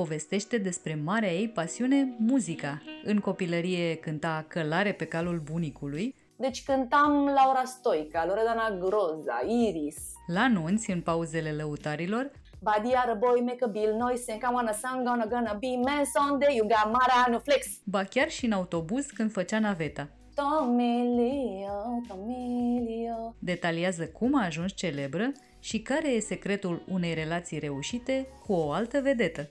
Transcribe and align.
povestește 0.00 0.58
despre 0.58 0.98
marea 1.04 1.32
ei 1.32 1.48
pasiune, 1.48 2.16
muzica. 2.18 2.82
În 3.04 3.18
copilărie 3.18 3.94
cânta 3.94 4.44
călare 4.48 4.92
pe 4.92 5.04
calul 5.04 5.42
bunicului. 5.50 6.14
Deci 6.36 6.64
cântam 6.64 7.12
Laura 7.12 7.62
Stoica, 7.64 8.26
Loredana 8.26 8.78
Groza, 8.78 9.38
Iris. 9.66 9.96
La 10.26 10.48
nunți, 10.48 10.90
în 10.90 11.00
pauzele 11.00 11.52
lăutarilor, 11.52 12.30
Badiara 12.62 13.14
boy 13.14 13.40
make 13.40 13.64
a 13.64 13.66
bill 13.66 13.96
noise 13.98 14.32
and 14.32 14.40
come 14.42 14.56
on 14.60 14.66
a 14.66 14.72
song 14.72 15.06
gonna 15.06 15.26
gonna 15.26 15.54
be 15.60 15.72
man 15.84 16.04
Sunday 16.14 16.56
you 16.56 16.66
got 16.66 16.92
mara 16.92 17.26
no 17.30 17.38
flex. 17.38 17.66
Ba 17.84 18.04
chiar 18.04 18.28
și 18.30 18.44
în 18.44 18.52
autobuz 18.52 19.06
când 19.06 19.32
făcea 19.32 19.58
naveta. 19.58 20.08
Tomilio, 20.34 22.00
Tomilio. 22.08 23.34
Detaliază 23.38 24.06
cum 24.06 24.34
a 24.34 24.44
ajuns 24.44 24.72
celebră 24.74 25.32
și 25.60 25.82
care 25.82 26.08
e 26.08 26.20
secretul 26.20 26.82
unei 26.88 27.14
relații 27.14 27.58
reușite 27.58 28.26
cu 28.46 28.52
o 28.52 28.70
altă 28.70 29.00
vedetă. 29.00 29.50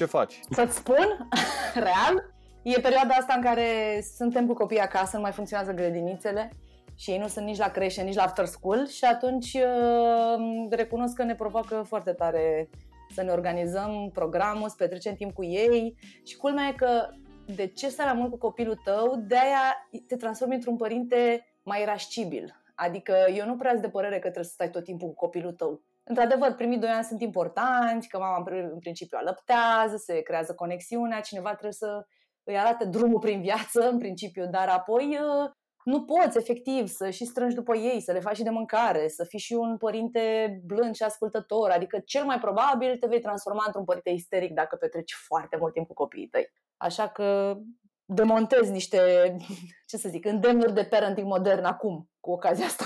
Ce 0.00 0.06
faci? 0.06 0.40
Să-ți 0.50 0.76
spun? 0.76 1.28
Real? 1.86 2.32
E 2.62 2.80
perioada 2.80 3.14
asta 3.14 3.34
în 3.34 3.42
care 3.42 4.00
suntem 4.16 4.46
cu 4.46 4.54
copiii 4.54 4.80
acasă, 4.80 5.16
nu 5.16 5.22
mai 5.22 5.32
funcționează 5.32 5.72
grădinițele 5.72 6.52
și 6.96 7.10
ei 7.10 7.18
nu 7.18 7.28
sunt 7.28 7.44
nici 7.44 7.58
la 7.58 7.70
creșe, 7.70 8.02
nici 8.02 8.14
la 8.14 8.22
after 8.22 8.44
school 8.44 8.86
și 8.86 9.04
atunci 9.04 9.52
uh, 9.52 10.68
recunosc 10.70 11.14
că 11.14 11.22
ne 11.22 11.34
provoacă 11.34 11.84
foarte 11.86 12.12
tare 12.12 12.68
să 13.14 13.22
ne 13.22 13.30
organizăm 13.30 14.10
programul, 14.12 14.68
să 14.68 14.74
petrecem 14.78 15.14
timp 15.14 15.32
cu 15.32 15.44
ei 15.44 15.94
și 16.24 16.36
culmea 16.36 16.68
e 16.68 16.72
că 16.72 17.08
de 17.54 17.66
ce 17.66 17.88
stai 17.88 18.06
la 18.06 18.12
mult 18.12 18.30
cu 18.30 18.38
copilul 18.38 18.80
tău, 18.84 19.24
de 19.26 19.36
aia 19.36 19.88
te 20.06 20.16
transformi 20.16 20.54
într-un 20.54 20.76
părinte 20.76 21.46
mai 21.62 21.82
irascibil. 21.82 22.62
Adică 22.74 23.14
eu 23.36 23.46
nu 23.46 23.56
prea 23.56 23.74
de 23.74 23.88
părere 23.88 24.14
că 24.14 24.20
trebuie 24.20 24.44
să 24.44 24.50
stai 24.50 24.70
tot 24.70 24.84
timpul 24.84 25.08
cu 25.08 25.14
copilul 25.14 25.52
tău. 25.52 25.82
Într-adevăr, 26.10 26.54
primii 26.54 26.78
doi 26.78 26.88
ani 26.88 27.04
sunt 27.04 27.20
importanti, 27.20 28.08
că 28.08 28.18
mama 28.18 28.44
în 28.72 28.78
principiu 28.78 29.18
alăptează, 29.20 29.96
se 29.96 30.20
creează 30.20 30.54
conexiunea, 30.54 31.20
cineva 31.20 31.50
trebuie 31.50 31.72
să 31.72 32.06
îi 32.42 32.58
arate 32.58 32.84
drumul 32.84 33.18
prin 33.18 33.40
viață, 33.40 33.88
în 33.90 33.98
principiu, 33.98 34.46
dar 34.46 34.68
apoi 34.68 35.04
uh, 35.04 35.50
nu 35.84 36.04
poți, 36.04 36.38
efectiv, 36.38 36.86
să 36.86 37.10
și 37.10 37.24
strângi 37.24 37.54
după 37.54 37.76
ei, 37.76 38.00
să 38.00 38.12
le 38.12 38.20
faci 38.20 38.36
și 38.36 38.42
de 38.42 38.50
mâncare, 38.50 39.08
să 39.08 39.24
fii 39.24 39.38
și 39.38 39.52
un 39.52 39.76
părinte 39.76 40.20
blând 40.64 40.94
și 40.94 41.02
ascultător. 41.02 41.70
Adică, 41.70 41.98
cel 42.04 42.24
mai 42.24 42.38
probabil, 42.38 42.96
te 42.96 43.06
vei 43.06 43.20
transforma 43.20 43.62
într-un 43.66 43.84
părinte 43.84 44.10
isteric 44.10 44.52
dacă 44.52 44.76
petreci 44.76 45.14
foarte 45.26 45.56
mult 45.60 45.72
timp 45.72 45.86
cu 45.86 45.94
copiii 45.94 46.28
tăi. 46.28 46.50
Așa 46.76 47.08
că 47.08 47.56
demontez 48.04 48.70
niște, 48.70 49.00
ce 49.88 49.96
să 49.96 50.08
zic, 50.08 50.24
îndemnuri 50.24 50.74
de 50.74 50.84
parenting 50.84 51.26
modern 51.26 51.64
acum, 51.64 52.10
cu 52.20 52.30
ocazia 52.30 52.64
asta. 52.64 52.84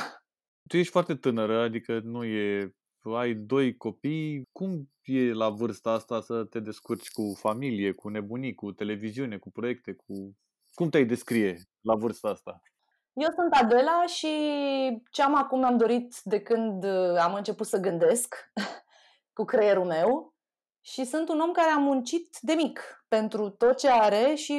Tu 0.68 0.76
ești 0.76 0.92
foarte 0.92 1.14
tânără, 1.14 1.62
adică 1.62 2.00
nu 2.02 2.24
e 2.24 2.74
ai 3.12 3.34
doi 3.34 3.76
copii, 3.76 4.48
cum 4.52 4.90
e 5.02 5.32
la 5.32 5.50
vârsta 5.50 5.90
asta 5.90 6.20
să 6.20 6.44
te 6.44 6.60
descurci 6.60 7.10
cu 7.10 7.34
familie, 7.36 7.92
cu 7.92 8.08
nebunii, 8.08 8.54
cu 8.54 8.72
televiziune, 8.72 9.36
cu 9.36 9.50
proiecte, 9.50 9.92
cu... 9.92 10.36
Cum 10.74 10.88
te-ai 10.88 11.04
descrie 11.04 11.60
la 11.80 11.94
vârsta 11.94 12.28
asta? 12.28 12.62
Eu 13.12 13.28
sunt 13.34 13.52
Adela 13.52 14.06
și 14.06 14.28
ce 15.10 15.22
am 15.22 15.34
acum 15.34 15.64
am 15.64 15.76
dorit 15.76 16.14
de 16.24 16.40
când 16.40 16.84
uh, 16.84 17.16
am 17.18 17.34
început 17.34 17.66
să 17.66 17.80
gândesc 17.80 18.34
cu 19.36 19.44
creierul 19.44 19.84
meu 19.84 20.34
și 20.80 21.04
sunt 21.04 21.28
un 21.28 21.40
om 21.40 21.52
care 21.52 21.70
a 21.70 21.78
muncit 21.78 22.38
de 22.40 22.52
mic 22.52 23.04
pentru 23.08 23.50
tot 23.50 23.76
ce 23.76 23.88
are 23.88 24.34
și 24.34 24.52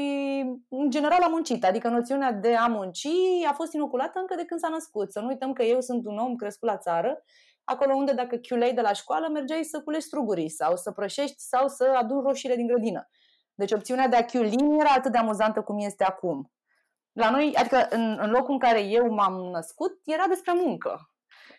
în 0.70 0.90
general 0.90 1.22
a 1.22 1.28
muncit, 1.28 1.64
adică 1.66 1.90
noțiunea 1.90 2.32
de 2.32 2.56
a 2.56 2.68
munci 2.68 3.08
a 3.48 3.54
fost 3.54 3.74
inoculată 3.74 4.20
încă 4.20 4.36
de 4.36 4.46
când 4.46 4.60
s-a 4.60 4.70
născut. 4.70 5.12
Să 5.12 5.20
nu 5.20 5.28
uităm 5.28 5.54
că 5.54 5.64
eu 5.64 5.82
sunt 5.82 6.06
un 6.06 6.18
om 6.18 6.36
crescut 6.36 6.70
la 6.70 6.78
țară 6.78 7.24
acolo 7.66 7.94
unde 7.94 8.12
dacă 8.12 8.36
chiulei 8.36 8.74
de 8.74 8.82
la 8.82 8.94
școală 8.94 9.28
mergeai 9.28 9.64
să 9.64 9.82
culegi 9.82 10.06
strugurii 10.06 10.50
sau 10.50 10.76
să 10.76 10.92
prășești 10.92 11.40
sau 11.40 11.68
să 11.68 11.94
adun 11.98 12.22
roșiile 12.22 12.56
din 12.56 12.68
grădină. 12.68 13.10
Deci 13.54 13.72
opțiunea 13.72 14.08
de 14.08 14.16
a 14.16 14.26
chiuli 14.26 14.56
nu 14.56 14.80
era 14.80 14.94
atât 14.94 15.12
de 15.12 15.18
amuzantă 15.18 15.62
cum 15.62 15.80
este 15.80 16.04
acum. 16.04 16.52
La 17.12 17.30
noi, 17.30 17.54
adică 17.56 17.88
în, 17.90 18.18
în 18.22 18.30
locul 18.30 18.54
în 18.54 18.60
care 18.60 18.84
eu 18.84 19.14
m-am 19.14 19.34
născut, 19.34 19.92
era 20.04 20.28
despre 20.28 20.54
muncă. 20.54 21.10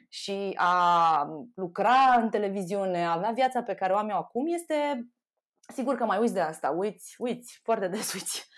Și 0.08 0.52
a 0.56 1.28
lucra 1.54 2.14
în 2.20 2.30
televiziune, 2.30 3.06
a 3.06 3.12
avea 3.12 3.30
viața 3.30 3.62
pe 3.62 3.74
care 3.74 3.92
o 3.92 3.96
am 3.96 4.08
eu 4.08 4.16
acum, 4.16 4.46
este 4.46 5.06
sigur 5.74 5.96
că 5.96 6.04
mai 6.04 6.18
uiți 6.18 6.32
de 6.32 6.40
asta, 6.40 6.70
uiți, 6.70 7.14
uiți, 7.18 7.60
foarte 7.62 7.88
des 7.88 8.12
uiți 8.12 8.48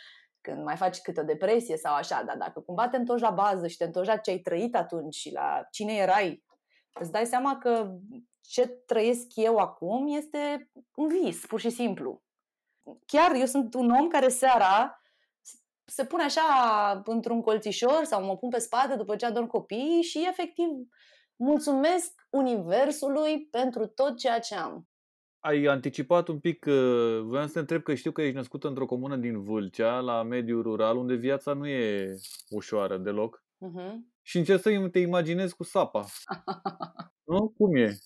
când 0.41 0.65
mai 0.65 0.77
faci 0.77 1.01
câte 1.01 1.21
o 1.21 1.25
depresie 1.25 1.77
sau 1.77 1.95
așa, 1.95 2.23
dar 2.23 2.37
dacă 2.37 2.61
cumva 2.61 2.89
te 2.89 2.97
întorci 2.97 3.21
la 3.21 3.31
bază 3.31 3.67
și 3.67 3.77
te 3.77 3.85
întorci 3.85 4.07
la 4.07 4.17
ce 4.17 4.31
ai 4.31 4.39
trăit 4.39 4.77
atunci 4.77 5.15
și 5.15 5.33
la 5.33 5.67
cine 5.71 5.93
erai 5.93 6.45
îți 7.01 7.13
dai 7.13 7.27
seama 7.27 7.59
că 7.59 7.99
ce 8.41 8.67
trăiesc 8.67 9.27
eu 9.35 9.57
acum 9.57 10.07
este 10.17 10.71
un 10.95 11.09
vis, 11.09 11.47
pur 11.47 11.61
și 11.61 11.71
simplu. 11.71 12.23
Chiar 13.07 13.35
eu 13.35 13.47
sunt 13.47 13.75
un 13.75 13.91
om 13.91 14.09
care 14.09 14.29
seara 14.29 15.03
se 15.85 16.05
pune 16.05 16.23
așa 16.23 16.43
într-un 17.05 17.41
colțișor 17.41 18.01
sau 18.05 18.25
mă 18.25 18.37
pun 18.37 18.49
pe 18.49 18.59
spate 18.59 18.97
după 18.97 19.17
ce 19.17 19.27
adorm 19.27 19.47
copiii 19.47 20.03
și 20.03 20.27
efectiv 20.29 20.69
mulțumesc 21.37 22.27
Universului 22.31 23.49
pentru 23.51 23.87
tot 23.87 24.19
ceea 24.19 24.39
ce 24.39 24.55
am. 24.55 24.89
Ai 25.39 25.65
anticipat 25.65 26.29
un 26.29 26.39
pic, 26.39 26.65
uh, 26.67 27.21
voiam 27.23 27.47
să 27.47 27.53
te 27.53 27.59
întreb 27.59 27.83
că 27.83 27.95
știu 27.95 28.13
că 28.13 28.23
ești 28.23 28.37
născut 28.37 28.65
într-o 28.65 28.87
comună 28.87 29.17
din 29.17 29.43
Vâlcea, 29.43 29.99
la 29.99 30.23
mediul 30.23 30.63
rural, 30.63 30.97
unde 30.97 31.15
viața 31.15 31.53
nu 31.53 31.67
e 31.67 32.15
ușoară 32.49 32.97
deloc. 32.97 33.43
Uh-huh 33.67 34.18
și 34.29 34.39
încerc 34.39 34.61
să 34.61 34.89
te 34.93 34.99
imaginezi 34.99 35.57
cu 35.57 35.65
sapa. 35.65 36.05
nu? 37.31 37.49
Cum 37.49 37.77
e? 37.77 37.97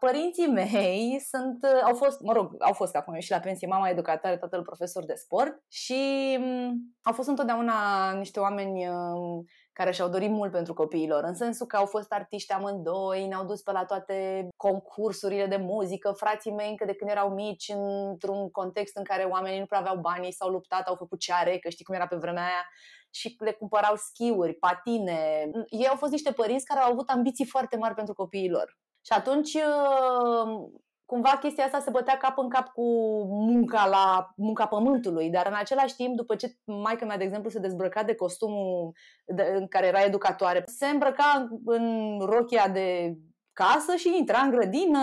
Părinții 0.00 0.46
mei 0.46 1.20
sunt, 1.28 1.64
au 1.84 1.94
fost, 1.94 2.20
mă 2.20 2.32
rog, 2.32 2.54
au 2.58 2.72
fost 2.72 2.94
acum 2.94 3.18
și 3.18 3.30
la 3.30 3.38
pensie, 3.38 3.66
mama 3.66 3.88
educatoare, 3.88 4.36
tatăl 4.36 4.62
profesor 4.62 5.04
de 5.04 5.14
sport 5.14 5.62
și 5.68 6.36
mm, 6.38 6.96
au 7.02 7.12
fost 7.12 7.28
întotdeauna 7.28 8.10
niște 8.12 8.40
oameni 8.40 8.86
mm, 8.88 9.44
care 9.80 9.92
și-au 9.92 10.08
dorit 10.08 10.30
mult 10.30 10.50
pentru 10.50 10.74
copiilor, 10.74 11.24
în 11.24 11.34
sensul 11.34 11.66
că 11.66 11.76
au 11.76 11.86
fost 11.86 12.12
artiști 12.12 12.52
amândoi, 12.52 13.26
ne-au 13.26 13.44
dus 13.44 13.62
pe 13.62 13.72
la 13.72 13.84
toate 13.84 14.48
concursurile 14.56 15.46
de 15.46 15.56
muzică, 15.56 16.12
frații 16.12 16.52
mei 16.52 16.68
încă 16.70 16.84
de 16.84 16.94
când 16.94 17.10
erau 17.10 17.34
mici, 17.34 17.72
într-un 18.08 18.50
context 18.50 18.96
în 18.96 19.04
care 19.04 19.22
oamenii 19.22 19.58
nu 19.58 19.66
prea 19.66 19.78
aveau 19.78 19.96
bani, 19.96 20.32
s-au 20.32 20.48
luptat, 20.48 20.86
au 20.86 20.94
făcut 20.94 21.18
ceare, 21.20 21.58
că 21.58 21.68
știi 21.68 21.84
cum 21.84 21.94
era 21.94 22.06
pe 22.06 22.16
vremea 22.16 22.42
aia, 22.42 22.64
și 23.10 23.36
le 23.38 23.52
cumpărau 23.52 23.94
schiuri, 23.96 24.54
patine. 24.54 25.50
Ei 25.68 25.88
au 25.88 25.96
fost 25.96 26.12
niște 26.12 26.32
părinți 26.32 26.64
care 26.64 26.80
au 26.80 26.90
avut 26.90 27.08
ambiții 27.08 27.46
foarte 27.46 27.76
mari 27.76 27.94
pentru 27.94 28.14
copiilor. 28.14 28.78
Și 29.06 29.12
atunci 29.12 29.54
uh, 29.54 30.70
cumva 31.10 31.38
chestia 31.40 31.64
asta 31.64 31.80
se 31.80 31.90
bătea 31.90 32.16
cap 32.16 32.38
în 32.38 32.48
cap 32.48 32.68
cu 32.72 32.84
munca 33.24 33.86
la 33.86 34.32
munca 34.36 34.66
pământului, 34.66 35.30
dar 35.30 35.46
în 35.46 35.54
același 35.54 35.94
timp, 35.94 36.16
după 36.16 36.34
ce 36.34 36.54
maica 36.64 37.06
mea, 37.06 37.16
de 37.16 37.24
exemplu, 37.24 37.50
se 37.50 37.58
dezbrăca 37.58 38.02
de 38.02 38.14
costumul 38.14 38.92
de, 39.26 39.52
în 39.54 39.68
care 39.68 39.86
era 39.86 40.02
educatoare, 40.04 40.62
se 40.66 40.86
îmbrăca 40.86 41.48
în 41.64 42.18
rochia 42.20 42.68
de 42.68 43.16
casă 43.60 43.96
și 43.96 44.16
intra 44.16 44.38
în 44.38 44.50
grădină, 44.50 45.00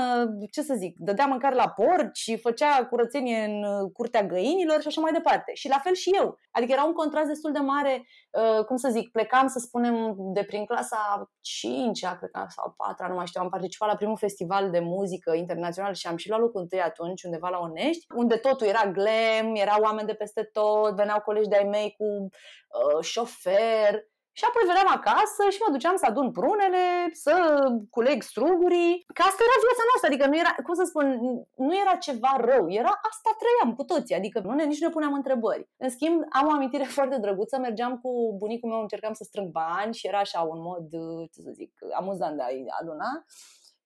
ce 0.51 0.62
să 0.62 0.74
zic, 0.77 0.95
dădea 1.00 1.25
mâncare 1.25 1.56
la 1.56 1.69
porci, 1.69 2.39
făcea 2.42 2.86
curățenie 2.86 3.44
în 3.44 3.63
uh, 3.63 3.92
curtea 3.94 4.24
găinilor 4.24 4.81
și 4.81 4.88
așa 4.88 5.01
mai 5.01 5.12
departe. 5.12 5.54
Și 5.54 5.69
la 5.69 5.80
fel 5.83 5.94
și 5.94 6.09
eu. 6.19 6.38
Adică 6.51 6.71
era 6.71 6.83
un 6.83 6.94
contrast 6.94 7.27
destul 7.27 7.51
de 7.51 7.59
mare, 7.59 8.07
uh, 8.31 8.65
cum 8.65 8.75
să 8.75 8.89
zic, 8.92 9.12
plecam, 9.12 9.48
să 9.48 9.59
spunem, 9.59 10.15
de 10.18 10.44
prin 10.44 10.65
clasa 10.65 11.31
5 11.42 12.00
cred 12.00 12.30
că, 12.31 12.45
sau 12.50 12.74
4 12.77 13.07
nu 13.07 13.15
mai 13.15 13.27
știu, 13.27 13.42
am 13.42 13.50
participat 13.50 13.89
la 13.89 13.95
primul 13.95 14.18
festival 14.18 14.69
de 14.69 14.80
muzică 14.80 15.33
internațional 15.36 15.94
și 15.94 16.07
am 16.07 16.15
și 16.15 16.30
luat 16.30 16.42
locul 16.42 16.62
întâi 16.62 16.81
atunci, 16.81 17.24
undeva 17.24 17.50
la 17.50 17.59
Onești, 17.59 18.06
unde 18.15 18.36
totul 18.36 18.68
era 18.68 18.92
glam, 18.92 19.56
erau 19.56 19.81
oameni 19.81 20.07
de 20.07 20.13
peste 20.13 20.50
tot, 20.54 20.95
veneau 20.95 21.21
colegi 21.21 21.50
de-ai 21.50 21.63
mei 21.63 21.95
cu 21.98 22.06
uh, 22.06 23.04
șofer, 23.04 24.06
și 24.37 24.43
apoi 24.47 24.69
veneam 24.69 24.89
acasă 24.97 25.43
și 25.53 25.63
mă 25.63 25.69
duceam 25.75 25.97
să 26.01 26.05
adun 26.07 26.27
prunele, 26.39 26.85
să 27.25 27.33
culeg 27.95 28.19
strugurii. 28.31 28.93
Că 29.17 29.21
asta 29.25 29.41
era 29.47 29.63
viața 29.65 29.83
noastră, 29.89 30.07
adică 30.09 30.25
nu 30.27 30.37
era, 30.43 30.51
cum 30.65 30.75
să 30.81 30.85
spun, 30.91 31.05
nu 31.67 31.73
era 31.83 31.95
ceva 32.07 32.33
rău, 32.49 32.63
era 32.81 32.93
asta 33.09 33.29
trăiam 33.41 33.69
cu 33.77 33.83
toții, 33.91 34.19
adică 34.19 34.37
nu 34.39 34.53
ne, 34.53 34.63
nici 34.63 34.81
nu 34.81 34.87
ne 34.87 34.93
puneam 34.93 35.13
întrebări. 35.13 35.69
În 35.83 35.89
schimb, 35.95 36.17
am 36.37 36.45
o 36.47 36.55
amintire 36.57 36.85
foarte 36.97 37.17
drăguță, 37.23 37.55
mergeam 37.57 37.93
cu 38.03 38.11
bunicul 38.41 38.69
meu, 38.69 38.81
încercam 38.81 39.13
să 39.13 39.23
strâng 39.23 39.49
bani 39.61 39.93
și 39.93 40.07
era 40.07 40.19
așa 40.19 40.41
un 40.53 40.59
mod, 40.69 40.87
ce 41.33 41.39
să 41.45 41.51
zic, 41.59 41.71
amuzant 41.99 42.35
de 42.37 42.43
a-i 42.43 42.65
aduna 42.79 43.11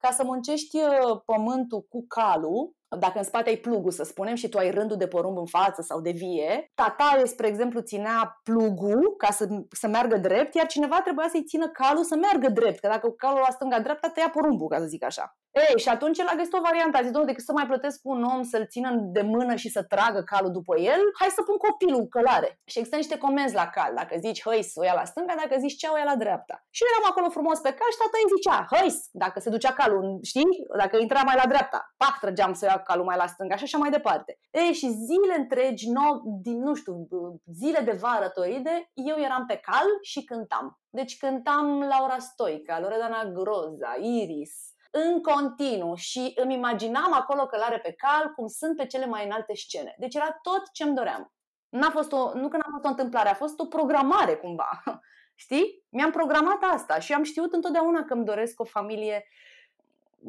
ca 0.03 0.12
să 0.12 0.24
muncești 0.24 0.77
uh, 0.77 1.21
pământul 1.25 1.81
cu 1.89 2.06
calul, 2.07 2.75
dacă 3.00 3.18
în 3.18 3.24
spate 3.24 3.50
ai 3.50 3.56
plugul, 3.56 3.92
să 3.92 4.04
spunem, 4.04 4.36
și 4.36 4.50
tu 4.50 4.58
ai 4.58 4.72
rândul 4.72 4.98
de 4.98 5.08
porumb 5.08 5.38
în 5.38 5.46
față 5.46 5.82
sau 5.82 6.02
de 6.02 6.12
vie, 6.12 6.72
tata, 6.76 7.22
spre 7.24 7.48
exemplu, 7.48 7.80
ținea 7.80 8.40
plugul 8.44 9.14
ca 9.18 9.32
să, 9.32 9.48
să 9.72 9.88
meargă 9.88 10.18
drept, 10.18 10.56
iar 10.56 10.66
cineva 10.66 11.02
trebuia 11.02 11.28
să-i 11.30 11.44
țină 11.44 11.68
calul 11.70 12.04
să 12.04 12.16
meargă 12.16 12.50
drept, 12.50 12.80
că 12.80 12.88
dacă 12.88 13.10
calul 13.10 13.42
la 13.46 13.52
stânga-dreapta, 13.52 14.10
tăia 14.10 14.30
porumbul, 14.30 14.68
ca 14.68 14.78
să 14.78 14.86
zic 14.86 15.04
așa. 15.04 15.36
Ei, 15.52 15.80
și 15.84 15.90
atunci 15.90 16.20
el 16.20 16.30
a 16.30 16.36
găsit 16.36 16.54
o 16.54 16.62
variantă. 16.70 16.98
A 16.98 17.02
zis, 17.02 17.12
domnule, 17.12 17.32
decât 17.32 17.46
să 17.50 17.54
mai 17.60 17.68
plătesc 17.72 18.00
un 18.04 18.24
om 18.34 18.42
să-l 18.44 18.66
țină 18.74 18.90
de 19.18 19.22
mână 19.22 19.56
și 19.56 19.70
să 19.70 19.82
tragă 19.84 20.22
calul 20.32 20.52
după 20.52 20.74
el, 20.78 21.02
hai 21.20 21.38
să 21.38 21.42
pun 21.42 21.58
copilul 21.68 22.06
călare. 22.16 22.50
Și 22.72 22.78
există 22.78 22.98
niște 22.98 23.18
comenzi 23.18 23.56
la 23.62 23.68
cal. 23.76 23.92
Dacă 23.96 24.14
zici 24.26 24.44
hăis, 24.46 24.70
o 24.76 24.84
ia 24.84 24.94
la 24.94 25.06
stânga, 25.06 25.34
dacă 25.42 25.56
zici 25.64 25.80
cea, 25.82 25.92
o 25.94 25.98
ia 25.98 26.08
la 26.12 26.16
dreapta. 26.24 26.56
Și 26.76 26.84
eram 26.90 27.06
acolo 27.12 27.28
frumos 27.30 27.60
pe 27.60 27.72
cal 27.80 27.90
și 27.94 28.02
tata 28.02 28.18
îi 28.20 28.32
zicea 28.36 28.58
hăis, 28.72 28.98
dacă 29.24 29.38
se 29.40 29.50
ducea 29.56 29.74
calul, 29.80 30.20
știi? 30.32 30.52
Dacă 30.82 30.96
intra 30.98 31.22
mai 31.26 31.38
la 31.42 31.48
dreapta. 31.52 31.80
Pac, 31.98 32.16
trăgeam 32.20 32.54
să 32.54 32.66
ia 32.66 32.81
calul 32.81 33.06
mai 33.06 33.18
la 33.18 33.28
stânga 33.28 33.56
și 33.56 33.63
așa 33.63 33.78
mai 33.78 33.89
departe. 33.89 34.39
Ei, 34.51 34.74
și 34.74 34.88
zile 34.89 35.36
întregi, 35.38 35.89
no, 35.89 36.22
din, 36.42 36.60
nu 36.60 36.74
știu, 36.74 37.07
zile 37.54 37.80
de 37.80 37.92
vară 37.92 38.30
toride, 38.30 38.89
eu 38.94 39.18
eram 39.18 39.45
pe 39.45 39.56
cal 39.56 39.86
și 40.01 40.24
cântam. 40.24 40.80
Deci 40.89 41.18
cântam 41.18 41.80
Laura 41.80 42.18
Stoica, 42.18 42.80
Loredana 42.80 43.25
Groza, 43.25 43.95
Iris, 44.01 44.72
în 44.92 45.22
continuu 45.22 45.95
și 45.95 46.31
îmi 46.36 46.54
imaginam 46.54 47.13
acolo 47.13 47.45
călare 47.45 47.80
pe 47.80 47.94
cal 47.94 48.33
cum 48.36 48.48
sunt 48.48 48.78
pe 48.78 48.86
cele 48.86 49.06
mai 49.06 49.25
înalte 49.25 49.54
scene. 49.56 49.95
Deci 49.98 50.16
era 50.16 50.39
tot 50.42 50.72
ce 50.72 50.84
îmi 50.84 50.95
doream. 50.95 51.34
N-a 51.69 51.89
fost 51.89 52.12
o, 52.12 52.31
nu 52.34 52.48
că 52.48 52.57
n-a 52.57 52.69
fost 52.72 52.86
o 52.86 52.88
întâmplare, 52.88 53.30
a 53.30 53.34
fost 53.34 53.60
o 53.60 53.66
programare 53.66 54.36
cumva. 54.36 54.84
Știi? 55.44 55.86
Mi-am 55.89 56.12
programat 56.12 56.63
asta 56.74 57.00
și 57.00 57.13
am 57.13 57.24
știut 57.24 57.54
întotdeauna 57.54 58.04
că 58.04 58.13
îmi 58.13 58.25
doresc 58.25 58.60
o 58.60 58.63
familie 58.63 59.25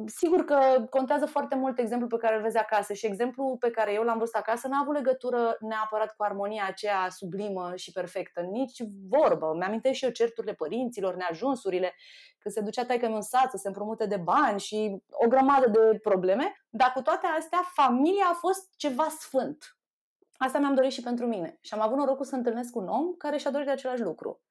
sigur 0.07 0.45
că 0.45 0.87
contează 0.91 1.27
foarte 1.27 1.55
mult 1.55 1.79
exemplul 1.79 2.09
pe 2.09 2.17
care 2.17 2.37
îl 2.37 2.43
vezi 2.43 2.57
acasă 2.57 2.93
și 2.93 3.07
exemplul 3.07 3.57
pe 3.57 3.71
care 3.71 3.93
eu 3.93 4.03
l-am 4.03 4.19
văzut 4.19 4.35
acasă 4.35 4.69
n-a 4.69 4.79
avut 4.81 4.95
legătură 4.95 5.57
neapărat 5.61 6.17
cu 6.17 6.23
armonia 6.23 6.65
aceea 6.69 7.09
sublimă 7.09 7.73
și 7.77 7.93
perfectă, 7.93 8.41
nici 8.41 8.83
vorbă. 9.09 9.55
Mi-amintesc 9.57 9.95
și 9.95 10.05
eu 10.05 10.11
certurile 10.11 10.53
părinților, 10.53 11.15
neajunsurile, 11.15 11.95
când 12.39 12.55
se 12.55 12.61
ducea 12.61 12.85
taică 12.85 13.07
în 13.07 13.21
sat 13.21 13.51
să 13.51 13.57
se 13.57 13.69
împrumute 13.69 14.07
de 14.07 14.17
bani 14.17 14.61
și 14.61 15.03
o 15.11 15.29
grămadă 15.29 15.69
de 15.69 15.99
probleme, 15.99 16.53
dar 16.71 16.93
cu 16.95 17.03
toate 17.03 17.27
astea, 17.39 17.61
familia 17.75 18.25
a 18.31 18.35
fost 18.35 18.77
ceva 18.77 19.07
sfânt. 19.09 19.77
Asta 20.37 20.59
mi-am 20.59 20.75
dorit 20.75 20.93
și 20.93 21.03
pentru 21.03 21.27
mine. 21.27 21.59
Și 21.61 21.75
am 21.75 21.81
avut 21.81 21.97
norocul 21.97 22.25
să 22.25 22.35
întâlnesc 22.35 22.77
un 22.77 22.89
om 22.89 23.15
care 23.19 23.37
și-a 23.37 23.51
dorit 23.51 23.69
același 23.69 24.03
lucru. 24.03 24.43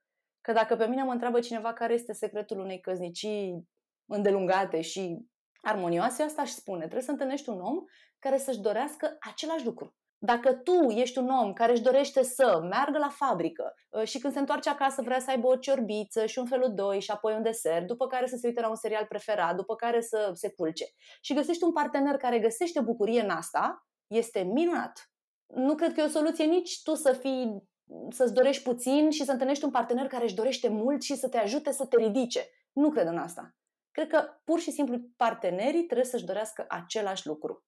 Că 0.41 0.51
dacă 0.51 0.75
pe 0.75 0.87
mine 0.87 1.03
mă 1.03 1.11
întreabă 1.11 1.39
cineva 1.39 1.73
care 1.73 1.93
este 1.93 2.13
secretul 2.13 2.59
unei 2.59 2.79
căznicii 2.79 3.69
îndelungate 4.05 4.81
și 4.81 5.30
armonioase, 5.61 6.23
asta 6.23 6.41
aș 6.41 6.49
spune. 6.49 6.79
Trebuie 6.79 7.01
să 7.01 7.11
întâlnești 7.11 7.49
un 7.49 7.59
om 7.59 7.77
care 8.19 8.37
să-și 8.37 8.59
dorească 8.59 9.17
același 9.19 9.65
lucru. 9.65 9.95
Dacă 10.23 10.53
tu 10.53 10.89
ești 10.89 11.17
un 11.17 11.29
om 11.29 11.53
care 11.53 11.71
își 11.71 11.81
dorește 11.81 12.23
să 12.23 12.59
meargă 12.69 12.97
la 12.97 13.09
fabrică 13.09 13.73
uh, 13.89 14.03
și 14.03 14.19
când 14.19 14.33
se 14.33 14.39
întoarce 14.39 14.69
acasă 14.69 15.01
vrea 15.01 15.19
să 15.19 15.29
aibă 15.29 15.47
o 15.47 15.55
ciorbiță 15.55 16.25
și 16.25 16.39
un 16.39 16.45
felul 16.45 16.73
doi 16.73 16.99
și 16.99 17.11
apoi 17.11 17.33
un 17.33 17.41
desert, 17.41 17.87
după 17.87 18.07
care 18.07 18.27
să 18.27 18.35
se 18.35 18.47
uite 18.47 18.61
la 18.61 18.69
un 18.69 18.75
serial 18.75 19.05
preferat, 19.05 19.55
după 19.55 19.75
care 19.75 20.01
să 20.01 20.31
se 20.33 20.49
culce 20.49 20.85
și 21.21 21.33
găsești 21.33 21.63
un 21.63 21.71
partener 21.71 22.17
care 22.17 22.39
găsește 22.39 22.79
bucurie 22.79 23.21
în 23.21 23.29
asta, 23.29 23.87
este 24.07 24.41
minunat. 24.41 25.11
Nu 25.47 25.75
cred 25.75 25.93
că 25.93 25.99
e 26.01 26.03
o 26.03 26.07
soluție 26.07 26.45
nici 26.45 26.81
tu 26.83 26.93
să 26.93 27.13
fii 27.13 27.69
să-ți 28.09 28.33
dorești 28.33 28.63
puțin 28.63 29.09
și 29.09 29.23
să 29.23 29.31
întâlnești 29.31 29.63
un 29.63 29.71
partener 29.71 30.07
care 30.07 30.23
își 30.23 30.35
dorește 30.35 30.69
mult 30.69 31.01
și 31.01 31.15
să 31.15 31.29
te 31.29 31.37
ajute 31.37 31.71
să 31.71 31.85
te 31.85 31.97
ridice. 31.97 32.49
Nu 32.71 32.89
cred 32.89 33.07
în 33.07 33.17
asta. 33.17 33.55
Cred 33.91 34.07
că 34.07 34.23
pur 34.43 34.59
și 34.59 34.71
simplu 34.71 34.99
partenerii 35.15 35.83
trebuie 35.83 36.05
să-și 36.05 36.25
dorească 36.25 36.65
același 36.67 37.27
lucru. 37.27 37.65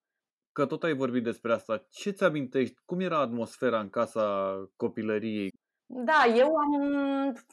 Că 0.52 0.66
tot 0.66 0.84
ai 0.84 0.94
vorbit 0.94 1.24
despre 1.24 1.54
asta, 1.54 1.86
ce 1.90 2.10
ți 2.12 2.24
amintești? 2.24 2.76
Cum 2.86 3.00
era 3.00 3.20
atmosfera 3.20 3.80
în 3.80 3.90
casa 3.90 4.56
copilăriei? 4.76 5.50
Da, 5.96 6.26
eu 6.36 6.56
am, 6.56 6.72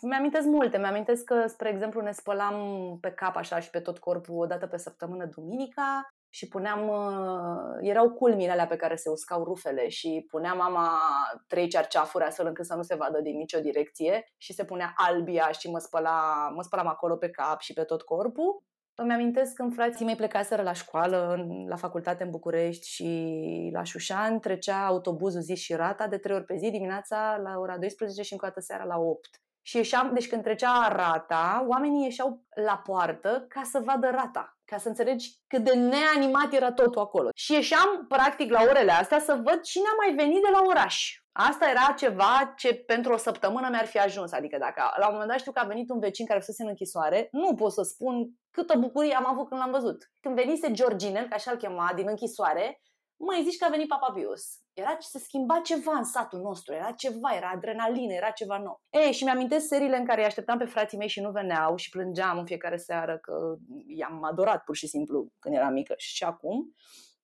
mi-amintesc 0.02 0.46
multe. 0.46 0.78
Mi-amintesc 0.78 1.24
că, 1.24 1.46
spre 1.46 1.68
exemplu, 1.68 2.00
ne 2.00 2.12
spălam 2.12 2.56
pe 3.00 3.10
cap 3.10 3.36
așa 3.36 3.60
și 3.60 3.70
pe 3.70 3.80
tot 3.80 3.98
corpul 3.98 4.38
o 4.38 4.46
dată 4.46 4.66
pe 4.66 4.76
săptămână 4.76 5.24
duminica 5.24 6.10
și 6.28 6.48
puneam, 6.48 6.88
uh, 6.88 7.78
erau 7.80 8.10
culmile 8.10 8.50
alea 8.50 8.66
pe 8.66 8.76
care 8.76 8.96
se 8.96 9.08
uscau 9.08 9.44
rufele 9.44 9.88
și 9.88 10.26
punea 10.28 10.52
mama 10.52 10.98
trei 11.46 11.68
cerceafuri 11.68 12.24
astfel 12.24 12.46
încât 12.46 12.64
să 12.64 12.74
nu 12.74 12.82
se 12.82 12.94
vadă 12.94 13.20
din 13.20 13.36
nicio 13.36 13.60
direcție 13.60 14.24
și 14.36 14.52
se 14.52 14.64
punea 14.64 14.92
albia 14.96 15.50
și 15.50 15.70
mă, 15.70 15.78
spăla, 15.78 16.48
mă 16.54 16.62
spălam 16.62 16.86
acolo 16.86 17.16
pe 17.16 17.30
cap 17.30 17.60
și 17.60 17.72
pe 17.72 17.82
tot 17.82 18.02
corpul. 18.02 18.62
Îmi 19.02 19.12
amintesc 19.12 19.54
când 19.54 19.74
frații 19.74 20.04
mei 20.04 20.16
plecaseră 20.16 20.62
la 20.62 20.72
școală, 20.72 21.46
la 21.66 21.76
facultate 21.76 22.24
în 22.24 22.30
București 22.30 22.88
și 22.88 23.70
la 23.72 23.82
Șușan, 23.82 24.40
trecea 24.40 24.86
autobuzul 24.86 25.40
zi 25.40 25.54
și 25.54 25.74
rata 25.74 26.06
de 26.06 26.18
trei 26.18 26.36
ori 26.36 26.44
pe 26.44 26.56
zi, 26.56 26.70
dimineața 26.70 27.40
la 27.42 27.58
ora 27.58 27.78
12 27.78 28.22
și 28.22 28.32
încă 28.32 28.44
o 28.44 28.48
dată 28.48 28.60
seara 28.60 28.84
la 28.84 28.98
8. 28.98 29.28
Și 29.62 29.76
ieșeam, 29.76 30.10
deci 30.14 30.28
când 30.28 30.42
trecea 30.42 30.88
rata, 30.88 31.64
oamenii 31.68 32.04
ieșeau 32.04 32.44
la 32.54 32.82
poartă 32.84 33.44
ca 33.48 33.62
să 33.62 33.82
vadă 33.84 34.10
rata, 34.10 34.58
ca 34.70 34.78
să 34.78 34.88
înțelegi 34.88 35.30
cât 35.46 35.64
de 35.64 35.74
neanimat 35.74 36.52
era 36.52 36.72
totul 36.72 37.00
acolo. 37.00 37.28
Și 37.34 37.52
ieșeam, 37.52 38.04
practic, 38.08 38.50
la 38.50 38.62
orele 38.62 38.92
astea 38.92 39.18
să 39.18 39.40
văd 39.44 39.60
cine 39.60 39.84
a 39.92 39.96
mai 40.02 40.14
venit 40.24 40.42
de 40.42 40.48
la 40.52 40.62
oraș. 40.66 41.20
Asta 41.32 41.70
era 41.70 41.94
ceva 41.98 42.54
ce 42.56 42.74
pentru 42.74 43.12
o 43.12 43.16
săptămână 43.16 43.68
mi-ar 43.70 43.86
fi 43.86 43.98
ajuns. 43.98 44.32
Adică 44.32 44.56
dacă 44.60 44.82
la 44.96 45.06
un 45.06 45.12
moment 45.12 45.30
dat 45.30 45.38
știu 45.38 45.52
că 45.52 45.60
a 45.60 45.72
venit 45.72 45.90
un 45.90 45.98
vecin 45.98 46.26
care 46.26 46.38
fusese 46.38 46.62
în 46.62 46.68
închisoare, 46.68 47.28
nu 47.30 47.54
pot 47.54 47.72
să 47.72 47.82
spun 47.82 48.30
câtă 48.50 48.78
bucurie 48.78 49.14
am 49.14 49.26
avut 49.26 49.48
când 49.48 49.60
l-am 49.60 49.70
văzut. 49.70 50.10
Când 50.20 50.34
venise 50.34 50.70
Georginel, 50.70 51.28
ca 51.28 51.34
așa-l 51.34 51.56
chema, 51.56 51.92
din 51.94 52.06
închisoare, 52.08 52.80
mai 53.26 53.42
zici 53.42 53.58
că 53.58 53.64
a 53.64 53.70
venit 53.70 53.88
Papa 53.88 54.12
Pius. 54.12 54.42
Era 54.72 54.94
ce 54.94 55.08
se 55.08 55.18
schimba 55.18 55.60
ceva 55.64 55.92
în 55.96 56.04
satul 56.04 56.40
nostru, 56.40 56.74
era 56.74 56.90
ceva, 56.90 57.34
era 57.36 57.50
adrenalină, 57.54 58.12
era 58.12 58.30
ceva 58.30 58.58
nou. 58.58 58.80
Ei, 58.90 59.12
și 59.12 59.24
mi-amintesc 59.24 59.66
seriile 59.66 59.96
în 59.96 60.04
care 60.04 60.20
îi 60.20 60.26
așteptam 60.26 60.58
pe 60.58 60.64
frații 60.64 60.98
mei 60.98 61.08
și 61.08 61.20
nu 61.20 61.30
veneau 61.30 61.76
și 61.76 61.90
plângeam 61.90 62.38
în 62.38 62.46
fiecare 62.46 62.76
seară 62.76 63.18
că 63.18 63.56
i-am 63.86 64.24
adorat 64.24 64.64
pur 64.64 64.76
și 64.76 64.86
simplu 64.86 65.28
când 65.38 65.54
eram 65.54 65.72
mică 65.72 65.94
și 65.96 66.24
acum. 66.24 66.74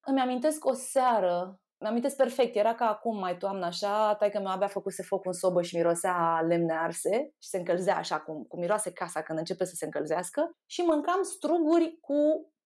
Îmi 0.01 0.21
amintesc 0.21 0.65
o 0.65 0.73
seară 0.73 1.61
mi 1.79 1.89
amintesc 1.89 2.17
perfect, 2.17 2.57
era 2.57 2.75
ca 2.75 2.89
acum, 2.89 3.19
mai 3.19 3.37
toamnă 3.37 3.67
așa, 3.67 4.15
taică 4.15 4.39
mi 4.41 4.47
abia 4.47 4.67
făcuse 4.67 5.03
foc 5.03 5.27
în 5.27 5.33
sobă 5.33 5.63
și 5.63 5.77
mirosea 5.77 6.41
lemne 6.49 6.73
arse 6.73 7.35
și 7.39 7.49
se 7.49 7.57
încălzea 7.57 7.97
așa 7.97 8.21
cum, 8.21 8.45
cum 8.45 8.61
miroase 8.61 8.93
casa 8.93 9.23
când 9.23 9.39
începe 9.39 9.65
să 9.65 9.75
se 9.75 9.85
încălzească 9.85 10.51
și 10.67 10.81
mâncam 10.81 11.23
struguri 11.23 11.99
cu 12.01 12.15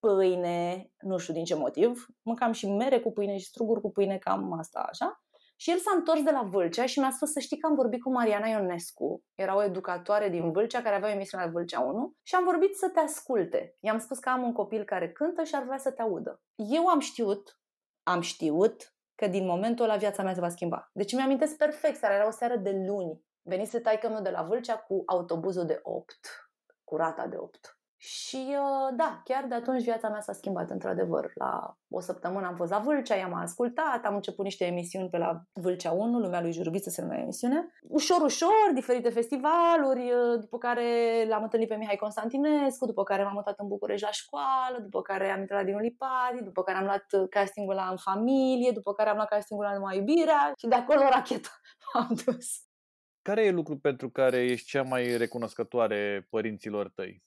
pâine, 0.01 0.91
nu 0.99 1.17
știu 1.17 1.33
din 1.33 1.43
ce 1.43 1.55
motiv, 1.55 2.05
mâncam 2.21 2.51
și 2.51 2.69
mere 2.69 2.99
cu 2.99 3.11
pâine 3.11 3.37
și 3.37 3.45
struguri 3.45 3.81
cu 3.81 3.91
pâine, 3.91 4.17
cam 4.17 4.53
asta 4.53 4.79
așa. 4.79 5.23
Și 5.55 5.71
el 5.71 5.77
s-a 5.77 5.91
întors 5.95 6.23
de 6.23 6.31
la 6.31 6.41
Vâlcea 6.41 6.85
și 6.85 6.99
mi-a 6.99 7.11
spus 7.11 7.31
să 7.31 7.39
știi 7.39 7.57
că 7.57 7.67
am 7.67 7.75
vorbit 7.75 8.01
cu 8.01 8.11
Mariana 8.11 8.47
Ionescu, 8.47 9.23
era 9.35 9.55
o 9.55 9.63
educatoare 9.63 10.29
din 10.29 10.51
Vâlcea 10.51 10.81
care 10.81 10.95
avea 10.95 11.09
o 11.09 11.11
emisiune 11.11 11.43
la 11.43 11.49
Vâlcea 11.49 11.79
1 11.79 12.13
și 12.21 12.35
am 12.35 12.43
vorbit 12.43 12.75
să 12.75 12.89
te 12.89 12.99
asculte. 12.99 13.75
I-am 13.79 13.99
spus 13.99 14.19
că 14.19 14.29
am 14.29 14.43
un 14.43 14.53
copil 14.53 14.83
care 14.83 15.11
cântă 15.11 15.43
și 15.43 15.55
ar 15.55 15.63
vrea 15.63 15.77
să 15.77 15.91
te 15.91 16.01
audă. 16.01 16.41
Eu 16.55 16.87
am 16.87 16.99
știut, 16.99 17.59
am 18.03 18.21
știut 18.21 18.95
că 19.15 19.27
din 19.27 19.45
momentul 19.45 19.85
ăla 19.85 19.95
viața 19.95 20.23
mea 20.23 20.33
se 20.33 20.39
va 20.39 20.49
schimba. 20.49 20.89
Deci 20.93 21.13
mi-amintesc 21.13 21.57
perfect, 21.57 21.97
seara 21.97 22.15
era 22.15 22.27
o 22.27 22.31
seară 22.31 22.55
de 22.55 22.71
luni. 22.87 23.21
Venise 23.41 23.79
taică 23.79 24.09
meu 24.09 24.21
de 24.21 24.29
la 24.29 24.43
Vâlcea 24.43 24.77
cu 24.77 25.03
autobuzul 25.05 25.65
de 25.65 25.79
8, 25.83 26.15
cu 26.83 26.95
rata 26.95 27.27
de 27.27 27.37
8. 27.37 27.80
Și 28.03 28.47
uh, 28.49 28.95
da, 28.95 29.21
chiar 29.23 29.45
de 29.47 29.55
atunci 29.55 29.83
viața 29.83 30.09
mea 30.09 30.21
s-a 30.21 30.33
schimbat 30.33 30.69
într-adevăr. 30.69 31.31
La 31.35 31.77
o 31.89 31.99
săptămână 31.99 32.45
am 32.45 32.55
fost 32.55 32.71
la 32.71 32.79
Vâlcea, 32.79 33.15
i-am 33.15 33.33
ascultat, 33.33 34.05
am 34.05 34.15
început 34.15 34.43
niște 34.43 34.65
emisiuni 34.65 35.09
pe 35.09 35.17
la 35.17 35.41
Vâlcea 35.53 35.91
1, 35.91 36.19
lumea 36.19 36.41
lui 36.41 36.51
Jurubiță 36.51 36.89
se 36.89 37.01
numea 37.01 37.19
emisiune. 37.19 37.71
Ușor, 37.81 38.21
ușor, 38.21 38.71
diferite 38.73 39.09
festivaluri, 39.09 40.11
uh, 40.11 40.39
după 40.39 40.57
care 40.57 40.85
l-am 41.27 41.43
întâlnit 41.43 41.67
pe 41.67 41.75
Mihai 41.75 41.95
Constantinescu, 41.95 42.85
după 42.85 43.03
care 43.03 43.23
m-am 43.23 43.33
mutat 43.33 43.59
în 43.59 43.67
București 43.67 44.05
la 44.05 44.11
școală, 44.11 44.77
după 44.81 45.01
care 45.01 45.29
am 45.29 45.39
intrat 45.39 45.59
la 45.59 45.65
Dinu 45.65 45.79
Lipati, 45.79 46.43
după 46.43 46.63
care 46.63 46.77
am 46.77 46.83
luat 46.83 47.05
castingul 47.29 47.73
la 47.73 47.87
În 47.91 47.97
Familie, 47.97 48.71
după 48.71 48.93
care 48.93 49.09
am 49.09 49.15
luat 49.15 49.29
castingul 49.29 49.65
la 49.65 49.73
Numai 49.73 49.97
Iubirea 49.97 50.51
și 50.57 50.67
de 50.67 50.75
acolo 50.75 51.01
rachetă 51.09 51.49
am 51.99 52.17
dus. 52.25 52.47
Care 53.21 53.45
e 53.45 53.51
lucrul 53.51 53.77
pentru 53.77 54.09
care 54.09 54.37
ești 54.37 54.67
cea 54.67 54.83
mai 54.83 55.17
recunoscătoare 55.17 56.27
părinților 56.29 56.89
tăi? 56.89 57.23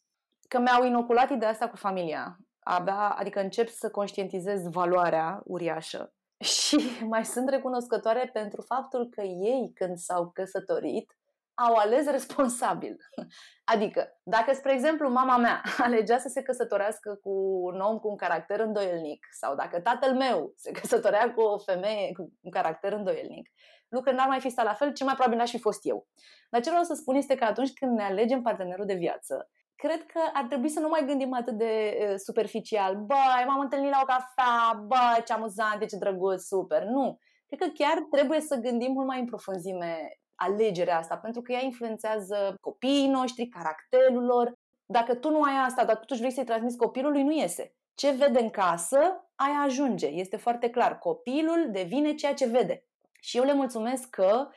Că 0.49 0.59
mi-au 0.59 0.85
inoculat 0.85 1.31
ideea 1.31 1.51
asta 1.51 1.69
cu 1.69 1.77
familia. 1.77 2.37
Abia, 2.59 3.09
adică 3.19 3.41
încep 3.41 3.69
să 3.69 3.91
conștientizez 3.91 4.69
valoarea 4.69 5.41
uriașă. 5.45 6.15
Și 6.55 6.79
mai 7.03 7.25
sunt 7.25 7.49
recunoscătoare 7.49 8.31
pentru 8.33 8.63
faptul 8.63 9.09
că 9.09 9.21
ei, 9.23 9.73
când 9.75 9.97
s-au 9.97 10.31
căsătorit, 10.31 11.13
au 11.55 11.75
ales 11.75 12.07
responsabil. 12.07 12.97
Adică, 13.73 14.21
dacă, 14.23 14.53
spre 14.55 14.73
exemplu, 14.73 15.09
mama 15.09 15.37
mea 15.37 15.63
alegea 15.87 16.19
să 16.19 16.29
se 16.29 16.43
căsătorească 16.43 17.19
cu 17.23 17.31
un 17.65 17.81
om 17.81 17.99
cu 17.99 18.09
un 18.09 18.17
caracter 18.17 18.61
îndoielnic, 18.61 19.27
sau 19.31 19.55
dacă 19.55 19.81
tatăl 19.81 20.15
meu 20.15 20.53
se 20.57 20.71
căsătorea 20.71 21.33
cu 21.33 21.41
o 21.41 21.59
femeie 21.59 22.13
cu 22.13 22.33
un 22.41 22.51
caracter 22.51 22.93
îndoielnic, 22.93 23.49
lucrurile 23.89 24.21
n-ar 24.21 24.31
mai 24.31 24.41
fi 24.41 24.49
stat 24.49 24.65
la 24.65 24.75
fel, 24.75 24.93
ce 24.93 25.05
mai 25.05 25.15
probabil 25.15 25.39
n-aș 25.39 25.51
fi 25.51 25.59
fost 25.59 25.87
eu. 25.87 26.07
Dar 26.51 26.61
ce 26.61 26.69
vreau 26.69 26.85
să 26.85 26.95
spun 26.95 27.15
este 27.15 27.35
că 27.35 27.45
atunci 27.45 27.73
când 27.73 27.97
ne 27.97 28.05
alegem 28.05 28.43
partenerul 28.43 28.87
de 28.87 28.95
viață, 28.95 29.51
cred 29.77 30.07
că 30.07 30.21
ar 30.33 30.45
trebui 30.45 30.69
să 30.69 30.81
nu 30.81 30.89
mai 30.89 31.05
gândim 31.07 31.35
atât 31.35 31.55
de 31.59 31.99
uh, 32.01 32.15
superficial. 32.17 32.97
Băi, 32.97 33.45
m-am 33.47 33.61
întâlnit 33.61 33.91
la 33.91 34.01
o 34.03 34.07
cafea, 34.07 34.85
bă, 34.87 35.23
ce 35.27 35.33
amuzant, 35.33 35.89
ce 35.89 35.97
drăguț, 35.97 36.43
super. 36.43 36.83
Nu. 36.83 37.19
Cred 37.47 37.59
că 37.59 37.75
chiar 37.75 38.07
trebuie 38.11 38.41
să 38.41 38.57
gândim 38.57 38.93
mult 38.93 39.07
mai 39.07 39.21
în 39.21 39.27
profunzime 39.27 40.19
alegerea 40.35 40.99
asta, 40.99 41.17
pentru 41.17 41.43
că 41.43 41.53
ea 41.53 41.63
influențează 41.63 42.57
copiii 42.61 43.09
noștri, 43.09 43.49
caracterul 43.49 44.25
lor. 44.25 44.53
Dacă 44.87 45.15
tu 45.15 45.31
nu 45.31 45.43
ai 45.43 45.65
asta, 45.65 45.85
dar 45.85 45.97
totuși 45.97 46.21
vrei 46.21 46.33
să-i 46.33 46.45
transmiți 46.45 46.77
copilului, 46.77 47.23
nu 47.23 47.33
iese. 47.33 47.75
Ce 47.95 48.11
vede 48.11 48.41
în 48.41 48.51
casă, 48.51 48.99
aia 49.35 49.61
ajunge. 49.65 50.07
Este 50.07 50.37
foarte 50.37 50.71
clar. 50.71 50.99
Copilul 50.99 51.69
devine 51.71 52.15
ceea 52.15 52.35
ce 52.35 52.47
vede. 52.47 52.85
Și 53.21 53.37
eu 53.37 53.45
le 53.45 53.55
mulțumesc 53.55 54.11
că 54.11 54.49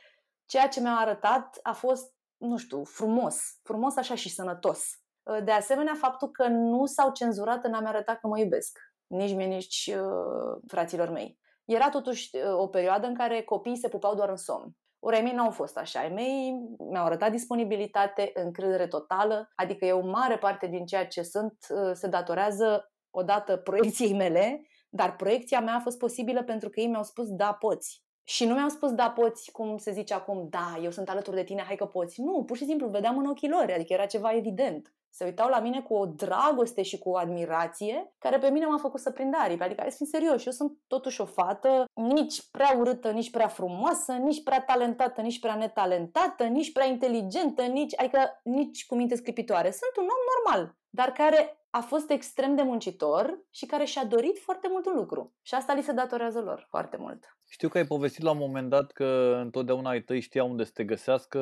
ceea 0.45 0.67
ce 0.67 0.81
mi-au 0.81 0.97
arătat 0.97 1.59
a 1.61 1.73
fost, 1.73 2.13
nu 2.37 2.57
știu, 2.57 2.83
frumos. 2.83 3.59
Frumos 3.63 3.95
așa 3.95 4.15
și 4.15 4.29
sănătos. 4.29 4.99
Uh, 5.27 5.43
de 5.43 5.51
asemenea, 5.51 5.93
faptul 5.97 6.31
că 6.31 6.47
nu 6.47 6.85
s-au 6.85 7.11
cenzurat 7.11 7.63
în 7.63 7.73
a-mi 7.73 7.87
arăta 7.87 8.15
că 8.15 8.27
mă 8.27 8.39
iubesc, 8.39 8.79
nici 9.07 9.33
mie, 9.33 9.45
nici 9.45 9.91
uh, 9.93 10.61
fraților 10.67 11.09
mei. 11.09 11.39
Era 11.65 11.89
totuși 11.89 12.29
uh, 12.35 12.57
o 12.57 12.67
perioadă 12.67 13.07
în 13.07 13.15
care 13.15 13.41
copiii 13.41 13.77
se 13.77 13.89
pupau 13.89 14.15
doar 14.15 14.29
în 14.29 14.35
somn. 14.35 14.71
Ori 14.99 15.15
ai 15.15 15.21
mei 15.21 15.33
n-au 15.33 15.51
fost 15.51 15.77
așa. 15.77 15.99
Ai 15.99 16.09
mei 16.09 16.53
mi-au 16.91 17.05
arătat 17.05 17.31
disponibilitate, 17.31 18.31
încredere 18.33 18.87
totală, 18.87 19.51
adică 19.55 19.85
e 19.85 19.91
o 19.91 20.05
mare 20.05 20.37
parte 20.37 20.67
din 20.67 20.85
ceea 20.85 21.07
ce 21.07 21.21
sunt 21.21 21.57
uh, 21.69 21.91
se 21.93 22.07
datorează 22.07 22.91
odată 23.09 23.57
proiecției 23.57 24.13
mele, 24.13 24.67
dar 24.89 25.15
proiecția 25.15 25.59
mea 25.59 25.75
a 25.75 25.79
fost 25.79 25.97
posibilă 25.97 26.43
pentru 26.43 26.69
că 26.69 26.79
ei 26.79 26.87
mi-au 26.87 27.03
spus 27.03 27.29
da, 27.29 27.53
poți. 27.53 28.06
Și 28.29 28.45
nu 28.45 28.53
mi-au 28.53 28.69
spus, 28.69 28.91
da, 28.91 29.09
poți, 29.09 29.51
cum 29.51 29.77
se 29.77 29.91
zice 29.91 30.13
acum, 30.13 30.47
da, 30.49 30.79
eu 30.81 30.91
sunt 30.91 31.09
alături 31.09 31.35
de 31.35 31.43
tine, 31.43 31.61
hai 31.61 31.75
că 31.75 31.85
poți. 31.85 32.21
Nu, 32.21 32.43
pur 32.43 32.57
și 32.57 32.65
simplu, 32.65 32.87
vedeam 32.87 33.17
în 33.17 33.25
ochii 33.25 33.49
lor, 33.49 33.71
adică 33.73 33.93
era 33.93 34.05
ceva 34.05 34.35
evident. 34.35 34.93
Se 35.09 35.25
uitau 35.25 35.49
la 35.49 35.59
mine 35.59 35.81
cu 35.81 35.93
o 35.93 36.05
dragoste 36.05 36.81
și 36.81 36.97
cu 36.97 37.09
o 37.09 37.17
admirație 37.17 38.13
care 38.17 38.37
pe 38.37 38.49
mine 38.49 38.65
m-a 38.65 38.77
făcut 38.77 38.99
să 38.99 39.11
prind 39.11 39.33
aripi. 39.37 39.63
Adică, 39.63 39.81
hai 39.81 39.91
să 39.91 39.97
fim 39.97 40.05
serios, 40.05 40.45
eu 40.45 40.51
sunt 40.51 40.77
totuși 40.87 41.21
o 41.21 41.25
fată 41.25 41.85
nici 41.93 42.49
prea 42.51 42.75
urâtă, 42.77 43.11
nici 43.11 43.31
prea 43.31 43.47
frumoasă, 43.47 44.13
nici 44.13 44.43
prea 44.43 44.61
talentată, 44.61 45.21
nici 45.21 45.39
prea 45.39 45.55
netalentată, 45.55 46.43
nici 46.43 46.71
prea 46.71 46.85
inteligentă, 46.85 47.61
nici, 47.61 47.99
adică 47.99 48.41
nici 48.43 48.85
cu 48.85 48.95
minte 48.95 49.15
scripitoare. 49.15 49.71
Sunt 49.71 49.97
un 49.97 50.03
om 50.03 50.53
normal, 50.53 50.75
dar 50.89 51.11
care 51.11 51.56
a 51.69 51.79
fost 51.79 52.09
extrem 52.09 52.55
de 52.55 52.61
muncitor 52.61 53.39
și 53.51 53.65
care 53.65 53.83
și-a 53.83 54.05
dorit 54.05 54.39
foarte 54.39 54.67
mult 54.71 54.85
un 54.85 54.93
lucru. 54.95 55.33
Și 55.41 55.53
asta 55.53 55.73
li 55.73 55.81
se 55.81 55.91
datorează 55.91 56.39
lor 56.39 56.65
foarte 56.69 56.97
mult. 56.97 57.37
Știu 57.49 57.69
că 57.69 57.77
ai 57.77 57.85
povestit 57.85 58.23
la 58.23 58.31
un 58.31 58.37
moment 58.37 58.69
dat 58.69 58.91
că 58.91 59.37
întotdeauna 59.41 59.89
ai 59.89 60.01
tăi 60.01 60.19
știa 60.19 60.43
unde 60.43 60.63
să 60.63 60.71
te 60.73 60.83
găsească 60.83 61.39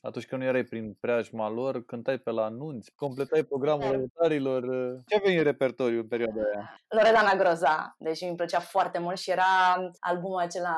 atunci 0.00 0.26
când 0.26 0.42
nu 0.42 0.46
erai 0.46 0.62
prin 0.62 0.96
preajma 1.00 1.48
lor, 1.48 1.84
cântai 1.84 2.18
pe 2.18 2.30
la 2.30 2.44
anunți, 2.44 2.92
completai 2.94 3.42
programul 3.42 3.90
lăutarilor. 3.90 4.62
Ce 5.06 5.16
aveai 5.16 5.36
în 5.36 5.42
repertoriu 5.42 6.00
în 6.00 6.08
perioada 6.08 6.40
aia? 6.54 6.80
Loredana 6.88 7.34
Groza, 7.34 7.94
deci 7.98 8.20
mi 8.20 8.34
plăcea 8.34 8.60
foarte 8.60 8.98
mult 8.98 9.18
și 9.18 9.30
era 9.30 9.90
albumul 9.98 10.40
acela 10.40 10.76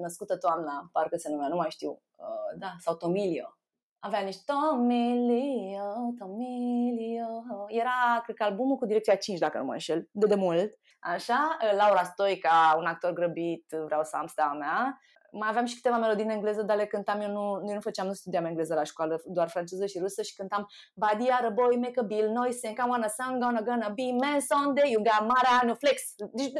Născută 0.00 0.36
Toamna, 0.36 0.88
parcă 0.92 1.16
se 1.16 1.30
numea, 1.30 1.48
nu 1.48 1.56
mai 1.56 1.70
știu, 1.70 1.90
uh, 2.16 2.58
da, 2.58 2.74
sau 2.78 2.94
Tomilio 2.94 3.54
avea 4.00 4.20
niște 4.20 4.42
Tomilio, 4.46 6.14
Tomilio. 6.18 7.44
Era, 7.68 8.20
cred 8.22 8.36
că, 8.36 8.44
albumul 8.44 8.76
cu 8.76 8.86
direcția 8.86 9.14
5, 9.14 9.38
dacă 9.38 9.58
nu 9.58 9.64
mă 9.64 9.72
înșel, 9.72 10.08
de 10.10 10.26
demult. 10.26 10.70
Așa, 11.00 11.56
Laura 11.76 12.02
Stoica, 12.02 12.74
un 12.78 12.86
actor 12.86 13.12
grăbit, 13.12 13.66
vreau 13.84 14.04
să 14.04 14.16
am 14.16 14.26
steaua 14.26 14.52
mea. 14.52 14.98
Mai 15.32 15.48
aveam 15.48 15.64
și 15.64 15.74
câteva 15.74 15.96
melodii 15.96 16.24
în 16.24 16.30
engleză, 16.30 16.62
dar 16.62 16.76
le 16.76 16.86
cântam, 16.86 17.20
eu 17.20 17.30
nu, 17.30 17.68
eu 17.68 17.74
nu 17.74 17.80
făceam, 17.80 18.06
nu 18.06 18.12
studiam 18.12 18.44
engleză 18.44 18.74
la 18.74 18.84
școală, 18.84 19.22
doar 19.26 19.48
franceză 19.48 19.86
și 19.86 19.98
rusă 19.98 20.22
și 20.22 20.34
cântam 20.34 20.68
Badia 20.94 21.50
boy, 21.54 21.76
make 21.76 22.00
a 22.00 22.02
bill, 22.02 22.28
noise, 22.28 22.66
and 22.66 22.76
come 22.78 22.92
on 22.96 23.02
a 23.02 23.08
song, 23.08 23.42
gonna, 23.42 23.62
gonna 23.62 23.88
be 23.88 24.06
man 24.22 24.40
Sunday, 24.40 24.90
you 24.90 25.02
got 25.02 25.28
mara, 25.28 25.60
no 25.66 25.74
flex. 25.74 26.02
Deci, 26.32 26.52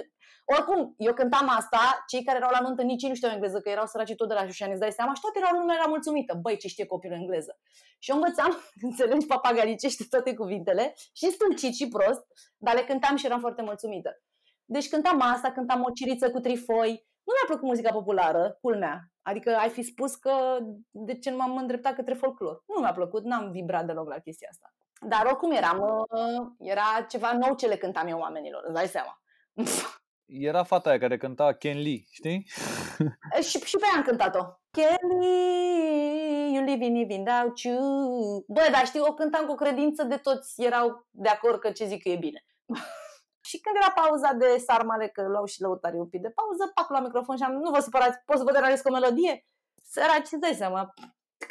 oricum, 0.44 0.94
eu 0.96 1.12
cântam 1.12 1.48
asta, 1.48 2.04
cei 2.06 2.24
care 2.24 2.36
erau 2.38 2.50
la 2.50 2.60
nuntă 2.60 2.82
nici 2.82 3.06
nu 3.06 3.14
știau 3.14 3.32
engleză, 3.32 3.60
că 3.60 3.68
erau 3.68 3.86
săraci 3.86 4.14
tot 4.14 4.28
de 4.28 4.34
la 4.34 4.46
Șușani, 4.46 4.70
îți 4.70 4.80
dai 4.80 4.92
seama, 4.92 5.14
și 5.14 5.20
toată 5.20 5.38
era 5.38 5.50
lumea 5.58 5.76
era 5.78 5.88
mulțumită. 5.88 6.38
Băi, 6.42 6.56
ce 6.56 6.68
știe 6.68 6.86
copilul 6.86 7.16
engleză. 7.16 7.58
Și 7.98 8.10
eu 8.10 8.16
învățam, 8.16 8.52
înțelegi, 8.88 9.26
papagalicește 9.26 10.04
toate 10.10 10.34
cuvintele, 10.34 10.94
și 11.12 11.30
stâlcit 11.30 11.74
și 11.74 11.88
prost, 11.88 12.24
dar 12.56 12.74
le 12.74 12.82
cântam 12.82 13.16
și 13.16 13.26
eram 13.26 13.40
foarte 13.40 13.62
mulțumită. 13.62 14.20
Deci 14.64 14.88
cântam 14.88 15.20
asta, 15.20 15.52
cântam 15.52 15.82
o 15.82 15.90
ciriță 15.90 16.30
cu 16.30 16.40
trifoi, 16.40 17.08
nu 17.24 17.32
mi-a 17.32 17.46
plăcut 17.46 17.66
muzica 17.68 17.92
populară, 17.92 18.58
culmea. 18.60 19.10
Adică 19.22 19.56
ai 19.56 19.68
fi 19.68 19.82
spus 19.82 20.14
că 20.14 20.58
de 20.90 21.18
ce 21.18 21.30
nu 21.30 21.36
m-am 21.36 21.56
îndreptat 21.56 21.94
către 21.94 22.14
folclor. 22.14 22.62
Nu 22.66 22.80
mi-a 22.80 22.92
plăcut, 22.92 23.24
n-am 23.24 23.50
vibrat 23.50 23.86
deloc 23.86 24.08
la 24.08 24.18
chestia 24.18 24.48
asta. 24.50 24.74
Dar 25.08 25.26
oricum 25.26 25.50
eram, 25.50 26.06
uh, 26.10 26.46
era 26.58 27.06
ceva 27.08 27.32
nou 27.32 27.54
ce 27.54 27.66
le 27.66 27.76
cântam 27.76 28.06
eu 28.06 28.18
oamenilor, 28.18 28.62
îți 28.64 28.74
dai 28.74 28.86
seama. 28.86 29.22
Era 30.26 30.62
fata 30.62 30.88
aia 30.88 30.98
care 30.98 31.16
cânta 31.16 31.52
Ken 31.52 31.82
Lee, 31.82 32.04
știi? 32.10 32.46
și, 33.48 33.58
și 33.58 33.76
pe 33.76 33.86
ea 33.90 33.96
am 33.96 34.02
cântat-o. 34.02 34.44
Kelly, 34.70 36.54
you 36.54 36.64
live 36.64 36.84
in 36.84 36.94
without 36.94 37.60
you. 37.60 38.44
Bă, 38.48 38.68
dar 38.72 38.86
știi, 38.86 39.00
o 39.00 39.14
cântam 39.14 39.46
cu 39.46 39.54
credință 39.54 40.02
de 40.04 40.16
toți 40.16 40.62
erau 40.62 41.06
de 41.10 41.28
acord 41.28 41.58
că 41.58 41.70
ce 41.70 41.86
zic 41.86 42.02
că 42.02 42.08
e 42.08 42.16
bine. 42.16 42.44
Și 43.50 43.60
când 43.60 43.76
era 43.76 43.90
pauza 44.00 44.32
de 44.32 44.50
sarmale, 44.66 45.06
că 45.08 45.22
luau 45.22 45.44
și 45.44 45.62
lăutari 45.62 46.02
un 46.04 46.08
pic 46.08 46.20
de 46.26 46.30
pauză, 46.30 46.70
pac 46.74 46.88
la 46.90 47.00
microfon 47.00 47.36
și 47.36 47.42
am, 47.42 47.52
nu 47.52 47.70
vă 47.70 47.80
supărați, 47.80 48.18
pot 48.24 48.36
să 48.38 48.44
vă 48.44 48.52
deranjez 48.52 48.80
cu 48.80 48.88
o 48.88 48.92
melodie? 48.92 49.34
Săraci, 49.92 50.32
îți 50.34 50.44
dai 50.44 50.54
seama, 50.54 50.94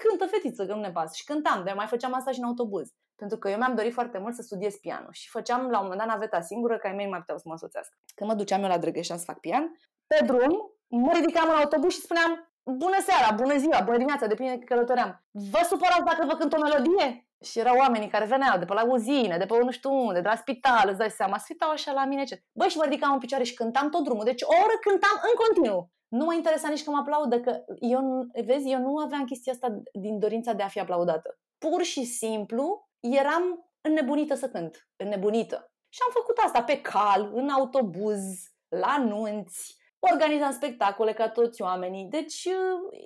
cântă 0.01 0.25
fetiță, 0.25 0.65
că 0.65 0.73
nu 0.73 0.79
ne 0.79 0.91
pasă. 0.91 1.13
Și 1.15 1.23
cântam, 1.23 1.63
de 1.63 1.71
mai 1.71 1.87
făceam 1.87 2.13
asta 2.13 2.31
și 2.31 2.39
în 2.39 2.45
autobuz. 2.45 2.87
Pentru 3.15 3.37
că 3.37 3.49
eu 3.49 3.57
mi-am 3.57 3.75
dorit 3.75 3.93
foarte 3.93 4.17
mult 4.17 4.35
să 4.35 4.41
studiez 4.41 4.75
piano 4.75 5.07
și 5.11 5.29
făceam 5.29 5.61
la 5.69 5.77
un 5.77 5.83
moment 5.83 5.99
dat 6.01 6.09
naveta 6.09 6.41
singură, 6.41 6.77
că 6.77 6.87
ai 6.87 6.93
mei 6.93 7.05
nu 7.05 7.11
mai 7.11 7.19
puteau 7.19 7.37
să 7.37 7.43
mă 7.45 7.51
însoțească. 7.51 7.95
Când 8.15 8.29
mă 8.29 8.35
duceam 8.35 8.63
eu 8.63 8.69
la 8.69 8.77
Drăgășan 8.77 9.17
să 9.17 9.23
fac 9.23 9.39
pian, 9.39 9.79
pe 10.07 10.25
drum, 10.25 10.53
mă 10.87 11.11
ridicam 11.13 11.49
în 11.49 11.55
autobuz 11.55 11.93
și 11.93 11.99
spuneam 11.99 12.48
Bună 12.77 12.97
seara, 13.01 13.35
bună 13.35 13.57
ziua, 13.57 13.81
bună 13.83 13.97
dimineața, 13.97 14.27
depinde 14.27 14.57
că 14.57 14.63
călătoream. 14.73 15.23
Vă 15.31 15.65
supărați 15.69 16.03
dacă 16.03 16.25
vă 16.25 16.33
cânt 16.33 16.53
o 16.53 16.57
melodie? 16.57 17.27
Și 17.43 17.59
erau 17.59 17.77
oamenii 17.77 18.07
care 18.07 18.25
veneau 18.25 18.57
de 18.57 18.65
pe 18.65 18.73
la 18.73 18.85
uzine, 18.85 19.37
de 19.37 19.45
pe 19.45 19.63
nu 19.63 19.71
știu 19.71 19.93
unde, 19.93 20.21
de 20.21 20.27
la 20.27 20.35
spital, 20.35 20.85
îți 20.87 20.97
dai 20.97 21.09
seama, 21.09 21.37
se 21.37 21.55
așa 21.73 21.91
la 21.91 22.05
mine. 22.05 22.23
Ce... 22.23 22.43
Băi, 22.51 22.67
și 22.69 22.77
mă 22.77 22.83
ridicam 22.83 23.13
în 23.13 23.19
picioare 23.19 23.43
și 23.43 23.53
cântam 23.53 23.89
tot 23.89 24.03
drumul. 24.03 24.23
Deci 24.23 24.41
o 24.41 24.53
oră 24.63 24.73
cântam 24.81 25.21
în 25.21 25.35
continuu. 25.45 25.91
Nu 26.07 26.25
mă 26.25 26.33
interesa 26.33 26.69
nici 26.69 26.83
că 26.83 26.91
mă 26.91 26.97
aplaudă, 26.97 27.39
că 27.39 27.63
eu, 27.79 28.01
vezi, 28.45 28.71
eu 28.71 28.79
nu 28.79 28.97
aveam 28.97 29.25
chestia 29.25 29.53
asta 29.53 29.81
din 29.93 30.19
dorința 30.19 30.53
de 30.53 30.63
a 30.63 30.67
fi 30.67 30.79
aplaudată. 30.79 31.39
Pur 31.57 31.83
și 31.83 32.03
simplu 32.03 32.89
eram 32.99 33.71
înnebunită 33.81 34.35
să 34.35 34.49
cânt, 34.49 34.87
înnebunită. 34.95 35.71
Și 35.89 35.99
am 36.05 36.11
făcut 36.13 36.37
asta 36.37 36.63
pe 36.63 36.81
cal, 36.81 37.31
în 37.33 37.49
autobuz, 37.49 38.19
la 38.67 38.97
nunți, 38.97 39.78
organizam 39.99 40.51
spectacole 40.51 41.13
ca 41.13 41.29
toți 41.29 41.61
oamenii. 41.61 42.05
Deci, 42.05 42.47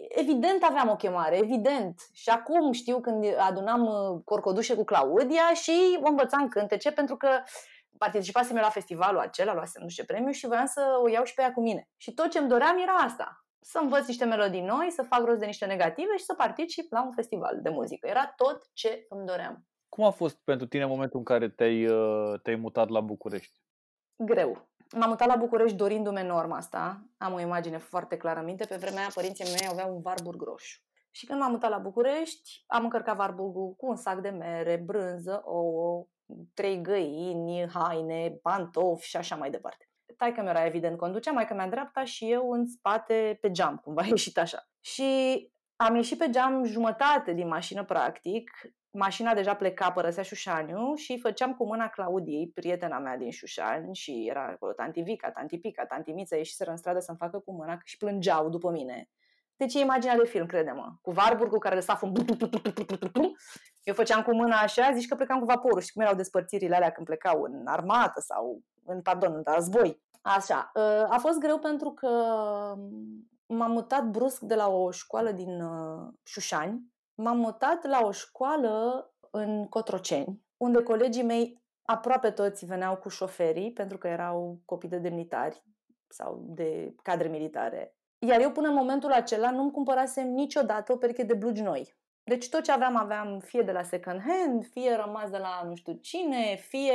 evident 0.10 0.64
aveam 0.64 0.90
o 0.90 0.96
chemare, 0.96 1.38
evident. 1.38 2.02
Și 2.14 2.30
acum 2.30 2.72
știu 2.72 3.00
când 3.00 3.26
adunam 3.38 3.86
uh, 3.86 4.22
corcodușe 4.26 4.76
cu 4.76 4.84
Claudia 4.84 5.54
și 5.54 6.00
o 6.04 6.08
învățam 6.08 6.48
cântece 6.48 6.92
pentru 6.92 7.18
că 7.18 7.30
participasem 7.98 8.56
la 8.56 8.70
festivalul 8.70 9.20
acela, 9.20 9.54
luasem 9.54 9.82
nu 9.82 9.90
știu 9.90 10.04
ce 10.04 10.14
premiu 10.14 10.32
și 10.32 10.48
voiam 10.48 10.66
să 10.66 11.00
o 11.04 11.10
iau 11.10 11.24
și 11.24 11.34
pe 11.34 11.42
ea 11.42 11.54
cu 11.54 11.62
mine. 11.62 11.90
Și 11.98 12.14
tot 12.14 12.30
ce 12.30 12.40
îmi 12.40 12.50
doream 12.50 12.78
era 12.78 12.94
asta. 12.94 13.46
Să 13.60 13.80
învăț 13.82 14.08
niște 14.08 14.26
melodii 14.26 14.62
noi, 14.62 14.92
să 14.92 15.04
fac 15.04 15.26
rost 15.26 15.40
de 15.40 15.46
niște 15.46 15.66
negative 15.66 16.18
și 16.18 16.24
să 16.24 16.34
particip 16.34 16.92
la 16.92 17.04
un 17.04 17.12
festival 17.12 17.60
de 17.62 17.70
muzică. 17.70 18.08
Era 18.08 18.34
tot 18.36 18.62
ce 18.74 19.06
îmi 19.10 19.26
doream. 19.26 19.66
Cum 19.90 20.04
a 20.04 20.10
fost 20.10 20.38
pentru 20.44 20.68
tine 20.68 20.86
momentul 20.86 21.20
în 21.20 21.26
care 21.26 21.50
te-ai, 21.50 21.86
uh, 21.86 22.40
te-ai 22.42 22.56
mutat 22.56 22.90
la 22.90 23.00
București? 23.00 23.62
Greu. 24.16 24.70
M-am 24.96 25.10
mutat 25.10 25.28
la 25.28 25.36
București 25.36 25.78
dorindu-mi 25.78 26.24
norma 26.24 26.58
asta. 26.58 27.04
Am 27.18 27.34
o 27.34 27.40
imagine 27.40 27.78
foarte 27.78 28.18
clară 28.18 28.40
în 28.40 28.46
minte. 28.46 28.66
Pe 28.66 28.76
vremea 28.76 29.00
aia, 29.00 29.12
părinții 29.14 29.46
mei 29.46 29.68
aveau 29.70 29.96
un 29.96 30.02
Warburg 30.04 30.42
roșu. 30.42 30.82
Și 31.12 31.26
când 31.26 31.40
m-am 31.40 31.52
mutat 31.52 31.70
la 31.70 31.78
București, 31.78 32.64
am 32.68 32.84
încărcat 32.84 33.18
Warburgul 33.18 33.74
cu 33.78 33.86
un 33.86 33.96
sac 33.96 34.22
de 34.22 34.30
mere, 34.30 34.82
brânză, 34.86 35.42
ouă, 35.46 36.06
trei 36.54 36.82
găini, 36.82 37.70
haine, 37.74 38.40
pantofi 38.42 39.08
și 39.08 39.18
așa 39.18 39.36
mai 39.36 39.50
departe. 39.50 39.88
Taică 40.18 40.42
mi 40.42 40.50
era 40.50 40.66
evident 40.66 40.98
conducea, 40.98 41.32
mai 41.32 41.48
că 41.48 41.54
mi-a 41.54 41.68
dreapta 41.68 42.04
și 42.04 42.32
eu 42.32 42.52
în 42.52 42.68
spate 42.68 43.38
pe 43.42 43.52
geam, 43.52 43.78
cumva 43.84 44.02
a 44.02 44.06
ieșit 44.16 44.38
așa. 44.38 44.68
Și 44.80 45.52
am 45.84 45.96
ieșit 45.96 46.18
pe 46.18 46.30
geam 46.30 46.63
jumătate 46.63 47.34
din 47.34 47.48
mașină, 47.48 47.84
practic. 47.84 48.52
Mașina 48.92 49.34
deja 49.34 49.56
pleca, 49.56 49.92
părăsea 49.92 50.24
Șușaniu 50.24 50.96
și 50.96 51.20
făceam 51.20 51.54
cu 51.54 51.66
mâna 51.66 51.88
Claudiei, 51.88 52.52
prietena 52.54 53.00
mea 53.00 53.18
din 53.18 53.32
Șușani 53.32 53.96
și 53.96 54.25
era 54.30 54.46
acolo 54.46 54.72
tanti 54.72 55.02
Vica, 55.02 55.32
tanti 55.32 55.58
Pica, 55.58 55.86
tanti 55.86 56.12
Mița, 56.12 56.36
ieșiseră 56.36 56.72
în 56.72 56.78
stradă 56.78 57.00
să-mi 57.00 57.18
facă 57.18 57.40
cu 57.40 57.52
mâna 57.54 57.80
și 57.84 57.98
plângeau 57.98 58.50
după 58.50 58.72
mine. 58.72 59.10
Deci 59.56 59.74
e 59.74 59.80
imaginea 59.80 60.18
de 60.18 60.25
film, 60.25 60.46
crede-mă. 60.46 60.94
Cu 61.02 61.13
cu 61.50 61.58
care 61.58 61.75
lăsa 61.75 62.00
un 62.02 62.13
Eu 63.84 63.94
făceam 63.94 64.22
cu 64.22 64.36
mâna 64.36 64.58
așa, 64.58 64.92
zici 64.94 65.08
că 65.08 65.16
plecam 65.16 65.40
cu 65.40 65.46
vaporul. 65.46 65.82
Și 65.82 65.92
cum 65.92 66.02
erau 66.02 66.16
despărțirile 66.16 66.75
alea 66.75 66.92
când 66.92 67.08
plecau 67.08 67.42
în 67.42 67.68
armată 67.68 68.22
sau 68.22 68.62
în, 68.86 69.02
pardon, 69.02 69.34
în 69.34 69.54
război. 69.54 70.02
Așa. 70.22 70.72
Ă, 70.75 71.08
a 71.10 71.18
fost 71.18 71.40
greu 71.40 71.60
pentru 71.60 71.92
că 71.92 72.10
m-am 73.56 73.72
mutat 73.72 74.04
brusc 74.04 74.42
de 74.42 74.56
la 74.56 74.68
o 74.68 74.92
școală 74.92 75.32
din 75.32 75.62
uh, 75.62 76.14
Șușani, 76.24 76.94
m-am 77.16 77.38
mutat 77.38 77.86
la 77.86 78.06
o 78.06 78.12
școală 78.12 79.08
în 79.32 79.68
Cotroceni, 79.68 80.42
unde 80.58 80.84
colegii 80.84 81.24
mei 81.24 81.62
aproape 81.84 82.32
toți 82.32 82.66
veneau 82.66 82.98
cu 82.98 83.10
șoferii, 83.10 83.74
pentru 83.74 83.98
că 83.98 84.08
erau 84.08 84.62
copii 84.66 84.90
de 84.90 84.98
demnitari 84.98 85.64
sau 86.08 86.44
de 86.48 86.96
cadre 87.02 87.28
militare. 87.28 87.96
Iar 88.20 88.42
eu 88.42 88.52
până 88.52 88.68
în 88.68 88.74
momentul 88.74 89.12
acela 89.12 89.52
nu-mi 89.52 89.72
cumpărasem 89.72 90.28
niciodată 90.28 90.92
o 90.92 90.98
pereche 90.98 91.24
de 91.24 91.34
blugi 91.34 91.62
noi. 91.62 91.98
Deci 92.25 92.50
tot 92.50 92.63
ce 92.63 92.72
aveam, 92.72 92.96
aveam 92.96 93.39
fie 93.39 93.62
de 93.62 93.72
la 93.72 93.84
second 93.84 94.22
hand, 94.27 94.65
fie 94.65 94.96
rămas 94.96 95.30
de 95.30 95.38
la 95.38 95.63
nu 95.68 95.75
știu 95.75 95.94
cine, 95.94 96.56
fie 96.56 96.94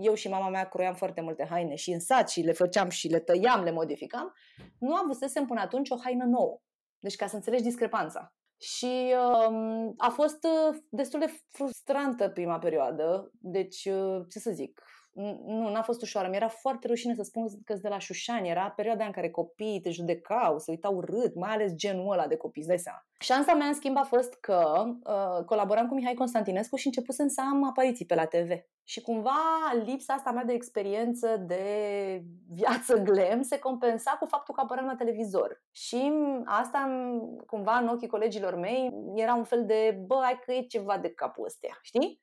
eu 0.00 0.14
și 0.14 0.28
mama 0.28 0.48
mea 0.48 0.68
croiam 0.68 0.94
foarte 0.94 1.20
multe 1.20 1.46
haine 1.50 1.74
și 1.74 1.90
în 1.90 2.00
sat 2.00 2.30
și 2.30 2.40
le 2.40 2.52
făceam 2.52 2.88
și 2.88 3.08
le 3.08 3.18
tăiam, 3.18 3.62
le 3.62 3.70
modificam. 3.70 4.34
Nu 4.78 4.94
avusesem 4.94 5.46
până 5.46 5.60
atunci 5.60 5.90
o 5.90 5.96
haină 6.04 6.24
nouă. 6.24 6.60
Deci 6.98 7.16
ca 7.16 7.26
să 7.26 7.36
înțelegi 7.36 7.62
discrepanța. 7.62 8.32
Și 8.60 9.14
um, 9.48 9.94
a 9.96 10.08
fost 10.08 10.44
uh, 10.44 10.76
destul 10.90 11.20
de 11.20 11.32
frustrantă 11.48 12.28
prima 12.28 12.58
perioadă. 12.58 13.30
Deci, 13.40 13.84
uh, 13.84 14.24
ce 14.30 14.38
să 14.38 14.50
zic, 14.50 14.82
nu, 15.46 15.70
n-a 15.70 15.82
fost 15.82 16.02
ușoară. 16.02 16.28
Mi-era 16.28 16.48
foarte 16.48 16.86
rușine 16.86 17.14
să 17.14 17.22
spun 17.22 17.46
că 17.64 17.74
de 17.74 17.88
la 17.88 17.98
Șușani. 17.98 18.48
Era 18.48 18.70
perioada 18.70 19.04
în 19.04 19.10
care 19.10 19.30
copiii 19.30 19.80
te 19.80 19.90
judecau, 19.90 20.58
se 20.58 20.70
uitau 20.70 21.00
râd, 21.00 21.34
mai 21.34 21.50
ales 21.50 21.74
genul 21.74 22.12
ăla 22.12 22.26
de 22.26 22.36
copii, 22.36 22.60
îți 22.60 22.68
dai 22.68 22.78
seama. 22.78 23.06
Șansa 23.18 23.54
mea, 23.54 23.66
în 23.66 23.74
schimb, 23.74 23.96
a 23.96 24.02
fost 24.02 24.34
că 24.34 24.84
uh, 24.86 25.44
colaboram 25.44 25.88
cu 25.88 25.94
Mihai 25.94 26.14
Constantinescu 26.14 26.76
și 26.76 26.86
începusem 26.86 27.28
să 27.28 27.40
am 27.40 27.64
apariții 27.64 28.06
pe 28.06 28.14
la 28.14 28.24
TV. 28.24 28.50
Și 28.84 29.00
cumva 29.00 29.40
lipsa 29.84 30.12
asta 30.12 30.30
mea 30.30 30.44
de 30.44 30.52
experiență 30.52 31.36
de 31.46 31.64
viață 32.50 32.96
glam 32.96 33.42
se 33.42 33.58
compensa 33.58 34.10
cu 34.20 34.26
faptul 34.26 34.54
că 34.54 34.60
apăream 34.60 34.86
la 34.86 34.94
televizor. 34.94 35.62
Și 35.72 36.12
asta, 36.44 36.88
cumva, 37.46 37.76
în 37.76 37.88
ochii 37.88 38.08
colegilor 38.08 38.54
mei, 38.54 38.92
era 39.14 39.34
un 39.34 39.44
fel 39.44 39.66
de, 39.66 40.02
bă, 40.06 40.18
hai 40.22 40.40
că 40.44 40.52
e 40.52 40.62
ceva 40.62 40.98
de 40.98 41.10
capul 41.10 41.44
ăstea, 41.44 41.78
știi? 41.82 42.20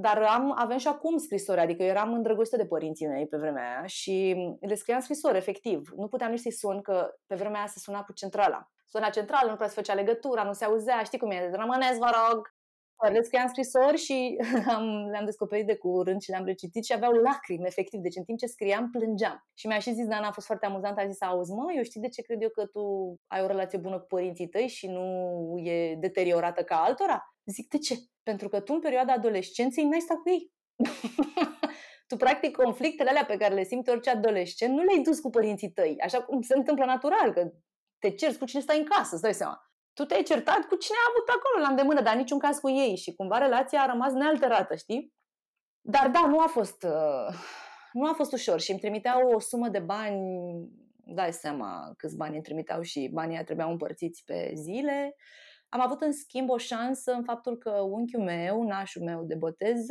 Dar 0.00 0.22
am, 0.22 0.54
avem 0.56 0.78
și 0.78 0.88
acum 0.88 1.18
scrisori, 1.18 1.60
adică 1.60 1.82
eu 1.82 1.88
eram 1.88 2.12
îndrăgostită 2.12 2.62
de 2.62 2.68
părinții 2.68 3.06
mei 3.06 3.26
pe 3.26 3.36
vremea 3.36 3.76
aia 3.76 3.86
și 3.86 4.36
le 4.60 4.74
scriam 4.74 5.00
scrisori, 5.00 5.36
efectiv. 5.36 5.90
Nu 5.96 6.08
puteam 6.08 6.30
nici 6.30 6.40
să-i 6.40 6.52
sun, 6.52 6.80
că 6.80 7.14
pe 7.26 7.34
vremea 7.34 7.58
aia 7.58 7.66
se 7.66 7.78
suna 7.78 8.02
cu 8.02 8.12
centrala. 8.12 8.70
Suna 8.86 9.08
centrală, 9.08 9.50
nu 9.50 9.56
prea 9.56 9.68
se 9.68 9.74
făcea 9.74 9.94
legătura, 9.94 10.42
nu 10.42 10.52
se 10.52 10.64
auzea, 10.64 11.02
știi 11.02 11.18
cum 11.18 11.30
e, 11.30 11.50
rămâneți, 11.50 11.98
vă 11.98 12.10
rog. 12.28 12.54
Le 13.08 13.22
scriam 13.22 13.48
scrisori 13.48 13.96
și 13.96 14.36
am, 14.76 15.08
le-am 15.10 15.24
descoperit 15.24 15.66
de 15.66 15.76
curând 15.76 16.20
și 16.20 16.30
le-am 16.30 16.44
recitit 16.44 16.84
și 16.84 16.92
aveau 16.92 17.12
lacrimi, 17.12 17.66
efectiv. 17.66 18.00
Deci 18.00 18.16
în 18.16 18.24
timp 18.24 18.38
ce 18.38 18.46
scriam, 18.46 18.90
plângeam. 18.90 19.46
Și 19.54 19.66
mi-a 19.66 19.78
și 19.78 19.92
zis, 19.92 20.06
Dana, 20.06 20.26
a 20.26 20.32
fost 20.32 20.46
foarte 20.46 20.66
amuzant, 20.66 20.98
a 20.98 21.06
zis, 21.06 21.22
auzi, 21.22 21.52
mă, 21.52 21.72
eu 21.76 21.82
știi 21.82 22.00
de 22.00 22.08
ce 22.08 22.22
cred 22.22 22.42
eu 22.42 22.48
că 22.48 22.66
tu 22.66 23.14
ai 23.26 23.42
o 23.42 23.46
relație 23.46 23.78
bună 23.78 23.98
cu 23.98 24.06
părinții 24.06 24.48
tăi 24.48 24.68
și 24.68 24.86
nu 24.86 25.56
e 25.58 25.94
deteriorată 25.94 26.62
ca 26.62 26.76
altora? 26.76 27.34
Zic, 27.44 27.68
de 27.68 27.78
ce? 27.78 27.94
Pentru 28.22 28.48
că 28.48 28.60
tu 28.60 28.72
în 28.74 28.80
perioada 28.80 29.12
adolescenței 29.12 29.84
n-ai 29.84 30.00
stat 30.00 30.16
cu 30.16 30.28
ei. 30.28 30.52
tu 32.08 32.16
practic 32.16 32.56
conflictele 32.56 33.10
alea 33.10 33.24
pe 33.24 33.36
care 33.36 33.54
le 33.54 33.64
simți 33.64 33.90
orice 33.90 34.10
adolescent 34.10 34.76
nu 34.76 34.82
le-ai 34.82 35.02
dus 35.02 35.20
cu 35.20 35.30
părinții 35.30 35.70
tăi, 35.70 35.96
așa 36.02 36.22
cum 36.22 36.42
se 36.42 36.56
întâmplă 36.56 36.84
natural, 36.84 37.32
că 37.32 37.52
te 37.98 38.10
cerți 38.10 38.38
cu 38.38 38.44
cine 38.44 38.60
stai 38.60 38.78
în 38.78 38.84
casă, 38.84 39.10
îți 39.12 39.22
dai 39.22 39.34
seama. 39.34 39.69
Tu 39.94 40.04
te-ai 40.04 40.22
certat 40.22 40.64
cu 40.64 40.74
cine 40.74 40.96
a 40.98 41.10
avut 41.10 41.28
acolo 41.28 41.62
la 41.62 41.68
îndemână, 41.68 42.00
dar 42.00 42.16
niciun 42.16 42.38
caz 42.38 42.58
cu 42.58 42.68
ei 42.68 42.96
și 42.96 43.14
cumva 43.14 43.38
relația 43.38 43.82
a 43.82 43.86
rămas 43.86 44.12
nealterată, 44.12 44.74
știi? 44.74 45.14
Dar 45.80 46.08
da, 46.08 46.26
nu 46.26 46.38
a 46.40 46.46
fost, 46.46 46.82
uh, 46.82 47.34
nu 47.92 48.08
a 48.08 48.12
fost 48.12 48.32
ușor 48.32 48.60
și 48.60 48.70
îmi 48.70 48.80
trimiteau 48.80 49.28
o 49.28 49.40
sumă 49.40 49.68
de 49.68 49.78
bani, 49.78 50.20
dai 50.96 51.32
seama 51.32 51.92
câți 51.96 52.16
bani 52.16 52.34
îmi 52.34 52.42
trimiteau 52.42 52.82
și 52.82 53.10
banii 53.12 53.44
trebuiau 53.44 53.70
împărțiți 53.70 54.22
pe 54.24 54.52
zile. 54.54 55.14
Uh, 55.16 55.22
am 55.72 55.80
avut 55.80 56.00
în 56.00 56.12
schimb 56.12 56.50
o 56.50 56.58
șansă 56.58 57.12
în 57.12 57.22
faptul 57.22 57.58
că 57.58 57.70
unchiul 57.70 58.22
meu, 58.22 58.62
nașul 58.62 59.02
meu 59.02 59.24
de 59.24 59.34
botez, 59.34 59.86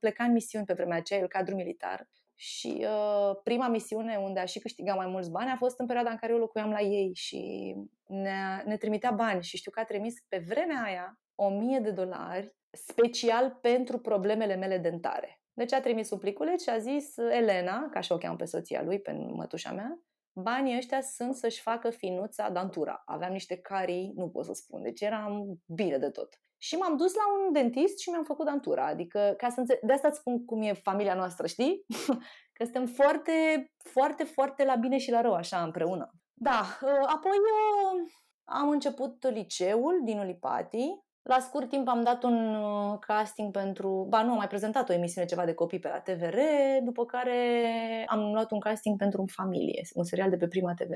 pleca 0.00 0.24
în 0.24 0.32
misiuni 0.32 0.64
pe 0.64 0.72
vremea 0.72 0.96
aceea, 0.96 1.20
el 1.20 1.28
cadru 1.28 1.54
militar. 1.54 2.08
Și 2.38 2.86
uh, 2.86 3.36
prima 3.42 3.68
misiune 3.68 4.16
unde 4.16 4.40
a 4.40 4.44
și 4.44 4.58
câștigat 4.58 4.96
mai 4.96 5.06
mulți 5.06 5.30
bani 5.30 5.50
a 5.50 5.56
fost 5.56 5.80
în 5.80 5.86
perioada 5.86 6.10
în 6.10 6.16
care 6.16 6.32
eu 6.32 6.38
locuiam 6.38 6.70
la 6.70 6.80
ei 6.80 7.10
și 7.14 7.74
ne, 8.06 8.62
ne 8.64 8.76
trimitea 8.76 9.10
bani 9.10 9.42
și 9.42 9.56
știu 9.56 9.70
că 9.70 9.80
a 9.80 9.84
trimis 9.84 10.14
pe 10.28 10.44
vremea 10.48 10.82
aia 10.82 11.20
o 11.34 11.48
mie 11.48 11.78
de 11.78 11.90
dolari 11.90 12.56
special 12.70 13.58
pentru 13.60 13.98
problemele 13.98 14.54
mele 14.54 14.78
dentare. 14.78 15.40
Deci 15.52 15.72
a 15.72 15.80
trimis 15.80 16.10
un 16.10 16.18
pliculeț 16.18 16.62
și 16.62 16.68
a 16.68 16.78
zis 16.78 17.16
Elena, 17.16 17.88
ca 17.90 17.98
așa 17.98 18.14
o 18.14 18.18
cheamă 18.18 18.36
pe 18.36 18.44
soția 18.44 18.82
lui, 18.82 19.00
pe 19.00 19.12
mătușa 19.12 19.72
mea, 19.72 20.00
banii 20.32 20.76
ăștia 20.76 21.00
sunt 21.00 21.34
să-și 21.34 21.60
facă 21.60 21.90
finuța 21.90 22.50
dantura. 22.50 23.02
Aveam 23.06 23.32
niște 23.32 23.56
carii, 23.56 24.12
nu 24.16 24.28
pot 24.28 24.44
să 24.44 24.52
spun, 24.52 24.82
deci 24.82 25.00
eram 25.00 25.62
bine 25.66 25.98
de 25.98 26.10
tot. 26.10 26.40
Și 26.58 26.76
m-am 26.76 26.96
dus 26.96 27.14
la 27.14 27.22
un 27.32 27.52
dentist 27.52 27.98
și 27.98 28.10
mi-am 28.10 28.24
făcut 28.24 28.46
dantura. 28.46 28.86
Adică, 28.86 29.34
ca 29.36 29.48
să 29.48 29.60
înțeleg, 29.60 29.82
de 29.82 29.92
asta 29.92 30.08
îți 30.08 30.18
spun 30.18 30.44
cum 30.44 30.62
e 30.62 30.72
familia 30.72 31.14
noastră, 31.14 31.46
știi? 31.46 31.84
Că 32.56 32.64
suntem 32.64 32.86
foarte, 32.86 33.66
foarte, 33.76 34.24
foarte 34.24 34.64
la 34.64 34.74
bine 34.74 34.98
și 34.98 35.10
la 35.10 35.20
rău, 35.20 35.32
așa, 35.32 35.62
împreună. 35.62 36.10
Da, 36.34 36.60
ă, 36.82 36.88
apoi 37.06 37.36
ă, 37.36 38.04
am 38.44 38.68
început 38.68 39.30
liceul 39.30 40.00
din 40.04 40.18
Ulipati, 40.18 41.06
la 41.28 41.38
scurt 41.40 41.68
timp 41.68 41.88
am 41.88 42.02
dat 42.02 42.22
un 42.22 42.54
uh, 42.54 42.98
casting 42.98 43.50
pentru... 43.50 44.06
Ba 44.08 44.22
nu, 44.22 44.30
am 44.30 44.36
mai 44.36 44.46
prezentat 44.48 44.88
o 44.88 44.92
emisiune 44.92 45.26
ceva 45.26 45.44
de 45.44 45.54
copii 45.54 45.78
pe 45.78 45.88
la 45.88 46.00
TVR, 46.00 46.38
după 46.82 47.04
care 47.04 48.04
am 48.08 48.32
luat 48.32 48.50
un 48.50 48.60
casting 48.60 48.98
pentru 48.98 49.20
un 49.20 49.26
familie, 49.26 49.82
un 49.94 50.04
serial 50.04 50.30
de 50.30 50.36
pe 50.36 50.48
Prima 50.48 50.74
TV. 50.74 50.90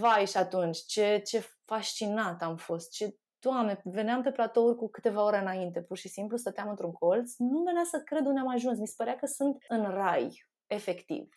Vai, 0.00 0.26
și 0.26 0.36
atunci, 0.36 0.78
ce, 0.78 1.22
ce 1.24 1.46
fascinat 1.64 2.42
am 2.42 2.56
fost, 2.56 2.90
ce 2.90 3.16
Doamne, 3.44 3.80
veneam 3.84 4.22
pe 4.22 4.30
platouri 4.30 4.76
cu 4.76 4.88
câteva 4.88 5.24
ore 5.24 5.38
înainte, 5.38 5.82
pur 5.82 5.96
și 5.96 6.08
simplu 6.08 6.36
stăteam 6.36 6.68
într-un 6.68 6.92
colț, 6.92 7.34
nu 7.36 7.62
venea 7.62 7.84
să 7.84 8.00
cred 8.04 8.26
unde 8.26 8.40
am 8.40 8.48
ajuns, 8.48 8.78
mi 8.78 8.86
se 8.86 8.94
părea 8.96 9.16
că 9.16 9.26
sunt 9.26 9.64
în 9.68 9.82
rai, 9.82 10.46
efectiv. 10.66 11.28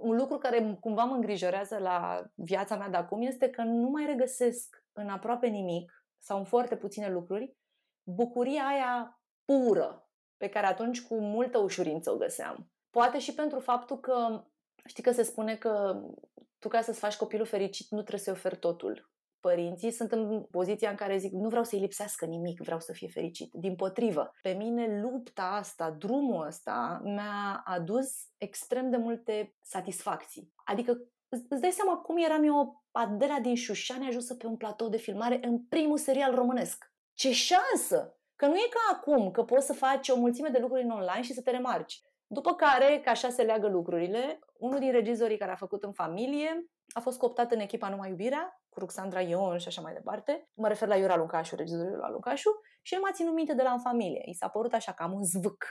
Un 0.00 0.16
lucru 0.16 0.38
care 0.38 0.76
cumva 0.80 1.04
mă 1.04 1.14
îngrijorează 1.14 1.78
la 1.78 2.24
viața 2.34 2.76
mea 2.76 2.88
de 2.88 2.96
acum 2.96 3.22
este 3.22 3.50
că 3.50 3.62
nu 3.62 3.88
mai 3.88 4.06
regăsesc 4.06 4.84
în 4.92 5.08
aproape 5.08 5.46
nimic 5.46 6.06
sau 6.18 6.38
în 6.38 6.44
foarte 6.44 6.76
puține 6.76 7.10
lucruri 7.10 7.56
bucuria 8.02 8.62
aia 8.66 9.22
pură, 9.44 10.08
pe 10.36 10.48
care 10.48 10.66
atunci 10.66 11.06
cu 11.06 11.20
multă 11.20 11.58
ușurință 11.58 12.10
o 12.10 12.16
găseam. 12.16 12.70
Poate 12.90 13.18
și 13.18 13.34
pentru 13.34 13.60
faptul 13.60 14.00
că, 14.00 14.44
știi 14.86 15.02
că 15.02 15.12
se 15.12 15.22
spune 15.22 15.56
că 15.56 16.02
tu 16.58 16.68
ca 16.68 16.80
să-ți 16.80 16.98
faci 16.98 17.16
copilul 17.16 17.46
fericit 17.46 17.90
nu 17.90 17.98
trebuie 17.98 18.20
să-i 18.20 18.32
oferi 18.32 18.58
totul. 18.58 19.12
Părinții 19.44 19.90
sunt 19.90 20.12
în 20.12 20.42
poziția 20.50 20.90
în 20.90 20.96
care 20.96 21.16
zic 21.16 21.32
nu 21.32 21.48
vreau 21.48 21.64
să-i 21.64 21.78
lipsească 21.78 22.24
nimic, 22.24 22.60
vreau 22.60 22.80
să 22.80 22.92
fie 22.92 23.08
fericit. 23.08 23.52
Din 23.52 23.74
potrivă, 23.74 24.30
pe 24.42 24.52
mine 24.52 25.00
lupta 25.00 25.42
asta, 25.42 25.90
drumul 25.90 26.46
ăsta 26.46 27.00
mi-a 27.02 27.62
adus 27.64 28.08
extrem 28.38 28.90
de 28.90 28.96
multe 28.96 29.54
satisfacții. 29.62 30.52
Adică 30.64 30.98
îți 31.28 31.60
dai 31.60 31.70
seama 31.70 31.96
cum 31.96 32.16
eram 32.16 32.44
eu 32.44 32.84
Adela 32.90 33.38
din 33.40 33.54
Șușani 33.54 34.06
ajunsă 34.06 34.34
pe 34.34 34.46
un 34.46 34.56
platou 34.56 34.88
de 34.88 34.96
filmare 34.96 35.38
în 35.42 35.64
primul 35.64 35.98
serial 35.98 36.34
românesc. 36.34 36.92
Ce 37.14 37.32
șansă! 37.32 38.18
Că 38.36 38.46
nu 38.46 38.54
e 38.54 38.68
ca 38.70 38.96
acum, 38.96 39.30
că 39.30 39.42
poți 39.42 39.66
să 39.66 39.72
faci 39.72 40.08
o 40.08 40.16
mulțime 40.16 40.48
de 40.48 40.58
lucruri 40.58 40.82
în 40.82 40.90
online 40.90 41.22
și 41.22 41.32
să 41.32 41.42
te 41.42 41.50
remarci. 41.50 42.00
După 42.26 42.54
care, 42.54 43.00
ca 43.04 43.10
așa 43.10 43.28
se 43.28 43.42
leagă 43.42 43.68
lucrurile, 43.68 44.38
unul 44.58 44.78
din 44.78 44.92
regizorii 44.92 45.38
care 45.38 45.50
a 45.50 45.56
făcut 45.56 45.82
în 45.82 45.92
familie 45.92 46.68
a 46.92 47.00
fost 47.00 47.18
cooptat 47.18 47.52
în 47.52 47.60
echipa 47.60 47.88
Numai 47.88 48.08
Iubirea, 48.08 48.62
cu 48.74 48.80
Ruxandra 48.80 49.20
Ion 49.20 49.58
și 49.58 49.68
așa 49.68 49.80
mai 49.80 49.92
departe. 49.92 50.48
Mă 50.54 50.68
refer 50.68 50.88
la 50.88 50.96
Iura 50.96 51.16
Luncașu, 51.16 51.56
regizorul 51.56 51.92
Iura 51.92 52.08
Luncașu, 52.10 52.50
și 52.82 52.94
el 52.94 53.00
m-a 53.00 53.12
ținut 53.12 53.34
minte 53.34 53.54
de 53.54 53.62
la 53.62 53.70
în 53.70 53.80
familie. 53.80 54.22
I 54.24 54.34
s-a 54.34 54.48
părut 54.48 54.72
așa 54.72 54.92
cam 54.92 55.12
un 55.12 55.24
zvâc. 55.24 55.64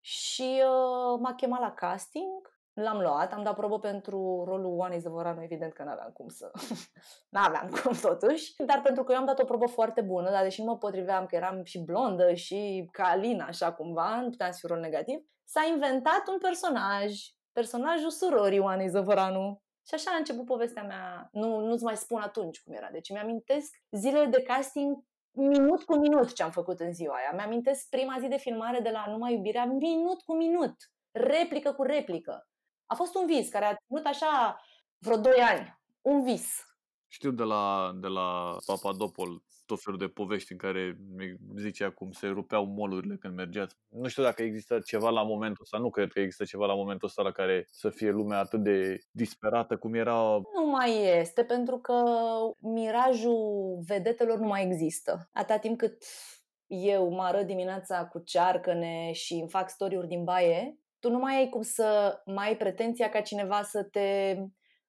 Și 0.00 0.62
uh, 0.62 1.18
m-a 1.20 1.34
chemat 1.34 1.60
la 1.60 1.72
casting, 1.72 2.60
l-am 2.72 3.00
luat, 3.00 3.32
am 3.32 3.42
dat 3.42 3.54
probă 3.54 3.78
pentru 3.78 4.44
rolul 4.46 4.76
Oanei 4.76 4.98
Zăvoranu, 4.98 5.42
evident 5.42 5.72
că 5.72 5.82
n-aveam 5.82 6.10
cum 6.12 6.28
să... 6.28 6.50
n-aveam 7.34 7.68
cum 7.82 7.92
totuși, 8.00 8.54
dar 8.66 8.80
pentru 8.82 9.04
că 9.04 9.12
eu 9.12 9.18
am 9.18 9.26
dat 9.26 9.38
o 9.38 9.44
probă 9.44 9.66
foarte 9.66 10.00
bună, 10.00 10.30
dar 10.30 10.42
deși 10.42 10.62
nu 10.62 10.70
mă 10.70 10.78
potriveam 10.78 11.26
că 11.26 11.36
eram 11.36 11.64
și 11.64 11.78
blondă 11.84 12.34
și 12.34 12.88
ca 12.92 13.04
Alina, 13.04 13.44
așa 13.44 13.72
cumva, 13.72 14.20
nu 14.20 14.30
puteam 14.30 14.50
să 14.50 14.58
fiu 14.58 14.68
rol 14.68 14.78
negativ, 14.78 15.18
s-a 15.44 15.66
inventat 15.72 16.28
un 16.28 16.38
personaj, 16.38 17.12
personajul 17.52 18.10
surorii 18.10 18.58
Oanei 18.58 18.88
Zăvoranu, 18.88 19.62
și 19.86 19.94
așa 19.94 20.10
a 20.10 20.16
început 20.16 20.44
povestea 20.44 20.82
mea. 20.82 21.28
Nu, 21.32 21.60
nu-ți 21.60 21.84
mai 21.84 21.96
spun 21.96 22.20
atunci 22.20 22.62
cum 22.62 22.74
era. 22.74 22.88
Deci 22.90 23.10
mi-amintesc 23.10 23.76
zilele 23.90 24.26
de 24.26 24.42
casting 24.42 24.96
minut 25.30 25.82
cu 25.82 25.98
minut 25.98 26.32
ce 26.32 26.42
am 26.42 26.50
făcut 26.50 26.80
în 26.80 26.92
ziua 26.92 27.14
aia. 27.14 27.32
Mi-amintesc 27.34 27.88
prima 27.88 28.16
zi 28.20 28.28
de 28.28 28.36
filmare 28.36 28.80
de 28.80 28.90
la 28.90 29.04
Numai 29.08 29.34
Iubirea, 29.34 29.64
minut 29.64 30.22
cu 30.22 30.36
minut, 30.36 30.74
replică 31.10 31.72
cu 31.72 31.82
replică. 31.82 32.48
A 32.86 32.94
fost 32.94 33.14
un 33.14 33.26
vis 33.26 33.48
care 33.48 33.64
a 33.64 33.76
ținut 33.86 34.06
așa 34.06 34.60
vreo 34.98 35.16
2 35.16 35.32
ani. 35.32 35.80
Un 36.00 36.22
vis. 36.22 36.64
Știu 37.06 37.30
de 37.30 37.42
la, 37.42 37.92
de 37.94 38.06
la 38.06 38.56
Papadopol 38.66 39.42
tot 39.70 39.82
felul 39.82 39.98
de 39.98 40.06
povești 40.06 40.52
în 40.52 40.58
care 40.58 40.96
zicea 41.56 41.90
cum 41.90 42.10
se 42.10 42.26
rupeau 42.26 42.64
molurile 42.64 43.16
când 43.16 43.34
mergeați. 43.34 43.76
Nu 43.88 44.08
știu 44.08 44.22
dacă 44.22 44.42
există 44.42 44.78
ceva 44.78 45.10
la 45.10 45.22
momentul 45.22 45.62
ăsta, 45.62 45.78
nu 45.78 45.90
cred 45.90 46.12
că 46.12 46.20
există 46.20 46.44
ceva 46.44 46.66
la 46.66 46.74
momentul 46.74 47.08
ăsta 47.08 47.22
la 47.22 47.30
care 47.30 47.66
să 47.70 47.88
fie 47.88 48.10
lumea 48.10 48.38
atât 48.38 48.62
de 48.62 48.98
disperată 49.10 49.76
cum 49.76 49.94
era. 49.94 50.40
Nu 50.54 50.70
mai 50.70 51.18
este, 51.18 51.44
pentru 51.44 51.78
că 51.78 52.02
mirajul 52.60 53.78
vedetelor 53.86 54.38
nu 54.38 54.46
mai 54.46 54.64
există. 54.64 55.28
Atâta 55.32 55.58
timp 55.58 55.78
cât 55.78 56.02
eu 56.66 57.10
mă 57.10 57.22
arăt 57.22 57.46
dimineața 57.46 58.06
cu 58.06 58.18
cearcăne 58.18 59.12
și 59.12 59.34
îmi 59.34 59.50
fac 59.50 59.68
story 59.70 60.06
din 60.06 60.24
baie, 60.24 60.78
tu 60.98 61.10
nu 61.10 61.18
mai 61.18 61.36
ai 61.36 61.48
cum 61.48 61.62
să 61.62 62.20
mai 62.24 62.46
ai 62.46 62.56
pretenția 62.56 63.08
ca 63.08 63.20
cineva 63.20 63.62
să 63.62 63.82
te, 63.82 64.36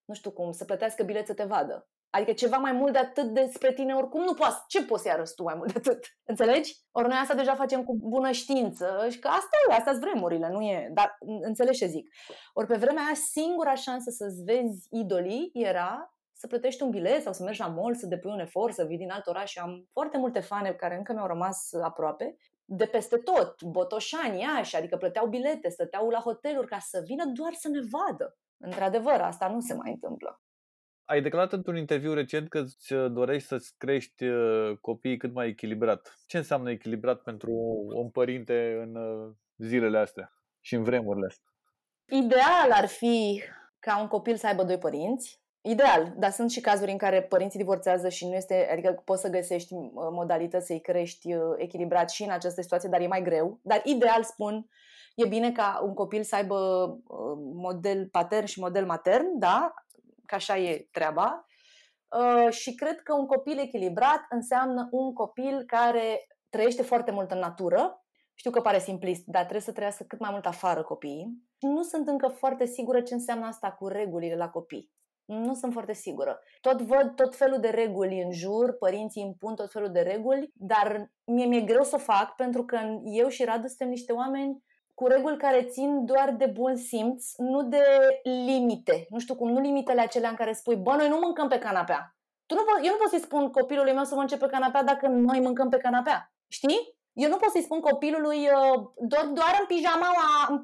nu 0.06 0.14
știu 0.14 0.32
cum, 0.32 0.52
să 0.52 0.66
plătească 0.66 1.04
bilet 1.04 1.28
să 1.28 1.34
te 1.34 1.44
vadă. 1.44 1.90
Adică 2.12 2.32
ceva 2.32 2.58
mai 2.58 2.72
mult 2.72 2.94
de 2.94 2.98
atât 2.98 3.34
despre 3.34 3.74
tine 3.74 3.94
oricum 3.94 4.24
nu 4.24 4.34
poți. 4.34 4.64
Ce 4.68 4.86
poți 4.86 5.02
să-i 5.02 5.12
arăți 5.12 5.36
tu 5.36 5.44
mai 5.44 5.56
mult 5.56 5.74
de 5.74 5.80
atât? 5.80 6.06
Înțelegi? 6.24 6.76
Ori 6.92 7.08
noi 7.08 7.18
asta 7.18 7.34
deja 7.34 7.56
facem 7.56 7.84
cu 7.84 7.98
bună 7.98 8.32
știință 8.32 9.08
și 9.10 9.20
că 9.20 9.28
asta 9.28 9.58
e, 9.70 9.74
astea 9.74 9.92
sunt 9.92 10.04
vremurile, 10.04 10.50
nu 10.50 10.62
e... 10.62 10.90
Dar 10.94 11.18
înțelegi 11.42 11.78
ce 11.78 11.86
zic. 11.86 12.08
Ori 12.54 12.68
pe 12.68 12.78
vremea 12.78 13.04
aia 13.04 13.14
singura 13.14 13.76
șansă 13.76 14.10
să-ți 14.10 14.44
vezi 14.44 14.88
idolii 14.90 15.50
era 15.54 16.16
să 16.34 16.48
plătești 16.48 16.84
un 16.84 16.90
bilet 16.90 17.22
sau 17.22 17.34
să 17.34 17.44
mergi 17.44 17.60
la 17.60 17.68
mall, 17.68 17.96
să 17.96 18.06
depui 18.06 18.32
un 18.32 18.40
efort, 18.40 18.74
să 18.74 18.84
vii 18.84 18.98
din 18.98 19.12
alt 19.12 19.28
oraș. 19.28 19.56
Eu 19.56 19.64
am 19.64 19.88
foarte 19.92 20.18
multe 20.18 20.40
fane 20.40 20.72
care 20.72 20.96
încă 20.96 21.14
mi-au 21.14 21.28
rămas 21.28 21.74
aproape 21.82 22.36
de 22.66 22.86
peste 22.86 23.18
tot, 23.18 23.64
Botoșani, 23.64 24.42
Iași, 24.42 24.76
adică 24.76 24.98
plăteau 24.98 25.28
bilete, 25.28 25.70
stăteau 25.70 26.10
la 26.10 26.20
hoteluri 26.20 26.68
ca 26.68 26.78
să 26.80 27.02
vină 27.06 27.26
doar 27.26 27.54
să 27.54 27.70
ne 27.70 27.80
vadă. 27.92 28.38
Într-adevăr, 28.58 29.22
asta 29.22 29.48
nu 29.48 29.60
se 29.60 29.74
mai 29.74 29.92
întâmplă. 29.92 30.42
Ai 31.06 31.22
declarat 31.22 31.54
într-un 31.54 31.78
interviu 31.78 32.14
recent 32.14 32.50
că 32.50 32.60
îți 32.60 32.94
uh, 32.94 33.12
dorești 33.12 33.48
să-ți 33.48 33.74
crești 33.78 34.26
uh, 34.26 34.78
copiii 34.82 35.18
cât 35.18 35.34
mai 35.34 35.48
echilibrat. 35.48 36.18
Ce 36.26 36.38
înseamnă 36.38 36.72
echilibrat 36.72 37.22
pentru 37.22 37.52
un 37.96 38.10
părinte 38.10 38.80
în 38.84 38.96
uh, 38.96 39.32
zilele 39.58 39.98
astea 39.98 40.34
și 40.60 40.76
în 40.76 40.84
vremurile 40.84 41.26
astea? 41.26 41.52
Ideal 42.06 42.72
ar 42.72 42.88
fi 42.88 43.42
ca 43.80 44.00
un 44.02 44.08
copil 44.08 44.36
să 44.36 44.48
aibă 44.48 44.64
doi 44.64 44.78
părinți. 44.78 45.42
Ideal, 45.62 46.14
dar 46.18 46.32
sunt 46.32 46.52
și 46.52 46.62
cazuri 46.62 46.92
în 46.92 46.98
care 46.98 47.22
părinții 47.22 47.60
divorțează 47.60 48.10
și 48.10 48.28
nu 48.28 48.34
este, 48.34 48.70
adică 48.72 49.02
poți 49.06 49.22
să 49.22 49.30
găsești 49.30 49.74
modalități 50.12 50.66
să-i 50.66 50.82
crești 50.82 51.30
echilibrat 51.58 52.10
și 52.10 52.24
în 52.24 52.32
această 52.32 52.62
situație, 52.62 52.90
dar 52.90 53.02
e 53.02 53.08
mai 53.08 53.22
greu. 53.22 53.60
Dar 53.62 53.82
ideal 53.84 54.24
spun, 54.24 54.70
e 55.16 55.28
bine 55.28 55.52
ca 55.52 55.82
un 55.84 55.94
copil 55.94 56.24
să 56.24 56.36
aibă 56.36 56.58
model 57.54 58.08
patern 58.08 58.46
și 58.46 58.60
model 58.60 58.86
matern, 58.86 59.40
da? 59.40 59.74
Că 60.32 60.38
așa 60.38 60.58
e 60.58 60.88
treaba. 60.92 61.46
Uh, 62.18 62.52
și 62.52 62.76
cred 62.76 63.02
că 63.02 63.14
un 63.14 63.26
copil 63.26 63.60
echilibrat 63.60 64.22
înseamnă 64.30 64.88
un 64.92 65.14
copil 65.14 65.64
care 65.66 66.28
trăiește 66.50 66.84
foarte 66.84 67.12
mult 67.12 67.32
în 67.32 67.40
natură. 67.40 68.06
Știu 68.34 68.52
că 68.52 68.62
pare 68.62 68.80
simplist, 68.80 69.26
dar 69.26 69.42
trebuie 69.42 69.62
să 69.62 69.72
trăiască 69.72 70.04
cât 70.04 70.20
mai 70.20 70.32
mult 70.32 70.46
afară 70.46 70.84
copiii. 70.84 71.28
Nu 71.60 71.82
sunt 71.82 72.08
încă 72.08 72.28
foarte 72.28 72.66
sigură 72.66 73.02
ce 73.02 73.14
înseamnă 73.14 73.46
asta 73.46 73.72
cu 73.72 73.88
regulile 73.88 74.36
la 74.36 74.50
copii. 74.50 74.92
Nu 75.26 75.54
sunt 75.54 75.74
foarte 75.74 75.94
sigură. 75.94 76.40
Tot 76.62 76.82
văd 76.82 77.16
tot 77.16 77.36
felul 77.36 77.60
de 77.60 77.70
reguli 77.70 78.22
în 78.22 78.32
jur, 78.32 78.78
părinții 78.78 79.22
impun 79.22 79.56
tot 79.56 79.72
felul 79.72 79.92
de 79.92 80.00
reguli, 80.02 80.52
dar 80.54 81.12
mie 81.24 81.46
mi-e 81.46 81.62
greu 81.62 81.84
să 81.84 81.96
o 81.96 81.98
fac 81.98 82.36
pentru 82.36 82.66
că 82.66 82.80
eu 83.04 83.28
și 83.28 83.44
Radu 83.44 83.68
suntem 83.68 83.90
niște 83.90 84.12
oameni 84.12 84.64
cu 85.02 85.08
reguli 85.08 85.38
care 85.38 85.64
țin 85.64 86.06
doar 86.06 86.34
de 86.38 86.46
bun 86.46 86.76
simț, 86.76 87.36
nu 87.38 87.64
de 87.64 87.84
limite. 88.24 89.06
Nu 89.10 89.20
știu 89.20 89.36
cum, 89.36 89.50
nu 89.52 89.60
limitele 89.60 90.02
acelea 90.02 90.30
în 90.30 90.36
care 90.36 90.54
spui, 90.54 90.76
bă, 90.76 90.96
noi 90.96 91.10
nu 91.10 91.20
mâncăm 91.20 91.48
pe 91.48 91.58
canapea. 91.60 92.16
Tu 92.46 92.56
nu 92.56 92.62
po- 92.62 92.84
eu 92.86 92.92
nu 92.92 92.98
pot 92.98 93.10
să-i 93.10 93.28
spun 93.28 93.52
copilului 93.52 93.94
meu 93.94 94.04
să 94.04 94.14
mănânce 94.14 94.38
pe 94.38 94.48
canapea 94.48 94.84
dacă 94.84 95.08
noi 95.08 95.40
mâncăm 95.40 95.70
pe 95.70 95.78
canapea. 95.78 96.34
Știi? 96.48 96.80
Eu 97.14 97.30
nu 97.30 97.38
pot 97.38 97.50
să-i 97.50 97.62
spun 97.62 97.80
copilului 97.80 98.38
uh, 98.38 98.90
doar, 99.12 99.26
doar 99.26 99.58
în 99.60 99.66
pijama, 99.68 100.10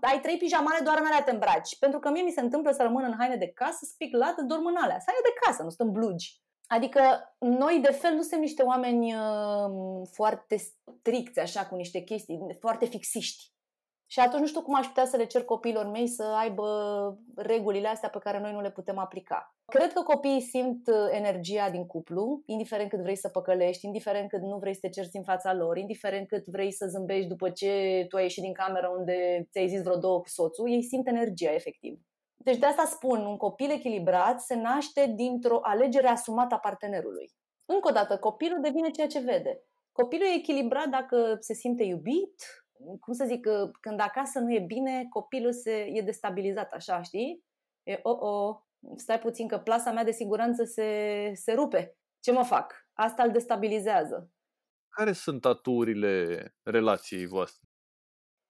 ai 0.01 0.19
trei 0.19 0.37
pijamale, 0.37 0.79
doar 0.83 0.97
în 0.99 1.05
alea 1.05 1.23
te 1.23 1.31
îmbraci. 1.31 1.77
Pentru 1.79 1.99
că 1.99 2.09
mie 2.09 2.23
mi 2.23 2.31
se 2.31 2.41
întâmplă 2.41 2.71
să 2.71 2.83
rămân 2.83 3.03
în 3.03 3.15
haine 3.17 3.35
de 3.35 3.51
casă, 3.51 3.85
spiclată, 3.85 4.41
dorm 4.41 4.65
în 4.65 4.75
alea. 4.75 4.99
Să 4.99 5.11
de 5.23 5.33
casă, 5.41 5.63
nu 5.63 5.69
sunt 5.69 5.91
blugi. 5.91 6.41
Adică 6.67 7.01
noi 7.39 7.79
de 7.81 7.91
fel 7.91 8.13
nu 8.13 8.21
suntem 8.21 8.39
niște 8.39 8.63
oameni 8.63 9.13
uh, 9.13 10.07
foarte 10.11 10.55
stricți, 10.57 11.39
așa, 11.39 11.65
cu 11.65 11.75
niște 11.75 11.99
chestii, 11.99 12.39
foarte 12.59 12.85
fixiști. 12.85 13.55
Și 14.09 14.19
atunci 14.19 14.41
nu 14.41 14.47
știu 14.47 14.61
cum 14.61 14.75
aș 14.75 14.85
putea 14.85 15.05
să 15.05 15.17
le 15.17 15.25
cer 15.25 15.43
copiilor 15.43 15.85
mei 15.85 16.07
să 16.07 16.23
aibă 16.23 16.67
regulile 17.35 17.87
astea 17.87 18.09
pe 18.09 18.19
care 18.19 18.39
noi 18.39 18.51
nu 18.51 18.61
le 18.61 18.71
putem 18.71 18.97
aplica. 18.97 19.55
Cred 19.65 19.93
că 19.93 20.01
copiii 20.01 20.41
simt 20.41 20.87
uh, 20.87 20.95
energia 21.11 21.69
din 21.69 21.85
cuplu, 21.85 22.41
indiferent 22.45 22.89
cât 22.89 22.99
vrei 22.99 23.15
să 23.15 23.29
păcălești, 23.29 23.85
indiferent 23.85 24.29
cât 24.29 24.41
nu 24.41 24.57
vrei 24.57 24.73
să 24.73 24.79
te 24.81 24.89
cerți 24.89 25.17
în 25.17 25.23
fața 25.23 25.53
lor, 25.53 25.77
indiferent 25.77 26.27
cât 26.27 26.47
vrei 26.47 26.71
să 26.71 26.87
zâmbești 26.87 27.27
după 27.27 27.49
ce 27.49 28.05
tu 28.09 28.15
ai 28.15 28.23
ieșit 28.23 28.43
din 28.43 28.53
cameră 28.53 28.93
unde 28.97 29.47
ți-ai 29.51 29.67
zis 29.67 29.81
vreo 29.81 29.97
două 29.97 30.19
cu 30.19 30.27
soțul, 30.27 30.69
ei 30.69 30.83
simt 30.83 31.07
energia 31.07 31.53
efectiv. 31.53 31.99
Deci 32.35 32.57
de 32.57 32.65
asta 32.65 32.83
spun, 32.85 33.25
un 33.25 33.37
copil 33.37 33.71
echilibrat 33.71 34.41
se 34.41 34.55
naște 34.55 35.13
dintr-o 35.15 35.59
alegere 35.61 36.07
asumată 36.07 36.55
a 36.55 36.59
partenerului. 36.59 37.31
Încă 37.65 37.87
o 37.89 37.91
dată, 37.91 38.17
copilul 38.17 38.61
devine 38.61 38.89
ceea 38.89 39.07
ce 39.07 39.19
vede. 39.19 39.61
Copilul 39.91 40.27
e 40.27 40.37
echilibrat 40.37 40.87
dacă 40.87 41.37
se 41.39 41.53
simte 41.53 41.83
iubit, 41.83 42.66
cum 42.99 43.13
să 43.13 43.25
zic, 43.25 43.47
când 43.79 43.99
acasă 43.99 44.39
nu 44.39 44.53
e 44.53 44.59
bine, 44.59 45.05
copilul 45.09 45.53
se, 45.53 45.71
e 45.93 46.01
destabilizat, 46.01 46.71
așa, 46.71 47.01
știi? 47.01 47.43
E, 47.83 47.99
o, 48.01 48.09
oh, 48.09 48.17
oh, 48.19 48.55
stai 48.95 49.19
puțin 49.19 49.47
că 49.47 49.57
plasa 49.57 49.91
mea 49.91 50.03
de 50.03 50.11
siguranță 50.11 50.63
se, 50.63 51.31
se 51.33 51.53
rupe. 51.53 51.97
Ce 52.19 52.31
mă 52.31 52.43
fac? 52.43 52.73
Asta 52.93 53.23
îl 53.23 53.31
destabilizează. 53.31 54.31
Care 54.89 55.11
sunt 55.11 55.45
aturile 55.45 56.45
relației 56.63 57.25
voastre? 57.25 57.69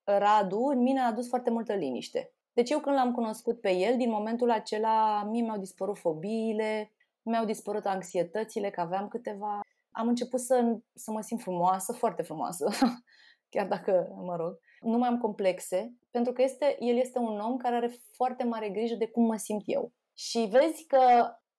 Radu 0.04 0.64
în 0.64 0.82
mine 0.82 1.00
a 1.00 1.08
adus 1.08 1.28
foarte 1.28 1.50
multă 1.50 1.74
liniște. 1.74 2.32
Deci 2.54 2.70
eu 2.70 2.80
când 2.80 2.96
l-am 2.96 3.12
cunoscut 3.12 3.62
pe 3.62 3.72
el, 3.72 3.98
din 3.98 4.10
momentul 4.10 4.52
acela 4.52 5.24
mie 5.24 5.42
mi-au 5.42 5.58
dispărut 5.58 5.98
fobiile, 5.98 6.94
mi-au 7.22 7.46
dispărut 7.46 7.86
anxietățile, 7.86 8.70
că 8.70 8.82
aveam 8.82 9.08
câteva. 9.08 9.60
Am 9.92 10.08
început 10.08 10.40
să, 10.40 10.78
să 10.94 11.12
mă 11.12 11.22
simt 11.22 11.42
frumoasă, 11.42 11.94
foarte 11.94 12.22
frumoasă. 12.22 12.70
chiar 13.50 13.68
dacă, 13.68 14.08
mă 14.26 14.36
rog, 14.36 14.60
nu 14.80 14.98
mai 14.98 15.10
am 15.10 15.18
complexe, 15.18 15.98
pentru 16.12 16.34
că 16.34 16.42
este, 16.42 16.78
el 16.80 16.98
este 16.98 17.20
un 17.20 17.40
om 17.40 17.58
care 17.58 17.76
are 17.76 17.92
foarte 18.16 18.44
mare 18.44 18.70
grijă 18.70 18.96
de 18.96 19.08
cum 19.08 19.26
mă 19.26 19.36
simt 19.36 19.62
eu. 19.66 19.92
Și 20.14 20.48
vezi 20.52 20.86
că 20.86 21.02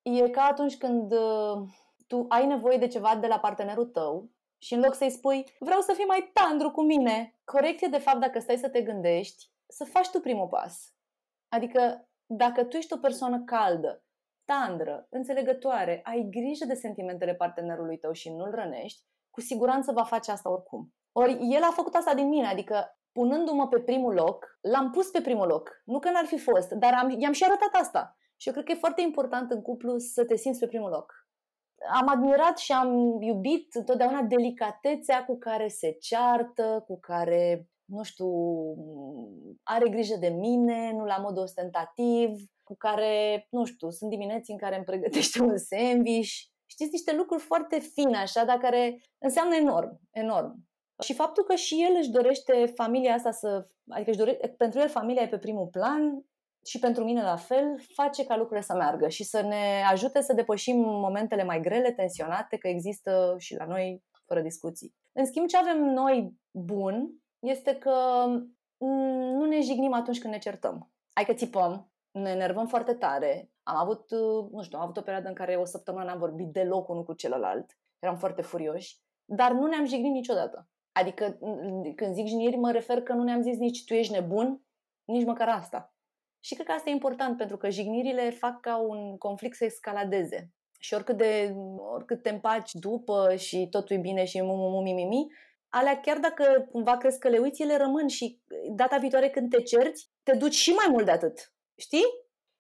e 0.03 0.31
ca 0.31 0.43
atunci 0.43 0.77
când 0.77 1.13
uh, 1.13 1.69
tu 2.07 2.27
ai 2.29 2.47
nevoie 2.47 2.77
de 2.77 2.87
ceva 2.87 3.17
de 3.17 3.27
la 3.27 3.39
partenerul 3.39 3.87
tău 3.87 4.31
și 4.59 4.75
în 4.75 4.81
loc 4.81 4.95
să-i 4.95 5.11
spui, 5.11 5.45
vreau 5.59 5.81
să 5.81 5.93
fii 5.93 6.05
mai 6.05 6.31
tandru 6.33 6.71
cu 6.71 6.83
mine, 6.83 7.39
corect 7.45 7.83
e 7.83 7.87
de 7.87 7.99
fapt 7.99 8.21
dacă 8.21 8.39
stai 8.39 8.57
să 8.57 8.69
te 8.69 8.83
gândești, 8.83 9.51
să 9.67 9.85
faci 9.85 10.11
tu 10.11 10.21
primul 10.21 10.49
pas. 10.49 10.95
Adică 11.49 12.09
dacă 12.27 12.65
tu 12.65 12.77
ești 12.77 12.93
o 12.93 12.99
persoană 12.99 13.43
caldă, 13.45 14.05
tandră, 14.45 15.07
înțelegătoare, 15.11 16.01
ai 16.05 16.29
grijă 16.31 16.65
de 16.67 16.75
sentimentele 16.75 17.35
partenerului 17.35 17.99
tău 17.99 18.13
și 18.13 18.31
nu-l 18.31 18.51
rănești, 18.51 19.03
cu 19.31 19.41
siguranță 19.41 19.93
va 19.93 20.05
face 20.05 20.31
asta 20.31 20.51
oricum. 20.51 20.93
Ori 21.21 21.39
el 21.41 21.63
a 21.63 21.73
făcut 21.73 21.95
asta 21.95 22.15
din 22.15 22.29
mine, 22.29 22.47
adică 22.47 22.99
punându-mă 23.13 23.69
pe 23.69 23.79
primul 23.79 24.15
loc, 24.15 24.59
l-am 24.61 24.91
pus 24.91 25.11
pe 25.11 25.21
primul 25.21 25.47
loc. 25.47 25.71
Nu 25.85 25.99
că 25.99 26.11
n-ar 26.11 26.25
fi 26.25 26.39
fost, 26.39 26.71
dar 26.71 26.95
am, 26.95 27.11
i-am 27.19 27.33
și 27.33 27.45
arătat 27.45 27.75
asta. 27.81 28.17
Și 28.37 28.49
eu 28.49 28.53
cred 28.55 28.65
că 28.65 28.73
e 28.73 28.85
foarte 28.85 29.01
important 29.01 29.51
în 29.51 29.63
cuplu 29.63 29.99
să 29.99 30.25
te 30.25 30.37
simți 30.37 30.59
pe 30.59 30.67
primul 30.67 30.91
loc. 30.91 31.13
Am 31.93 32.09
admirat 32.09 32.59
și 32.59 32.73
am 32.73 33.21
iubit 33.23 33.75
întotdeauna 33.75 34.23
delicatețea 34.23 35.25
cu 35.25 35.39
care 35.39 35.69
se 35.69 35.97
ceartă, 36.01 36.85
cu 36.87 36.99
care, 37.01 37.69
nu 37.85 38.03
știu, 38.03 38.29
are 39.63 39.89
grijă 39.89 40.17
de 40.21 40.29
mine, 40.29 40.93
nu 40.93 41.05
la 41.05 41.17
mod 41.17 41.39
ostentativ, 41.39 42.31
cu 42.63 42.77
care, 42.77 43.47
nu 43.51 43.65
știu, 43.65 43.91
sunt 43.91 44.11
dimineți 44.11 44.51
în 44.51 44.57
care 44.57 44.77
îmi 44.77 44.85
pregătește 44.85 45.43
un 45.43 45.57
sandwich 45.57 46.35
Știți, 46.71 46.91
niște 46.93 47.15
lucruri 47.15 47.43
foarte 47.43 47.79
fine, 47.79 48.17
așa, 48.17 48.45
dar 48.45 48.59
care 48.59 49.01
înseamnă 49.19 49.55
enorm, 49.55 50.01
enorm. 50.11 50.68
Și 51.03 51.15
faptul 51.15 51.45
că 51.45 51.55
și 51.55 51.87
el 51.89 51.97
își 51.99 52.11
dorește 52.11 52.73
familia 52.75 53.15
asta 53.15 53.31
să... 53.31 53.67
Adică 53.89 54.11
își 54.11 54.19
dore, 54.19 54.55
pentru 54.57 54.81
el 54.81 54.89
familia 54.89 55.23
e 55.23 55.29
pe 55.29 55.39
primul 55.39 55.67
plan 55.67 56.25
și 56.65 56.79
pentru 56.79 57.05
mine 57.05 57.23
la 57.23 57.37
fel, 57.37 57.81
face 57.95 58.25
ca 58.25 58.37
lucrurile 58.37 58.67
să 58.67 58.75
meargă 58.75 59.09
și 59.09 59.25
să 59.25 59.41
ne 59.41 59.83
ajute 59.91 60.21
să 60.21 60.33
depășim 60.33 60.77
momentele 60.81 61.45
mai 61.45 61.61
grele, 61.61 61.93
tensionate, 61.93 62.57
că 62.57 62.69
există 62.69 63.35
și 63.39 63.55
la 63.55 63.65
noi, 63.65 64.05
fără 64.27 64.41
discuții. 64.41 64.95
În 65.13 65.25
schimb, 65.25 65.47
ce 65.47 65.57
avem 65.57 65.85
noi 65.85 66.35
bun 66.51 67.11
este 67.39 67.77
că 67.77 68.27
nu 69.39 69.45
ne 69.45 69.61
jignim 69.61 69.93
atunci 69.93 70.21
când 70.21 70.33
ne 70.33 70.39
certăm. 70.39 70.91
Hai 71.13 71.25
că 71.25 71.33
țipăm, 71.33 71.93
ne 72.11 72.31
enervăm 72.31 72.67
foarte 72.67 72.95
tare. 72.95 73.51
Am 73.63 73.77
avut, 73.77 74.11
nu 74.51 74.63
știu, 74.63 74.79
am 74.79 74.85
avut 74.85 74.97
o 74.97 75.03
perioadă 75.03 75.29
în 75.29 75.35
care 75.35 75.57
o 75.57 75.65
săptămână 75.65 76.05
n-am 76.05 76.19
vorbit 76.19 76.53
deloc 76.53 76.89
unul 76.89 77.05
cu 77.05 77.13
celălalt. 77.13 77.79
Eram 77.99 78.17
foarte 78.17 78.43
furioși, 78.43 79.01
dar 79.25 79.53
nu 79.53 79.67
ne-am 79.67 79.87
jignit 79.87 80.13
niciodată. 80.13 80.69
Adică 80.99 81.39
când 81.97 82.15
zic 82.15 82.27
jigniri, 82.27 82.57
mă 82.57 82.71
refer 82.71 83.03
că 83.03 83.13
nu 83.13 83.23
ne-am 83.23 83.43
zis 83.43 83.57
nici 83.57 83.85
tu 83.85 83.95
ești 83.95 84.13
nebun, 84.13 84.63
nici 85.05 85.25
măcar 85.25 85.49
asta. 85.49 85.95
Și 86.41 86.55
cred 86.55 86.67
că 86.67 86.73
asta 86.73 86.91
e 86.91 86.93
important 86.93 87.37
pentru 87.37 87.57
că 87.57 87.69
jignirile 87.69 88.31
fac 88.31 88.61
ca 88.61 88.77
un 88.77 89.17
conflict 89.19 89.57
să 89.57 89.65
escaladeze. 89.65 90.53
Și 90.79 90.95
oricât, 90.95 91.17
de, 91.17 91.55
oricât 91.93 92.23
te 92.23 92.31
împaci 92.31 92.75
după 92.75 93.35
și 93.37 93.69
totul 93.71 93.97
e 93.97 93.99
bine 93.99 94.25
și 94.25 94.41
mu, 94.43 94.55
mu, 94.55 94.69
mu, 94.69 94.81
mi, 94.81 94.93
mi, 94.93 95.05
mi, 95.05 95.27
alea 95.69 96.01
chiar 96.01 96.19
dacă 96.19 96.69
cumva 96.71 96.97
crezi 96.97 97.19
că 97.19 97.29
le 97.29 97.39
uiți, 97.39 97.63
ele 97.63 97.77
rămân 97.77 98.07
și 98.07 98.41
data 98.71 98.97
viitoare 98.97 99.31
când 99.31 99.51
te 99.51 99.63
cerți, 99.63 100.11
te 100.23 100.37
duci 100.37 100.55
și 100.55 100.71
mai 100.71 100.87
mult 100.91 101.05
de 101.05 101.11
atât. 101.11 101.53
Știi? 101.75 102.05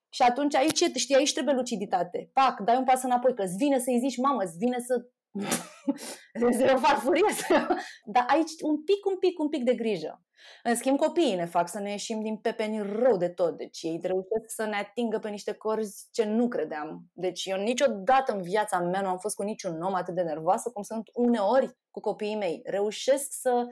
Și 0.09 0.23
atunci 0.23 0.55
aici, 0.55 0.83
știi, 0.95 1.15
aici 1.15 1.33
trebuie 1.33 1.55
luciditate. 1.55 2.31
Pac, 2.33 2.61
dai 2.61 2.77
un 2.77 2.85
pas 2.85 3.03
înapoi, 3.03 3.35
că 3.35 3.43
îți 3.43 3.57
vine 3.57 3.79
să-i 3.79 3.99
zici, 3.99 4.17
mamă, 4.17 4.43
îți 4.43 4.59
vine 4.59 4.79
să 4.81 5.07
o 6.75 6.79
farfurie. 6.79 7.25
Dar 8.15 8.25
aici 8.29 8.51
un 8.63 8.83
pic, 8.83 9.07
un 9.07 9.19
pic, 9.19 9.39
un 9.39 9.49
pic 9.49 9.65
de 9.65 9.75
grijă. 9.75 10.23
În 10.63 10.75
schimb, 10.75 10.99
copiii 10.99 11.35
ne 11.35 11.45
fac 11.45 11.69
să 11.69 11.79
ne 11.79 11.91
ieșim 11.91 12.23
din 12.23 12.37
pepeni 12.37 12.83
rău 12.83 13.17
de 13.17 13.29
tot. 13.29 13.57
Deci 13.57 13.83
ei 13.83 14.01
reușesc 14.03 14.55
să 14.55 14.65
ne 14.65 14.77
atingă 14.77 15.19
pe 15.19 15.29
niște 15.29 15.53
corzi 15.53 16.09
ce 16.11 16.25
nu 16.25 16.49
credeam. 16.49 17.05
Deci 17.13 17.45
eu 17.45 17.59
niciodată 17.59 18.33
în 18.33 18.43
viața 18.43 18.81
mea 18.81 19.01
nu 19.01 19.09
am 19.09 19.19
fost 19.19 19.35
cu 19.35 19.43
niciun 19.43 19.83
om 19.83 19.95
atât 19.95 20.15
de 20.15 20.23
nervoasă 20.23 20.71
cum 20.71 20.83
sunt 20.83 21.11
uneori 21.13 21.77
cu 21.91 22.01
copiii 22.01 22.37
mei. 22.37 22.61
Reușesc 22.65 23.27
să 23.31 23.67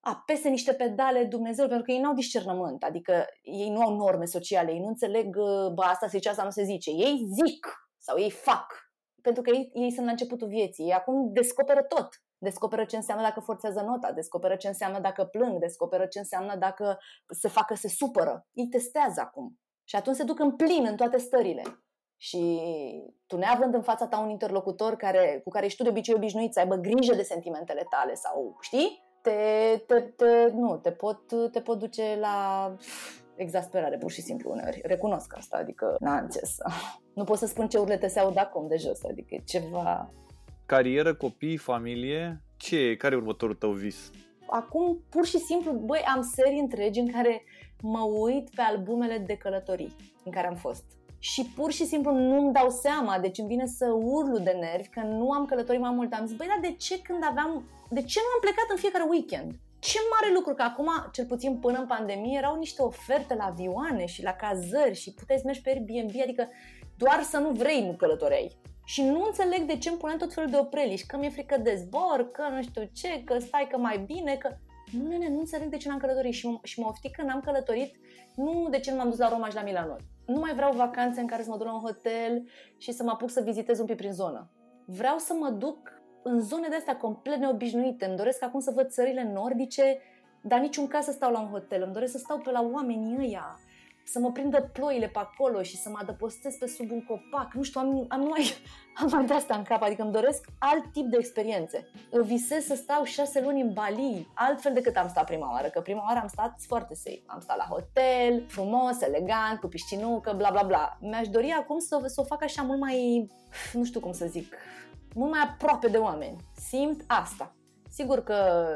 apese 0.00 0.48
niște 0.48 0.72
pedale 0.72 1.24
Dumnezeu, 1.24 1.66
pentru 1.66 1.84
că 1.84 1.90
ei 1.90 2.00
nu 2.00 2.08
au 2.08 2.14
discernământ, 2.14 2.82
adică 2.82 3.26
ei 3.42 3.70
nu 3.70 3.80
au 3.80 3.96
norme 3.96 4.24
sociale, 4.24 4.72
ei 4.72 4.78
nu 4.78 4.86
înțeleg, 4.86 5.36
bă, 5.74 5.82
asta 5.82 6.06
se 6.06 6.16
zice, 6.16 6.28
asta 6.28 6.44
nu 6.44 6.50
se 6.50 6.62
zice. 6.62 6.90
Ei 6.90 7.26
zic 7.44 7.66
sau 7.98 8.18
ei 8.18 8.30
fac, 8.30 8.81
pentru 9.22 9.42
că 9.42 9.50
ei, 9.50 9.70
ei 9.74 9.90
sunt 9.90 10.04
la 10.04 10.10
începutul 10.10 10.48
vieții, 10.48 10.84
ei 10.84 10.92
acum 10.92 11.32
descoperă 11.32 11.82
tot 11.82 12.08
descoperă 12.42 12.84
ce 12.84 12.96
înseamnă 12.96 13.24
dacă 13.24 13.40
forțează 13.40 13.80
nota, 13.80 14.12
descoperă 14.12 14.56
ce 14.56 14.68
înseamnă 14.68 14.98
dacă 14.98 15.24
plâng, 15.24 15.58
descoperă 15.58 16.06
ce 16.06 16.18
înseamnă 16.18 16.56
dacă 16.56 16.98
se 17.28 17.48
facă, 17.48 17.74
se 17.74 17.88
supără. 17.88 18.46
Îi 18.54 18.68
testează 18.68 19.20
acum. 19.20 19.58
Și 19.84 19.96
atunci 19.96 20.16
se 20.16 20.22
duc 20.24 20.38
în 20.38 20.56
plin 20.56 20.86
în 20.86 20.96
toate 20.96 21.18
stările. 21.18 21.62
Și 22.16 22.60
tu 23.26 23.36
neavând 23.36 23.74
în 23.74 23.82
fața 23.82 24.06
ta 24.06 24.18
un 24.18 24.28
interlocutor 24.28 24.96
care, 24.96 25.40
cu 25.44 25.50
care 25.50 25.64
ești 25.64 25.76
tu 25.76 25.82
de 25.82 25.88
obicei 25.88 26.14
obișnuit 26.14 26.52
să 26.52 26.58
aibă 26.58 26.74
grijă 26.74 27.14
de 27.14 27.22
sentimentele 27.22 27.86
tale 27.90 28.14
sau, 28.14 28.56
știi? 28.60 29.02
Te, 29.22 29.32
te, 29.86 30.00
te, 30.00 30.50
nu, 30.52 30.76
te 30.76 30.90
pot, 30.90 31.50
te 31.52 31.60
pot 31.60 31.78
duce 31.78 32.16
la 32.20 32.76
exasperare, 33.34 33.98
pur 33.98 34.10
și 34.10 34.20
simplu, 34.20 34.50
uneori. 34.50 34.80
Recunosc 34.84 35.36
asta, 35.36 35.56
adică 35.56 35.96
n-am 36.00 36.28
ce 36.28 36.40
să... 36.42 36.64
Nu 37.14 37.24
pot 37.24 37.38
să 37.38 37.46
spun 37.46 37.68
ce 37.68 37.78
urlete 37.78 38.08
se 38.08 38.20
aud 38.20 38.38
acum 38.38 38.68
de 38.68 38.76
jos, 38.76 39.04
adică 39.04 39.34
e 39.34 39.42
ceva 39.44 40.10
carieră, 40.66 41.14
copii, 41.14 41.56
familie? 41.56 42.42
Ce 42.56 42.76
e? 42.76 42.96
Care 42.96 43.14
e 43.14 43.18
următorul 43.18 43.54
tău 43.54 43.70
vis? 43.70 44.10
Acum, 44.46 45.04
pur 45.08 45.26
și 45.26 45.38
simplu, 45.38 45.72
băi, 45.72 46.02
am 46.14 46.22
serii 46.34 46.58
întregi 46.58 47.00
în 47.00 47.10
care 47.10 47.44
mă 47.82 48.00
uit 48.00 48.50
pe 48.50 48.62
albumele 48.62 49.18
de 49.18 49.36
călătorii 49.36 49.96
în 50.24 50.32
care 50.32 50.46
am 50.46 50.54
fost. 50.54 50.84
Și 51.18 51.52
pur 51.56 51.72
și 51.72 51.84
simplu 51.84 52.12
nu-mi 52.12 52.52
dau 52.52 52.70
seama, 52.70 53.18
deci 53.18 53.38
îmi 53.38 53.48
vine 53.48 53.66
să 53.66 53.86
urlu 53.90 54.38
de 54.38 54.50
nervi 54.50 54.88
că 54.88 55.00
nu 55.00 55.30
am 55.30 55.44
călătorit 55.44 55.80
mai 55.80 55.90
mult. 55.90 56.12
Am 56.12 56.26
zis, 56.26 56.36
băi, 56.36 56.46
dar 56.46 56.70
de 56.70 56.76
ce 56.76 57.02
când 57.02 57.22
aveam... 57.30 57.68
De 57.90 58.02
ce 58.02 58.18
nu 58.20 58.30
am 58.34 58.40
plecat 58.40 58.66
în 58.70 58.76
fiecare 58.76 59.04
weekend? 59.08 59.52
Ce 59.78 59.98
mare 60.12 60.34
lucru 60.34 60.54
că 60.54 60.62
acum, 60.62 60.88
cel 61.12 61.26
puțin 61.26 61.56
până 61.56 61.78
în 61.78 61.86
pandemie, 61.86 62.38
erau 62.38 62.58
niște 62.58 62.82
oferte 62.82 63.34
la 63.34 63.44
avioane 63.44 64.06
și 64.06 64.22
la 64.22 64.32
cazări 64.32 64.94
și 64.94 65.14
puteai 65.14 65.38
să 65.38 65.44
mergi 65.46 65.62
pe 65.62 65.70
Airbnb, 65.70 66.14
adică 66.22 66.48
doar 67.02 67.22
să 67.22 67.38
nu 67.38 67.50
vrei 67.50 67.86
nu 67.86 67.92
călătoreai. 67.92 68.56
Și 68.84 69.02
nu 69.02 69.22
înțeleg 69.26 69.62
de 69.66 69.78
ce 69.78 69.88
îmi 69.88 69.98
puneam 69.98 70.18
tot 70.18 70.34
felul 70.34 70.50
de 70.50 70.56
opreliști, 70.56 71.06
că 71.06 71.16
mi-e 71.16 71.28
frică 71.28 71.56
de 71.58 71.74
zbor, 71.74 72.30
că 72.32 72.42
nu 72.54 72.62
știu 72.62 72.82
ce, 72.92 73.22
că 73.24 73.38
stai 73.38 73.66
că 73.70 73.78
mai 73.78 73.98
bine, 73.98 74.36
că... 74.36 74.48
Nu, 74.92 75.08
nene, 75.08 75.28
nu 75.28 75.38
înțeleg 75.38 75.68
de 75.68 75.76
ce 75.76 75.88
n-am 75.88 75.98
călătorit 75.98 76.32
și, 76.32 76.48
m- 76.48 76.62
și 76.62 76.80
mă 76.80 76.86
oftic 76.88 77.16
că 77.16 77.22
n-am 77.22 77.40
călătorit, 77.40 77.94
nu 78.36 78.68
de 78.70 78.78
ce 78.78 78.90
nu 78.90 78.96
m-am 78.96 79.08
dus 79.08 79.18
la 79.18 79.28
Roma 79.28 79.48
și 79.48 79.54
la 79.54 79.62
Milano. 79.62 79.96
Nu 80.26 80.38
mai 80.38 80.54
vreau 80.54 80.72
vacanțe 80.72 81.20
în 81.20 81.26
care 81.26 81.42
să 81.42 81.50
mă 81.50 81.56
duc 81.56 81.66
la 81.66 81.74
un 81.74 81.80
hotel 81.80 82.48
și 82.78 82.92
să 82.92 83.02
mă 83.02 83.10
apuc 83.10 83.30
să 83.30 83.40
vizitez 83.40 83.78
un 83.78 83.86
pic 83.86 83.96
prin 83.96 84.12
zonă. 84.12 84.50
Vreau 84.86 85.18
să 85.18 85.34
mă 85.40 85.50
duc 85.50 86.02
în 86.22 86.40
zone 86.40 86.68
de 86.68 86.74
astea 86.74 86.96
complet 86.96 87.38
neobișnuite. 87.38 88.04
Îmi 88.04 88.16
doresc 88.16 88.42
acum 88.42 88.60
să 88.60 88.72
văd 88.74 88.88
țările 88.88 89.30
nordice, 89.32 89.98
dar 90.42 90.60
niciun 90.60 90.86
caz 90.86 91.04
să 91.04 91.12
stau 91.12 91.32
la 91.32 91.40
un 91.40 91.48
hotel. 91.48 91.82
Îmi 91.82 91.92
doresc 91.92 92.12
să 92.12 92.18
stau 92.18 92.38
pe 92.38 92.50
la 92.50 92.68
oamenii 92.72 93.16
ăia, 93.18 93.58
să 94.04 94.18
mă 94.18 94.32
prindă 94.32 94.70
ploile 94.72 95.08
pe 95.08 95.18
acolo 95.18 95.62
și 95.62 95.76
să 95.76 95.88
mă 95.88 95.98
adăpostez 96.00 96.54
pe 96.54 96.66
sub 96.66 96.90
un 96.90 97.04
copac. 97.04 97.52
Nu 97.52 97.62
știu, 97.62 97.80
am, 97.80 98.04
am 98.08 98.20
mai, 98.20 98.54
am 99.00 99.08
mai 99.10 99.24
de 99.24 99.34
asta 99.34 99.54
în 99.54 99.62
cap, 99.62 99.82
adică 99.82 100.02
îmi 100.02 100.12
doresc 100.12 100.46
alt 100.58 100.92
tip 100.92 101.06
de 101.06 101.16
experiențe. 101.18 101.88
Visez 102.22 102.64
să 102.64 102.74
stau 102.74 103.04
șase 103.04 103.40
luni 103.40 103.60
în 103.60 103.72
Bali, 103.72 104.28
altfel 104.34 104.72
decât 104.72 104.96
am 104.96 105.08
stat 105.08 105.26
prima 105.26 105.52
oară, 105.52 105.68
că 105.68 105.80
prima 105.80 106.04
oară 106.06 106.18
am 106.18 106.28
stat 106.28 106.54
foarte 106.66 106.94
safe. 106.94 107.22
Am 107.26 107.40
stat 107.40 107.56
la 107.56 107.66
hotel, 107.70 108.44
frumos, 108.48 109.00
elegant, 109.00 109.60
cu 109.60 109.66
piscinucă, 109.66 110.32
bla 110.36 110.50
bla 110.50 110.62
bla. 110.62 110.98
Mi-aș 111.00 111.28
dori 111.28 111.50
acum 111.50 111.78
să, 111.78 112.02
să 112.06 112.20
o 112.20 112.24
fac 112.24 112.42
așa 112.42 112.62
mult 112.62 112.80
mai, 112.80 113.28
nu 113.72 113.84
știu 113.84 114.00
cum 114.00 114.12
să 114.12 114.26
zic, 114.26 114.54
mult 115.14 115.30
mai 115.30 115.40
aproape 115.40 115.88
de 115.88 115.98
oameni. 115.98 116.36
Simt 116.56 117.04
asta. 117.06 117.54
Sigur 117.98 118.22
că 118.22 118.66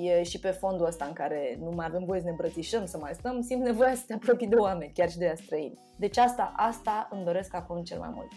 e 0.00 0.22
și 0.22 0.40
pe 0.40 0.50
fondul 0.50 0.86
ăsta 0.86 1.04
în 1.04 1.12
care 1.12 1.58
nu 1.60 1.70
mai 1.70 1.86
avem 1.86 2.04
voie 2.04 2.20
să 2.20 2.24
ne 2.24 2.30
îmbrățișăm, 2.30 2.86
să 2.86 2.98
mai 2.98 3.14
stăm, 3.14 3.40
simt 3.40 3.64
nevoia 3.64 3.94
să 3.94 4.02
te 4.06 4.12
apropii 4.12 4.46
de 4.46 4.54
oameni, 4.54 4.92
chiar 4.94 5.10
și 5.10 5.18
de 5.18 5.34
străini. 5.36 5.78
Deci 5.98 6.16
asta, 6.18 6.52
asta 6.56 7.08
îmi 7.10 7.24
doresc 7.24 7.54
acum 7.54 7.82
cel 7.82 7.98
mai 7.98 8.10
mult. 8.14 8.28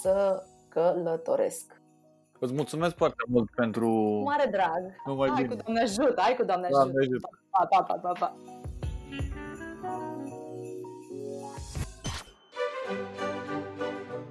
Să 0.00 0.42
călătoresc. 0.68 1.80
Îți 2.38 2.52
mulțumesc 2.52 2.96
foarte 2.96 3.24
mult 3.28 3.50
pentru... 3.50 3.90
Mare 4.24 4.48
drag! 4.50 5.16
mai 5.16 5.28
hai 5.28 5.42
bine. 5.42 5.54
cu 5.54 5.62
Doamne 5.62 5.82
ajută! 5.82 6.20
Hai 6.20 6.34
cu 6.36 6.44
Doamne 6.44 6.66
ajută! 6.66 6.82
Doamne 6.82 7.00
ajută. 7.00 7.28
Pa, 7.50 7.66
pa, 7.66 7.82
pa, 7.82 7.94
pa, 7.94 8.12
pa. 8.18 8.36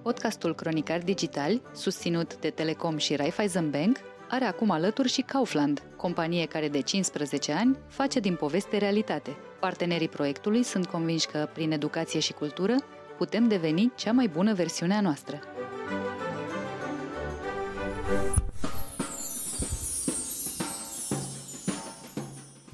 Podcastul 0.02 0.56
Cronicar 0.56 1.00
Digital, 1.00 1.62
susținut 1.74 2.40
de 2.40 2.50
Telecom 2.50 2.98
și 2.98 3.16
Raiffeisen 3.16 3.70
Bank, 3.70 3.98
are 4.30 4.46
acum 4.46 4.70
alături 4.70 5.10
și 5.10 5.22
Kaufland, 5.22 5.84
companie 5.96 6.46
care 6.46 6.68
de 6.68 6.82
15 6.82 7.52
ani 7.52 7.78
face 7.88 8.20
din 8.20 8.36
poveste 8.36 8.78
realitate. 8.78 9.36
Partenerii 9.60 10.08
proiectului 10.08 10.64
sunt 10.64 10.86
convinși 10.86 11.28
că, 11.28 11.50
prin 11.54 11.72
educație 11.72 12.20
și 12.20 12.34
cultură, 12.34 12.76
putem 13.18 13.48
deveni 13.48 13.92
cea 13.96 14.12
mai 14.12 14.28
bună 14.28 14.54
versiune 14.54 14.94
a 14.94 15.02
noastră. 15.02 15.40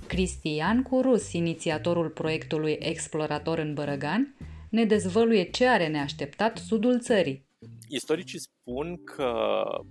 Cristian 0.08 0.82
Curus, 0.82 1.32
inițiatorul 1.32 2.10
proiectului 2.10 2.78
Explorator 2.80 3.58
în 3.58 3.74
Bărăgan, 3.74 4.36
ne 4.70 4.86
dezvăluie 4.86 5.44
ce 5.44 5.68
are 5.68 5.88
neașteptat 5.88 6.58
sudul 6.58 7.00
țării, 7.00 7.46
Istoricii 7.96 8.40
spun 8.40 9.04
că 9.04 9.34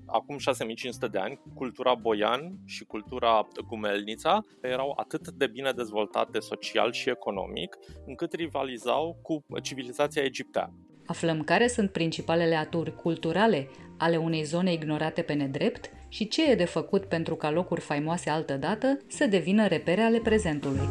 acum 0.07 0.39
6500 0.39 1.07
de 1.07 1.19
ani, 1.19 1.41
cultura 1.55 1.95
boian 1.95 2.59
și 2.65 2.85
cultura 2.85 3.49
gumelnița 3.67 4.45
erau 4.63 4.93
atât 4.97 5.31
de 5.31 5.47
bine 5.47 5.71
dezvoltate 5.71 6.39
social 6.39 6.93
și 6.93 7.11
economic, 7.11 7.77
încât 8.07 8.33
rivalizau 8.33 9.19
cu 9.23 9.45
civilizația 9.63 10.23
egipteană. 10.23 10.73
Aflăm 11.07 11.43
care 11.43 11.67
sunt 11.67 11.91
principalele 11.91 12.55
aturi 12.55 12.95
culturale 12.95 13.69
ale 13.99 14.17
unei 14.17 14.43
zone 14.43 14.73
ignorate 14.73 15.23
pe 15.23 15.33
nedrept 15.33 15.91
și 16.09 16.29
ce 16.29 16.51
e 16.51 16.55
de 16.55 16.65
făcut 16.65 17.05
pentru 17.05 17.35
ca 17.35 17.51
locuri 17.51 17.81
faimoase 17.81 18.31
altădată 18.31 18.99
să 19.07 19.27
devină 19.27 19.67
repere 19.67 20.01
ale 20.01 20.19
prezentului. 20.19 20.89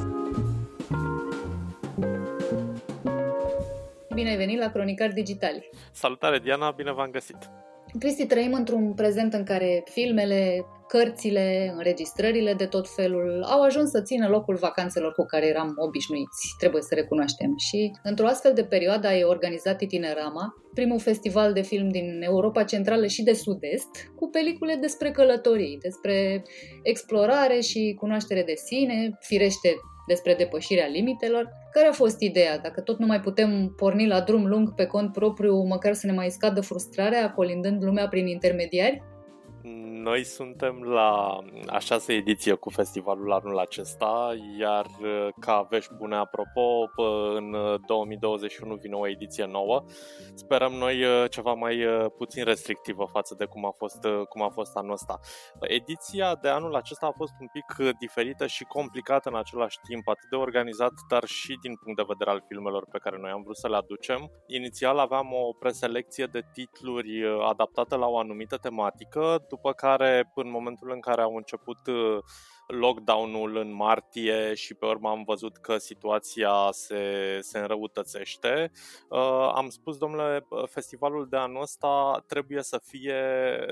Bine 4.14 4.30
ai 4.30 4.38
venit 4.38 4.60
la 4.60 4.72
Cronicari 4.72 5.14
Digitali! 5.14 5.70
Salutare, 5.92 6.40
Diana! 6.40 6.72
Bine 6.72 6.92
v-am 6.92 7.12
găsit! 7.12 7.38
Cristi, 8.00 8.26
trăim 8.26 8.54
într-un 8.54 8.94
prezent 8.94 9.34
în 9.34 9.44
care 9.44 9.84
filmele, 9.92 10.66
cărțile, 10.88 11.74
înregistrările 11.76 12.54
de 12.54 12.66
tot 12.66 12.90
felul 12.90 13.44
au 13.44 13.62
ajuns 13.62 13.90
să 13.90 14.02
țină 14.02 14.28
locul 14.28 14.56
vacanțelor 14.56 15.12
cu 15.14 15.26
care 15.26 15.48
eram 15.48 15.74
obișnuiți, 15.76 16.56
trebuie 16.60 16.82
să 16.82 16.96
recunoaștem. 16.96 17.54
Și 17.58 17.92
într-o 18.04 18.26
astfel 18.26 18.54
de 18.54 18.64
perioadă 18.64 19.08
ai 19.08 19.24
organizat 19.24 19.82
Itinerama, 19.82 20.54
primul 20.74 21.00
festival 21.00 21.54
de 21.54 21.62
film 21.62 21.90
din 21.90 22.22
Europa 22.22 22.64
Centrală 22.64 23.08
și 23.08 23.24
de 23.24 23.34
Sud-Est, 23.34 24.12
cu 24.16 24.30
pelicule 24.30 24.76
despre 24.76 25.12
călătorii, 25.12 25.78
despre 25.82 26.44
explorare 26.84 27.60
și 27.60 27.96
cunoaștere 28.00 28.44
de 28.44 28.56
sine, 28.56 29.18
firește 29.20 29.70
despre 30.14 30.34
depășirea 30.34 30.88
limitelor. 30.88 31.44
Care 31.72 31.88
a 31.88 31.92
fost 32.04 32.20
ideea? 32.20 32.58
Dacă 32.58 32.82
tot 32.82 32.98
nu 33.00 33.06
mai 33.06 33.20
putem 33.20 33.74
porni 33.76 34.08
la 34.08 34.20
drum 34.20 34.46
lung 34.48 34.74
pe 34.74 34.86
cont 34.86 35.12
propriu, 35.12 35.56
măcar 35.64 35.94
să 35.94 36.06
ne 36.06 36.12
mai 36.12 36.30
scadă 36.30 36.62
frustrarea, 36.62 37.32
colindând 37.32 37.84
lumea 37.84 38.08
prin 38.08 38.28
intermediari? 38.28 39.02
Noi 40.04 40.24
suntem 40.24 40.84
la 40.84 41.40
a 41.68 41.80
șasea 41.80 42.16
ediție 42.16 42.54
cu 42.54 42.70
festivalul 42.70 43.32
anul 43.32 43.60
acesta, 43.60 44.36
iar 44.60 44.86
uh, 44.86 45.28
ca 45.40 45.68
vești 45.70 45.94
bune 45.94 46.16
apropo, 46.16 46.90
în 47.36 47.56
2021 47.86 48.76
vine 48.76 48.96
o 48.96 49.08
ediție 49.08 49.46
nouă. 49.46 49.84
Sperăm 50.34 50.72
noi 50.72 51.04
uh, 51.04 51.30
ceva 51.30 51.54
mai 51.54 51.86
uh, 51.86 52.06
puțin 52.18 52.44
restrictivă 52.44 53.08
față 53.12 53.36
de 53.38 53.46
cum 53.46 53.66
a 53.66 53.72
fost, 53.72 54.00
cum 54.30 54.42
a 54.42 54.50
fost 54.50 54.76
anul 54.76 54.92
ăsta. 54.92 55.20
Ediția 55.60 56.36
de 56.36 56.50
anul 56.50 56.76
acesta 56.76 57.06
a 57.06 57.18
fost 57.18 57.34
un 57.40 57.48
pic 57.48 57.96
diferită 58.00 58.48
și 58.48 58.64
complicată 58.64 59.30
în 59.30 59.36
același 59.36 59.78
timp, 59.88 60.08
atât 60.08 60.30
de 60.30 60.36
organizat, 60.36 60.94
dar 61.10 61.24
și 61.26 61.58
din 61.62 61.76
punct 61.76 61.98
de 61.98 62.06
vedere 62.08 62.30
al 62.30 62.44
filmelor 62.48 62.86
pe 62.92 62.98
care 62.98 63.18
noi 63.22 63.32
am 63.32 63.42
vrut 63.44 63.58
să 63.58 63.68
le 63.68 63.76
aducem. 63.76 64.32
Inițial 64.48 64.98
aveam 64.98 65.34
o 65.34 65.54
preselecție 65.60 66.26
de 66.26 66.42
titluri 66.54 67.10
adaptată 67.50 67.96
la 67.96 68.08
o 68.08 68.18
anumită 68.18 68.58
tematică, 68.58 69.46
după 69.52 69.74
care 69.74 70.30
care, 70.34 70.42
în 70.42 70.50
momentul 70.50 70.92
în 70.92 71.00
care 71.00 71.22
au 71.22 71.36
început 71.36 71.88
uh, 71.88 72.18
lockdown-ul 72.72 73.58
în 73.58 73.74
martie 73.74 74.54
și 74.54 74.74
pe 74.74 74.86
urmă 74.86 75.10
am 75.10 75.24
văzut 75.24 75.58
că 75.58 75.78
situația 75.78 76.70
se, 76.72 77.38
se 77.42 77.60
înrăutățește, 77.60 78.72
uh, 79.10 79.52
am 79.54 79.70
spus, 79.70 79.98
domnule, 79.98 80.48
festivalul 80.70 81.28
de 81.30 81.38
anul 81.38 81.62
ăsta 81.62 82.24
trebuie 82.28 82.64
să 82.64 82.82
fie 82.84 83.22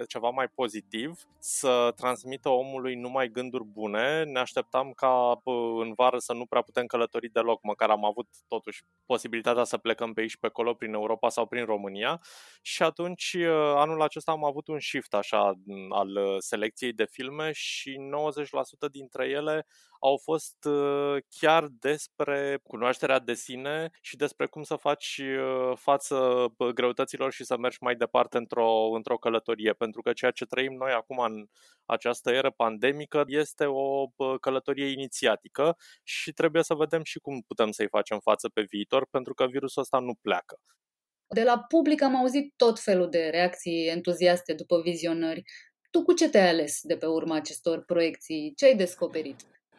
ceva 0.08 0.30
mai 0.30 0.48
pozitiv, 0.48 1.28
să 1.40 1.94
transmită 1.96 2.50
omului 2.50 2.96
numai 2.96 3.30
gânduri 3.30 3.64
bune. 3.64 4.24
Ne 4.24 4.40
așteptam 4.40 4.92
ca 4.92 5.42
în 5.80 5.94
vară 5.94 6.18
să 6.18 6.34
nu 6.34 6.46
prea 6.46 6.62
putem 6.62 6.86
călători 6.86 7.30
deloc, 7.30 7.64
măcar 7.64 7.90
am 7.90 8.06
avut 8.06 8.28
totuși 8.48 8.84
posibilitatea 9.06 9.64
să 9.64 9.78
plecăm 9.78 10.14
pe 10.14 10.22
aici 10.22 10.38
pe 10.38 10.46
acolo, 10.46 10.74
prin 10.74 10.94
Europa 10.94 11.30
sau 11.30 11.46
prin 11.46 11.66
România 11.66 12.22
și 12.62 12.84
atunci 12.84 13.36
uh, 13.40 13.74
anul 13.76 14.02
acesta 14.02 14.32
am 14.32 14.44
avut 14.44 14.68
un 14.68 14.80
shift 14.80 15.14
așa 15.14 15.54
al 15.90 16.38
selecției 16.40 16.94
de 16.94 17.06
filme 17.06 17.52
și 17.52 17.98
90% 18.88 18.89
dintre 18.92 19.28
ele 19.28 19.66
au 20.00 20.18
fost 20.18 20.66
uh, 20.66 21.18
chiar 21.40 21.68
despre 21.80 22.60
cunoașterea 22.64 23.20
de 23.20 23.34
sine 23.34 23.90
și 24.02 24.16
despre 24.16 24.46
cum 24.46 24.64
să 24.64 24.76
faci 24.76 25.18
uh, 25.18 25.78
față 25.78 26.48
greutăților 26.74 27.32
și 27.32 27.44
să 27.44 27.58
mergi 27.58 27.78
mai 27.82 27.96
departe 27.96 28.38
într-o, 28.38 28.90
într-o 28.94 29.18
călătorie. 29.18 29.74
Pentru 29.74 30.02
că 30.02 30.14
ceea 30.14 30.32
ce 30.32 30.46
trăim 30.46 30.74
noi 30.74 30.92
acum 30.92 31.18
în 31.18 31.46
această 31.86 32.32
eră 32.32 32.52
pandemică 32.52 33.24
este 33.28 33.66
o 33.66 34.08
călătorie 34.42 34.92
inițiatică 34.92 35.78
și 36.04 36.32
trebuie 36.32 36.64
să 36.64 36.74
vedem 36.74 37.04
și 37.04 37.20
cum 37.20 37.42
putem 37.48 37.72
să-i 37.72 37.88
facem 37.88 38.20
față 38.20 38.50
pe 38.50 38.62
viitor, 38.62 39.08
pentru 39.12 39.34
că 39.34 39.46
virusul 39.48 39.82
ăsta 39.82 40.00
nu 40.00 40.14
pleacă. 40.22 40.60
De 41.36 41.44
la 41.44 41.60
public 41.60 42.02
am 42.02 42.16
auzit 42.16 42.54
tot 42.56 42.80
felul 42.80 43.10
de 43.10 43.28
reacții 43.32 43.88
entuziaste 43.88 44.54
după 44.54 44.82
vizionări. 44.82 45.44
Tu 45.90 46.04
cu 46.04 46.14
ce 46.14 46.30
te-ai 46.30 46.50
ales 46.50 46.82
de 46.84 46.98
pe 46.98 47.06
urma 47.06 47.36
acestor 47.36 47.84
proiecții? 47.86 48.54
Ce 48.56 48.66
ai 48.66 48.76
descoperit? 48.76 49.36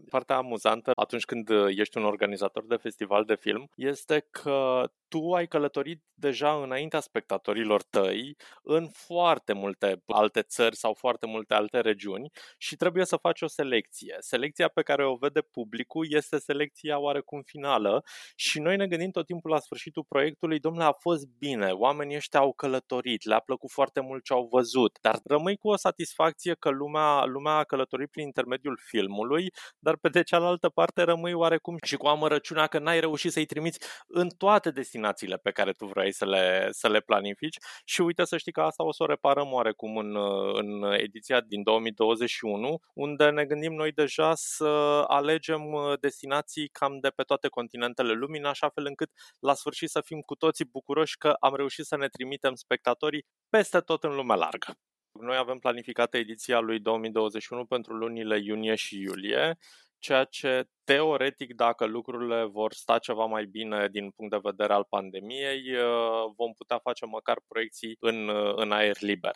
Partea 0.09 0.37
amuzantă 0.37 0.90
atunci 0.94 1.25
când 1.25 1.49
uh, 1.49 1.66
ești 1.77 1.99
un 1.99 2.05
organizator 2.05 2.66
de 2.66 2.77
festival 2.77 3.25
de 3.25 3.35
film 3.35 3.68
este 3.77 4.27
că 4.31 4.88
tu 5.11 5.33
ai 5.33 5.46
călătorit 5.46 6.03
deja 6.14 6.62
înaintea 6.62 7.01
spectatorilor 7.01 7.83
tăi 7.83 8.37
în 8.62 8.88
foarte 8.88 9.53
multe 9.53 10.03
alte 10.07 10.42
țări 10.42 10.77
sau 10.77 10.94
foarte 10.94 11.27
multe 11.27 11.55
alte 11.55 11.81
regiuni 11.81 12.31
și 12.59 12.77
trebuie 12.77 13.05
să 13.05 13.16
faci 13.16 13.40
o 13.42 13.46
selecție. 13.46 14.16
Selecția 14.18 14.68
pe 14.68 14.83
care 14.83 15.07
o 15.07 15.14
vede 15.14 15.40
publicul 15.40 16.07
este 16.09 16.38
selecția 16.38 16.99
oarecum 16.99 17.42
finală 17.42 18.05
și 18.35 18.61
noi 18.61 18.77
ne 18.77 18.87
gândim 18.87 19.11
tot 19.11 19.27
timpul 19.27 19.51
la 19.51 19.59
sfârșitul 19.59 20.05
proiectului, 20.09 20.59
domnule, 20.59 20.85
a 20.85 20.92
fost 20.92 21.27
bine, 21.38 21.70
oamenii 21.70 22.16
ăștia 22.16 22.40
au 22.40 22.53
călătorit, 22.53 23.25
le-a 23.25 23.40
plăcut 23.40 23.70
foarte 23.70 24.01
mult 24.01 24.25
ce 24.25 24.33
au 24.33 24.49
văzut, 24.51 24.99
dar 25.01 25.18
rămâi 25.25 25.57
cu 25.57 25.68
o 25.68 25.77
satisfacție 25.77 26.55
că 26.55 26.68
lumea, 26.68 27.25
lumea 27.25 27.53
a 27.53 27.64
călătorit 27.64 28.11
prin 28.11 28.25
intermediul 28.25 28.79
filmului, 28.83 29.53
dar 29.79 29.96
pe 29.96 30.09
de 30.09 30.23
cealaltă 30.23 30.68
parte 30.68 31.03
rămâi 31.03 31.33
oarecum 31.33 31.77
și 31.83 31.96
cu 31.96 32.07
amărăciunea 32.07 32.66
că 32.66 32.79
n-ai 32.79 33.01
reușit 33.01 33.33
să-i 33.33 33.46
trimiți 33.46 33.79
în 34.07 34.29
toate 34.29 34.70
destinațiile 34.70 34.99
pe 35.42 35.50
care 35.50 35.72
tu 35.72 35.86
vrei 35.86 36.12
să 36.12 36.26
le, 36.26 36.68
să 36.70 36.88
le 36.88 37.00
planifici 37.00 37.56
și 37.84 38.00
uite 38.00 38.24
să 38.24 38.36
știi 38.36 38.52
că 38.52 38.60
asta 38.60 38.84
o 38.84 38.92
să 38.92 39.02
o 39.02 39.06
reparăm 39.06 39.52
oarecum 39.52 39.96
în, 39.96 40.16
în 40.54 40.92
ediția 40.92 41.40
din 41.40 41.62
2021, 41.62 42.78
unde 42.94 43.30
ne 43.30 43.44
gândim 43.44 43.72
noi 43.72 43.92
deja 43.92 44.34
să 44.34 45.04
alegem 45.06 45.62
destinații 46.00 46.68
cam 46.68 46.98
de 47.00 47.08
pe 47.08 47.22
toate 47.22 47.48
continentele 47.48 48.12
lumii, 48.12 48.40
în 48.40 48.46
așa 48.46 48.68
fel 48.68 48.86
încât 48.86 49.10
la 49.38 49.54
sfârșit 49.54 49.90
să 49.90 50.00
fim 50.00 50.20
cu 50.20 50.34
toții 50.34 50.64
bucuroși 50.64 51.16
că 51.16 51.28
am 51.40 51.54
reușit 51.56 51.84
să 51.84 51.96
ne 51.96 52.08
trimitem 52.08 52.54
spectatorii 52.54 53.26
peste 53.48 53.80
tot 53.80 54.04
în 54.04 54.14
lumea 54.14 54.36
largă. 54.36 54.74
Noi 55.12 55.36
avem 55.36 55.58
planificată 55.58 56.16
ediția 56.16 56.58
lui 56.60 56.80
2021 56.80 57.66
pentru 57.66 57.94
lunile 57.94 58.38
iunie 58.38 58.74
și 58.74 59.00
iulie 59.00 59.58
ceea 60.00 60.24
ce 60.24 60.64
teoretic, 60.84 61.54
dacă 61.54 61.84
lucrurile 61.84 62.44
vor 62.44 62.72
sta 62.72 62.98
ceva 62.98 63.24
mai 63.24 63.44
bine 63.44 63.88
din 63.90 64.10
punct 64.10 64.32
de 64.32 64.40
vedere 64.42 64.72
al 64.72 64.86
pandemiei, 64.88 65.74
uh, 65.74 66.32
vom 66.36 66.52
putea 66.52 66.78
face 66.78 67.06
măcar 67.06 67.38
proiecții 67.48 67.96
în, 68.00 68.28
uh, 68.28 68.52
în 68.56 68.72
aer 68.72 68.96
liber. 69.00 69.34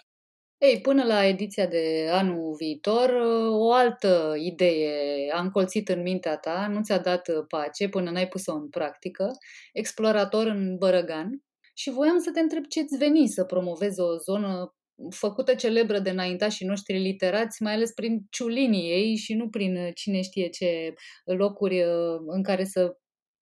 Ei, 0.59 0.81
până 0.81 1.05
la 1.05 1.25
ediția 1.25 1.67
de 1.67 2.09
anul 2.11 2.55
viitor, 2.55 3.09
uh, 3.09 3.51
o 3.51 3.73
altă 3.73 4.35
idee 4.39 5.31
a 5.33 5.41
încolțit 5.41 5.89
în 5.89 6.03
mintea 6.03 6.37
ta, 6.37 6.67
nu 6.71 6.83
ți-a 6.83 6.99
dat 6.99 7.29
pace 7.49 7.89
până 7.89 8.11
n-ai 8.11 8.29
pus-o 8.29 8.55
în 8.55 8.69
practică, 8.69 9.31
explorator 9.73 10.47
în 10.47 10.77
Bărăgan, 10.77 11.43
și 11.75 11.91
voiam 11.91 12.19
să 12.19 12.31
te 12.31 12.41
întreb 12.41 12.65
ce-ți 12.65 12.97
veni 12.97 13.27
să 13.27 13.45
promovezi 13.45 14.01
o 14.01 14.17
zonă 14.17 14.75
făcută 15.11 15.55
celebră 15.55 15.99
de 15.99 16.11
înaintașii 16.11 16.67
noștri 16.67 16.99
literați, 16.99 17.63
mai 17.63 17.73
ales 17.73 17.93
prin 17.93 18.27
ciulinii 18.31 18.91
ei 18.91 19.17
și 19.17 19.35
nu 19.35 19.49
prin 19.49 19.77
uh, 19.77 19.91
cine 19.95 20.21
știe 20.21 20.49
ce 20.49 20.95
locuri 21.25 21.83
uh, 21.83 22.21
în 22.27 22.43
care 22.43 22.65
să 22.65 22.97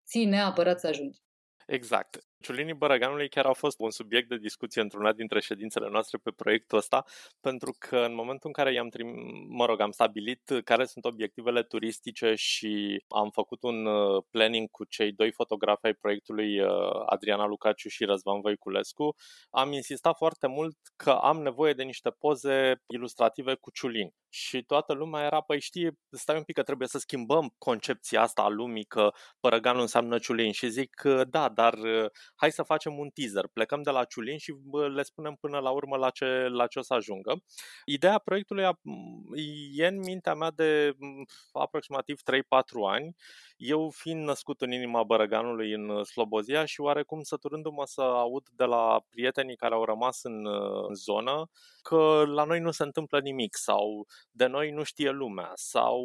ții 0.06 0.24
neapărat 0.24 0.80
să 0.80 0.86
ajungi. 0.86 1.18
Exact. 1.66 2.18
Ciulinii 2.42 2.74
Bărăganului 2.74 3.28
chiar 3.28 3.44
au 3.44 3.52
fost 3.54 3.76
un 3.78 3.90
subiect 3.90 4.28
de 4.28 4.36
discuție 4.36 4.82
într-una 4.82 5.12
dintre 5.12 5.40
ședințele 5.40 5.88
noastre 5.88 6.18
pe 6.22 6.30
proiectul 6.30 6.78
ăsta, 6.78 7.04
pentru 7.40 7.74
că 7.78 7.96
în 7.96 8.14
momentul 8.14 8.46
în 8.46 8.52
care 8.52 8.72
i-am 8.72 8.88
trim, 8.88 9.08
mă 9.48 9.66
rog, 9.66 9.80
am 9.80 9.90
stabilit 9.90 10.60
care 10.64 10.84
sunt 10.84 11.04
obiectivele 11.04 11.62
turistice 11.62 12.34
și 12.34 13.02
am 13.08 13.30
făcut 13.30 13.62
un 13.62 13.86
uh, 13.86 14.24
planning 14.30 14.70
cu 14.70 14.84
cei 14.84 15.12
doi 15.12 15.32
fotografi 15.32 15.86
ai 15.86 15.94
proiectului, 15.94 16.60
uh, 16.60 16.68
Adriana 17.06 17.46
Lucaciu 17.46 17.88
și 17.88 18.04
Răzvan 18.04 18.40
Voiculescu, 18.40 19.14
am 19.50 19.72
insistat 19.72 20.16
foarte 20.16 20.46
mult 20.46 20.76
că 20.96 21.10
am 21.10 21.42
nevoie 21.42 21.72
de 21.72 21.82
niște 21.82 22.10
poze 22.10 22.82
ilustrative 22.86 23.54
cu 23.54 23.70
ciulini. 23.70 24.14
Și 24.28 24.62
toată 24.62 24.92
lumea 24.92 25.24
era, 25.24 25.40
păi 25.40 25.60
știi, 25.60 25.98
stai 26.10 26.36
un 26.36 26.42
pic 26.42 26.54
că 26.54 26.62
trebuie 26.62 26.88
să 26.88 26.98
schimbăm 26.98 27.54
concepția 27.58 28.22
asta 28.22 28.42
a 28.42 28.48
lumii 28.48 28.84
că 28.84 29.10
Părăganul 29.40 29.80
înseamnă 29.80 30.18
ciulin 30.18 30.52
și 30.52 30.68
zic, 30.68 31.02
da, 31.28 31.48
dar 31.48 31.78
hai 32.34 32.52
să 32.52 32.62
facem 32.62 32.98
un 32.98 33.08
teaser, 33.08 33.48
plecăm 33.52 33.82
de 33.82 33.90
la 33.90 34.04
Ciulin 34.04 34.38
și 34.38 34.54
le 34.94 35.02
spunem 35.02 35.34
până 35.40 35.58
la 35.58 35.70
urmă 35.70 35.96
la 35.96 36.10
ce, 36.10 36.26
la 36.48 36.66
ce 36.66 36.78
o 36.78 36.82
să 36.82 36.94
ajungă. 36.94 37.42
Ideea 37.84 38.18
proiectului 38.18 38.64
e 39.72 39.86
în 39.86 39.98
mintea 39.98 40.34
mea 40.34 40.50
de 40.50 40.96
aproximativ 41.52 42.20
3-4 42.20 42.22
ani, 42.88 43.16
eu 43.64 43.90
fiind 43.90 44.24
născut 44.24 44.60
în 44.60 44.72
inima 44.72 45.02
Bărăganului 45.02 45.72
în 45.72 46.04
Slobozia 46.04 46.64
și 46.64 46.80
oarecum 46.80 47.22
săturându-mă 47.22 47.82
să 47.86 48.00
aud 48.00 48.48
de 48.56 48.64
la 48.64 49.04
prietenii 49.10 49.56
care 49.56 49.74
au 49.74 49.84
rămas 49.84 50.22
în, 50.22 50.46
în 50.88 50.94
zonă 50.94 51.50
că 51.82 52.24
la 52.26 52.44
noi 52.44 52.60
nu 52.60 52.70
se 52.70 52.82
întâmplă 52.82 53.20
nimic 53.20 53.56
sau 53.56 54.06
de 54.30 54.46
noi 54.46 54.70
nu 54.70 54.82
știe 54.82 55.10
lumea 55.10 55.50
sau 55.54 56.02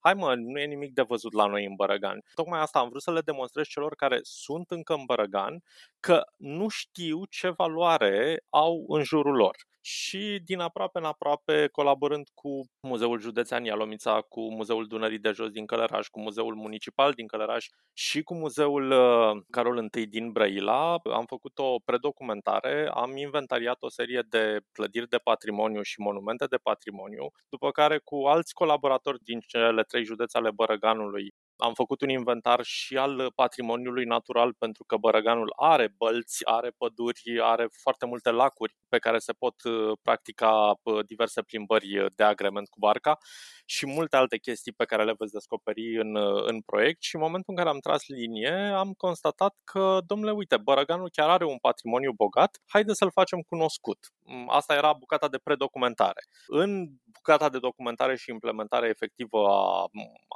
hai 0.00 0.14
mă, 0.14 0.34
nu 0.34 0.58
e 0.60 0.66
nimic 0.66 0.92
de 0.92 1.02
văzut 1.02 1.32
la 1.32 1.46
noi 1.46 1.64
în 1.64 1.74
Bărăgan. 1.74 2.20
Tocmai 2.34 2.60
asta 2.60 2.78
am 2.78 2.88
vrut 2.88 3.02
să 3.02 3.12
le 3.12 3.20
demonstrez 3.20 3.66
celor 3.66 3.94
care 3.94 4.18
sunt 4.22 4.70
încă 4.70 4.94
în 4.94 5.04
Bărăgan 5.06 5.62
că 6.00 6.22
nu 6.36 6.68
știu 6.68 7.24
ce 7.24 7.48
valoare 7.48 8.44
au 8.50 8.84
în 8.88 9.02
jurul 9.02 9.34
lor 9.34 9.56
și 9.80 10.40
din 10.44 10.60
aproape 10.60 10.98
în 10.98 11.04
aproape, 11.04 11.68
colaborând 11.72 12.28
cu 12.34 12.60
Muzeul 12.80 13.20
Județean 13.20 13.64
Ialomița, 13.64 14.20
cu 14.20 14.54
Muzeul 14.54 14.86
Dunării 14.86 15.18
de 15.18 15.30
Jos 15.30 15.50
din 15.50 15.66
Călăraș, 15.66 16.06
cu 16.06 16.20
Muzeul 16.20 16.54
Municipal 16.54 16.87
din 17.14 17.26
Călăraș 17.26 17.66
și 17.92 18.22
cu 18.22 18.34
Muzeul 18.34 18.90
uh, 18.90 19.42
Carol 19.50 19.88
I 19.94 20.06
din 20.06 20.32
Brăila, 20.32 20.96
am 21.12 21.24
făcut 21.26 21.58
o 21.58 21.78
predocumentare, 21.84 22.90
am 22.94 23.16
inventariat 23.16 23.82
o 23.82 23.88
serie 23.88 24.22
de 24.28 24.60
clădiri 24.72 25.08
de 25.08 25.16
patrimoniu 25.16 25.82
și 25.82 26.00
monumente 26.00 26.44
de 26.44 26.56
patrimoniu, 26.56 27.30
după 27.48 27.70
care 27.70 27.98
cu 27.98 28.16
alți 28.16 28.54
colaboratori 28.54 29.18
din 29.22 29.40
cele 29.40 29.82
trei 29.82 30.04
județe 30.04 30.38
ale 30.38 30.50
Bărăganului 30.50 31.34
am 31.58 31.74
făcut 31.74 32.00
un 32.00 32.08
inventar 32.08 32.62
și 32.62 32.96
al 32.96 33.32
patrimoniului 33.34 34.04
natural 34.04 34.54
pentru 34.54 34.84
că 34.84 34.96
Bărăganul 34.96 35.52
are 35.56 35.94
bălți, 35.96 36.46
are 36.46 36.70
păduri, 36.78 37.40
are 37.42 37.68
foarte 37.82 38.06
multe 38.06 38.30
lacuri 38.30 38.76
pe 38.88 38.98
care 38.98 39.18
se 39.18 39.32
pot 39.32 39.54
uh, 39.64 39.98
practica 40.02 40.78
uh, 40.82 41.04
diverse 41.06 41.42
plimbări 41.42 42.06
de 42.14 42.22
agrement 42.22 42.68
cu 42.68 42.78
barca 42.78 43.18
și 43.64 43.86
multe 43.86 44.16
alte 44.16 44.38
chestii 44.38 44.72
pe 44.72 44.84
care 44.84 45.04
le 45.04 45.14
veți 45.18 45.32
descoperi 45.32 45.96
în, 46.00 46.14
uh, 46.14 46.42
în 46.46 46.60
proiect 46.60 47.02
și 47.02 47.14
în 47.14 47.20
momentul 47.20 47.52
în 47.52 47.56
care 47.56 47.68
am 47.68 47.78
tras 47.78 48.06
linie 48.06 48.50
am 48.76 48.92
constatat 48.92 49.54
că, 49.64 49.98
domnule, 50.06 50.30
uite, 50.30 50.56
Bărăganul 50.56 51.10
chiar 51.12 51.28
are 51.28 51.44
un 51.44 51.58
patrimoniu 51.58 52.12
bogat, 52.12 52.60
haide 52.66 52.92
să-l 52.92 53.10
facem 53.10 53.40
cunoscut. 53.40 53.98
Mm, 54.24 54.48
asta 54.50 54.74
era 54.74 54.92
bucata 54.92 55.28
de 55.28 55.38
predocumentare. 55.38 56.22
În 56.46 56.88
bucata 57.04 57.48
de 57.48 57.58
documentare 57.58 58.16
și 58.16 58.30
implementare 58.30 58.88
efectivă 58.88 59.48
a, 59.48 59.88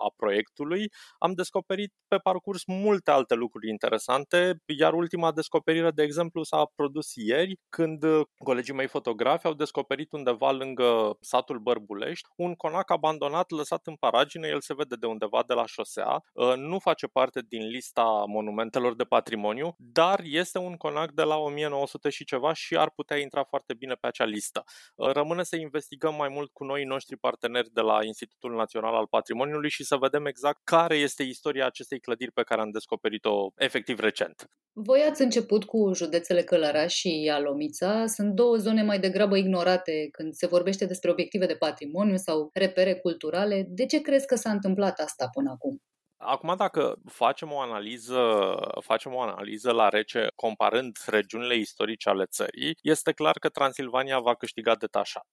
a 0.05 0.13
proiectului, 0.17 0.93
am 1.19 1.33
descoperit 1.33 1.93
pe 2.09 2.17
parcurs 2.17 2.65
multe 2.67 3.11
alte 3.11 3.35
lucruri 3.35 3.69
interesante, 3.69 4.57
iar 4.79 4.93
ultima 4.93 5.33
descoperire, 5.33 5.91
de 5.91 6.03
exemplu, 6.03 6.43
s-a 6.43 6.71
produs 6.75 7.15
ieri, 7.15 7.59
când 7.69 8.05
colegii 8.45 8.75
mei 8.75 8.87
fotografi 8.87 9.47
au 9.47 9.55
descoperit 9.55 10.13
undeva 10.13 10.51
lângă 10.51 11.17
satul 11.21 11.59
Bărbulești 11.59 12.29
un 12.37 12.55
conac 12.55 12.91
abandonat 12.91 13.51
lăsat 13.51 13.87
în 13.87 13.95
paragine, 13.95 14.49
el 14.49 14.61
se 14.61 14.75
vede 14.75 14.95
de 14.97 15.07
undeva 15.07 15.43
de 15.47 15.55
la 15.55 15.67
șosea, 15.67 16.23
ă, 16.37 16.55
nu 16.57 16.79
face 16.79 17.07
parte 17.07 17.43
din 17.49 17.67
lista 17.67 18.25
monumentelor 18.27 18.95
de 18.95 19.05
patrimoniu, 19.05 19.75
dar 19.79 20.21
este 20.25 20.59
un 20.59 20.77
conac 20.77 21.11
de 21.13 21.23
la 21.23 21.37
1900 21.37 22.11
și 22.11 22.25
ceva 22.25 22.53
și 22.53 22.77
ar 22.77 22.91
putea 22.91 23.17
intra 23.17 23.45
foarte 23.45 23.75
bine 23.75 23.95
pe 23.95 24.07
acea 24.07 24.25
listă. 24.25 24.65
Ă, 24.99 25.13
rămâne 25.13 25.43
să 25.43 25.57
investigăm 25.57 26.15
mai 26.15 26.29
mult 26.29 26.51
cu 26.53 26.65
noi 26.65 26.85
noștri 26.85 27.17
parteneri 27.17 27.71
de 27.71 27.81
la 27.81 28.05
Institutul 28.05 28.55
Național 28.55 28.95
al 28.95 29.07
Patrimoniului 29.07 29.71
și 29.71 29.85
să 29.85 29.97
vedem 29.97 30.27
exact 30.27 30.61
care 30.65 30.97
este 31.03 31.23
istoria 31.23 31.67
acestei 31.67 32.01
clădiri 32.01 32.33
pe 32.33 32.43
care 32.43 32.61
am 32.61 32.71
descoperit-o 32.71 33.51
efectiv 33.57 33.99
recent. 33.99 34.49
Voi 34.73 35.01
ați 35.11 35.23
început 35.23 35.65
cu 35.65 35.93
județele 35.95 36.43
Călăraș 36.43 36.93
și 36.93 37.31
Alomița. 37.33 38.07
Sunt 38.07 38.35
două 38.35 38.57
zone 38.57 38.83
mai 38.83 38.99
degrabă 38.99 39.37
ignorate 39.37 40.09
când 40.13 40.33
se 40.33 40.47
vorbește 40.47 40.87
despre 40.87 41.11
obiective 41.11 41.47
de 41.47 41.55
patrimoniu 41.55 42.17
sau 42.17 42.51
repere 42.53 42.95
culturale. 42.95 43.67
De 43.69 43.87
ce 43.87 44.01
crezi 44.01 44.27
că 44.27 44.35
s-a 44.35 44.51
întâmplat 44.51 44.99
asta 44.99 45.29
până 45.33 45.51
acum? 45.51 45.83
Acum, 46.17 46.55
dacă 46.57 46.95
facem 47.07 47.53
o 47.53 47.61
analiză, 47.61 48.55
facem 48.81 49.15
o 49.15 49.21
analiză 49.21 49.71
la 49.71 49.89
rece 49.89 50.27
comparând 50.35 50.97
regiunile 51.07 51.57
istorice 51.57 52.09
ale 52.09 52.25
țării, 52.25 52.77
este 52.83 53.13
clar 53.13 53.39
că 53.39 53.49
Transilvania 53.49 54.19
va 54.19 54.35
câștiga 54.35 54.75
detașat. 54.75 55.27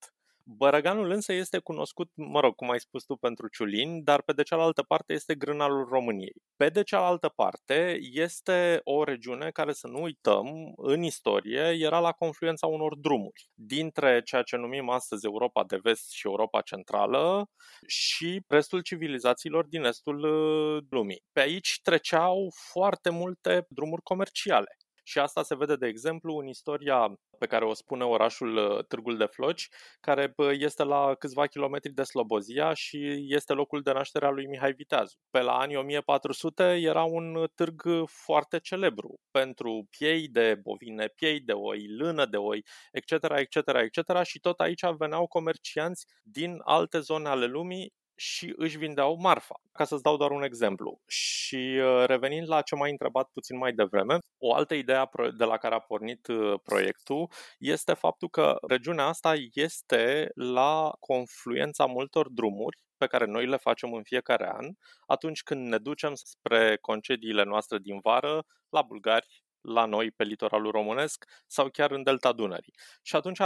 Bărăganul 0.58 1.10
însă 1.10 1.34
este 1.34 1.58
cunoscut, 1.60 2.12
mă 2.16 2.40
rog, 2.40 2.56
cum 2.56 2.70
ai 2.70 2.80
spus 2.80 3.04
tu, 3.04 3.16
pentru 3.16 3.48
ciulini, 3.48 4.02
dar 4.02 4.22
pe 4.22 4.34
de 4.34 4.44
cealaltă 4.44 4.82
parte 4.82 5.14
este 5.14 5.36
grânalul 5.36 5.86
României. 5.86 6.34
Pe 6.56 6.70
de 6.70 6.84
cealaltă 6.84 7.30
parte 7.36 7.98
este 8.02 8.80
o 8.84 9.04
regiune 9.04 9.50
care, 9.50 9.74
să 9.74 9.88
nu 9.88 10.02
uităm, 10.02 10.74
în 10.76 11.04
istorie 11.04 11.78
era 11.80 12.00
la 12.00 12.12
confluența 12.12 12.68
unor 12.68 12.96
drumuri 12.98 13.50
dintre 13.54 14.22
ceea 14.22 14.42
ce 14.42 14.56
numim 14.56 14.90
astăzi 14.90 15.26
Europa 15.26 15.64
de 15.64 15.80
Vest 15.82 16.12
și 16.12 16.28
Europa 16.28 16.62
Centrală 16.62 17.50
și 17.88 18.42
restul 18.48 18.82
civilizațiilor 18.82 19.66
din 19.68 19.84
estul 19.84 20.20
uh, 20.24 20.84
lumii. 20.90 21.24
Pe 21.32 21.40
aici 21.40 21.80
treceau 21.84 22.48
foarte 22.72 23.10
multe 23.10 23.66
drumuri 23.70 24.02
comerciale 24.02 24.78
și 25.10 25.20
asta 25.20 25.44
se 25.44 25.56
vede, 25.56 25.76
de 25.76 25.88
exemplu, 25.88 26.36
în 26.38 26.48
istoria 26.48 27.20
pe 27.38 27.46
care 27.48 27.66
o 27.66 27.74
spune 27.74 28.04
orașul 28.04 28.56
uh, 28.56 28.86
Târgul 28.86 29.18
de 29.18 29.26
Floci, 29.26 29.70
care 30.00 30.34
este 30.52 30.84
la 30.84 31.16
câțiva 31.20 31.46
kilometri 31.46 31.92
de 31.92 32.04
Slobozia 32.04 32.74
și 32.74 33.26
este 33.28 33.54
locul 33.54 33.82
de 33.82 33.92
naștere 33.92 34.26
al 34.26 34.34
lui 34.34 34.48
Mihai 34.48 34.74
Viteazu. 34.74 35.16
Pe 35.30 35.42
la 35.42 35.58
anii 35.58 35.76
1400 35.76 36.64
era 36.64 37.04
un 37.04 37.48
târg 37.56 37.82
foarte 38.06 38.60
celebru 38.60 39.20
pentru 39.32 39.88
piei 39.98 40.28
de 40.28 40.60
bovine, 40.62 41.08
piei 41.08 41.40
de 41.40 41.54
oi, 41.54 41.88
lână 41.88 42.26
de 42.26 42.38
oi, 42.38 42.66
etc., 42.92 43.12
etc., 43.12 43.56
etc. 43.56 44.24
și 44.24 44.40
tot 44.40 44.60
aici 44.60 44.86
veneau 44.98 45.28
comercianți 45.28 46.06
din 46.24 46.62
alte 46.64 47.00
zone 47.00 47.30
ale 47.30 47.46
lumii 47.46 47.94
și 48.20 48.54
își 48.56 48.78
vindeau 48.78 49.18
marfa. 49.20 49.62
Ca 49.72 49.84
să-ți 49.84 50.04
dau 50.04 50.18
doar 50.18 50.32
un 50.32 50.44
exemplu. 50.44 51.02
Și 51.08 51.56
uh, 51.56 52.04
revenind 52.06 52.48
la 52.50 52.62
ce 52.62 52.76
m-ai 52.76 52.92
întrebat 52.92 53.30
puțin 53.34 53.58
mai 53.58 53.74
devreme, 53.74 54.18
o 54.38 54.54
altă 54.54 54.74
idee 54.74 55.10
de 55.38 55.44
la 55.44 55.58
care 55.58 55.76
a 55.76 55.80
pornit 55.80 56.28
uh, 56.28 56.60
proiectul 56.64 57.30
este 57.60 57.94
faptul 57.94 58.30
că 58.30 58.58
regiunea 58.68 59.06
asta 59.06 59.34
este 59.54 60.30
la 60.34 60.92
confluența 61.00 61.86
multor 61.86 62.30
drumuri 62.30 62.78
pe 62.98 63.08
care 63.08 63.26
noi 63.26 63.48
le 63.48 63.58
facem 63.58 63.94
în 63.94 64.04
fiecare 64.04 64.50
an 64.50 64.70
atunci 65.06 65.44
când 65.44 65.68
ne 65.68 65.78
ducem 65.78 66.14
spre 66.14 66.78
concediile 66.82 67.44
noastre 67.44 67.78
din 67.78 68.00
vară 68.00 68.46
la 68.70 68.82
bulgari, 68.82 69.44
la 69.62 69.86
noi 69.86 70.12
pe 70.12 70.24
litoralul 70.24 70.72
românesc 70.72 71.26
sau 71.48 71.70
chiar 71.70 71.92
în 71.92 72.04
delta 72.04 72.32
Dunării. 72.32 72.74
Și 73.02 73.16
atunci 73.16 73.40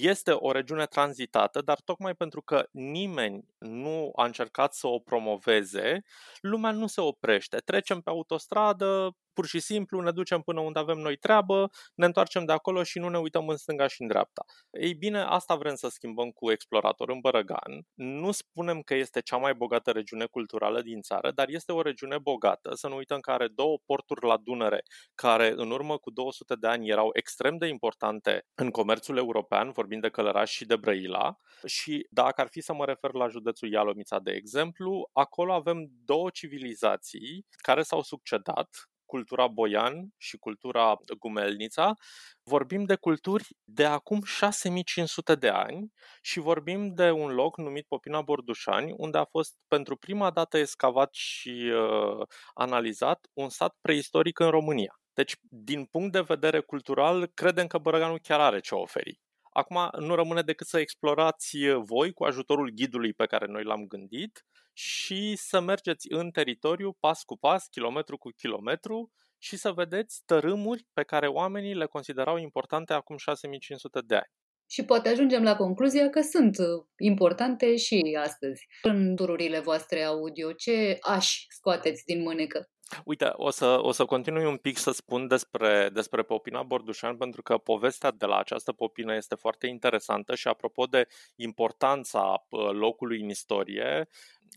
este 0.00 0.32
o 0.32 0.52
regiune 0.52 0.86
tranzitată, 0.86 1.60
dar 1.60 1.80
tocmai 1.84 2.14
pentru 2.14 2.42
că 2.42 2.66
nimeni 2.70 3.44
nu 3.58 4.10
a 4.16 4.24
încercat 4.24 4.74
să 4.74 4.86
o 4.86 4.98
promoveze, 4.98 6.02
lumea 6.40 6.70
nu 6.70 6.86
se 6.86 7.00
oprește. 7.00 7.56
Trecem 7.64 8.00
pe 8.00 8.10
autostradă, 8.10 9.10
pur 9.34 9.46
și 9.46 9.60
simplu 9.60 10.00
ne 10.00 10.10
ducem 10.10 10.40
până 10.40 10.60
unde 10.60 10.78
avem 10.78 10.98
noi 10.98 11.16
treabă, 11.16 11.70
ne 11.94 12.04
întoarcem 12.04 12.44
de 12.44 12.52
acolo 12.52 12.82
și 12.82 12.98
nu 12.98 13.08
ne 13.08 13.18
uităm 13.18 13.48
în 13.48 13.56
stânga 13.56 13.86
și 13.86 14.02
în 14.02 14.08
dreapta. 14.08 14.44
Ei 14.70 14.94
bine, 14.94 15.20
asta 15.20 15.54
vrem 15.54 15.74
să 15.74 15.88
schimbăm 15.88 16.30
cu 16.30 16.50
Explorator 16.50 17.08
în 17.08 17.20
Bărăgan. 17.20 17.86
Nu 17.94 18.30
spunem 18.30 18.80
că 18.82 18.94
este 18.94 19.20
cea 19.20 19.36
mai 19.36 19.54
bogată 19.54 19.90
regiune 19.90 20.26
culturală 20.26 20.82
din 20.82 21.00
țară, 21.00 21.30
dar 21.30 21.48
este 21.48 21.72
o 21.72 21.82
regiune 21.82 22.18
bogată. 22.18 22.70
Să 22.74 22.88
nu 22.88 22.96
uităm 22.96 23.20
că 23.20 23.30
are 23.30 23.48
două 23.48 23.78
porturi 23.86 24.26
la 24.26 24.36
Dunăre, 24.36 24.82
care 25.14 25.52
în 25.56 25.70
urmă 25.70 25.98
cu 25.98 26.10
200 26.10 26.54
de 26.54 26.66
ani 26.66 26.88
erau 26.88 27.10
extrem 27.12 27.56
de 27.56 27.66
importante 27.66 28.46
în 28.54 28.70
comerțul 28.70 29.16
european, 29.16 29.70
vorbind 29.70 30.02
de 30.02 30.08
Călăraș 30.08 30.50
și 30.50 30.64
de 30.64 30.76
Brăila. 30.76 31.38
Și 31.66 32.06
dacă 32.10 32.40
ar 32.40 32.48
fi 32.50 32.60
să 32.60 32.74
mă 32.74 32.84
refer 32.84 33.12
la 33.12 33.28
județul 33.28 33.70
Ialomița, 33.70 34.18
de 34.18 34.32
exemplu, 34.32 35.10
acolo 35.12 35.52
avem 35.52 35.88
două 36.04 36.30
civilizații 36.30 37.46
care 37.56 37.82
s-au 37.82 38.02
succedat, 38.02 38.68
cultura 39.14 39.46
boian 39.46 40.08
și 40.16 40.36
cultura 40.36 40.96
gumelnița, 41.18 41.94
vorbim 42.42 42.84
de 42.84 42.94
culturi 42.96 43.46
de 43.64 43.84
acum 43.84 44.22
6500 44.22 45.34
de 45.34 45.48
ani 45.48 45.92
și 46.22 46.38
vorbim 46.38 46.94
de 46.94 47.10
un 47.10 47.30
loc 47.34 47.56
numit 47.56 47.86
Popina 47.86 48.20
Bordușani, 48.22 48.94
unde 48.96 49.18
a 49.18 49.24
fost 49.24 49.54
pentru 49.68 49.96
prima 49.96 50.30
dată 50.30 50.58
escavat 50.58 51.14
și 51.14 51.72
uh, 51.74 52.26
analizat 52.54 53.26
un 53.32 53.48
sat 53.48 53.76
preistoric 53.80 54.38
în 54.38 54.50
România. 54.50 55.00
Deci, 55.12 55.36
din 55.48 55.84
punct 55.84 56.12
de 56.12 56.20
vedere 56.20 56.60
cultural, 56.60 57.26
credem 57.34 57.66
că 57.66 57.78
Bărăganul 57.78 58.18
chiar 58.18 58.40
are 58.40 58.60
ce 58.60 58.74
oferi. 58.74 59.20
Acum 59.52 59.90
nu 59.98 60.14
rămâne 60.14 60.42
decât 60.42 60.66
să 60.66 60.78
explorați 60.78 61.56
voi 61.78 62.12
cu 62.12 62.24
ajutorul 62.24 62.70
ghidului 62.70 63.12
pe 63.12 63.26
care 63.26 63.46
noi 63.46 63.64
l-am 63.64 63.86
gândit 63.86 64.44
și 64.76 65.36
să 65.36 65.60
mergeți 65.60 66.06
în 66.12 66.30
teritoriu 66.30 66.92
pas 67.00 67.22
cu 67.22 67.36
pas, 67.36 67.66
kilometru 67.66 68.18
cu 68.18 68.30
kilometru 68.36 69.12
și 69.38 69.56
să 69.56 69.72
vedeți 69.72 70.22
tărâmuri 70.24 70.86
pe 70.92 71.02
care 71.02 71.26
oamenii 71.26 71.74
le 71.74 71.86
considerau 71.86 72.36
importante 72.36 72.92
acum 72.92 73.16
6500 73.16 74.00
de 74.00 74.14
ani. 74.14 74.32
Și 74.70 74.84
poate 74.84 75.08
ajungem 75.08 75.42
la 75.42 75.56
concluzia 75.56 76.10
că 76.10 76.20
sunt 76.20 76.58
uh, 76.58 76.66
importante 76.96 77.76
și 77.76 78.18
astăzi. 78.20 78.66
În 78.82 79.16
tururile 79.16 79.60
voastre 79.60 80.02
audio, 80.02 80.52
ce 80.52 80.98
aș 81.00 81.44
scoateți 81.48 82.04
din 82.04 82.22
mânecă? 82.22 82.68
Uite, 83.04 83.30
o 83.32 83.50
să, 83.50 83.78
o 83.80 83.92
să 83.92 84.04
continui 84.04 84.44
un 84.44 84.56
pic 84.56 84.76
să 84.76 84.90
spun 84.90 85.26
despre, 85.26 85.90
despre 85.92 86.22
Popina 86.22 86.62
Bordușan, 86.62 87.16
pentru 87.16 87.42
că 87.42 87.58
povestea 87.58 88.10
de 88.10 88.26
la 88.26 88.38
această 88.38 88.72
popină 88.72 89.14
este 89.14 89.34
foarte 89.34 89.66
interesantă 89.66 90.34
și 90.34 90.48
apropo 90.48 90.84
de 90.84 91.06
importanța 91.36 92.46
uh, 92.48 92.70
locului 92.70 93.20
în 93.20 93.28
istorie, 93.28 94.08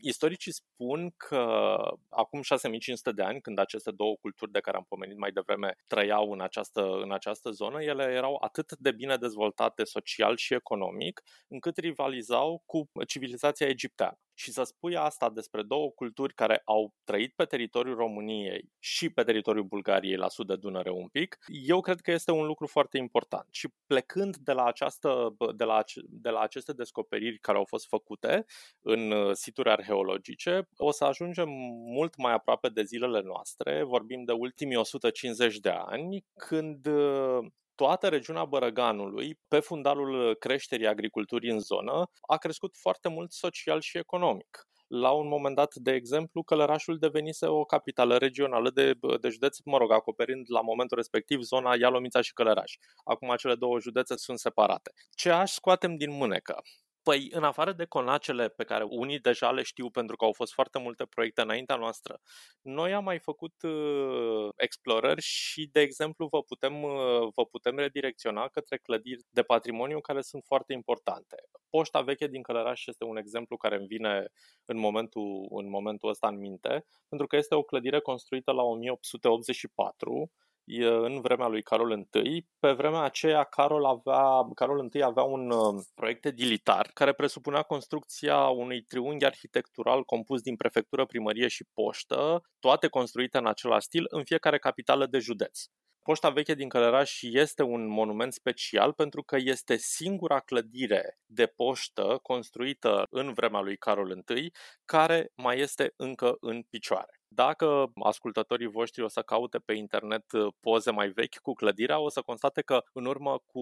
istoricii 0.02 0.52
spun 0.54 1.14
că 1.18 1.76
acum 2.10 2.42
6500 2.42 3.12
de 3.12 3.24
ani, 3.24 3.42
când 3.42 3.60
aceste 3.60 3.92
două 3.92 4.16
culturi 4.22 4.52
de 4.52 4.60
care 4.60 4.78
am 4.78 4.86
pomenit 4.88 5.18
mai 5.18 5.32
devreme 5.32 5.76
trăiau 5.88 6.32
în 6.32 6.42
această, 6.42 6.82
în 6.82 7.12
această 7.12 7.50
zonă, 7.50 7.84
ele 7.84 8.04
erau 8.04 8.38
atât 8.42 8.78
de 8.78 8.92
bine 8.92 9.18
dezvoltate 9.18 9.84
social 9.84 10.38
și 10.38 10.54
economic, 10.54 11.22
încât 11.48 11.78
rivalizau 11.78 12.64
cu 12.66 12.90
civilizația 13.08 13.68
egipteană. 13.68 14.18
Și 14.40 14.52
să 14.52 14.64
spui 14.64 14.96
asta 14.96 15.30
despre 15.30 15.62
două 15.64 15.90
culturi 15.90 16.34
care 16.34 16.62
au 16.66 16.94
trăit 17.04 17.34
pe 17.36 17.46
teritoriul 17.46 17.96
României 17.96 18.70
și 18.80 19.10
pe 19.10 19.24
teritoriul 19.24 19.64
Bulgariei 19.64 20.16
la 20.16 20.28
sud 20.28 20.48
de 20.48 20.56
Dunăre 20.56 20.92
un 20.92 21.08
pic, 21.08 21.38
eu 21.48 21.82
cred 21.82 22.02
că 22.02 22.12
este 22.12 22.32
un 22.32 22.46
lucru 22.46 22.68
foarte 22.68 22.98
important. 22.98 23.48
Și 23.52 23.70
plecând 23.86 24.36
de 24.36 24.52
la, 24.52 24.66
această, 24.66 25.36
de 25.56 25.64
la, 25.64 25.84
de 26.10 26.30
la 26.30 26.40
aceste 26.40 26.74
descoperiri 26.74 27.40
care 27.40 27.58
au 27.58 27.66
fost 27.66 27.88
făcute 27.88 28.46
în 28.82 29.12
uh, 29.12 29.36
situri 29.36 29.70
arheologice, 29.70 30.68
o 30.76 30.92
să 30.92 31.04
ajungem 31.04 31.50
mult 31.86 32.18
mai 32.18 32.34
aproape 32.34 32.70
de 32.70 32.84
zilele 32.84 33.22
noastre, 33.22 33.84
vorbim 33.84 34.24
de 34.24 34.32
ultimii 34.32 34.76
150 34.76 35.58
de 35.58 35.70
ani, 35.70 36.26
când 36.36 36.86
uh, 36.86 37.46
toată 37.78 38.08
regiunea 38.08 38.46
Bărăganului, 38.46 39.40
pe 39.48 39.60
fundalul 39.60 40.36
creșterii 40.36 40.88
agriculturii 40.88 41.52
în 41.52 41.60
zonă, 41.60 42.10
a 42.22 42.38
crescut 42.38 42.76
foarte 42.78 43.10
mult 43.10 43.32
social 43.32 43.82
și 43.82 43.98
economic. 43.98 44.68
La 44.88 45.12
un 45.12 45.28
moment 45.28 45.56
dat, 45.56 45.76
de 45.76 45.92
exemplu, 45.92 46.44
Călărașul 46.44 46.98
devenise 46.98 47.46
o 47.46 47.64
capitală 47.64 48.18
regională 48.18 48.70
de, 48.70 48.94
de 49.22 49.30
județ, 49.30 49.58
mă 49.66 49.78
rog, 49.78 49.92
acoperind 49.92 50.46
la 50.50 50.62
momentul 50.62 50.98
respectiv 50.98 51.42
zona 51.42 51.76
Ialomița 51.76 52.22
și 52.22 52.34
Călăraș. 52.34 52.74
Acum 53.04 53.30
acele 53.30 53.56
două 53.56 53.80
județe 53.80 54.16
sunt 54.18 54.40
separate. 54.40 54.92
Ce 55.16 55.30
aș 55.30 55.52
scoatem 55.52 55.96
din 55.96 56.12
mânecă? 56.12 56.62
Păi, 57.08 57.28
în 57.32 57.44
afară 57.44 57.72
de 57.72 57.86
conacele 57.86 58.50
pe 58.50 58.64
care 58.64 58.84
unii 58.84 59.20
deja 59.20 59.52
le 59.52 59.62
știu 59.64 59.90
pentru 59.90 60.16
că 60.16 60.26
au 60.26 60.34
fost 60.34 60.54
foarte 60.54 60.80
multe 60.80 61.06
proiecte 61.06 61.42
înaintea 61.42 61.76
noastră, 61.76 62.20
noi 62.62 62.94
am 62.94 63.04
mai 63.04 63.20
făcut 63.20 63.62
uh, 63.62 64.50
explorări 64.56 65.22
și, 65.22 65.70
de 65.72 65.80
exemplu, 65.80 66.28
vă 66.28 66.42
putem, 66.44 66.84
uh, 66.84 67.28
vă 67.36 67.46
putem 67.52 67.78
redirecționa 67.78 68.48
către 68.48 68.78
clădiri 68.78 69.22
de 69.30 69.44
patrimoniu 69.44 70.00
care 70.00 70.22
sunt 70.22 70.44
foarte 70.46 70.74
importante. 70.74 71.36
Poșta 71.70 72.02
veche 72.02 72.28
din 72.28 72.42
Călăraș 72.42 72.86
este 72.86 73.04
un 73.04 73.18
exemplu 73.18 73.58
care 73.58 73.76
îmi 73.76 73.88
vine 73.88 74.28
în 74.66 74.78
momentul, 74.78 75.48
în 75.50 75.70
momentul 75.70 76.10
ăsta 76.10 76.28
în 76.28 76.40
minte, 76.40 76.86
pentru 77.10 77.28
că 77.28 77.36
este 77.36 77.56
o 77.56 77.64
clădire 77.64 78.00
construită 78.00 78.52
la 78.52 78.64
1884 78.64 80.32
în 80.76 81.22
vremea 81.22 81.48
lui 81.48 81.64
Carol 81.64 82.08
I. 82.12 82.46
Pe 82.60 82.72
vremea 82.72 83.02
aceea, 83.02 83.44
Carol, 83.44 83.86
avea, 83.86 84.48
Carol 84.56 84.90
I 84.94 85.02
avea 85.02 85.24
un 85.24 85.52
uh, 85.52 85.84
proiect 85.96 86.26
edilitar 86.26 86.90
care 86.94 87.14
presupunea 87.14 87.62
construcția 87.62 88.48
unui 88.48 88.82
triunghi 88.82 89.26
arhitectural 89.26 90.04
compus 90.04 90.42
din 90.42 90.56
prefectură, 90.56 91.06
primărie 91.06 91.48
și 91.48 91.66
poștă, 91.74 92.42
toate 92.60 92.88
construite 92.88 93.38
în 93.38 93.48
același 93.48 93.86
stil, 93.86 94.06
în 94.10 94.24
fiecare 94.24 94.58
capitală 94.58 95.06
de 95.06 95.20
județ. 95.20 95.60
Poșta 96.08 96.30
veche 96.30 96.54
din 96.54 96.70
Călăraș 96.70 97.20
este 97.22 97.64
un 97.64 97.88
monument 97.88 98.34
special 98.34 98.94
pentru 98.94 99.24
că 99.24 99.38
este 99.40 99.76
singura 99.76 100.40
clădire 100.40 101.18
de 101.26 101.46
poștă 101.46 102.20
construită 102.22 103.04
în 103.10 103.34
vremea 103.34 103.60
lui 103.60 103.78
Carol 103.78 104.24
I 104.36 104.52
care 104.86 105.32
mai 105.36 105.60
este 105.60 105.94
încă 105.96 106.38
în 106.40 106.62
picioare. 106.70 107.17
Dacă 107.28 107.92
ascultătorii 108.04 108.68
voștri 108.68 109.04
o 109.04 109.08
să 109.08 109.22
caute 109.22 109.58
pe 109.58 109.74
internet 109.74 110.32
uh, 110.32 110.54
poze 110.60 110.92
mai 110.92 111.10
vechi 111.10 111.38
cu 111.38 111.54
clădirea, 111.54 112.00
o 112.00 112.10
să 112.10 112.22
constate 112.22 112.62
că 112.62 112.84
în 112.94 113.06
urmă 113.06 113.38
cu 113.46 113.62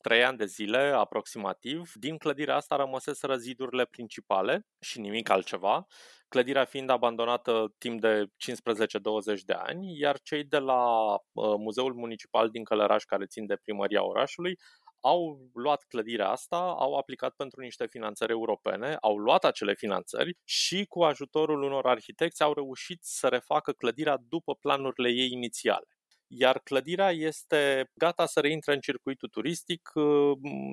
trei 0.00 0.24
ani 0.24 0.36
de 0.36 0.44
zile 0.44 0.78
aproximativ, 0.78 1.92
din 1.94 2.16
clădirea 2.16 2.56
asta 2.56 2.76
rămăseseră 2.76 3.36
zidurile 3.36 3.84
principale 3.84 4.66
și 4.80 5.00
nimic 5.00 5.30
altceva, 5.30 5.86
clădirea 6.28 6.64
fiind 6.64 6.90
abandonată 6.90 7.74
timp 7.78 8.00
de 8.00 8.24
15-20 8.24 8.28
de 9.44 9.52
ani, 9.52 9.98
iar 9.98 10.20
cei 10.20 10.44
de 10.44 10.58
la 10.58 11.12
uh, 11.12 11.54
Muzeul 11.58 11.94
Municipal 11.94 12.48
din 12.48 12.64
Călăraș, 12.64 13.04
care 13.04 13.26
țin 13.26 13.46
de 13.46 13.56
primăria 13.62 14.04
orașului, 14.04 14.58
au 15.04 15.50
luat 15.54 15.84
clădirea 15.88 16.28
asta, 16.28 16.56
au 16.56 16.94
aplicat 16.94 17.34
pentru 17.34 17.60
niște 17.60 17.86
finanțări 17.86 18.32
europene, 18.32 18.96
au 19.00 19.16
luat 19.16 19.44
acele 19.44 19.74
finanțări 19.74 20.36
și 20.44 20.84
cu 20.84 21.02
ajutorul 21.02 21.62
unor 21.62 21.86
arhitecți 21.86 22.42
au 22.42 22.52
reușit 22.52 22.98
să 23.02 23.28
refacă 23.28 23.72
clădirea 23.72 24.16
după 24.28 24.54
planurile 24.54 25.08
ei 25.08 25.30
inițiale 25.30 25.88
iar 26.26 26.58
clădirea 26.58 27.10
este 27.10 27.90
gata 27.94 28.26
să 28.26 28.40
reintre 28.40 28.74
în 28.74 28.80
circuitul 28.80 29.28
turistic. 29.28 29.90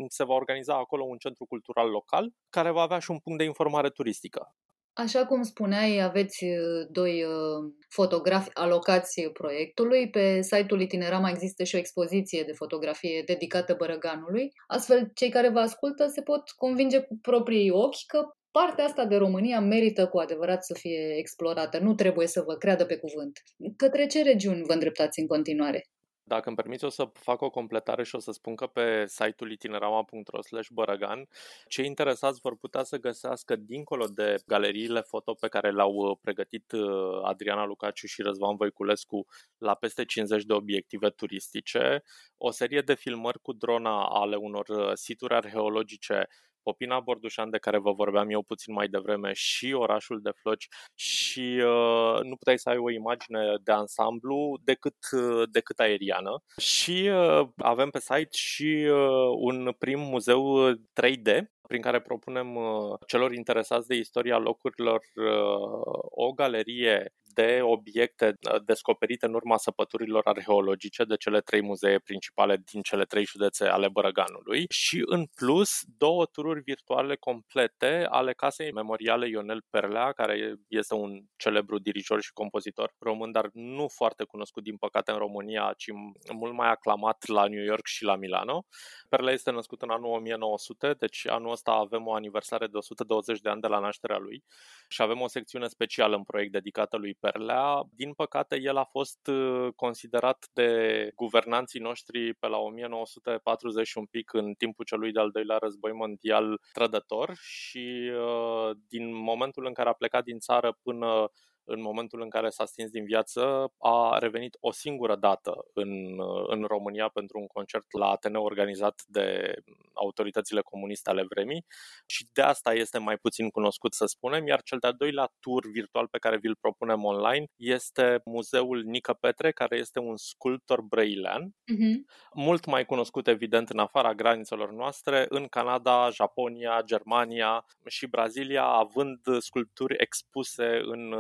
Se 0.08 0.24
va 0.24 0.34
organiza 0.34 0.76
acolo 0.76 1.04
un 1.04 1.18
centru 1.18 1.46
cultural 1.46 1.90
local 1.90 2.34
care 2.50 2.70
va 2.72 2.82
avea 2.82 3.00
și 3.00 3.12
un 3.12 3.20
punct 3.20 3.38
de 3.40 3.46
informare 3.46 3.90
turistică. 3.90 4.56
Așa 4.94 5.26
cum 5.26 5.44
spuneai, 5.44 6.02
aveți 6.02 6.44
uh, 6.44 6.88
doi 6.90 7.24
uh, 7.24 7.72
fotografi 7.90 8.50
alocați 8.54 9.22
proiectului. 9.34 10.10
Pe 10.10 10.42
site-ul 10.42 10.82
Itinerama 10.82 11.30
există 11.30 11.64
și 11.64 11.76
o 11.76 11.78
expoziție 11.78 12.44
de 12.44 12.52
fotografie 12.52 13.24
dedicată 13.26 13.76
Bărăganului. 13.78 14.52
Astfel, 14.68 15.12
cei 15.14 15.30
care 15.30 15.50
vă 15.50 15.60
ascultă 15.60 16.08
se 16.08 16.22
pot 16.22 16.50
convinge 16.50 17.00
cu 17.00 17.18
proprii 17.22 17.70
ochi 17.70 18.06
că 18.08 18.24
partea 18.52 18.86
asta 18.86 19.06
de 19.06 19.16
România 19.16 19.60
merită 19.60 20.08
cu 20.08 20.18
adevărat 20.18 20.64
să 20.64 20.74
fie 20.74 21.16
explorată. 21.18 21.80
Nu 21.80 21.94
trebuie 21.94 22.28
să 22.28 22.44
vă 22.46 22.56
creadă 22.56 22.86
pe 22.86 22.98
cuvânt. 22.98 23.40
Către 23.76 24.06
ce 24.06 24.24
regiuni 24.24 24.64
vă 24.64 24.74
îndreptați 24.74 25.20
în 25.20 25.28
continuare? 25.28 25.84
Dacă 26.24 26.48
îmi 26.48 26.58
permiți, 26.58 26.86
o 26.86 26.90
să 26.90 27.10
fac 27.14 27.42
o 27.42 27.50
completare 27.50 28.04
și 28.04 28.16
o 28.16 28.20
să 28.20 28.32
spun 28.32 28.56
că 28.56 28.68
pe 28.68 29.06
site-ul 29.08 29.52
itinerama.ro 29.52 30.42
slash 30.42 30.70
bărăgan 30.70 31.28
cei 31.68 31.86
interesați 31.86 32.40
vor 32.40 32.58
putea 32.58 32.84
să 32.84 32.98
găsească, 32.98 33.56
dincolo 33.56 34.06
de 34.06 34.36
galeriile 34.46 35.02
foto 35.02 35.34
pe 35.34 35.48
care 35.48 35.72
le-au 35.72 35.94
uh, 35.94 36.18
pregătit 36.22 36.72
uh, 36.72 37.22
Adriana 37.24 37.66
Lucaciu 37.66 38.08
și 38.08 38.22
Răzvan 38.22 38.56
Voiculescu 38.56 39.26
la 39.58 39.74
peste 39.74 40.06
50 40.06 40.44
de 40.44 40.54
obiective 40.54 41.10
turistice, 41.10 42.04
o 42.38 42.52
serie 42.52 42.82
de 42.82 42.94
filmări 42.94 43.40
cu 43.42 43.54
drona 43.54 44.06
ale 44.06 44.36
unor 44.36 44.68
uh, 44.68 44.92
situri 44.94 45.34
arheologice 45.34 46.28
Popina 46.64 47.00
Bordușan, 47.00 47.50
de 47.50 47.58
care 47.58 47.78
vă 47.78 47.92
vorbeam 47.92 48.30
eu 48.30 48.42
puțin 48.42 48.74
mai 48.74 48.88
devreme, 48.88 49.34
și 49.34 49.74
orașul 49.74 50.22
de 50.22 50.32
Floci 50.36 50.68
și 50.96 51.64
uh, 51.66 52.20
nu 52.24 52.36
puteai 52.36 52.60
să 52.60 52.70
ai 52.70 52.78
o 52.78 52.92
imagine 52.92 53.40
de 53.64 53.72
ansamblu 53.72 54.60
decât, 54.64 54.98
uh, 55.12 55.44
decât 55.52 55.80
aeriană. 55.80 56.44
Și 56.58 57.10
uh, 57.14 57.48
avem 57.56 57.90
pe 57.90 58.00
site 58.00 58.30
și 58.32 58.88
uh, 58.90 59.36
un 59.40 59.76
prim 59.78 60.00
muzeu 60.00 60.72
3D 60.74 61.42
prin 61.72 61.82
care 61.82 62.02
propunem 62.02 62.56
uh, 62.56 63.00
celor 63.08 63.34
interesați 63.34 63.88
de 63.88 63.96
istoria 63.96 64.38
locurilor 64.38 65.02
uh, 65.16 65.94
o 66.10 66.32
galerie 66.32 67.14
de 67.34 67.60
obiecte 67.62 68.34
uh, 68.52 68.62
descoperite 68.66 69.26
în 69.26 69.34
urma 69.34 69.58
săpăturilor 69.58 70.22
arheologice 70.24 71.04
de 71.04 71.16
cele 71.16 71.42
trei 71.42 71.62
muzee 71.62 72.00
principale 72.00 72.62
din 72.72 72.82
cele 72.82 73.04
trei 73.04 73.26
județe 73.26 73.66
ale 73.66 73.90
Bărăganului 73.90 74.66
și, 74.70 75.02
în 75.06 75.26
plus, 75.36 75.70
două 75.98 76.26
tururi 76.26 76.62
virtuale 76.62 77.16
complete 77.16 78.08
ale 78.10 78.34
Casei 78.34 78.72
Memoriale 78.72 79.28
Ionel 79.28 79.64
Perlea, 79.70 80.12
care 80.12 80.56
este 80.68 80.94
un 80.94 81.22
celebru 81.36 81.80
dirijor 81.80 82.22
și 82.22 82.34
compozitor 82.34 82.94
român, 83.00 83.32
dar 83.32 83.50
nu 83.54 83.88
foarte 83.88 84.24
cunoscut, 84.24 84.64
din 84.64 84.78
păcate, 84.78 85.12
în 85.12 85.18
România, 85.18 85.74
ci 85.78 85.88
mult 86.34 86.54
mai 86.54 86.70
aclamat 86.70 87.28
la 87.28 87.48
New 87.48 87.64
York 87.64 87.86
și 87.86 88.04
la 88.04 88.16
Milano. 88.16 88.66
Perlea 89.10 89.34
este 89.34 89.52
născut 89.52 89.82
în 89.82 89.90
anul 89.90 90.12
1900, 90.12 90.94
deci 91.00 91.28
anul 91.28 91.52
ăsta 91.52 91.72
avem 91.72 92.08
o 92.08 92.14
aniversare 92.14 92.68
de 92.68 92.78
120 92.78 93.40
de 93.40 93.50
ani 93.50 93.62
de 93.62 93.68
la 93.68 93.80
nașterea 93.80 94.18
lui 94.18 94.44
și 94.88 95.02
avem 95.02 95.22
o 95.22 95.28
secțiune 95.28 95.68
specială 95.68 96.16
în 96.16 96.24
proiect 96.24 96.52
dedicată 96.52 96.98
lui 96.98 97.16
Perlea. 97.22 97.84
Din 97.96 98.14
păcate, 98.14 98.60
el 98.62 98.78
a 98.78 98.84
fost 98.84 99.28
uh, 99.28 99.68
considerat 99.76 100.50
de 100.54 101.12
guvernanții 101.16 101.80
noștri 101.80 102.34
pe 102.34 102.48
la 102.48 102.58
1940 102.58 103.94
un 103.94 104.06
pic 104.06 104.34
în 104.34 104.54
timpul 104.54 104.86
celui 104.86 105.12
de-al 105.12 105.30
doilea 105.30 105.58
război 105.58 105.92
mondial 105.92 106.62
trădător 106.72 107.36
și 107.36 108.12
uh, 108.14 108.76
din 108.88 109.14
momentul 109.14 109.66
în 109.66 109.74
care 109.74 109.90
a 109.90 109.94
plecat 109.94 110.24
din 110.24 110.40
țară 110.40 110.78
până 110.82 111.32
în 111.72 111.82
momentul 111.82 112.22
în 112.22 112.30
care 112.30 112.50
s-a 112.50 112.66
stins 112.66 112.90
din 112.90 113.06
viață, 113.06 113.72
a 113.80 114.18
revenit 114.20 114.58
o 114.60 114.72
singură 114.72 115.16
dată 115.16 115.66
în, 115.74 116.20
în 116.48 116.64
România 116.64 117.08
pentru 117.08 117.40
un 117.40 117.48
concert 117.48 117.86
la 117.98 118.10
Ateneu 118.10 118.44
organizat 118.44 119.02
de 119.08 119.54
autoritățile 119.94 120.62
comuniste 120.62 121.10
ale 121.10 121.26
vremii 121.30 121.66
și 122.06 122.28
de 122.34 122.42
asta 122.42 122.74
este 122.74 122.98
mai 122.98 123.18
puțin 123.18 123.50
cunoscut 123.50 123.94
să 123.94 124.06
spunem, 124.06 124.48
iar 124.48 124.62
cel 124.62 124.78
de-al 124.80 124.94
doilea 124.98 125.32
tur 125.40 125.70
virtual 125.72 126.08
pe 126.08 126.18
care 126.18 126.38
vi-l 126.38 126.56
propunem 126.56 127.04
online 127.04 127.46
este 127.56 128.22
muzeul 128.26 128.84
Nica 128.84 129.14
Petre, 129.14 129.52
care 129.52 129.78
este 129.78 130.00
un 130.00 130.18
sculptor 130.18 130.82
brăilean, 130.82 131.44
uh-huh. 131.48 131.96
mult 132.34 132.66
mai 132.66 132.86
cunoscut 132.86 133.28
evident 133.28 133.70
în 133.70 133.80
afara 133.80 134.14
granițelor 134.14 134.72
noastre, 134.72 135.26
în 135.30 135.48
Canada, 135.48 136.10
Japonia, 136.10 136.82
Germania 136.86 137.66
și 137.88 138.08
Brazilia, 138.08 138.64
având 138.64 139.20
sculpturi 139.40 139.96
expuse 139.98 140.82
în 140.84 141.14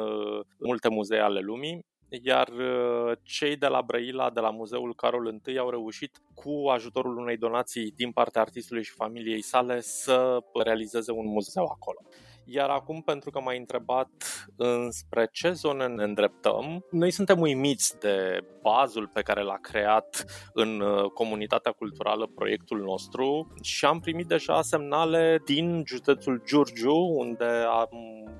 multe 0.59 0.89
muzee 0.89 1.19
ale 1.19 1.39
lumii, 1.39 1.85
iar 2.23 2.47
uh, 2.47 3.17
cei 3.23 3.55
de 3.55 3.67
la 3.67 3.81
Brăila, 3.81 4.29
de 4.29 4.39
la 4.39 4.49
Muzeul 4.49 4.95
Carol 4.95 5.41
I, 5.45 5.57
au 5.57 5.69
reușit, 5.69 6.21
cu 6.33 6.67
ajutorul 6.69 7.17
unei 7.17 7.37
donații 7.37 7.91
din 7.91 8.11
partea 8.11 8.41
artistului 8.41 8.83
și 8.83 8.91
familiei 8.91 9.41
sale, 9.41 9.81
să 9.81 10.39
realizeze 10.63 11.11
un 11.11 11.27
muzeu 11.27 11.65
acolo. 11.65 11.99
Iar 12.45 12.69
acum, 12.69 13.01
pentru 13.01 13.29
că 13.29 13.39
m-ai 13.39 13.57
întrebat 13.57 14.09
înspre 14.55 15.29
ce 15.31 15.51
zone 15.51 15.87
ne 15.87 16.03
îndreptăm, 16.03 16.85
noi 16.91 17.11
suntem 17.11 17.39
uimiți 17.39 17.99
de 17.99 18.39
bazul 18.61 19.07
pe 19.07 19.21
care 19.21 19.41
l-a 19.41 19.57
creat 19.61 20.25
în 20.53 20.79
uh, 20.79 21.11
comunitatea 21.11 21.71
culturală 21.71 22.31
proiectul 22.35 22.79
nostru 22.79 23.53
și 23.61 23.85
am 23.85 23.99
primit 23.99 24.27
deja 24.27 24.61
semnale 24.61 25.41
din 25.45 25.83
județul 25.85 26.41
Giurgiu, 26.45 26.95
unde 26.95 27.45
am 27.67 27.89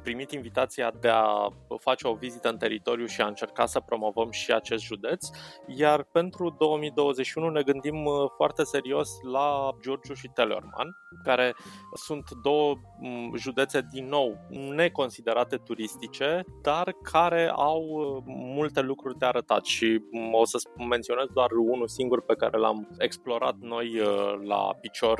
primit 0.03 0.31
invitația 0.31 0.91
de 0.99 1.07
a 1.07 1.47
face 1.79 2.07
o 2.07 2.13
vizită 2.13 2.49
în 2.49 2.57
teritoriu 2.57 3.05
și 3.05 3.21
a 3.21 3.27
încerca 3.27 3.65
să 3.65 3.79
promovăm 3.79 4.31
și 4.31 4.51
acest 4.51 4.83
județ, 4.83 5.27
iar 5.67 6.03
pentru 6.03 6.55
2021 6.59 7.49
ne 7.49 7.61
gândim 7.61 8.05
uh, 8.05 8.13
foarte 8.35 8.63
serios 8.63 9.09
la 9.31 9.69
Giurgiu 9.81 10.13
și 10.13 10.27
Teleorman, 10.33 10.95
care 11.23 11.55
sunt 11.93 12.29
două 12.41 12.75
mm, 12.99 13.35
județe 13.37 13.87
din 13.91 14.07
nou 14.07 14.37
neconsiderate 14.75 15.57
turistice, 15.91 16.43
dar 16.61 16.95
care 17.01 17.51
au 17.55 17.81
uh, 17.81 18.23
multe 18.27 18.81
lucruri 18.81 19.17
de 19.17 19.25
arătat 19.25 19.65
și 19.65 20.01
mm, 20.11 20.33
o 20.33 20.45
să 20.45 20.57
menționez 20.89 21.25
doar 21.33 21.51
unul 21.51 21.87
singur 21.87 22.21
pe 22.21 22.35
care 22.35 22.57
l-am 22.57 22.95
explorat 22.97 23.55
noi 23.59 23.99
uh, 23.99 24.39
la 24.43 24.69
picior 24.81 25.19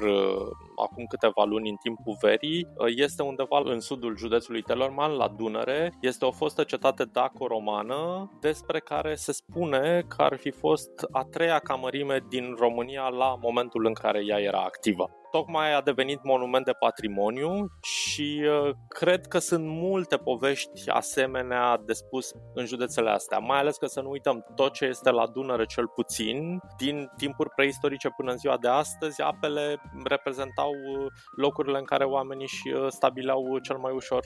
acum 0.76 1.06
câteva 1.06 1.44
luni 1.44 1.70
în 1.70 1.76
timpul 1.76 2.18
verii. 2.22 2.68
Este 2.96 3.24
undeva 3.24 3.62
în 3.64 3.80
sudul 3.80 4.18
județului 4.18 4.62
Telorman, 4.62 5.12
la 5.12 5.28
Dunăre. 5.38 5.98
Este 6.02 6.26
o 6.26 6.32
fostă 6.32 6.64
cetate 6.64 7.04
daco-romană 7.04 8.32
despre 8.40 8.80
care 8.80 9.16
se 9.16 9.32
spune 9.32 10.04
că 10.08 10.22
ar 10.22 10.38
fi 10.38 10.52
fost 10.52 10.92
a 11.12 11.24
treia 11.24 11.60
camărime 11.60 12.24
din 12.30 12.56
România 12.60 13.08
la 13.08 13.38
momentul 13.42 13.86
în 13.86 13.94
care 13.94 14.22
ea 14.26 14.40
era 14.40 14.60
activă 14.60 15.21
tocmai 15.32 15.74
a 15.74 15.82
devenit 15.82 16.24
monument 16.24 16.66
de 16.66 16.72
patrimoniu 16.72 17.68
și 17.82 18.44
uh, 18.46 18.74
cred 18.88 19.28
că 19.28 19.40
sunt 19.40 19.66
multe 19.66 20.18
povești 20.18 20.90
asemenea 20.90 21.82
de 21.86 21.94
spus 21.94 22.32
în 22.54 22.66
județele 22.66 23.10
astea, 23.10 23.38
mai 23.38 23.60
ales 23.60 23.78
că 23.78 23.86
să 23.86 24.02
nu 24.02 24.10
uităm 24.10 24.46
tot 24.56 24.74
ce 24.74 24.86
este 24.86 25.10
la 25.10 25.28
Dunăre 25.28 25.66
cel 25.66 25.88
puțin, 25.88 26.60
din 26.78 27.12
timpuri 27.18 27.50
preistorice 27.50 28.10
până 28.18 28.32
în 28.32 28.38
ziua 28.38 28.58
de 28.58 28.68
astăzi, 28.68 29.22
apele 29.22 29.82
reprezentau 30.04 30.70
uh, 30.70 31.06
locurile 31.36 31.78
în 31.78 31.86
care 31.86 32.04
oamenii 32.04 32.48
și 32.48 32.74
uh, 32.76 32.88
stabileau 32.88 33.58
cel 33.58 33.78
mai 33.78 33.92
ușor 33.94 34.24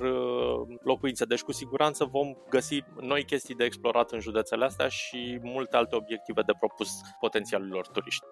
locuințe. 0.83 1.25
Deci 1.25 1.41
cu 1.41 1.51
siguranță 1.51 2.05
vom 2.05 2.33
găsi 2.49 2.83
noi 2.99 3.25
chestii 3.25 3.55
de 3.55 3.63
explorat 3.63 4.11
în 4.11 4.19
județele 4.19 4.65
astea 4.65 4.87
și 4.87 5.39
multe 5.41 5.77
alte 5.77 5.95
obiective 5.95 6.41
de 6.41 6.53
propus 6.59 6.89
potențialilor 7.19 7.87
turiști. 7.87 8.25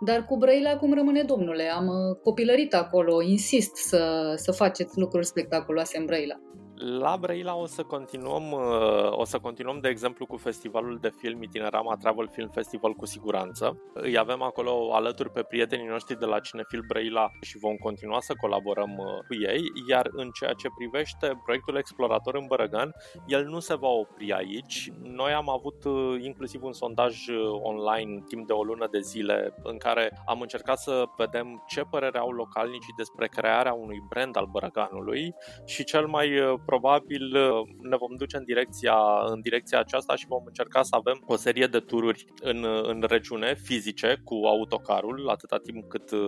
Dar 0.00 0.24
cu 0.24 0.36
Brăila 0.36 0.76
cum 0.76 0.94
rămâne, 0.94 1.22
domnule? 1.22 1.62
Am 1.62 1.86
uh, 1.86 2.16
copilărit 2.22 2.74
acolo, 2.74 3.22
insist 3.22 3.76
să, 3.76 4.32
să 4.36 4.52
faceți 4.52 4.98
lucruri 4.98 5.26
spectaculoase 5.26 5.98
în 5.98 6.04
Brăila. 6.04 6.34
La 6.80 7.16
Brăila 7.16 7.56
o 7.56 7.66
să 7.66 7.82
continuăm, 7.82 8.52
uh, 8.52 9.10
o 9.10 9.24
să 9.24 9.38
continuăm 9.38 9.80
de 9.80 9.88
exemplu 9.88 10.26
cu 10.26 10.36
festivalul 10.36 10.98
de 11.00 11.10
film 11.16 11.42
Itinerama 11.42 11.96
Travel 11.96 12.28
Film 12.28 12.48
Festival 12.48 12.92
cu 12.92 13.06
siguranță. 13.06 13.82
Îi 13.94 14.18
avem 14.18 14.42
acolo 14.42 14.94
alături 14.94 15.30
pe 15.30 15.42
prietenii 15.42 15.86
noștri 15.86 16.18
de 16.18 16.24
la 16.24 16.38
Cinefil 16.38 16.84
Brăila 16.88 17.30
și 17.40 17.58
vom 17.58 17.76
continua 17.76 18.20
să 18.20 18.34
colaborăm 18.40 18.96
uh, 18.98 19.06
cu 19.06 19.34
ei, 19.34 19.62
iar 19.88 20.08
în 20.10 20.30
ceea 20.30 20.52
ce 20.52 20.68
privește 20.78 21.40
proiectul 21.44 21.76
Explorator 21.76 22.34
în 22.34 22.44
Bărăgan, 22.46 22.94
el 23.26 23.44
nu 23.44 23.58
se 23.58 23.76
va 23.76 23.88
opri 23.88 24.32
aici. 24.32 24.90
Noi 25.02 25.32
am 25.32 25.50
avut 25.50 25.84
uh, 25.84 26.22
inclusiv 26.22 26.62
un 26.62 26.72
sondaj 26.72 27.16
online 27.62 28.22
timp 28.26 28.46
de 28.46 28.52
o 28.52 28.62
lună 28.62 28.88
de 28.90 29.00
zile 29.00 29.54
în 29.62 29.78
care 29.78 30.22
am 30.26 30.40
încercat 30.40 30.78
să 30.78 31.04
vedem 31.16 31.64
ce 31.68 31.82
părere 31.90 32.18
au 32.18 32.30
localnicii 32.30 32.94
despre 32.96 33.26
crearea 33.26 33.72
unui 33.72 34.02
brand 34.08 34.36
al 34.36 34.46
Bărăganului 34.46 35.34
și 35.64 35.84
cel 35.84 36.06
mai 36.06 36.30
probabil 36.70 37.24
uh, 37.36 37.68
ne 37.80 37.96
vom 37.96 38.16
duce 38.16 38.36
în 38.36 38.44
direcția, 38.44 38.96
în 39.26 39.40
direcția 39.40 39.78
aceasta 39.78 40.16
și 40.16 40.26
vom 40.26 40.42
încerca 40.46 40.82
să 40.82 40.94
avem 40.96 41.22
o 41.26 41.36
serie 41.36 41.66
de 41.66 41.78
tururi 41.78 42.24
în, 42.42 42.66
în 42.82 43.04
regiune 43.08 43.54
fizice 43.54 44.20
cu 44.24 44.34
autocarul, 44.34 45.28
atâta 45.28 45.58
timp 45.58 45.88
cât 45.88 46.10
uh, 46.10 46.20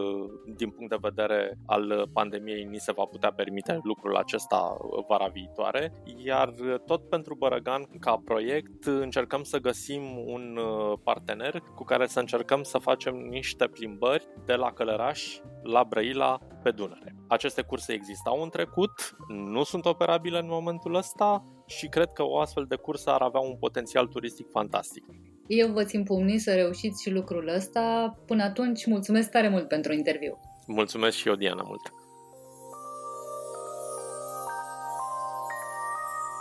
din 0.56 0.70
punct 0.70 0.90
de 0.90 1.08
vedere 1.08 1.58
al 1.66 2.08
pandemiei 2.12 2.64
ni 2.64 2.78
se 2.78 2.92
va 2.92 3.04
putea 3.04 3.32
permite 3.32 3.78
lucrul 3.82 4.16
acesta 4.16 4.76
vara 5.08 5.26
viitoare, 5.26 5.92
iar 6.24 6.54
tot 6.86 7.08
pentru 7.08 7.34
Bărăgan 7.34 7.82
ca 8.00 8.22
proiect 8.24 8.84
încercăm 8.84 9.42
să 9.42 9.58
găsim 9.58 10.02
un 10.26 10.56
uh, 10.56 10.98
partener 11.04 11.62
cu 11.74 11.84
care 11.84 12.06
să 12.06 12.20
încercăm 12.20 12.62
să 12.62 12.78
facem 12.78 13.14
niște 13.14 13.66
plimbări 13.66 14.28
de 14.46 14.54
la 14.54 14.72
Călăraș 14.72 15.40
la 15.62 15.84
Brăila 15.88 16.38
pe 16.62 16.70
Dunăre. 16.70 17.14
Aceste 17.28 17.62
curse 17.62 17.92
existau 17.92 18.42
în 18.42 18.48
trecut, 18.48 19.16
nu 19.28 19.62
sunt 19.62 19.84
operabile 19.84 20.38
în 20.38 20.46
momentul 20.48 20.94
ăsta 20.94 21.44
și 21.66 21.86
cred 21.86 22.12
că 22.12 22.22
o 22.22 22.38
astfel 22.38 22.64
de 22.68 22.76
cursă 22.76 23.10
ar 23.10 23.20
avea 23.20 23.40
un 23.40 23.56
potențial 23.56 24.06
turistic 24.06 24.50
fantastic. 24.50 25.04
Eu 25.46 25.72
vă 25.72 25.84
țin 25.84 26.02
pumnii 26.02 26.38
să 26.38 26.54
reușiți 26.54 27.02
și 27.02 27.10
lucrul 27.10 27.48
ăsta. 27.48 28.14
Până 28.26 28.42
atunci, 28.42 28.86
mulțumesc 28.86 29.30
tare 29.30 29.48
mult 29.48 29.68
pentru 29.68 29.92
interviu. 29.92 30.40
Mulțumesc 30.66 31.16
și 31.16 31.28
eu, 31.28 31.34
Diana, 31.34 31.62
mult. 31.62 31.92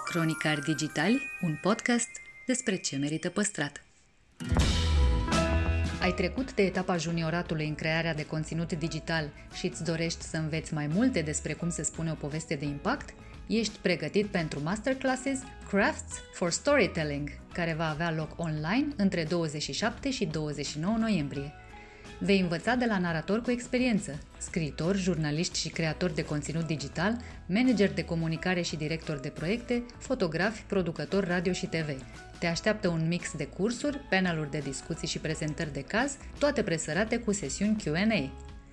Cronicari 0.05 0.61
Digitali, 0.61 1.22
un 1.41 1.57
podcast 1.61 2.09
despre 2.45 2.76
ce 2.76 2.97
merită 2.97 3.30
păstrat. 3.30 3.89
Ai 6.10 6.16
trecut 6.16 6.53
de 6.53 6.62
etapa 6.62 6.97
junioratului 6.97 7.68
în 7.68 7.76
crearea 7.76 8.14
de 8.14 8.26
conținut 8.26 8.74
digital 8.74 9.30
și 9.53 9.66
îți 9.66 9.84
dorești 9.84 10.24
să 10.24 10.38
înveți 10.38 10.74
mai 10.74 10.88
multe 10.88 11.22
despre 11.22 11.53
cum 11.53 11.70
se 11.70 11.84
spune 11.84 12.12
o 12.12 12.14
poveste 12.14 12.55
de 12.55 12.66
impact? 12.66 13.14
Ești 13.47 13.78
pregătit 13.82 14.26
pentru 14.26 14.60
masterclasses 14.64 15.39
Crafts 15.68 16.14
for 16.34 16.51
Storytelling, 16.51 17.30
care 17.53 17.74
va 17.74 17.89
avea 17.89 18.12
loc 18.12 18.30
online 18.38 18.88
între 18.95 19.24
27 19.24 20.12
și 20.12 20.26
29 20.26 20.97
noiembrie. 20.97 21.53
Vei 22.18 22.39
învăța 22.39 22.76
de 22.76 22.86
la 22.86 22.97
naratori 22.97 23.41
cu 23.41 23.51
experiență, 23.51 24.20
scriitori, 24.38 24.97
jurnaliști 24.97 25.60
și 25.60 25.70
creatori 25.70 26.16
de 26.16 26.26
conținut 26.26 26.66
digital, 26.66 27.18
manageri 27.45 27.95
de 27.95 28.05
comunicare 28.05 28.62
și 28.62 28.76
directori 28.76 29.22
de 29.22 29.30
proiecte, 29.30 29.84
fotografi, 29.97 30.64
producători 30.68 31.28
radio 31.28 31.53
și 31.53 31.66
TV. 31.66 32.03
Te 32.39 32.47
așteaptă 32.47 32.88
un 32.88 33.07
mix 33.07 33.34
de 33.38 33.45
cursuri, 33.45 33.97
paneluri 34.10 34.51
de 34.51 34.57
discuții 34.57 35.07
și 35.07 35.20
prezentări 35.20 35.74
de 35.74 35.82
caz, 35.82 36.18
toate 36.39 36.64
presărate 36.64 37.18
cu 37.18 37.32
sesiuni 37.32 37.76
Q&A. 37.84 38.32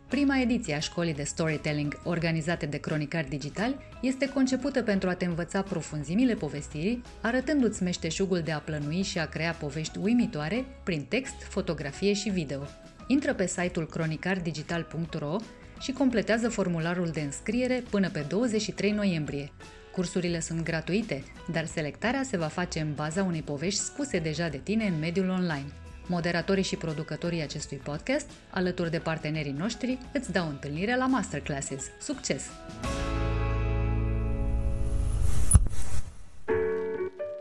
Prima 0.08 0.38
ediție 0.38 0.74
a 0.74 0.78
școlii 0.78 1.14
de 1.14 1.22
storytelling 1.22 2.00
organizate 2.04 2.66
de 2.66 2.76
cronicari 2.76 3.28
digitali 3.28 3.76
este 4.02 4.28
concepută 4.28 4.82
pentru 4.82 5.08
a 5.08 5.14
te 5.14 5.24
învăța 5.24 5.62
profunzimile 5.62 6.34
povestirii, 6.34 7.02
arătându-ți 7.20 7.82
meșteșugul 7.82 8.40
de 8.40 8.52
a 8.52 8.58
plănui 8.58 9.02
și 9.02 9.18
a 9.18 9.26
crea 9.26 9.52
povești 9.52 9.98
uimitoare 9.98 10.64
prin 10.84 11.04
text, 11.08 11.42
fotografie 11.48 12.12
și 12.12 12.28
video. 12.28 12.60
Intră 13.06 13.34
pe 13.34 13.46
site-ul 13.46 13.86
cronicardigital.ro 13.86 15.36
și 15.80 15.92
completează 15.92 16.48
formularul 16.48 17.08
de 17.08 17.20
înscriere 17.20 17.82
până 17.90 18.10
pe 18.10 18.24
23 18.28 18.90
noiembrie. 18.90 19.52
Cursurile 19.92 20.40
sunt 20.40 20.62
gratuite, 20.62 21.24
dar 21.52 21.66
selectarea 21.66 22.22
se 22.22 22.36
va 22.36 22.46
face 22.46 22.80
în 22.80 22.94
baza 22.94 23.22
unei 23.22 23.42
povești 23.42 23.80
spuse 23.80 24.18
deja 24.18 24.48
de 24.48 24.56
tine 24.56 24.84
în 24.86 24.98
mediul 24.98 25.28
online. 25.28 25.72
Moderatorii 26.06 26.62
și 26.62 26.76
producătorii 26.76 27.42
acestui 27.42 27.76
podcast, 27.76 28.30
alături 28.50 28.90
de 28.90 28.98
partenerii 28.98 29.54
noștri, 29.58 29.98
îți 30.12 30.32
dau 30.32 30.48
întâlnire 30.48 30.96
la 30.96 31.06
masterclasses. 31.06 31.90
Succes! 32.00 32.42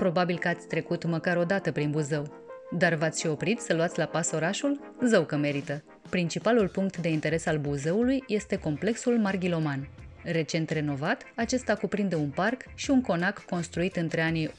Probabil 0.00 0.38
că 0.38 0.48
ați 0.48 0.66
trecut 0.66 1.04
măcar 1.04 1.36
o 1.36 1.44
dată 1.44 1.72
prin 1.72 1.90
Buzău, 1.90 2.32
dar 2.78 2.94
v-ați 2.94 3.20
și 3.20 3.26
oprit 3.26 3.60
să 3.60 3.74
luați 3.74 3.98
la 3.98 4.04
pas 4.04 4.30
orașul? 4.30 4.94
Zău 5.04 5.24
că 5.24 5.36
merită! 5.36 5.84
Principalul 6.10 6.68
punct 6.68 6.96
de 6.96 7.08
interes 7.08 7.46
al 7.46 7.58
Buzăului 7.58 8.24
este 8.26 8.56
complexul 8.56 9.18
Marghiloman. 9.18 9.88
Recent 10.22 10.70
renovat, 10.70 11.22
acesta 11.34 11.74
cuprinde 11.74 12.16
un 12.16 12.28
parc 12.28 12.64
și 12.74 12.90
un 12.90 13.00
conac 13.00 13.44
construit 13.44 13.96
între 13.96 14.20
anii 14.20 14.48
1883-1887. 14.48 14.52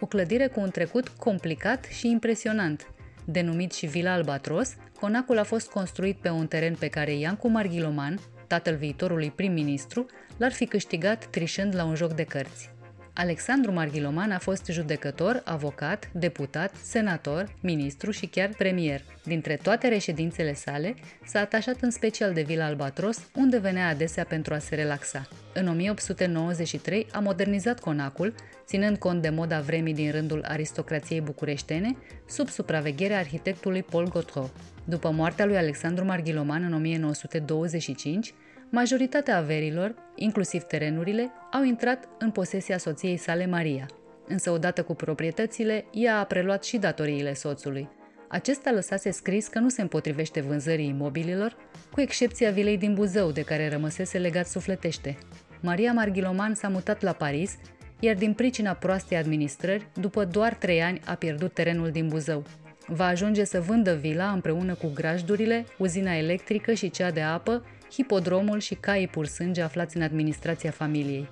O 0.00 0.06
clădire 0.06 0.46
cu 0.46 0.60
un 0.60 0.70
trecut 0.70 1.08
complicat 1.08 1.84
și 1.84 2.10
impresionant. 2.10 2.90
Denumit 3.24 3.72
și 3.72 3.86
Vila 3.86 4.12
Albatros, 4.12 4.74
conacul 5.00 5.38
a 5.38 5.44
fost 5.44 5.70
construit 5.70 6.16
pe 6.16 6.28
un 6.28 6.46
teren 6.46 6.74
pe 6.74 6.88
care 6.88 7.14
Iancu 7.14 7.48
Marghiloman, 7.48 8.18
tatăl 8.46 8.76
viitorului 8.76 9.30
prim-ministru, 9.30 10.06
l-ar 10.36 10.52
fi 10.52 10.66
câștigat 10.66 11.26
trișând 11.26 11.74
la 11.74 11.84
un 11.84 11.94
joc 11.94 12.12
de 12.12 12.24
cărți. 12.24 12.74
Alexandru 13.18 13.72
Marghiloman 13.72 14.30
a 14.30 14.38
fost 14.38 14.66
judecător, 14.70 15.42
avocat, 15.44 16.10
deputat, 16.12 16.74
senator, 16.82 17.54
ministru 17.60 18.10
și 18.10 18.26
chiar 18.26 18.48
premier. 18.58 19.02
Dintre 19.24 19.58
toate 19.62 19.88
reședințele 19.88 20.54
sale, 20.54 20.94
s-a 21.24 21.40
atașat 21.40 21.80
în 21.80 21.90
special 21.90 22.32
de 22.32 22.42
Vila 22.42 22.64
Albatros, 22.64 23.28
unde 23.34 23.58
venea 23.58 23.88
adesea 23.88 24.24
pentru 24.24 24.54
a 24.54 24.58
se 24.58 24.74
relaxa. 24.74 25.28
În 25.54 25.68
1893 25.68 27.06
a 27.12 27.18
modernizat 27.18 27.80
conacul, 27.80 28.34
ținând 28.66 28.96
cont 28.96 29.22
de 29.22 29.28
moda 29.28 29.60
vremii 29.60 29.94
din 29.94 30.10
rândul 30.10 30.44
aristocrației 30.48 31.20
bucureștene, 31.20 31.96
sub 32.28 32.48
supravegherea 32.48 33.18
arhitectului 33.18 33.82
Paul 33.82 34.08
Gautreau. 34.08 34.50
După 34.84 35.10
moartea 35.10 35.44
lui 35.44 35.56
Alexandru 35.56 36.04
Marghiloman 36.04 36.62
în 36.62 36.72
1925, 36.72 38.34
majoritatea 38.70 39.36
averilor, 39.36 39.94
inclusiv 40.14 40.62
terenurile, 40.62 41.30
au 41.52 41.62
intrat 41.62 42.08
în 42.18 42.30
posesia 42.30 42.78
soției 42.78 43.16
sale 43.16 43.46
Maria. 43.46 43.86
Însă 44.28 44.50
odată 44.50 44.82
cu 44.82 44.94
proprietățile, 44.94 45.84
ea 45.92 46.18
a 46.18 46.24
preluat 46.24 46.64
și 46.64 46.76
datoriile 46.76 47.34
soțului. 47.34 47.88
Acesta 48.28 48.70
lăsase 48.70 49.10
scris 49.10 49.46
că 49.46 49.58
nu 49.58 49.68
se 49.68 49.82
împotrivește 49.82 50.40
vânzării 50.40 50.88
imobililor, 50.88 51.56
cu 51.92 52.00
excepția 52.00 52.50
vilei 52.50 52.78
din 52.78 52.94
Buzău, 52.94 53.30
de 53.30 53.42
care 53.42 53.68
rămăsese 53.68 54.18
legat 54.18 54.46
sufletește. 54.46 55.18
Maria 55.60 55.92
Marghiloman 55.92 56.54
s-a 56.54 56.68
mutat 56.68 57.02
la 57.02 57.12
Paris, 57.12 57.56
iar 58.00 58.14
din 58.14 58.32
pricina 58.32 58.72
proastei 58.72 59.18
administrări, 59.18 59.86
după 60.00 60.24
doar 60.24 60.54
trei 60.54 60.82
ani 60.82 61.00
a 61.04 61.14
pierdut 61.14 61.52
terenul 61.52 61.90
din 61.90 62.08
Buzău. 62.08 62.44
Va 62.86 63.06
ajunge 63.06 63.44
să 63.44 63.60
vândă 63.60 63.94
vila 63.94 64.30
împreună 64.30 64.74
cu 64.74 64.90
grajdurile, 64.94 65.64
uzina 65.78 66.16
electrică 66.16 66.72
și 66.72 66.90
cea 66.90 67.10
de 67.10 67.20
apă 67.20 67.64
hipodromul 67.90 68.58
și 68.58 68.74
caii 68.74 69.08
pursânge 69.08 69.62
aflați 69.62 69.96
în 69.96 70.02
administrația 70.02 70.70
familiei. 70.70 71.28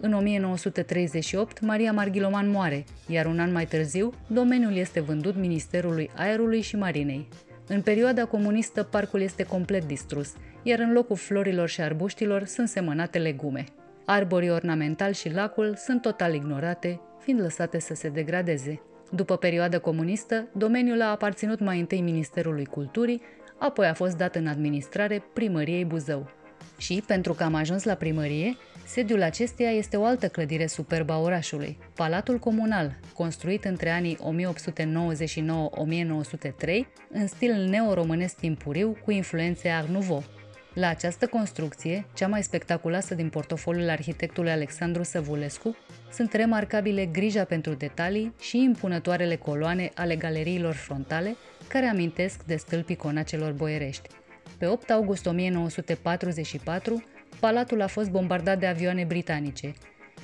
În 0.00 0.12
1938, 0.12 1.60
Maria 1.60 1.92
Marghiloman 1.92 2.50
moare, 2.50 2.84
iar 3.06 3.26
un 3.26 3.38
an 3.38 3.52
mai 3.52 3.66
târziu, 3.66 4.12
domeniul 4.26 4.76
este 4.76 5.00
vândut 5.00 5.36
Ministerului 5.36 6.10
Aerului 6.16 6.60
și 6.60 6.76
Marinei. 6.76 7.28
În 7.68 7.82
perioada 7.82 8.24
comunistă, 8.24 8.82
parcul 8.82 9.20
este 9.20 9.42
complet 9.42 9.84
distrus, 9.84 10.32
iar 10.62 10.78
în 10.78 10.92
locul 10.92 11.16
florilor 11.16 11.68
și 11.68 11.80
arbuștilor 11.80 12.44
sunt 12.44 12.68
semănate 12.68 13.18
legume. 13.18 13.64
Arborii 14.04 14.50
ornamentali 14.50 15.14
și 15.14 15.32
lacul 15.32 15.74
sunt 15.76 16.02
total 16.02 16.34
ignorate, 16.34 17.00
fiind 17.20 17.40
lăsate 17.40 17.78
să 17.78 17.94
se 17.94 18.08
degradeze. 18.08 18.80
După 19.10 19.36
perioada 19.36 19.78
comunistă, 19.78 20.48
domeniul 20.52 21.02
a 21.02 21.10
aparținut 21.10 21.60
mai 21.60 21.80
întâi 21.80 22.00
Ministerului 22.00 22.64
Culturii, 22.64 23.22
apoi 23.58 23.86
a 23.86 23.94
fost 23.94 24.16
dat 24.16 24.36
în 24.36 24.46
administrare 24.46 25.22
primăriei 25.32 25.84
Buzău. 25.84 26.30
Și, 26.78 27.02
pentru 27.06 27.32
că 27.32 27.42
am 27.42 27.54
ajuns 27.54 27.82
la 27.84 27.94
primărie, 27.94 28.56
sediul 28.86 29.22
acesteia 29.22 29.70
este 29.70 29.96
o 29.96 30.04
altă 30.04 30.28
clădire 30.28 30.66
superbă 30.66 31.12
a 31.12 31.20
orașului, 31.20 31.78
Palatul 31.94 32.38
Comunal, 32.38 32.96
construit 33.14 33.64
între 33.64 33.90
anii 33.90 34.18
1899-1903 34.18 34.20
în 37.12 37.26
stil 37.26 37.54
neo-românesc 37.54 38.36
timpuriu 38.36 38.96
cu 39.04 39.10
influențe 39.10 39.68
Art 39.68 39.88
Nouveau. 39.88 40.24
La 40.78 40.88
această 40.88 41.26
construcție, 41.26 42.06
cea 42.14 42.28
mai 42.28 42.42
spectaculoasă 42.42 43.14
din 43.14 43.28
portofoliul 43.28 43.88
arhitectului 43.88 44.50
Alexandru 44.50 45.02
Săvulescu, 45.02 45.76
sunt 46.12 46.32
remarcabile 46.32 47.06
grija 47.06 47.44
pentru 47.44 47.72
detalii 47.72 48.34
și 48.40 48.62
impunătoarele 48.62 49.36
coloane 49.36 49.90
ale 49.94 50.16
galeriilor 50.16 50.74
frontale, 50.74 51.36
care 51.68 51.86
amintesc 51.86 52.42
de 52.44 52.56
stâlpii 52.56 52.96
conacelor 52.96 53.52
boierești. 53.52 54.08
Pe 54.58 54.66
8 54.66 54.90
august 54.90 55.26
1944, 55.26 57.04
palatul 57.40 57.82
a 57.82 57.86
fost 57.86 58.10
bombardat 58.10 58.58
de 58.58 58.66
avioane 58.66 59.04
britanice, 59.04 59.72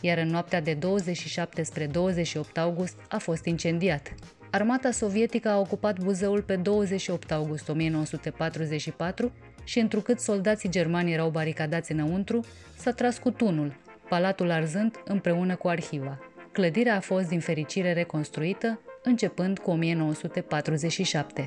iar 0.00 0.18
în 0.18 0.28
noaptea 0.28 0.60
de 0.60 0.74
27 0.74 1.62
spre 1.62 1.86
28 1.86 2.58
august 2.58 2.96
a 3.08 3.18
fost 3.18 3.44
incendiat. 3.44 4.14
Armata 4.50 4.90
sovietică 4.90 5.48
a 5.48 5.58
ocupat 5.58 5.98
Buzăul 5.98 6.42
pe 6.42 6.56
28 6.56 7.32
august 7.32 7.68
1944 7.68 9.32
și 9.64 9.78
întrucât 9.78 10.20
soldații 10.20 10.68
germani 10.68 11.12
erau 11.12 11.30
baricadați 11.30 11.92
înăuntru, 11.92 12.44
s-a 12.76 12.90
tras 12.90 13.18
cu 13.18 13.30
tunul, 13.30 13.76
palatul 14.08 14.50
arzând 14.50 15.02
împreună 15.04 15.56
cu 15.56 15.68
arhiva. 15.68 16.18
Clădirea 16.52 16.96
a 16.96 17.00
fost 17.00 17.28
din 17.28 17.40
fericire 17.40 17.92
reconstruită, 17.92 18.80
începând 19.02 19.58
cu 19.58 19.70
1947. 19.70 21.46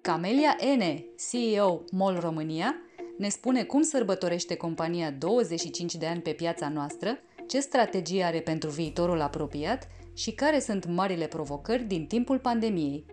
Camelia 0.00 0.56
N., 0.76 0.82
CEO 1.30 1.84
MOL 1.90 2.18
România, 2.20 2.74
ne 3.18 3.28
spune 3.28 3.64
cum 3.64 3.82
sărbătorește 3.82 4.56
compania 4.56 5.10
25 5.10 5.94
de 5.94 6.06
ani 6.06 6.20
pe 6.20 6.30
piața 6.30 6.68
noastră, 6.68 7.18
ce 7.46 7.60
strategie 7.60 8.22
are 8.22 8.40
pentru 8.40 8.70
viitorul 8.70 9.20
apropiat 9.20 9.88
și 10.14 10.32
care 10.32 10.60
sunt 10.60 10.86
marile 10.86 11.26
provocări 11.26 11.82
din 11.82 12.06
timpul 12.06 12.38
pandemiei. 12.38 13.06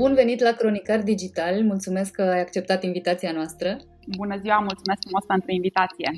Bun 0.00 0.14
venit 0.14 0.40
la 0.40 0.52
Cronicar 0.52 1.02
Digital! 1.02 1.62
Mulțumesc 1.62 2.10
că 2.10 2.22
ai 2.22 2.40
acceptat 2.40 2.82
invitația 2.82 3.32
noastră. 3.32 3.76
Bună 4.16 4.38
ziua, 4.42 4.58
mulțumesc 4.58 5.00
frumos 5.06 5.24
pentru 5.26 5.50
invitație! 5.50 6.10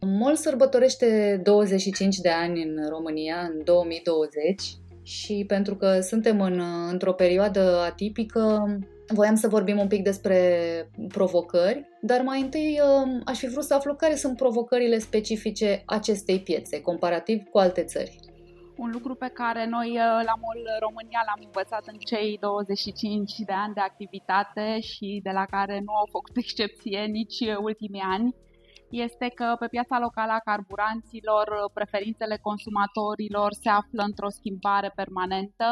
MOL 0.00 0.34
sărbătorește 0.34 1.40
25 1.44 2.16
de 2.16 2.28
ani 2.28 2.62
în 2.62 2.88
România 2.88 3.36
în 3.52 3.64
2020 3.64 4.62
și 5.02 5.44
pentru 5.46 5.76
că 5.76 6.00
suntem 6.00 6.40
în, 6.40 6.62
într-o 6.90 7.12
perioadă 7.12 7.60
atipică, 7.86 8.64
voiam 9.06 9.34
să 9.34 9.48
vorbim 9.48 9.78
un 9.78 9.88
pic 9.88 10.02
despre 10.02 10.40
provocări, 11.08 11.88
dar 12.00 12.20
mai 12.20 12.40
întâi 12.40 12.80
um, 12.82 13.20
aș 13.24 13.38
fi 13.38 13.48
vrut 13.48 13.64
să 13.64 13.74
aflu 13.74 13.94
care 13.94 14.14
sunt 14.14 14.36
provocările 14.36 14.98
specifice 14.98 15.82
acestei 15.86 16.40
piețe, 16.40 16.80
comparativ 16.80 17.42
cu 17.50 17.58
alte 17.58 17.82
țări. 17.82 18.29
Un 18.84 18.90
lucru 18.90 19.14
pe 19.14 19.30
care 19.40 19.66
noi 19.66 19.88
uh, 19.88 20.20
la 20.28 20.34
MOL 20.42 20.62
România 20.86 21.22
l-am 21.26 21.42
învățat 21.44 21.84
în 21.86 21.98
cei 21.98 22.38
25 22.40 23.32
de 23.50 23.52
ani 23.52 23.74
de 23.74 23.80
activitate 23.80 24.80
și 24.80 25.20
de 25.22 25.30
la 25.30 25.44
care 25.44 25.76
nu 25.86 25.92
au 26.00 26.06
făcut 26.10 26.36
excepție 26.44 27.00
nici 27.18 27.38
ultimii 27.68 28.06
ani, 28.16 28.34
este 28.90 29.28
că 29.34 29.56
pe 29.58 29.66
piața 29.66 29.98
locală 29.98 30.32
a 30.32 30.46
carburanților 30.50 31.46
preferințele 31.74 32.36
consumatorilor 32.42 33.52
se 33.52 33.68
află 33.68 34.02
într-o 34.02 34.30
schimbare 34.38 34.92
permanentă. 34.94 35.68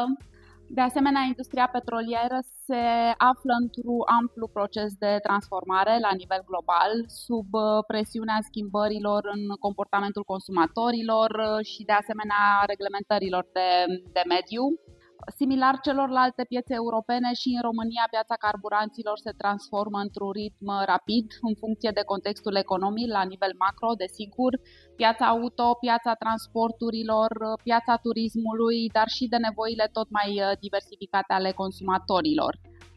De 0.71 0.81
asemenea, 0.81 1.23
industria 1.33 1.69
petrolieră 1.77 2.39
se 2.67 2.83
află 3.31 3.53
într-un 3.63 4.01
amplu 4.21 4.47
proces 4.59 4.91
de 5.05 5.13
transformare 5.27 5.95
la 6.07 6.13
nivel 6.21 6.43
global, 6.51 6.93
sub 7.27 7.49
uh, 7.53 7.85
presiunea 7.87 8.39
schimbărilor 8.49 9.23
în 9.37 9.43
comportamentul 9.67 10.25
consumatorilor 10.33 11.31
uh, 11.31 11.65
și, 11.71 11.81
de 11.91 11.97
asemenea, 12.03 12.45
reglementărilor 12.73 13.45
de, 13.59 13.69
de 14.17 14.23
mediu. 14.35 14.63
Similar 15.37 15.75
celorlalte 15.81 16.45
piețe 16.49 16.75
europene 16.75 17.31
și 17.41 17.49
în 17.57 17.63
România 17.69 18.07
piața 18.11 18.35
carburanților 18.45 19.17
se 19.19 19.33
transformă 19.43 19.99
într-un 20.07 20.31
ritm 20.31 20.69
rapid 20.93 21.27
în 21.49 21.55
funcție 21.63 21.91
de 21.99 22.09
contextul 22.13 22.55
economic 22.65 23.09
la 23.19 23.23
nivel 23.33 23.53
macro, 23.65 23.91
desigur, 24.05 24.53
piața 25.01 25.27
auto, 25.35 25.69
piața 25.85 26.13
transporturilor, 26.25 27.31
piața 27.69 27.95
turismului, 28.07 28.79
dar 28.97 29.09
și 29.17 29.25
de 29.33 29.39
nevoile 29.47 29.87
tot 29.97 30.09
mai 30.19 30.31
uh, 30.41 30.53
diversificate 30.65 31.33
ale 31.33 31.51
consumatorilor. 31.63 32.53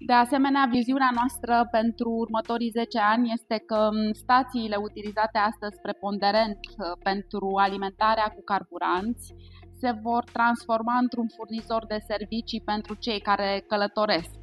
De 0.06 0.14
asemenea, 0.14 0.64
viziunea 0.72 1.12
noastră 1.20 1.68
pentru 1.72 2.10
următorii 2.10 2.70
10 2.70 3.00
ani 3.00 3.32
este 3.38 3.58
că 3.70 3.80
um, 3.92 4.14
stațiile 4.14 4.76
utilizate 4.76 5.38
astăzi 5.38 5.82
preponderent 5.82 6.60
uh, 6.70 6.92
pentru 7.04 7.48
alimentarea 7.66 8.28
cu 8.36 8.42
carburanți 8.44 9.34
se 9.82 9.92
vor 10.08 10.24
transforma 10.38 10.96
într-un 11.04 11.28
furnizor 11.38 11.84
de 11.86 12.00
servicii 12.12 12.62
pentru 12.72 12.94
cei 13.06 13.20
care 13.30 13.64
călătoresc. 13.68 14.40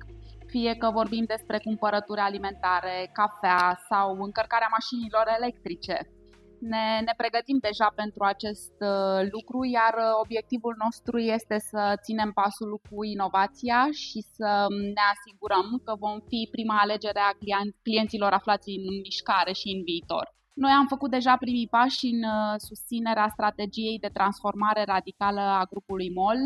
Fie 0.52 0.72
că 0.80 0.88
vorbim 0.90 1.24
despre 1.34 1.58
cumpărături 1.66 2.20
alimentare, 2.20 2.96
cafea 3.18 3.62
sau 3.90 4.06
încărcarea 4.26 4.74
mașinilor 4.76 5.26
electrice. 5.38 5.96
Ne, 6.72 6.86
ne 7.06 7.14
pregătim 7.16 7.58
deja 7.68 7.88
pentru 8.02 8.22
acest 8.32 8.76
uh, 8.92 9.20
lucru, 9.34 9.58
iar 9.78 9.94
uh, 9.98 10.10
obiectivul 10.24 10.74
nostru 10.84 11.16
este 11.36 11.56
să 11.70 11.82
ținem 12.04 12.30
pasul 12.40 12.70
cu 12.88 12.96
inovația 13.14 13.80
și 14.02 14.18
să 14.36 14.50
ne 14.96 15.04
asigurăm 15.14 15.68
că 15.86 15.92
vom 16.04 16.16
fi 16.30 16.40
prima 16.54 16.76
alegere 16.84 17.20
a 17.24 17.36
clienților 17.84 18.32
aflați 18.32 18.68
în 18.78 18.84
mișcare 19.06 19.52
și 19.60 19.68
în 19.76 19.80
viitor. 19.90 20.26
Noi 20.64 20.70
am 20.80 20.86
făcut 20.86 21.10
deja 21.10 21.36
primii 21.36 21.72
pași 21.76 22.06
în 22.06 22.22
uh, 22.22 22.54
susținerea 22.68 23.28
strategiei 23.36 23.98
de 24.04 24.10
transformare 24.18 24.82
radicală 24.84 25.40
a 25.40 25.68
grupului 25.70 26.10
MOL, 26.14 26.40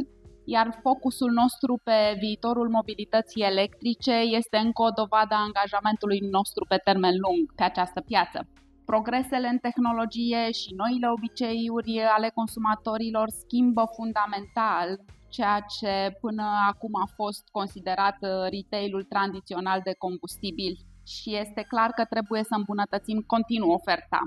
iar 0.45 0.67
focusul 0.83 1.31
nostru 1.43 1.81
pe 1.85 1.99
viitorul 2.19 2.69
mobilității 2.79 3.43
electrice 3.53 4.17
este 4.39 4.57
încă 4.57 4.83
o 4.83 4.95
dovadă 5.01 5.35
a 5.35 5.47
angajamentului 5.49 6.21
nostru 6.37 6.63
pe 6.69 6.79
termen 6.87 7.15
lung 7.25 7.43
pe 7.55 7.63
această 7.63 8.01
piață. 8.01 8.39
Progresele 8.85 9.49
în 9.49 9.59
tehnologie 9.67 10.43
și 10.61 10.71
noile 10.81 11.09
obiceiuri 11.17 11.93
ale 12.17 12.29
consumatorilor 12.35 13.29
schimbă 13.43 13.85
fundamental 13.99 14.89
ceea 15.37 15.61
ce 15.77 15.93
până 16.21 16.45
acum 16.71 16.95
a 17.05 17.09
fost 17.15 17.45
considerat 17.59 18.19
uh, 18.21 18.31
retailul 18.57 19.05
tradițional 19.15 19.81
de 19.85 19.95
combustibil 20.05 20.75
și 21.17 21.37
este 21.37 21.63
clar 21.69 21.91
că 21.91 22.05
trebuie 22.05 22.43
să 22.43 22.55
îmbunătățim 22.57 23.19
continuu 23.27 23.71
oferta. 23.71 24.21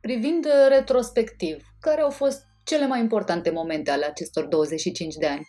Privind 0.00 0.44
uh, 0.44 0.52
retrospectiv, 0.68 1.56
care 1.80 2.00
au 2.00 2.10
fost 2.10 2.40
cele 2.64 2.86
mai 2.86 3.00
importante 3.00 3.50
momente 3.50 3.90
ale 3.90 4.04
acestor 4.04 4.44
25 4.46 5.14
de 5.14 5.26
ani? 5.26 5.44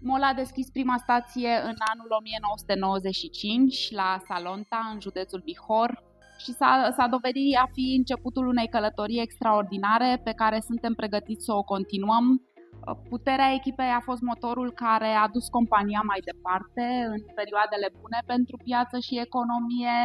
MOL 0.00 0.22
a 0.22 0.32
deschis 0.34 0.70
prima 0.70 0.96
stație 0.96 1.52
în 1.70 1.76
anul 1.92 2.10
1995 2.18 3.90
la 3.90 4.22
Salonta, 4.28 4.90
în 4.92 5.00
județul 5.00 5.40
Bihor, 5.44 5.90
și 6.38 6.52
s-a, 6.52 6.94
s-a 6.96 7.06
dovedit 7.06 7.56
a 7.56 7.68
fi 7.72 7.94
începutul 7.98 8.46
unei 8.46 8.68
călătorii 8.68 9.20
extraordinare 9.20 10.20
pe 10.24 10.32
care 10.32 10.60
suntem 10.60 10.94
pregătiți 10.94 11.44
să 11.44 11.52
o 11.52 11.62
continuăm. 11.62 12.24
Puterea 13.08 13.52
echipei 13.58 13.92
a 13.98 14.06
fost 14.08 14.22
motorul 14.30 14.70
care 14.84 15.10
a 15.24 15.28
dus 15.28 15.46
compania 15.48 16.02
mai 16.10 16.20
departe 16.30 16.84
în 17.14 17.20
perioadele 17.40 17.88
bune 18.00 18.20
pentru 18.32 18.56
piață 18.68 18.96
și 19.06 19.24
economie, 19.26 19.96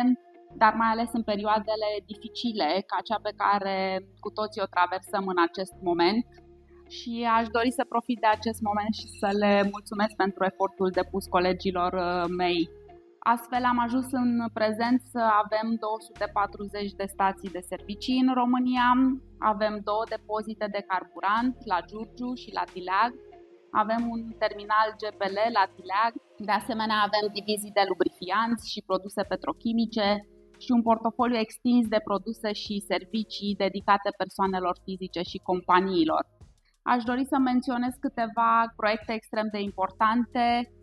dar 0.62 0.74
mai 0.82 0.90
ales 0.92 1.10
în 1.18 1.24
perioadele 1.32 1.90
dificile, 2.12 2.70
ca 2.92 2.98
cea 3.08 3.20
pe 3.28 3.34
care 3.44 3.76
cu 4.24 4.30
toții 4.38 4.64
o 4.66 4.74
traversăm 4.76 5.24
în 5.34 5.40
acest 5.48 5.76
moment. 5.90 6.26
Și 6.98 7.14
aș 7.38 7.46
dori 7.58 7.72
să 7.78 7.92
profit 7.94 8.20
de 8.20 8.30
acest 8.38 8.62
moment 8.70 8.94
și 9.00 9.08
să 9.20 9.30
le 9.42 9.54
mulțumesc 9.74 10.14
pentru 10.24 10.42
efortul 10.52 10.90
depus 11.00 11.26
colegilor 11.36 11.92
uh, 11.94 12.26
mei 12.42 12.60
Astfel 13.32 13.64
am 13.64 13.80
ajuns 13.80 14.08
în 14.12 14.32
prezent 14.60 15.00
să 15.14 15.22
avem 15.44 15.68
240 15.80 16.92
de 17.02 17.08
stații 17.16 17.56
de 17.58 17.68
servicii 17.72 18.24
în 18.26 18.34
România, 18.42 18.88
avem 19.52 19.74
două 19.90 20.04
depozite 20.16 20.68
de 20.76 20.82
carburant 20.92 21.56
la 21.72 21.80
Giurgiu 21.90 22.32
și 22.42 22.50
la 22.58 22.64
Tileag, 22.74 23.12
avem 23.82 24.02
un 24.14 24.22
terminal 24.44 24.88
GPL 25.02 25.38
la 25.58 25.66
Tileag, 25.76 26.14
de 26.48 26.54
asemenea 26.60 27.00
avem 27.08 27.26
divizii 27.40 27.78
de 27.80 27.84
lubrifianți 27.92 28.64
și 28.72 28.88
produse 28.90 29.22
petrochimice 29.32 30.08
și 30.64 30.72
un 30.78 30.82
portofoliu 30.90 31.38
extins 31.46 31.86
de 31.94 32.06
produse 32.10 32.50
și 32.64 32.88
servicii 32.92 33.60
dedicate 33.66 34.10
persoanelor 34.22 34.76
fizice 34.86 35.22
și 35.32 35.46
companiilor. 35.50 36.24
Aș 36.94 37.02
dori 37.10 37.24
să 37.32 37.38
menționez 37.38 37.94
câteva 38.06 38.52
proiecte 38.80 39.12
extrem 39.14 39.48
de 39.56 39.62
importante. 39.70 40.46
Uh, 40.62 40.83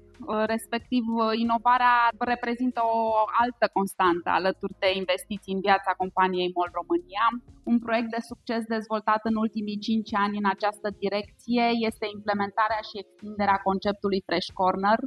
respectiv 0.55 1.05
uh, 1.09 1.33
inovarea 1.45 1.97
reprezintă 2.19 2.81
o 2.99 3.01
altă 3.43 3.67
constantă 3.73 4.29
alături 4.39 4.75
de 4.79 4.91
investiții 5.01 5.55
în 5.57 5.61
viața 5.69 5.93
companiei 6.03 6.53
MOL 6.55 6.71
România. 6.81 7.27
Un 7.71 7.79
proiect 7.79 8.11
de 8.17 8.23
succes 8.31 8.63
dezvoltat 8.77 9.23
în 9.31 9.37
ultimii 9.45 9.79
5 9.79 10.15
ani 10.25 10.39
în 10.43 10.49
această 10.55 10.89
direcție 11.03 11.65
este 11.89 12.07
implementarea 12.17 12.83
și 12.89 13.01
extinderea 13.03 13.59
conceptului 13.69 14.25
Fresh 14.27 14.51
Corner, 14.61 14.99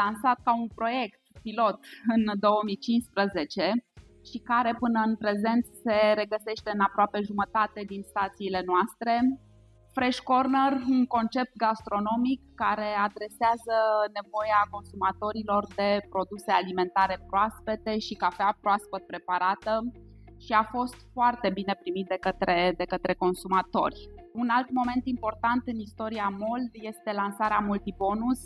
lansat 0.00 0.38
ca 0.46 0.52
un 0.62 0.68
proiect 0.80 1.20
pilot 1.42 1.78
în 2.14 2.22
2015 2.38 3.72
și 4.30 4.38
care 4.50 4.72
până 4.82 5.00
în 5.08 5.14
prezent 5.24 5.64
se 5.84 5.96
regăsește 6.22 6.70
în 6.74 6.80
aproape 6.88 7.18
jumătate 7.30 7.80
din 7.92 8.02
stațiile 8.12 8.60
noastre, 8.70 9.14
Fresh 9.98 10.20
Corner, 10.30 10.72
un 10.96 11.06
concept 11.06 11.52
gastronomic 11.64 12.40
care 12.54 12.88
adresează 13.08 13.76
nevoia 14.18 14.60
consumatorilor 14.70 15.62
de 15.78 15.90
produse 16.14 16.50
alimentare 16.60 17.16
proaspete 17.30 17.98
și 17.98 18.14
cafea 18.14 18.58
proaspăt 18.60 19.02
preparată 19.06 19.72
și 20.44 20.52
a 20.52 20.64
fost 20.74 20.96
foarte 21.12 21.48
bine 21.58 21.74
primit 21.82 22.06
de 22.12 22.18
către, 22.26 22.74
de 22.76 22.84
către 22.84 23.14
consumatori. 23.14 23.98
Un 24.42 24.48
alt 24.48 24.70
moment 24.70 25.04
important 25.14 25.62
în 25.66 25.78
istoria 25.88 26.28
MOL 26.38 26.62
este 26.72 27.10
lansarea 27.12 27.64
Multibonus, 27.70 28.40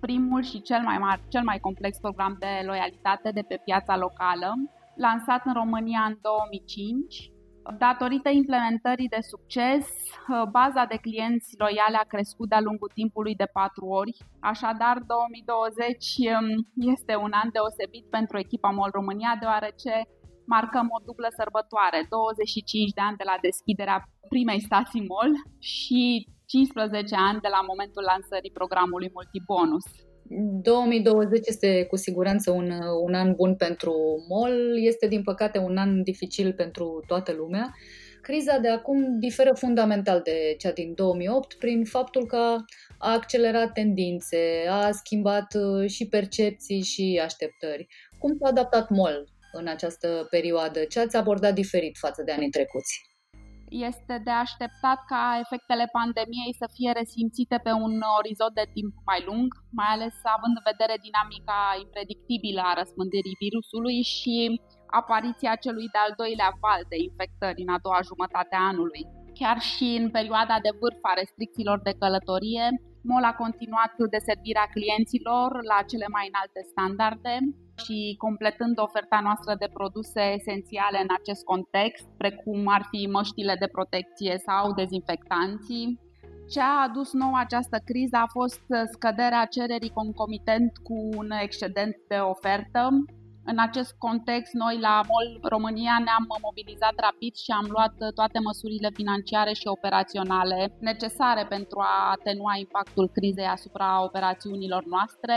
primul 0.00 0.42
și 0.42 0.62
cel 0.62 0.82
mai 0.88 0.98
mare, 0.98 1.20
cel 1.28 1.44
mai 1.50 1.58
complex 1.58 1.98
program 1.98 2.36
de 2.38 2.52
loialitate 2.66 3.30
de 3.30 3.44
pe 3.48 3.60
piața 3.64 3.96
locală, 3.96 4.50
lansat 4.96 5.42
în 5.44 5.52
România 5.52 6.02
în 6.08 6.16
2005 6.20 7.31
Datorită 7.70 8.28
implementării 8.28 9.08
de 9.08 9.22
succes, 9.32 9.86
uh, 9.88 10.42
baza 10.50 10.84
de 10.84 10.96
clienți 11.06 11.48
loiale 11.62 11.98
a 12.00 12.10
crescut 12.14 12.48
de-a 12.48 12.66
lungul 12.68 12.90
timpului 12.94 13.34
de 13.34 13.48
patru 13.58 13.86
ori, 13.86 14.12
așadar 14.40 14.96
2020 14.98 16.04
um, 16.36 16.48
este 16.92 17.14
un 17.26 17.32
an 17.42 17.48
deosebit 17.56 18.06
pentru 18.16 18.38
echipa 18.38 18.70
MOL 18.70 18.90
România, 18.98 19.32
deoarece 19.40 19.94
marcăm 20.54 20.86
o 20.96 21.04
dublă 21.08 21.28
sărbătoare, 21.38 22.00
25 22.08 22.92
de 22.98 23.02
ani 23.08 23.20
de 23.20 23.26
la 23.30 23.36
deschiderea 23.46 23.98
primei 24.32 24.60
stații 24.68 25.06
MOL 25.10 25.32
și 25.74 26.02
15 26.46 27.14
ani 27.28 27.40
de 27.46 27.50
la 27.56 27.60
momentul 27.70 28.04
lansării 28.12 28.56
programului 28.58 29.10
Multibonus. 29.16 29.86
2020 30.28 31.46
este 31.46 31.84
cu 31.84 31.96
siguranță 31.96 32.50
un, 32.50 32.72
un 33.04 33.14
an 33.14 33.34
bun 33.34 33.54
pentru 33.56 34.24
MOL, 34.28 34.76
este 34.78 35.06
din 35.06 35.22
păcate 35.22 35.58
un 35.58 35.76
an 35.76 36.02
dificil 36.02 36.52
pentru 36.52 37.04
toată 37.06 37.32
lumea. 37.32 37.74
Criza 38.22 38.58
de 38.58 38.68
acum 38.68 39.18
diferă 39.18 39.52
fundamental 39.54 40.20
de 40.24 40.54
cea 40.58 40.72
din 40.72 40.94
2008 40.94 41.54
prin 41.54 41.84
faptul 41.84 42.26
că 42.26 42.56
a 42.98 43.12
accelerat 43.12 43.72
tendințe, 43.72 44.66
a 44.68 44.90
schimbat 44.90 45.54
uh, 45.54 45.90
și 45.90 46.08
percepții 46.08 46.82
și 46.82 47.20
așteptări. 47.24 47.86
Cum 48.18 48.36
s-a 48.40 48.48
adaptat 48.48 48.90
MOL 48.90 49.28
în 49.52 49.66
această 49.66 50.26
perioadă? 50.30 50.84
Ce 50.84 51.00
ați 51.00 51.16
abordat 51.16 51.54
diferit 51.54 51.96
față 51.98 52.22
de 52.22 52.32
anii 52.32 52.50
trecuți? 52.50 53.11
Este 53.88 54.14
de 54.26 54.34
așteptat 54.44 54.98
ca 55.12 55.24
efectele 55.44 55.86
pandemiei 55.98 56.54
să 56.62 56.66
fie 56.76 56.90
resimțite 57.00 57.56
pe 57.66 57.72
un 57.84 57.94
orizont 58.18 58.54
de 58.60 58.66
timp 58.76 58.92
mai 59.10 59.20
lung, 59.28 59.48
mai 59.80 59.90
ales 59.94 60.14
având 60.36 60.54
în 60.56 60.68
vedere 60.70 60.96
dinamica 61.06 61.58
impredictibilă 61.84 62.62
a 62.64 62.78
răspândirii 62.80 63.40
virusului 63.44 63.98
și 64.14 64.34
apariția 65.00 65.54
celui 65.64 65.88
de-al 65.94 66.12
doilea 66.22 66.50
val 66.64 66.82
de 66.92 66.98
infectări 67.08 67.62
în 67.64 67.70
a 67.74 67.82
doua 67.86 68.00
jumătate 68.10 68.54
a 68.58 68.68
anului. 68.72 69.02
Chiar 69.38 69.58
și 69.72 69.88
în 70.02 70.06
perioada 70.16 70.56
de 70.66 70.72
vârf 70.80 71.02
a 71.10 71.18
restricțiilor 71.22 71.78
de 71.86 71.92
călătorie, 72.02 72.66
MOL 73.08 73.24
a 73.24 73.34
continuat 73.34 73.92
deservirea 74.10 74.66
clienților 74.76 75.48
la 75.72 75.78
cele 75.90 76.08
mai 76.16 76.30
înalte 76.30 76.60
standarde 76.72 77.34
și 77.84 78.14
completând 78.18 78.78
oferta 78.86 79.18
noastră 79.22 79.52
de 79.58 79.68
produse 79.78 80.22
esențiale 80.38 80.98
în 81.02 81.10
acest 81.18 81.42
context, 81.52 82.06
precum 82.22 82.60
ar 82.76 82.82
fi 82.90 83.00
măștile 83.16 83.54
de 83.62 83.72
protecție 83.76 84.34
sau 84.46 84.72
dezinfectanții. 84.80 85.86
Ce 86.52 86.60
a 86.60 86.82
adus 86.88 87.12
nou 87.12 87.32
această 87.34 87.78
criză 87.84 88.16
a 88.16 88.32
fost 88.38 88.64
scăderea 88.94 89.44
cererii 89.44 89.96
concomitent 90.00 90.72
cu 90.86 90.96
un 91.20 91.30
excedent 91.46 91.94
de 92.08 92.18
ofertă, 92.32 92.82
în 93.44 93.58
acest 93.58 93.92
context, 93.98 94.52
noi 94.52 94.78
la 94.78 94.94
MOL 95.10 95.28
România 95.54 95.96
ne-am 96.04 96.26
mobilizat 96.42 96.94
rapid 97.06 97.34
și 97.44 97.50
am 97.60 97.66
luat 97.74 97.94
toate 98.14 98.38
măsurile 98.48 98.90
financiare 99.00 99.52
și 99.52 99.66
operaționale 99.76 100.76
necesare 100.80 101.44
pentru 101.54 101.78
a 101.80 102.10
atenua 102.16 102.54
impactul 102.64 103.06
crizei 103.16 103.54
asupra 103.56 104.02
operațiunilor 104.08 104.82
noastre, 104.84 105.36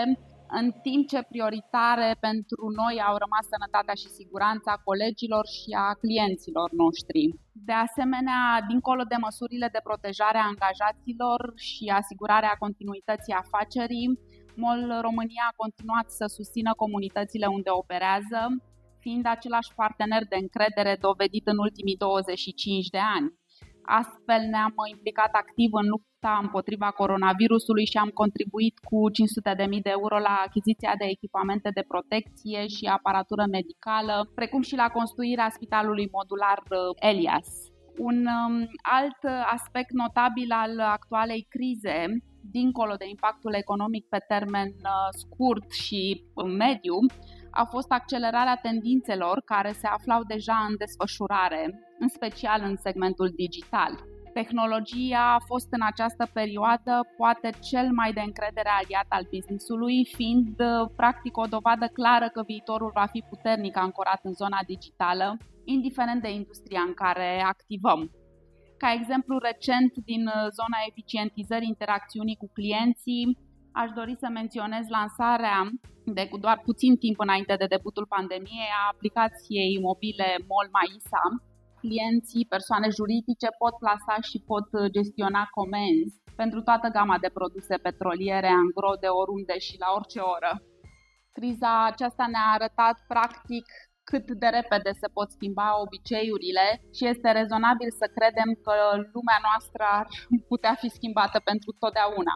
în 0.59 0.71
timp 0.87 1.07
ce 1.07 1.29
prioritare 1.31 2.09
pentru 2.27 2.61
noi 2.81 2.95
au 3.07 3.15
rămas 3.23 3.45
sănătatea 3.53 3.95
și 4.01 4.15
siguranța 4.19 4.73
colegilor 4.87 5.45
și 5.57 5.71
a 5.85 5.87
clienților 6.03 6.69
noștri. 6.83 7.23
De 7.69 7.75
asemenea, 7.85 8.41
dincolo 8.71 9.03
de 9.11 9.17
măsurile 9.25 9.67
de 9.75 9.85
protejare 9.87 10.39
a 10.41 10.49
angajaților 10.51 11.39
și 11.69 11.85
asigurarea 11.99 12.59
continuității 12.63 13.39
afacerii, 13.43 14.07
MOL 14.63 14.81
România 15.07 15.45
a 15.47 15.57
continuat 15.63 16.07
să 16.19 16.25
susțină 16.37 16.71
comunitățile 16.83 17.45
unde 17.45 17.69
operează, 17.81 18.39
fiind 18.99 19.25
același 19.35 19.71
partener 19.75 20.23
de 20.31 20.37
încredere 20.45 20.93
dovedit 21.07 21.45
în 21.53 21.57
ultimii 21.65 21.97
25 21.97 22.87
de 22.95 23.01
ani. 23.17 23.27
Astfel 24.01 24.41
ne-am 24.53 24.75
implicat 24.93 25.33
activ 25.43 25.69
în 25.81 25.87
lupta 25.93 26.33
împotriva 26.45 26.89
coronavirusului 27.01 27.85
și 27.91 27.97
am 27.97 28.11
contribuit 28.21 28.75
cu 28.89 28.97
500.000 29.09 29.85
de 29.87 29.91
euro 29.99 30.17
la 30.27 30.35
achiziția 30.47 30.93
de 31.01 31.05
echipamente 31.15 31.69
de 31.77 31.83
protecție 31.93 32.61
și 32.75 32.85
aparatură 32.97 33.43
medicală, 33.57 34.15
precum 34.39 34.61
și 34.69 34.75
la 34.81 34.87
construirea 34.97 35.49
spitalului 35.57 36.07
modular 36.17 36.59
uh, 36.69 36.77
Elias. 37.11 37.49
Un 38.09 38.17
um, 38.39 38.55
alt 38.99 39.21
aspect 39.55 39.91
notabil 40.03 40.49
al 40.63 40.73
actualei 40.97 41.43
crize 41.53 41.97
dincolo 42.51 42.95
de 42.95 43.07
impactul 43.09 43.53
economic 43.53 44.05
pe 44.09 44.17
termen 44.27 44.67
uh, 44.67 44.91
scurt 45.11 45.71
și 45.71 46.23
uh, 46.33 46.45
mediu, 46.57 46.95
a 47.51 47.63
fost 47.63 47.91
accelerarea 47.91 48.59
tendințelor 48.61 49.41
care 49.45 49.71
se 49.71 49.87
aflau 49.87 50.23
deja 50.23 50.65
în 50.69 50.75
desfășurare, 50.77 51.79
în 51.99 52.07
special 52.07 52.61
în 52.63 52.75
segmentul 52.75 53.31
digital. 53.35 53.93
Tehnologia 54.33 55.33
a 55.33 55.43
fost 55.45 55.67
în 55.71 55.81
această 55.91 56.27
perioadă 56.33 56.93
poate 57.17 57.49
cel 57.69 57.87
mai 57.91 58.13
de 58.13 58.21
încredere 58.21 58.69
aliat 58.69 59.05
al 59.09 59.27
businessului, 59.31 60.05
fiind 60.15 60.55
practic 60.95 61.37
o 61.37 61.45
dovadă 61.45 61.87
clară 61.87 62.27
că 62.33 62.41
viitorul 62.45 62.91
va 62.93 63.05
fi 63.11 63.23
puternic 63.29 63.77
ancorat 63.77 64.19
în 64.23 64.33
zona 64.33 64.59
digitală, 64.65 65.37
indiferent 65.63 66.21
de 66.21 66.31
industria 66.31 66.81
în 66.87 66.93
care 66.93 67.41
activăm. 67.41 68.11
Ca 68.77 68.91
exemplu 68.91 69.37
recent 69.37 69.93
din 70.11 70.23
zona 70.59 70.79
eficientizării 70.89 71.67
interacțiunii 71.67 72.41
cu 72.41 72.49
clienții, 72.53 73.37
aș 73.71 73.89
dori 73.99 74.15
să 74.23 74.27
menționez 74.39 74.85
lansarea 74.97 75.57
de 76.05 76.29
doar 76.39 76.59
puțin 76.69 76.93
timp 76.97 77.19
înainte 77.19 77.55
de 77.61 77.71
debutul 77.75 78.05
pandemiei 78.15 78.75
a 78.79 78.89
aplicației 78.93 79.79
mobile 79.87 80.27
MOL 80.49 80.67
Maisa, 80.75 81.23
clienții, 81.81 82.51
persoane 82.55 82.87
juridice 82.97 83.49
pot 83.61 83.73
plasa 83.83 84.15
și 84.29 84.37
pot 84.51 84.67
uh, 84.71 84.91
gestiona 84.97 85.43
comenzi 85.57 86.15
pentru 86.41 86.59
toată 86.67 86.87
gama 86.97 87.17
de 87.25 87.35
produse 87.37 87.75
petroliere, 87.87 88.51
angro, 88.63 88.91
de 89.03 89.09
oriunde 89.21 89.55
și 89.67 89.75
la 89.83 89.89
orice 89.97 90.19
oră. 90.35 90.51
Criza 91.37 91.71
aceasta 91.91 92.25
ne-a 92.33 92.49
arătat 92.57 92.95
practic 93.13 93.65
cât 94.09 94.25
de 94.41 94.49
repede 94.57 94.91
se 95.01 95.07
pot 95.17 95.29
schimba 95.31 95.67
obiceiurile 95.85 96.65
și 96.97 97.03
este 97.11 97.29
rezonabil 97.39 97.89
să 98.01 98.05
credem 98.17 98.49
că 98.65 98.75
lumea 99.15 99.39
noastră 99.47 99.83
ar 99.99 100.07
putea 100.51 100.73
fi 100.81 100.89
schimbată 100.97 101.37
pentru 101.49 101.69
totdeauna. 101.81 102.35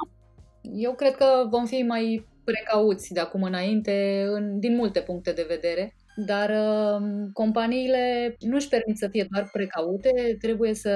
Eu 0.87 0.93
cred 1.01 1.15
că 1.21 1.29
vom 1.53 1.65
fi 1.65 1.79
mai 1.93 2.05
precauți 2.43 3.13
de 3.13 3.19
acum 3.19 3.43
înainte 3.43 4.25
în, 4.35 4.59
din 4.59 4.75
multe 4.75 5.01
puncte 5.01 5.31
de 5.39 5.45
vedere 5.55 5.83
dar 6.25 6.49
uh, 6.49 7.07
companiile 7.33 8.35
nu 8.39 8.55
își 8.55 8.67
permit 8.67 8.97
să 8.97 9.07
fie 9.07 9.27
doar 9.31 9.49
precaute, 9.51 10.37
trebuie 10.41 10.73
să, 10.73 10.93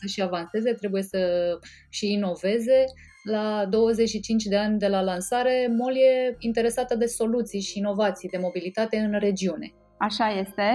să-și 0.00 0.22
avanseze, 0.22 0.72
trebuie 0.72 1.02
să 1.02 1.18
și 1.88 2.12
inoveze. 2.12 2.84
La 3.30 3.66
25 3.70 4.44
de 4.44 4.56
ani 4.56 4.78
de 4.78 4.86
la 4.86 5.00
lansare, 5.00 5.74
MOL 5.76 5.96
e 5.96 6.36
interesată 6.38 6.94
de 6.94 7.06
soluții 7.06 7.60
și 7.60 7.78
inovații 7.78 8.28
de 8.28 8.38
mobilitate 8.38 8.96
în 8.96 9.18
regiune. 9.18 9.74
Așa 10.06 10.28
este 10.44 10.68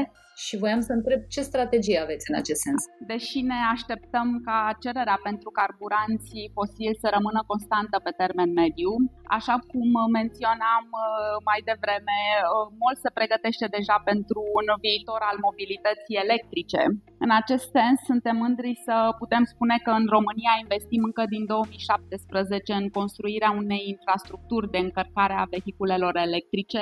și 0.43 0.61
voiam 0.61 0.81
să 0.87 0.93
întreb 0.93 1.19
ce 1.33 1.41
strategie 1.51 1.99
aveți 2.05 2.27
în 2.29 2.35
acest 2.41 2.61
sens. 2.67 2.81
Deși 3.11 3.39
ne 3.51 3.59
așteptăm 3.75 4.27
ca 4.47 4.59
cererea 4.83 5.19
pentru 5.27 5.49
carburanții 5.59 6.51
fosili 6.57 7.01
să 7.03 7.07
rămână 7.15 7.41
constantă 7.51 7.97
pe 8.05 8.11
termen 8.21 8.49
mediu, 8.61 8.91
așa 9.37 9.55
cum 9.71 9.89
menționam 10.19 10.85
uh, 10.93 11.05
mai 11.49 11.59
devreme, 11.69 12.19
uh, 12.35 12.65
MOL 12.79 12.95
se 13.03 13.15
pregătește 13.17 13.65
deja 13.77 13.97
pentru 14.11 14.39
un 14.59 14.67
viitor 14.85 15.21
al 15.29 15.37
mobilității 15.47 16.21
electrice. 16.25 16.81
În 17.25 17.31
acest 17.41 17.65
sens, 17.77 17.97
suntem 18.11 18.35
mândri 18.43 18.71
să 18.87 18.95
putem 19.21 19.43
spune 19.53 19.75
că 19.85 19.91
în 19.99 20.05
România 20.15 20.53
investim 20.63 21.01
încă 21.09 21.23
din 21.35 21.43
2017 21.45 22.73
în 22.81 22.87
construirea 22.99 23.51
unei 23.61 23.83
infrastructuri 23.95 24.71
de 24.73 24.79
încărcare 24.85 25.35
a 25.37 25.51
vehiculelor 25.55 26.13
electrice 26.27 26.81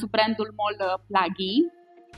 sub 0.00 0.08
brandul 0.14 0.48
MOL 0.58 0.78
Pluggy, 1.08 1.54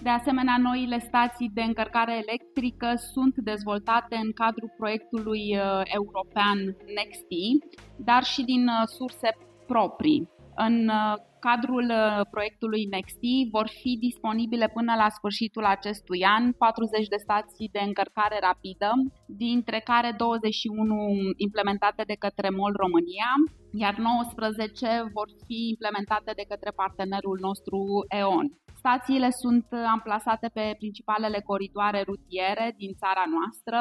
de 0.03 0.09
asemenea, 0.09 0.57
noile 0.59 0.99
stații 0.99 1.51
de 1.55 1.63
încărcare 1.63 2.15
electrică 2.25 2.93
sunt 3.13 3.35
dezvoltate 3.37 4.17
în 4.25 4.33
cadrul 4.33 4.73
proiectului 4.77 5.57
uh, 5.57 5.81
european 5.85 6.59
Nexty, 6.97 7.47
dar 7.97 8.23
și 8.23 8.43
din 8.45 8.67
uh, 8.69 8.87
surse 8.97 9.29
proprii. 9.67 10.29
În 10.57 10.89
uh, 10.89 11.15
cadrul 11.41 11.87
proiectului 12.31 12.85
Nexty 12.85 13.49
vor 13.51 13.69
fi 13.81 13.93
disponibile 14.07 14.69
până 14.77 14.93
la 15.03 15.09
sfârșitul 15.17 15.65
acestui 15.65 16.21
an 16.37 16.53
40 16.53 17.09
de 17.09 17.17
stații 17.27 17.73
de 17.77 17.83
încărcare 17.89 18.39
rapidă, 18.49 18.91
dintre 19.27 19.79
care 19.91 20.15
21 20.17 20.97
implementate 21.37 22.03
de 22.07 22.17
către 22.25 22.49
MOL 22.59 22.75
România, 22.85 23.31
iar 23.85 23.95
19 23.97 25.11
vor 25.17 25.29
fi 25.47 25.59
implementate 25.75 26.33
de 26.41 26.45
către 26.49 26.71
partenerul 26.83 27.39
nostru 27.47 27.79
EON. 28.21 28.47
Stațiile 28.87 29.31
sunt 29.43 29.67
amplasate 29.97 30.49
pe 30.57 30.65
principalele 30.83 31.41
coridoare 31.51 32.01
rutiere 32.11 32.67
din 32.83 32.93
țara 33.03 33.25
noastră. 33.37 33.79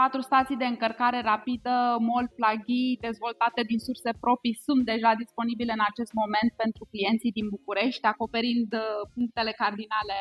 Patru 0.00 0.20
stații 0.28 0.62
de 0.62 0.68
încărcare 0.72 1.20
rapidă, 1.32 1.74
MOL 2.08 2.26
Plughy, 2.36 2.84
dezvoltate 3.08 3.60
din 3.70 3.80
surse 3.86 4.10
proprii, 4.24 4.60
sunt 4.66 4.82
deja 4.92 5.12
disponibile 5.22 5.72
în 5.78 5.84
acest 5.90 6.12
moment 6.20 6.50
pentru 6.62 6.82
clienții 6.92 7.36
din 7.38 7.46
București, 7.56 8.10
acoperind 8.12 8.70
uh, 8.74 8.84
punctele 9.14 9.52
cardinale 9.62 10.18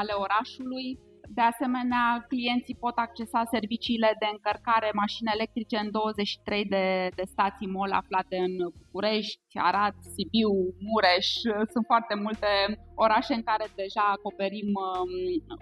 ale 0.00 0.12
orașului. 0.24 0.86
De 1.38 1.44
asemenea, 1.52 2.06
clienții 2.32 2.80
pot 2.84 2.96
accesa 3.06 3.52
serviciile 3.54 4.10
de 4.22 4.28
încărcare 4.34 4.90
mașini 5.02 5.34
electrice 5.36 5.76
în 5.84 5.90
23 5.90 6.64
de, 6.74 6.84
de 7.18 7.24
stații 7.34 7.72
MOL 7.76 7.92
aflate 8.00 8.36
în 8.46 8.54
București, 8.80 9.54
Arad, 9.68 9.94
Sibiu, 10.12 10.52
Mureș. 10.88 11.28
Sunt 11.74 11.84
foarte 11.92 12.14
multe 12.24 12.50
orașe 13.04 13.32
în 13.38 13.44
care 13.50 13.66
deja 13.82 14.04
acoperim 14.16 14.70
um, 14.88 15.12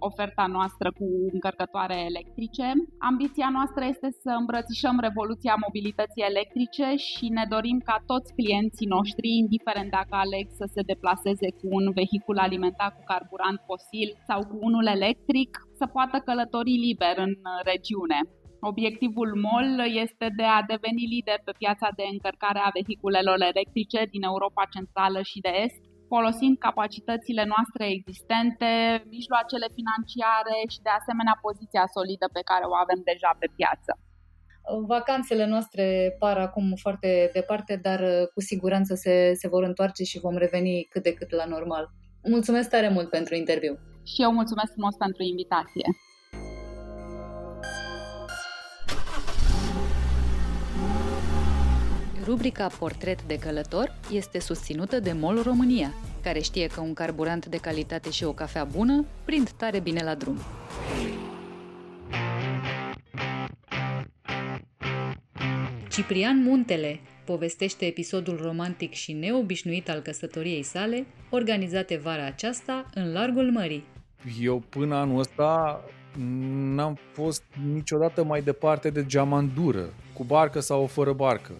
oferta 0.08 0.46
noastră 0.56 0.88
cu 0.98 1.06
încărcătoare 1.34 1.98
electrice. 2.10 2.66
Ambiția 3.10 3.48
noastră 3.56 3.82
este 3.92 4.08
să 4.22 4.30
îmbrățișăm 4.40 4.96
revoluția 5.06 5.54
mobilității 5.64 6.28
electrice 6.30 6.86
și 7.08 7.26
ne 7.36 7.44
dorim 7.54 7.78
ca 7.88 7.96
toți 8.10 8.34
clienții 8.38 8.92
noștri, 8.96 9.28
indiferent 9.42 9.90
dacă 9.98 10.14
aleg 10.24 10.46
să 10.60 10.66
se 10.74 10.82
deplaseze 10.92 11.48
cu 11.58 11.66
un 11.78 11.86
vehicul 12.00 12.38
alimentat 12.46 12.90
cu 12.96 13.02
carburant 13.12 13.58
fosil 13.68 14.10
sau 14.28 14.40
cu 14.50 14.56
unul 14.68 14.86
electric, 14.96 15.50
să 15.80 15.86
poată 15.96 16.16
călători 16.28 16.82
liber 16.86 17.16
în 17.26 17.34
regiune. 17.70 18.20
Obiectivul 18.60 19.30
MOL 19.46 19.70
este 20.04 20.26
de 20.36 20.46
a 20.56 20.62
deveni 20.72 21.04
lider 21.14 21.38
pe 21.44 21.52
piața 21.62 21.88
de 21.98 22.04
încărcare 22.14 22.60
a 22.62 22.74
vehiculelor 22.78 23.38
electrice 23.52 24.00
din 24.14 24.22
Europa 24.30 24.64
Centrală 24.74 25.20
și 25.30 25.38
de 25.46 25.52
Est, 25.64 25.82
folosind 26.12 26.54
capacitățile 26.66 27.44
noastre 27.52 27.84
existente, 27.96 28.68
mijloacele 29.16 29.68
financiare 29.78 30.56
și 30.72 30.80
de 30.86 30.92
asemenea 31.00 31.36
poziția 31.46 31.84
solidă 31.96 32.26
pe 32.36 32.42
care 32.50 32.64
o 32.72 32.74
avem 32.84 33.00
deja 33.10 33.30
pe 33.40 33.48
piață. 33.58 33.90
Vacanțele 34.94 35.46
noastre 35.46 35.84
par 36.18 36.36
acum 36.38 36.66
foarte 36.84 37.30
departe, 37.38 37.72
dar 37.86 38.00
uh, 38.00 38.28
cu 38.34 38.40
siguranță 38.50 38.92
se, 38.94 39.14
se 39.40 39.48
vor 39.48 39.62
întoarce 39.70 40.02
și 40.10 40.24
vom 40.26 40.36
reveni 40.44 40.86
cât 40.92 41.02
de 41.02 41.12
cât 41.18 41.30
la 41.30 41.44
normal. 41.44 41.84
Mulțumesc 42.28 42.68
tare 42.70 42.88
mult 42.88 43.08
pentru 43.10 43.34
interviu. 43.34 43.74
Și 44.12 44.22
eu 44.22 44.32
mulțumesc 44.32 44.72
frumos 44.72 44.94
pentru 45.04 45.22
invitație. 45.22 45.86
Rubrica 52.28 52.66
Portret 52.78 53.22
de 53.22 53.38
călător 53.38 53.94
este 54.12 54.40
susținută 54.40 55.00
de 55.00 55.12
MOL 55.12 55.42
România, 55.42 55.94
care 56.22 56.40
știe 56.40 56.66
că 56.66 56.80
un 56.80 56.94
carburant 56.94 57.46
de 57.46 57.56
calitate 57.56 58.10
și 58.10 58.24
o 58.24 58.32
cafea 58.32 58.64
bună 58.64 59.04
prind 59.24 59.50
tare 59.50 59.80
bine 59.80 60.02
la 60.04 60.14
drum. 60.14 60.38
Ciprian 65.90 66.42
Muntele 66.42 67.00
povestește 67.24 67.84
episodul 67.84 68.40
romantic 68.42 68.92
și 68.92 69.12
neobișnuit 69.12 69.88
al 69.88 70.00
căsătoriei 70.00 70.62
sale, 70.62 71.06
organizate 71.30 71.96
vara 71.96 72.26
aceasta 72.26 72.90
în 72.94 73.12
Largul 73.12 73.50
Mării. 73.50 73.84
Eu 74.40 74.62
până 74.68 74.94
anul 74.94 75.18
ăsta 75.18 75.80
n-am 76.74 76.98
fost 77.12 77.42
niciodată 77.72 78.24
mai 78.24 78.42
departe 78.42 78.90
de 78.90 79.06
geamandură, 79.06 79.92
cu 80.12 80.24
barcă 80.24 80.60
sau 80.60 80.86
fără 80.86 81.12
barcă 81.12 81.52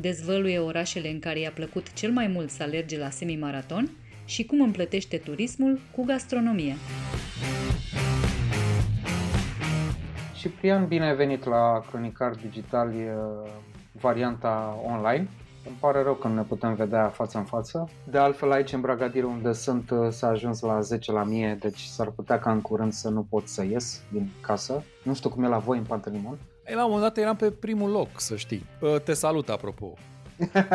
dezvăluie 0.00 0.58
orașele 0.58 1.08
în 1.08 1.18
care 1.18 1.38
i-a 1.38 1.50
plăcut 1.50 1.92
cel 1.92 2.10
mai 2.10 2.26
mult 2.26 2.50
să 2.50 2.62
alerge 2.62 2.98
la 2.98 3.10
semimaraton 3.10 3.90
și 4.24 4.44
cum 4.44 4.60
împletește 4.60 5.16
turismul 5.16 5.80
cu 5.96 6.04
gastronomia. 6.04 6.74
Ciprian, 10.36 10.86
bine 10.86 11.08
ai 11.08 11.16
venit 11.16 11.44
la 11.44 11.80
Cronicar 11.90 12.34
Digital, 12.34 12.92
varianta 13.92 14.80
online. 14.84 15.28
Îmi 15.66 15.76
pare 15.80 16.02
rău 16.02 16.14
că 16.14 16.28
nu 16.28 16.34
ne 16.34 16.42
putem 16.42 16.74
vedea 16.74 17.08
față 17.08 17.38
în 17.38 17.44
față. 17.44 17.88
De 18.10 18.18
altfel, 18.18 18.50
aici 18.52 18.72
în 18.72 18.80
Bragadir, 18.80 19.24
unde 19.24 19.52
sunt, 19.52 19.92
s-a 20.10 20.28
ajuns 20.28 20.60
la 20.60 20.80
10 20.80 21.12
la 21.12 21.24
mie, 21.24 21.56
deci 21.60 21.80
s-ar 21.80 22.10
putea 22.10 22.38
ca 22.38 22.52
în 22.52 22.60
curând 22.60 22.92
să 22.92 23.08
nu 23.08 23.26
pot 23.30 23.48
să 23.48 23.64
ies 23.64 24.02
din 24.12 24.30
casă. 24.40 24.82
Nu 25.02 25.14
știu 25.14 25.30
cum 25.30 25.44
e 25.44 25.48
la 25.48 25.58
voi 25.58 25.78
în 25.78 25.84
Pantelimon. 25.84 26.38
Ei, 26.68 26.74
la 26.74 26.84
un 26.84 26.90
moment 26.90 27.14
dat 27.14 27.24
eram 27.24 27.36
pe 27.36 27.50
primul 27.50 27.90
loc, 27.90 28.20
să 28.20 28.36
știi. 28.36 28.66
Te 29.04 29.12
salut, 29.12 29.48
apropo. 29.48 29.92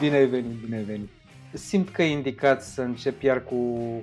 bine 0.00 0.16
ai 0.16 0.26
venit, 0.26 0.60
bine 0.64 0.76
ai 0.76 0.82
venit. 0.82 1.08
Simt 1.52 1.88
că 1.88 2.02
e 2.02 2.10
indicat 2.10 2.62
să 2.62 2.82
încep 2.82 3.22
iar 3.22 3.44
cu, 3.44 3.54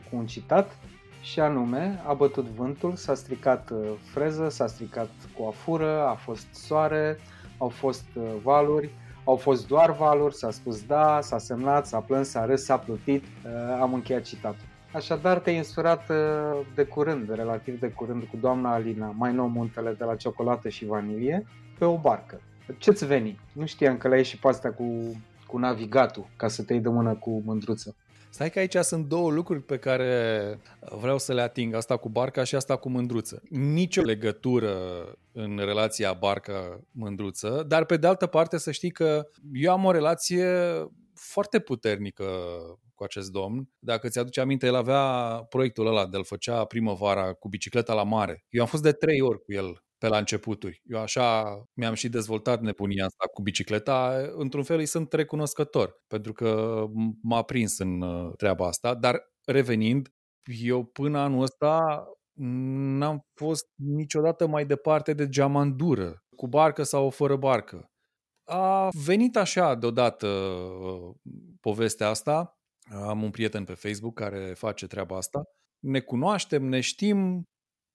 cu 0.10 0.16
un 0.16 0.26
citat 0.26 0.78
și 1.22 1.40
anume, 1.40 2.02
a 2.08 2.14
bătut 2.14 2.46
vântul, 2.46 2.96
s-a 2.96 3.14
stricat 3.14 3.70
uh, 3.70 3.78
freză, 4.14 4.50
s-a 4.50 4.68
stricat 4.68 5.10
coafură, 5.38 6.08
a 6.08 6.14
fost 6.14 6.48
soare, 6.52 7.20
au 7.58 7.70
fost 7.70 8.06
uh, 8.14 8.24
valuri, 8.44 8.90
au 9.24 9.36
fost 9.36 9.68
doar 9.68 9.92
valuri, 9.92 10.36
s-a 10.36 10.52
spus 10.52 10.84
da, 10.84 11.20
s-a 11.22 11.38
semnat, 11.38 11.88
s-a 11.88 12.00
plâns, 12.00 12.30
s-a 12.30 12.46
râs, 12.46 12.64
s-a 12.64 12.78
plutit, 12.78 13.24
uh, 13.24 13.78
am 13.82 13.94
încheiat 13.94 14.24
citatul. 14.24 14.65
Așadar, 14.96 15.40
te-ai 15.40 15.56
insurat 15.56 16.10
uh, 16.10 16.66
de 16.76 16.84
curând, 16.84 17.34
relativ 17.34 17.80
de 17.80 17.88
curând, 17.88 18.24
cu 18.24 18.38
doamna 18.38 18.74
Alina, 18.74 19.14
mai 19.18 19.34
nou 19.34 19.48
muntele 19.48 19.96
de 19.98 20.04
la 20.04 20.16
ciocolată 20.16 20.70
și 20.70 20.86
vanilie, 20.86 21.48
pe 21.80 21.86
o 21.86 21.98
barcă. 21.98 22.42
Ce-ți 22.78 23.06
veni? 23.06 23.40
Nu 23.54 23.66
știam 23.66 23.98
că 23.98 24.08
le-ai 24.08 24.24
și 24.24 24.40
pe 24.40 24.48
astea 24.48 24.74
cu, 24.74 25.16
cu 25.48 25.58
navigatul, 25.58 26.28
ca 26.36 26.48
să 26.48 26.64
te 26.64 26.74
iei 26.74 26.82
de 26.82 26.90
mână 26.90 27.16
cu 27.16 27.42
mândruță. 27.46 27.96
Stai 28.30 28.50
că 28.50 28.60
aici 28.60 28.76
sunt 28.76 29.06
două 29.06 29.32
lucruri 29.32 29.62
pe 29.62 29.78
care 29.78 30.60
vreau 31.00 31.18
să 31.18 31.34
le 31.34 31.42
ating, 31.42 31.74
asta 31.74 31.98
cu 31.98 32.10
barca 32.10 32.44
și 32.44 32.56
asta 32.56 32.76
cu 32.76 32.90
mândruță. 32.90 33.42
Nicio 33.50 34.02
legătură 34.02 34.76
în 35.32 35.58
relația 35.58 36.14
barca-mândruță, 36.14 37.66
dar 37.68 37.86
pe 37.86 37.98
de 37.98 38.08
altă 38.08 38.26
parte 38.26 38.58
să 38.58 38.72
știi 38.72 38.92
că 38.92 39.28
eu 39.54 39.72
am 39.72 39.86
o 39.86 39.92
relație 39.92 40.48
foarte 41.14 41.60
puternică 41.60 42.26
cu 42.96 43.04
acest 43.04 43.32
domn. 43.32 43.70
Dacă 43.80 44.08
ți-aduce 44.08 44.42
aminte, 44.42 44.66
el 44.66 44.76
avea 44.76 45.36
proiectul 45.50 45.88
ăla 45.88 46.08
de-l 46.08 46.24
făcea 46.24 46.66
primăvara 46.66 47.34
cu 47.34 47.48
bicicleta 47.48 47.94
la 47.94 48.04
mare. 48.04 48.46
Eu 48.50 48.62
am 48.62 48.68
fost 48.68 48.84
de 48.84 48.92
trei 48.92 49.22
ori 49.22 49.44
cu 49.44 49.52
el 49.54 49.84
pe 49.98 50.08
la 50.08 50.18
începuturi. 50.18 50.82
Eu 50.84 51.00
așa 51.00 51.58
mi-am 51.74 51.94
și 51.94 52.10
dezvoltat 52.10 52.62
nebunia 52.62 53.06
asta 53.06 53.26
cu 53.34 53.42
bicicleta. 53.42 54.30
Într-un 54.36 54.64
fel 54.64 54.78
îi 54.78 54.86
sunt 54.86 55.14
recunoscător, 55.14 56.02
pentru 56.08 56.34
că 56.34 56.84
m-a 57.22 57.42
prins 57.42 57.78
în 57.78 58.02
uh, 58.02 58.34
treaba 58.38 58.68
asta, 58.68 58.96
dar 58.96 59.22
revenind, 59.46 60.10
eu 60.64 60.84
până 60.84 61.20
anul 61.20 61.42
ăsta 61.42 62.04
n-am 62.98 63.26
fost 63.34 63.66
niciodată 63.76 64.48
mai 64.48 64.66
departe 64.66 65.14
de 65.14 65.30
geamandură, 65.30 66.24
cu 66.36 66.48
barcă 66.48 66.84
sau 66.84 67.10
fără 67.10 67.36
barcă. 67.36 67.90
A 68.44 68.90
venit 69.06 69.38
așa 69.38 69.76
deodată 69.76 70.28
uh, 70.28 71.16
povestea 71.60 72.10
asta. 72.10 72.60
Am 72.92 73.24
un 73.24 73.32
prieten 73.32 73.64
pe 73.64 73.74
Facebook 73.74 74.14
care 74.14 74.54
face 74.54 74.88
treaba 74.88 75.18
asta. 75.18 75.44
Ne 75.80 76.00
cunoaștem, 76.00 76.64
ne 76.66 76.80
știm, 76.80 77.44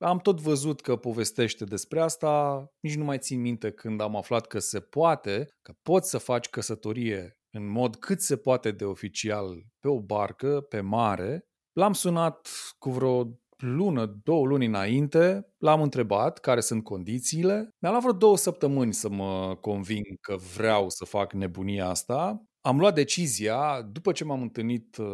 am 0.05 0.19
tot 0.19 0.41
văzut 0.41 0.81
că 0.81 0.97
povestește 0.97 1.65
despre 1.65 2.01
asta, 2.01 2.65
nici 2.81 2.97
nu 2.97 3.05
mai 3.05 3.19
țin 3.19 3.41
minte 3.41 3.71
când 3.71 4.01
am 4.01 4.17
aflat 4.17 4.47
că 4.47 4.59
se 4.59 4.81
poate, 4.81 5.47
că 5.63 5.73
poți 5.83 6.11
să 6.11 6.19
faci 6.19 6.49
căsătorie 6.49 7.35
în 7.51 7.71
mod 7.71 7.97
cât 7.97 8.21
se 8.21 8.37
poate 8.37 8.71
de 8.71 8.85
oficial 8.85 9.65
pe 9.79 9.89
o 9.89 10.01
barcă, 10.01 10.61
pe 10.61 10.81
mare. 10.81 11.45
L-am 11.73 11.93
sunat 11.93 12.49
cu 12.79 12.91
vreo 12.91 13.41
lună, 13.57 14.07
două 14.23 14.47
luni 14.47 14.67
înainte, 14.67 15.47
l-am 15.59 15.83
întrebat 15.83 16.39
care 16.39 16.61
sunt 16.61 16.85
condițiile. 16.85 17.69
Mi-a 17.79 17.91
luat 17.91 18.03
vreo 18.03 18.15
două 18.15 18.37
săptămâni 18.37 18.93
să 18.95 19.09
mă 19.09 19.57
conving 19.61 20.21
că 20.21 20.37
vreau 20.57 20.89
să 20.89 21.05
fac 21.05 21.33
nebunia 21.33 21.87
asta 21.89 22.45
am 22.61 22.79
luat 22.79 22.95
decizia, 22.95 23.83
după 23.93 24.13
ce 24.13 24.25
m-am 24.25 24.43
întâlnit 24.43 24.97
uh, 24.97 25.07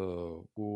cu 0.53 0.66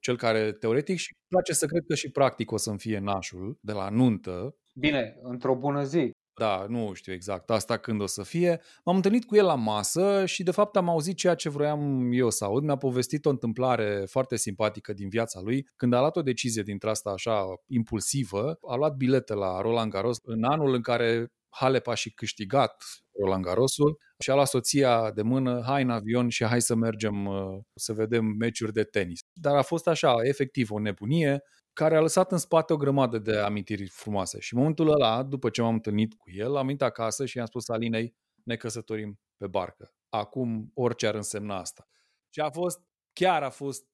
cel 0.00 0.16
care 0.16 0.52
teoretic 0.52 0.98
și 0.98 1.16
place 1.28 1.52
să 1.52 1.66
cred 1.66 1.84
că 1.88 1.94
și 1.94 2.10
practic 2.10 2.50
o 2.50 2.56
să-mi 2.56 2.78
fie 2.78 2.98
nașul 2.98 3.58
de 3.60 3.72
la 3.72 3.88
nuntă. 3.88 4.56
Bine, 4.74 5.18
într-o 5.22 5.56
bună 5.56 5.84
zi. 5.84 6.10
Da, 6.34 6.66
nu 6.68 6.92
știu 6.92 7.12
exact 7.12 7.50
asta 7.50 7.76
când 7.76 8.00
o 8.00 8.06
să 8.06 8.22
fie. 8.22 8.60
M-am 8.84 8.96
întâlnit 8.96 9.24
cu 9.24 9.36
el 9.36 9.44
la 9.44 9.54
masă 9.54 10.26
și 10.26 10.42
de 10.42 10.50
fapt 10.50 10.76
am 10.76 10.88
auzit 10.88 11.16
ceea 11.16 11.34
ce 11.34 11.48
vroiam 11.48 12.12
eu 12.12 12.30
să 12.30 12.44
aud. 12.44 12.62
Mi-a 12.62 12.76
povestit 12.76 13.26
o 13.26 13.30
întâmplare 13.30 14.04
foarte 14.06 14.36
simpatică 14.36 14.92
din 14.92 15.08
viața 15.08 15.40
lui. 15.40 15.68
Când 15.76 15.92
a 15.92 15.98
luat 15.98 16.16
o 16.16 16.22
decizie 16.22 16.62
dintre 16.62 16.90
asta 16.90 17.10
așa 17.10 17.44
impulsivă, 17.66 18.58
a 18.68 18.76
luat 18.76 18.96
bilete 18.96 19.34
la 19.34 19.60
Roland 19.60 19.90
Garros 19.90 20.18
în 20.22 20.44
anul 20.44 20.74
în 20.74 20.82
care 20.82 21.28
Halep 21.50 21.86
a 21.86 21.94
și 21.94 22.10
câștigat 22.10 22.82
Roland 23.18 23.44
Garrosul 23.44 23.98
și 24.18 24.30
a 24.30 24.34
luat 24.34 24.48
soția 24.48 25.10
de 25.10 25.22
mână, 25.22 25.62
hai 25.66 25.82
în 25.82 25.90
avion 25.90 26.28
și 26.28 26.44
hai 26.44 26.60
să 26.60 26.74
mergem 26.74 27.26
uh, 27.26 27.58
să 27.74 27.92
vedem 27.92 28.24
meciuri 28.24 28.72
de 28.72 28.84
tenis. 28.84 29.20
Dar 29.32 29.56
a 29.56 29.62
fost 29.62 29.86
așa, 29.86 30.14
efectiv, 30.22 30.70
o 30.70 30.78
nebunie 30.78 31.42
care 31.72 31.96
a 31.96 32.00
lăsat 32.00 32.32
în 32.32 32.38
spate 32.38 32.72
o 32.72 32.76
grămadă 32.76 33.18
de 33.18 33.36
amintiri 33.36 33.86
frumoase. 33.86 34.40
Și 34.40 34.54
în 34.54 34.58
momentul 34.58 34.92
ăla, 34.92 35.22
după 35.22 35.50
ce 35.50 35.62
m-am 35.62 35.74
întâlnit 35.74 36.14
cu 36.14 36.30
el, 36.30 36.56
am 36.56 36.66
venit 36.66 36.82
acasă 36.82 37.26
și 37.26 37.36
i-am 37.36 37.46
spus 37.46 37.68
Alinei, 37.68 38.14
ne 38.42 38.56
căsătorim 38.56 39.20
pe 39.36 39.46
barcă. 39.46 39.92
Acum 40.08 40.70
orice 40.74 41.06
ar 41.06 41.14
însemna 41.14 41.58
asta. 41.58 41.88
Și 42.28 42.40
a 42.40 42.50
fost, 42.50 42.80
chiar 43.12 43.42
a 43.42 43.50
fost 43.50 43.84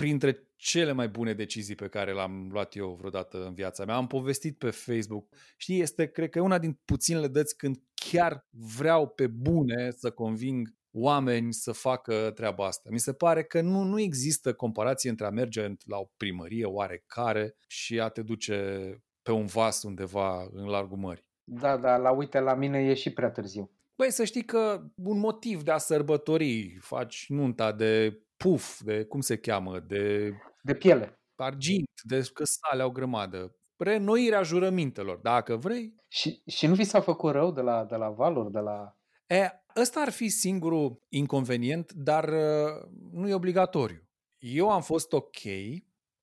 printre 0.00 0.48
cele 0.56 0.92
mai 0.92 1.08
bune 1.08 1.32
decizii 1.32 1.74
pe 1.74 1.88
care 1.88 2.12
le-am 2.12 2.48
luat 2.50 2.76
eu 2.76 2.94
vreodată 2.98 3.46
în 3.46 3.54
viața 3.54 3.84
mea. 3.84 3.94
Am 3.94 4.06
povestit 4.06 4.58
pe 4.58 4.70
Facebook. 4.70 5.28
Știi, 5.56 5.80
este, 5.80 6.06
cred 6.06 6.30
că, 6.30 6.40
una 6.40 6.58
din 6.58 6.80
puținele 6.84 7.28
dăți 7.28 7.56
când 7.56 7.80
chiar 7.94 8.46
vreau 8.76 9.08
pe 9.08 9.26
bune 9.26 9.90
să 9.90 10.10
conving 10.10 10.68
oameni 10.90 11.52
să 11.52 11.72
facă 11.72 12.32
treaba 12.34 12.66
asta. 12.66 12.88
Mi 12.92 12.98
se 12.98 13.12
pare 13.12 13.44
că 13.44 13.60
nu, 13.60 13.82
nu 13.82 14.00
există 14.00 14.54
comparație 14.54 15.10
între 15.10 15.26
a 15.26 15.30
merge 15.30 15.72
la 15.84 15.96
o 15.96 16.10
primărie 16.16 16.64
oarecare 16.64 17.56
și 17.66 18.00
a 18.00 18.08
te 18.08 18.22
duce 18.22 18.90
pe 19.22 19.32
un 19.32 19.46
vas 19.46 19.82
undeva 19.82 20.48
în 20.52 20.66
largul 20.66 20.98
mării. 20.98 21.26
Da, 21.44 21.76
da, 21.76 21.96
la 21.96 22.10
uite, 22.10 22.40
la 22.40 22.54
mine 22.54 22.78
e 22.78 22.94
și 22.94 23.12
prea 23.12 23.30
târziu. 23.30 23.70
Băi, 23.96 24.10
să 24.10 24.24
știi 24.24 24.44
că 24.44 24.82
un 24.94 25.18
motiv 25.18 25.62
de 25.62 25.70
a 25.70 25.78
sărbători, 25.78 26.78
faci 26.80 27.26
nunta 27.28 27.72
de 27.72 28.22
puf, 28.38 28.80
de 28.80 29.04
cum 29.04 29.20
se 29.20 29.36
cheamă, 29.36 29.80
de... 29.80 30.32
De 30.62 30.74
piele. 30.74 31.20
Argint, 31.36 31.88
de 32.02 32.30
căsale 32.32 32.82
o 32.82 32.90
grămadă. 32.90 33.56
Renoirea 33.76 34.42
jurămintelor, 34.42 35.16
dacă 35.16 35.56
vrei. 35.56 35.94
Și, 36.08 36.42
și 36.46 36.66
nu 36.66 36.74
vi 36.74 36.84
s-a 36.84 37.00
făcut 37.00 37.32
rău 37.32 37.52
de 37.52 37.60
la, 37.60 37.84
de 37.84 37.96
la 37.96 38.10
valuri, 38.10 38.52
de 38.52 38.58
la... 38.58 38.96
E, 39.26 39.48
ăsta 39.80 40.00
ar 40.00 40.10
fi 40.10 40.28
singurul 40.28 41.02
inconvenient, 41.08 41.92
dar 41.92 42.28
uh, 42.28 42.88
nu 43.12 43.28
e 43.28 43.34
obligatoriu. 43.34 44.08
Eu 44.38 44.70
am 44.70 44.82
fost 44.82 45.12
ok, 45.12 45.40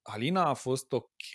Alina 0.01 0.45
a 0.45 0.53
fost 0.53 0.91
ok, 0.91 1.26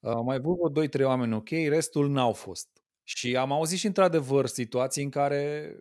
uh, 0.00 0.20
mai 0.24 0.36
avut 0.36 0.72
vreo 0.72 0.86
2-3 0.86 1.04
oameni 1.04 1.34
ok, 1.34 1.48
restul 1.48 2.08
n-au 2.08 2.32
fost. 2.32 2.75
Și 3.08 3.36
am 3.36 3.52
auzit 3.52 3.78
și 3.78 3.86
într-adevăr 3.86 4.46
situații 4.46 5.02
în 5.02 5.10
care 5.10 5.72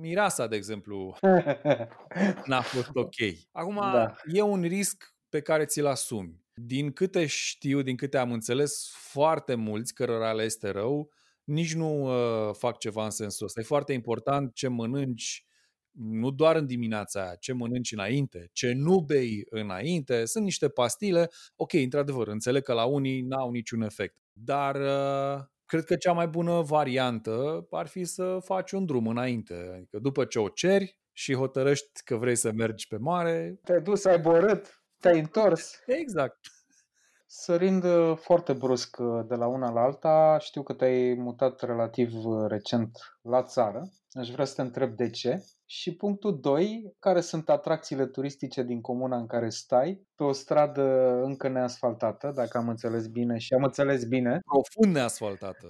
Mirasa, 0.00 0.46
de 0.46 0.56
exemplu, 0.56 1.16
n-a 2.48 2.60
fost 2.60 2.90
ok. 2.94 3.14
Acum, 3.52 3.74
da. 3.74 4.14
e 4.32 4.42
un 4.42 4.62
risc 4.62 5.14
pe 5.28 5.40
care 5.40 5.64
ți-l 5.64 5.86
asumi. 5.86 6.44
Din 6.54 6.92
câte 6.92 7.26
știu, 7.26 7.82
din 7.82 7.96
câte 7.96 8.18
am 8.18 8.32
înțeles, 8.32 8.90
foarte 8.92 9.54
mulți 9.54 9.94
cărora 9.94 10.32
le 10.32 10.42
este 10.42 10.70
rău, 10.70 11.10
nici 11.44 11.74
nu 11.74 12.02
uh, 12.02 12.54
fac 12.54 12.78
ceva 12.78 13.04
în 13.04 13.10
sensul 13.10 13.46
ăsta. 13.46 13.60
E 13.60 13.64
foarte 13.64 13.92
important 13.92 14.54
ce 14.54 14.68
mănânci, 14.68 15.46
nu 15.90 16.30
doar 16.30 16.56
în 16.56 16.66
dimineața 16.66 17.22
aia, 17.22 17.34
ce 17.34 17.52
mănânci 17.52 17.92
înainte, 17.92 18.48
ce 18.52 18.72
nu 18.72 19.00
bei 19.00 19.46
înainte. 19.50 20.24
Sunt 20.24 20.44
niște 20.44 20.68
pastile, 20.68 21.30
ok, 21.56 21.72
într-adevăr, 21.72 22.28
înțeleg 22.28 22.62
că 22.62 22.72
la 22.72 22.84
unii 22.84 23.20
n-au 23.20 23.50
niciun 23.50 23.82
efect. 23.82 24.16
Dar 24.32 24.74
uh, 24.74 25.44
cred 25.66 25.84
că 25.84 25.96
cea 25.96 26.12
mai 26.12 26.28
bună 26.28 26.62
variantă 26.62 27.66
ar 27.70 27.86
fi 27.86 28.04
să 28.04 28.38
faci 28.44 28.72
un 28.72 28.86
drum 28.86 29.06
înainte. 29.06 29.70
Adică 29.74 29.98
după 29.98 30.24
ce 30.24 30.38
o 30.38 30.48
ceri 30.48 30.98
și 31.12 31.34
hotărăști 31.34 32.02
că 32.04 32.16
vrei 32.16 32.36
să 32.36 32.52
mergi 32.52 32.88
pe 32.88 32.96
mare... 32.96 33.58
Te-ai 33.64 33.80
dus, 33.80 34.04
ai 34.04 34.18
borât, 34.18 34.82
te-ai 35.00 35.18
întors. 35.18 35.82
Exact. 35.86 36.38
Sărind 37.28 37.84
uh, 37.84 38.16
foarte 38.16 38.52
brusc 38.52 38.96
uh, 38.98 39.24
de 39.28 39.34
la 39.34 39.46
una 39.46 39.70
la 39.70 39.80
alta, 39.80 40.38
știu 40.40 40.62
că 40.62 40.72
te-ai 40.72 41.14
mutat 41.14 41.60
relativ 41.60 42.24
uh, 42.24 42.48
recent 42.48 42.90
la 43.22 43.42
țară. 43.42 43.88
Aș 44.10 44.30
vrea 44.30 44.44
să 44.44 44.54
te 44.54 44.60
întreb 44.60 44.96
de 44.96 45.10
ce. 45.10 45.44
Și 45.64 45.94
punctul 45.94 46.40
2, 46.40 46.94
care 46.98 47.20
sunt 47.20 47.48
atracțiile 47.48 48.06
turistice 48.06 48.62
din 48.62 48.80
comuna 48.80 49.16
în 49.16 49.26
care 49.26 49.48
stai, 49.48 50.06
pe 50.14 50.22
o 50.22 50.32
stradă 50.32 50.82
încă 51.24 51.48
neasfaltată, 51.48 52.32
dacă 52.34 52.58
am 52.58 52.68
înțeles 52.68 53.06
bine 53.06 53.38
și 53.38 53.54
am 53.54 53.62
înțeles 53.62 54.04
bine. 54.04 54.40
Profund 54.44 54.94
neasfaltată. 54.94 55.66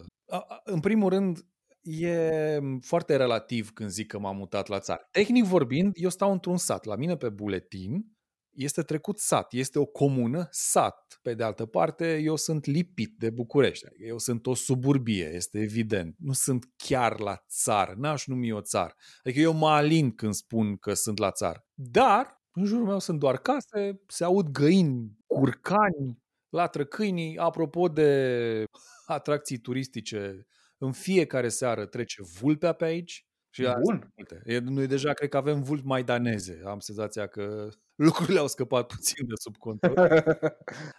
În 0.64 0.80
primul 0.80 1.09
rând, 1.09 1.38
e 1.82 2.59
foarte 2.80 3.16
relativ 3.16 3.70
când 3.72 3.90
zic 3.90 4.07
că 4.07 4.18
m-am 4.18 4.36
mutat 4.36 4.66
la 4.66 4.78
țară. 4.78 5.09
Tehnic 5.11 5.44
vorbind, 5.44 5.92
eu 5.94 6.09
stau 6.09 6.32
într-un 6.32 6.57
sat. 6.57 6.84
La 6.84 6.96
mine 6.96 7.16
pe 7.16 7.28
buletin 7.28 8.16
este 8.57 8.82
trecut 8.82 9.18
sat, 9.18 9.52
este 9.52 9.78
o 9.78 9.84
comună 9.84 10.48
sat. 10.50 11.18
Pe 11.22 11.34
de 11.34 11.42
altă 11.42 11.66
parte, 11.66 12.18
eu 12.18 12.36
sunt 12.36 12.64
lipit 12.64 13.14
de 13.18 13.30
București, 13.30 13.86
adică 13.86 14.04
eu 14.04 14.18
sunt 14.18 14.46
o 14.46 14.54
suburbie, 14.54 15.30
este 15.34 15.59
evident. 15.59 16.14
Nu 16.18 16.32
sunt 16.32 16.64
chiar 16.76 17.20
la 17.20 17.44
țară, 17.48 17.94
n-aș 17.96 18.26
numi 18.26 18.52
o 18.52 18.61
țară. 18.61 18.94
Adică 19.24 19.40
eu 19.40 19.52
mă 19.52 19.68
alin 19.68 20.14
când 20.14 20.34
spun 20.34 20.76
că 20.76 20.94
sunt 20.94 21.18
la 21.18 21.30
țară. 21.30 21.66
Dar, 21.74 22.42
în 22.52 22.64
jurul 22.64 22.86
meu 22.86 22.98
sunt 22.98 23.18
doar 23.18 23.36
case, 23.38 24.00
se 24.07 24.24
aud 24.24 24.48
găini, 24.48 25.18
curcani, 25.26 26.22
latră 26.48 26.84
câinii. 26.84 27.38
Apropo 27.38 27.88
de 27.88 28.64
atracții 29.07 29.59
turistice, 29.59 30.46
în 30.78 30.92
fiecare 30.92 31.48
seară 31.48 31.86
trece 31.86 32.22
vulpea 32.40 32.72
pe 32.72 32.84
aici. 32.84 33.26
Și 33.50 33.62
Bun. 33.82 34.12
Uite, 34.16 34.61
noi 34.61 34.86
deja 34.86 35.12
cred 35.12 35.28
că 35.28 35.36
avem 35.36 35.62
vulpi 35.62 35.86
mai 35.86 36.04
daneze. 36.04 36.61
Am 36.64 36.78
senzația 36.78 37.26
că 37.26 37.68
lucrurile 37.97 38.38
au 38.38 38.47
scăpat 38.47 38.86
puțin 38.94 39.26
de 39.26 39.34
sub 39.34 39.57
control. 39.57 39.94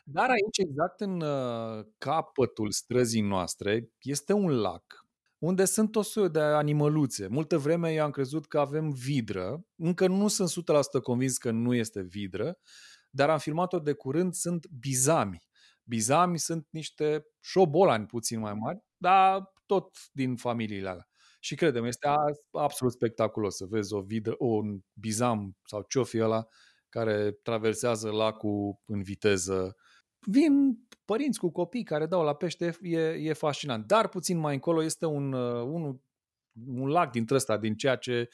Dar 0.04 0.30
aici, 0.30 0.58
exact 0.58 1.00
în 1.00 1.22
uh, 1.22 1.86
capătul 1.98 2.72
străzii 2.72 3.22
noastre, 3.22 3.90
este 4.02 4.34
un 4.34 4.60
lac 4.60 5.08
unde 5.40 5.66
sunt 5.66 5.96
o 5.96 6.02
soiul 6.02 6.30
de 6.30 6.40
animăluțe. 6.40 7.28
Multă 7.28 7.58
vreme 7.58 7.94
eu 7.94 8.04
am 8.04 8.12
crezut 8.12 8.48
că 8.48 8.60
avem 8.60 8.92
vidră. 8.92 9.66
Încă 9.76 10.08
nu 10.08 10.28
sunt 10.28 10.50
100% 11.00 11.02
convins 11.04 11.38
că 11.38 11.52
nu 11.52 11.74
este 11.74 12.02
vidră, 12.02 12.58
dar 13.10 13.30
am 13.30 13.38
filmat-o 13.38 13.80
de 13.80 13.94
curând, 13.94 14.34
sunt 14.34 14.68
bizami. 14.68 15.48
Bizami 15.84 16.40
sunt 16.40 16.68
niște 16.70 17.26
șobolani 17.40 18.06
puțin 18.06 18.40
mai 18.40 18.54
mari, 18.54 18.80
dar 18.98 19.54
tot 19.66 19.98
din 20.12 20.36
familiile 20.36 20.90
alea. 20.90 21.10
Și 21.40 21.56
credem, 21.56 21.86
este 21.86 22.08
absolut 22.52 22.94
spectaculos 22.94 23.56
să 23.56 23.66
vezi 23.66 23.94
o 23.94 24.02
vidă, 24.02 24.36
un 24.38 24.80
bizam 24.94 25.58
sau 25.64 25.86
ce-o 25.88 26.04
fi 26.04 26.20
ăla 26.20 26.48
care 26.90 27.32
traversează 27.32 28.10
lacul 28.10 28.82
în 28.86 29.02
viteză. 29.02 29.76
Vin 30.20 30.78
părinți 31.06 31.40
cu 31.40 31.52
copii 31.52 31.84
care 31.84 32.06
dau 32.06 32.24
la 32.24 32.34
pește, 32.34 32.78
e, 32.82 33.00
e 33.00 33.34
fascinant. 33.34 33.88
Dar 33.88 34.08
puțin 34.08 34.38
mai 34.38 34.54
încolo 34.54 34.84
este 34.84 35.06
un, 35.06 35.34
uh, 35.34 35.62
un, 35.64 36.00
un 36.68 36.88
lac 36.88 37.12
dintre 37.12 37.36
ăsta, 37.36 37.58
din 37.58 37.76
ceea 37.76 37.96
ce 37.96 38.30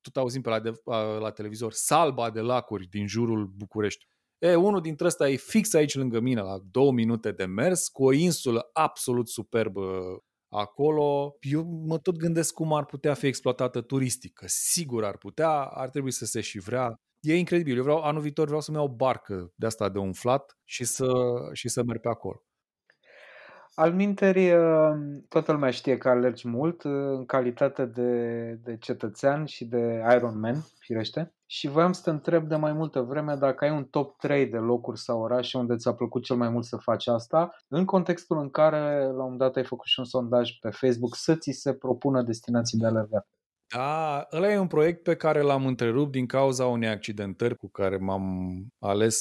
tot 0.00 0.16
auzim 0.16 0.40
pe 0.40 0.48
la, 0.48 0.60
de, 0.60 0.72
la 1.20 1.30
televizor, 1.30 1.72
salba 1.72 2.30
de 2.30 2.40
lacuri 2.40 2.86
din 2.86 3.06
jurul 3.06 3.46
București. 3.56 4.06
E, 4.38 4.54
unul 4.54 4.80
dintre 4.80 5.06
ăsta 5.06 5.28
e 5.28 5.36
fix 5.36 5.74
aici 5.74 5.94
lângă 5.94 6.20
mine, 6.20 6.40
la 6.40 6.58
două 6.70 6.92
minute 6.92 7.32
de 7.32 7.44
mers, 7.44 7.88
cu 7.88 8.04
o 8.04 8.12
insulă 8.12 8.70
absolut 8.72 9.28
superbă 9.28 10.16
acolo. 10.48 11.36
Eu 11.40 11.64
mă 11.64 11.98
tot 11.98 12.16
gândesc 12.16 12.54
cum 12.54 12.72
ar 12.72 12.84
putea 12.84 13.14
fi 13.14 13.26
exploatată 13.26 13.80
turistică. 13.80 14.44
Sigur 14.48 15.04
ar 15.04 15.16
putea, 15.16 15.50
ar 15.62 15.90
trebui 15.90 16.10
să 16.10 16.24
se 16.24 16.40
și 16.40 16.58
vrea. 16.58 17.00
E 17.26 17.36
incredibil. 17.36 17.76
Eu 17.76 17.82
vreau, 17.82 18.02
anul 18.02 18.20
viitor 18.20 18.46
vreau 18.46 18.60
să-mi 18.60 18.76
iau 18.76 18.86
o 18.86 18.94
barcă 18.94 19.52
de 19.54 19.66
asta 19.66 19.88
de 19.88 19.98
umflat 19.98 20.58
și 20.64 20.84
să, 20.84 21.06
și 21.52 21.68
să 21.68 21.82
merg 21.82 22.00
pe 22.00 22.08
acolo. 22.08 22.42
Al 23.74 23.92
minteri, 23.92 24.52
uh, 24.52 24.90
toată 25.28 25.52
lumea 25.52 25.70
știe 25.70 25.98
că 25.98 26.08
alergi 26.08 26.48
mult 26.48 26.82
uh, 26.82 26.92
în 26.92 27.24
calitate 27.24 27.84
de, 27.84 28.52
de 28.62 28.76
cetățean 28.76 29.44
și 29.44 29.64
de 29.64 30.02
Ironman, 30.14 30.64
firește. 30.78 31.34
Și 31.46 31.68
voiam 31.68 31.92
să 31.92 32.00
te 32.04 32.10
întreb 32.10 32.48
de 32.48 32.56
mai 32.56 32.72
multă 32.72 33.00
vreme 33.00 33.34
dacă 33.34 33.64
ai 33.64 33.70
un 33.70 33.84
top 33.84 34.18
3 34.18 34.46
de 34.46 34.56
locuri 34.56 34.98
sau 34.98 35.20
orașe 35.20 35.58
unde 35.58 35.76
ți-a 35.76 35.94
plăcut 35.94 36.22
cel 36.22 36.36
mai 36.36 36.48
mult 36.48 36.64
să 36.64 36.76
faci 36.76 37.06
asta, 37.06 37.56
în 37.68 37.84
contextul 37.84 38.38
în 38.38 38.50
care 38.50 39.02
la 39.02 39.08
un 39.08 39.16
moment 39.16 39.38
dat 39.38 39.56
ai 39.56 39.64
făcut 39.64 39.86
și 39.86 39.98
un 39.98 40.04
sondaj 40.04 40.50
pe 40.60 40.70
Facebook 40.70 41.14
să 41.14 41.36
ți 41.36 41.50
se 41.50 41.74
propună 41.74 42.22
destinații 42.22 42.78
de 42.78 42.86
alergat. 42.86 43.26
Da, 43.74 44.26
ăla 44.32 44.52
e 44.52 44.58
un 44.58 44.66
proiect 44.66 45.02
pe 45.02 45.16
care 45.16 45.40
l-am 45.40 45.66
întrerupt 45.66 46.12
din 46.12 46.26
cauza 46.26 46.66
unei 46.66 46.88
accidentări 46.88 47.56
cu 47.56 47.68
care 47.68 47.96
m-am 47.96 48.66
ales 48.78 49.18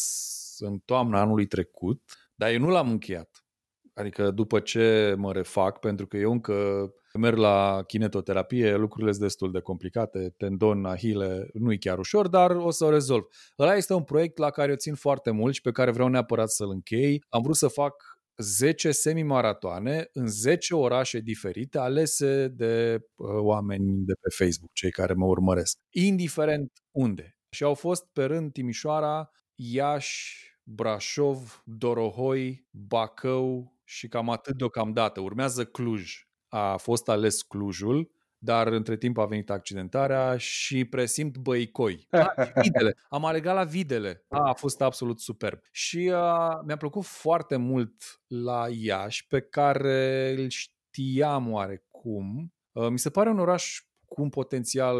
în 0.59 0.79
toamna 0.85 1.21
anului 1.21 1.45
trecut, 1.45 2.01
dar 2.35 2.51
eu 2.51 2.59
nu 2.59 2.69
l-am 2.69 2.89
încheiat. 2.89 3.45
Adică 3.93 4.31
după 4.31 4.59
ce 4.59 5.13
mă 5.17 5.33
refac, 5.33 5.79
pentru 5.79 6.07
că 6.07 6.17
eu 6.17 6.31
încă 6.31 6.89
merg 7.17 7.37
la 7.37 7.83
kinetoterapie, 7.87 8.75
lucrurile 8.75 9.11
sunt 9.11 9.23
destul 9.23 9.51
de 9.51 9.59
complicate, 9.59 10.33
tendon, 10.37 10.85
ahile, 10.85 11.49
nu 11.53 11.71
e 11.71 11.77
chiar 11.77 11.97
ușor, 11.97 12.27
dar 12.27 12.51
o 12.51 12.71
să 12.71 12.85
o 12.85 12.89
rezolv. 12.89 13.23
Ăla 13.59 13.75
este 13.75 13.93
un 13.93 14.03
proiect 14.03 14.37
la 14.37 14.49
care 14.49 14.69
eu 14.69 14.75
țin 14.75 14.95
foarte 14.95 15.31
mult 15.31 15.53
și 15.53 15.61
pe 15.61 15.71
care 15.71 15.91
vreau 15.91 16.07
neapărat 16.07 16.49
să-l 16.49 16.69
închei. 16.69 17.23
Am 17.29 17.41
vrut 17.41 17.55
să 17.55 17.67
fac 17.67 18.14
10 18.37 18.91
semi-maratoane 18.91 20.09
în 20.13 20.27
10 20.27 20.75
orașe 20.75 21.19
diferite 21.19 21.77
alese 21.77 22.47
de 22.47 22.99
uh, 23.15 23.27
oameni 23.29 24.05
de 24.05 24.13
pe 24.21 24.29
Facebook, 24.43 24.71
cei 24.73 24.91
care 24.91 25.13
mă 25.13 25.25
urmăresc, 25.25 25.77
indiferent 25.89 26.71
unde. 26.91 27.37
Și 27.49 27.63
au 27.63 27.73
fost 27.73 28.05
pe 28.13 28.25
rând 28.25 28.51
Timișoara, 28.51 29.29
Iași, 29.55 30.53
Brașov, 30.63 31.61
Dorohoi, 31.65 32.67
Bacău, 32.71 33.75
și 33.83 34.07
cam 34.07 34.29
atât 34.29 34.57
deocamdată. 34.57 35.19
Urmează 35.19 35.65
Cluj. 35.65 36.27
A 36.47 36.77
fost 36.77 37.09
ales 37.09 37.41
Clujul, 37.41 38.11
dar 38.45 38.67
între 38.67 38.97
timp 38.97 39.17
a 39.17 39.25
venit 39.25 39.49
accidentarea 39.49 40.37
și 40.37 40.85
presimt 40.85 41.37
Băicoi. 41.37 42.07
A, 42.11 42.33
videle. 42.61 42.97
Am 43.09 43.25
alegat 43.25 43.55
la 43.55 43.63
Videle. 43.63 44.25
A, 44.27 44.49
a 44.49 44.53
fost 44.53 44.81
absolut 44.81 45.19
superb. 45.19 45.59
Și 45.71 46.11
a, 46.13 46.61
mi-a 46.65 46.77
plăcut 46.77 47.03
foarte 47.03 47.55
mult 47.55 47.93
la 48.27 48.65
Iași, 48.69 49.27
pe 49.27 49.41
care 49.41 50.33
îl 50.37 50.49
știam 50.49 51.51
oarecum. 51.51 52.53
A, 52.71 52.89
mi 52.89 52.99
se 52.99 53.09
pare 53.09 53.29
un 53.29 53.39
oraș 53.39 53.79
cu 54.05 54.21
un 54.21 54.29
potențial 54.29 54.97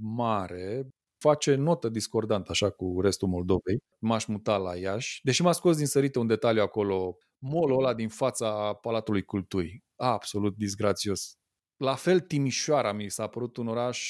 mare, 0.00 0.88
face 1.18 1.54
notă 1.54 1.88
discordantă 1.88 2.50
așa 2.50 2.70
cu 2.70 3.00
restul 3.00 3.28
Moldovei. 3.28 3.78
M-aș 3.98 4.24
muta 4.24 4.56
la 4.56 4.76
Iași, 4.76 5.20
deși 5.22 5.42
m-a 5.42 5.52
scos 5.52 5.76
din 5.76 5.86
sărită 5.86 6.18
un 6.18 6.26
detaliu 6.26 6.62
acolo 6.62 7.16
molul 7.38 7.78
ăla 7.78 7.94
din 7.94 8.08
fața 8.08 8.72
Palatului 8.72 9.22
Culturii. 9.22 9.84
Absolut 9.96 10.56
disgrațios. 10.56 11.36
La 11.76 11.94
fel 11.94 12.20
Timișoara 12.20 12.92
mi 12.92 13.10
s-a 13.10 13.26
părut 13.26 13.56
un 13.56 13.66
oraș 13.66 14.00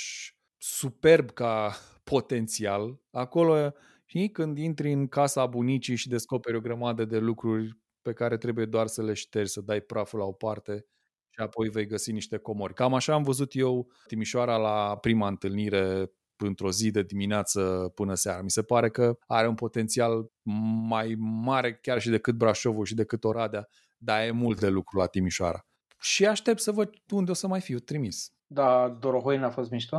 superb 0.59 1.31
ca 1.31 1.77
potențial. 2.05 3.01
Acolo, 3.11 3.73
și 4.05 4.29
când 4.29 4.59
intri 4.59 4.93
în 4.93 5.09
casa 5.09 5.47
bunicii 5.47 5.97
și 5.97 6.09
descoperi 6.09 6.57
o 6.57 6.61
grămadă 6.61 7.05
de 7.05 7.19
lucruri 7.19 7.79
pe 8.03 8.13
care 8.13 8.37
trebuie 8.37 8.65
doar 8.65 8.87
să 8.87 9.03
le 9.03 9.13
ștergi, 9.13 9.51
să 9.51 9.61
dai 9.61 9.81
praful 9.81 10.19
la 10.19 10.25
o 10.25 10.33
parte 10.33 10.87
și 11.31 11.41
apoi 11.41 11.69
vei 11.69 11.87
găsi 11.87 12.13
niște 12.13 12.37
comori. 12.37 12.75
Cam 12.75 12.95
așa 12.95 13.15
am 13.15 13.23
văzut 13.23 13.55
eu 13.55 13.91
Timișoara 14.07 14.57
la 14.57 14.97
prima 14.97 15.29
întâlnire 15.29 16.11
într-o 16.37 16.71
zi 16.71 16.91
de 16.91 17.03
dimineață 17.03 17.93
până 17.95 18.15
seara. 18.15 18.43
Mi 18.43 18.51
se 18.51 18.63
pare 18.63 18.91
că 18.91 19.19
are 19.27 19.49
un 19.49 19.55
potențial 19.55 20.31
mai 20.89 21.15
mare 21.19 21.75
chiar 21.75 22.01
și 22.01 22.11
decât 22.11 22.35
Brașovul 22.35 22.85
și 22.85 22.95
decât 22.95 23.25
Oradea, 23.25 23.69
dar 23.97 24.27
e 24.27 24.31
mult 24.31 24.61
de 24.61 24.69
lucru 24.69 24.99
la 24.99 25.07
Timișoara. 25.07 25.67
Și 26.01 26.27
aștept 26.27 26.61
să 26.61 26.73
văd 26.73 26.91
unde 27.13 27.31
o 27.31 27.35
să 27.35 27.47
mai 27.47 27.61
fiu 27.61 27.79
trimis. 27.79 28.31
Da, 28.47 28.89
Dorohoi 28.89 29.39
n-a 29.39 29.51
fost 29.51 29.71
mișto? 29.71 29.97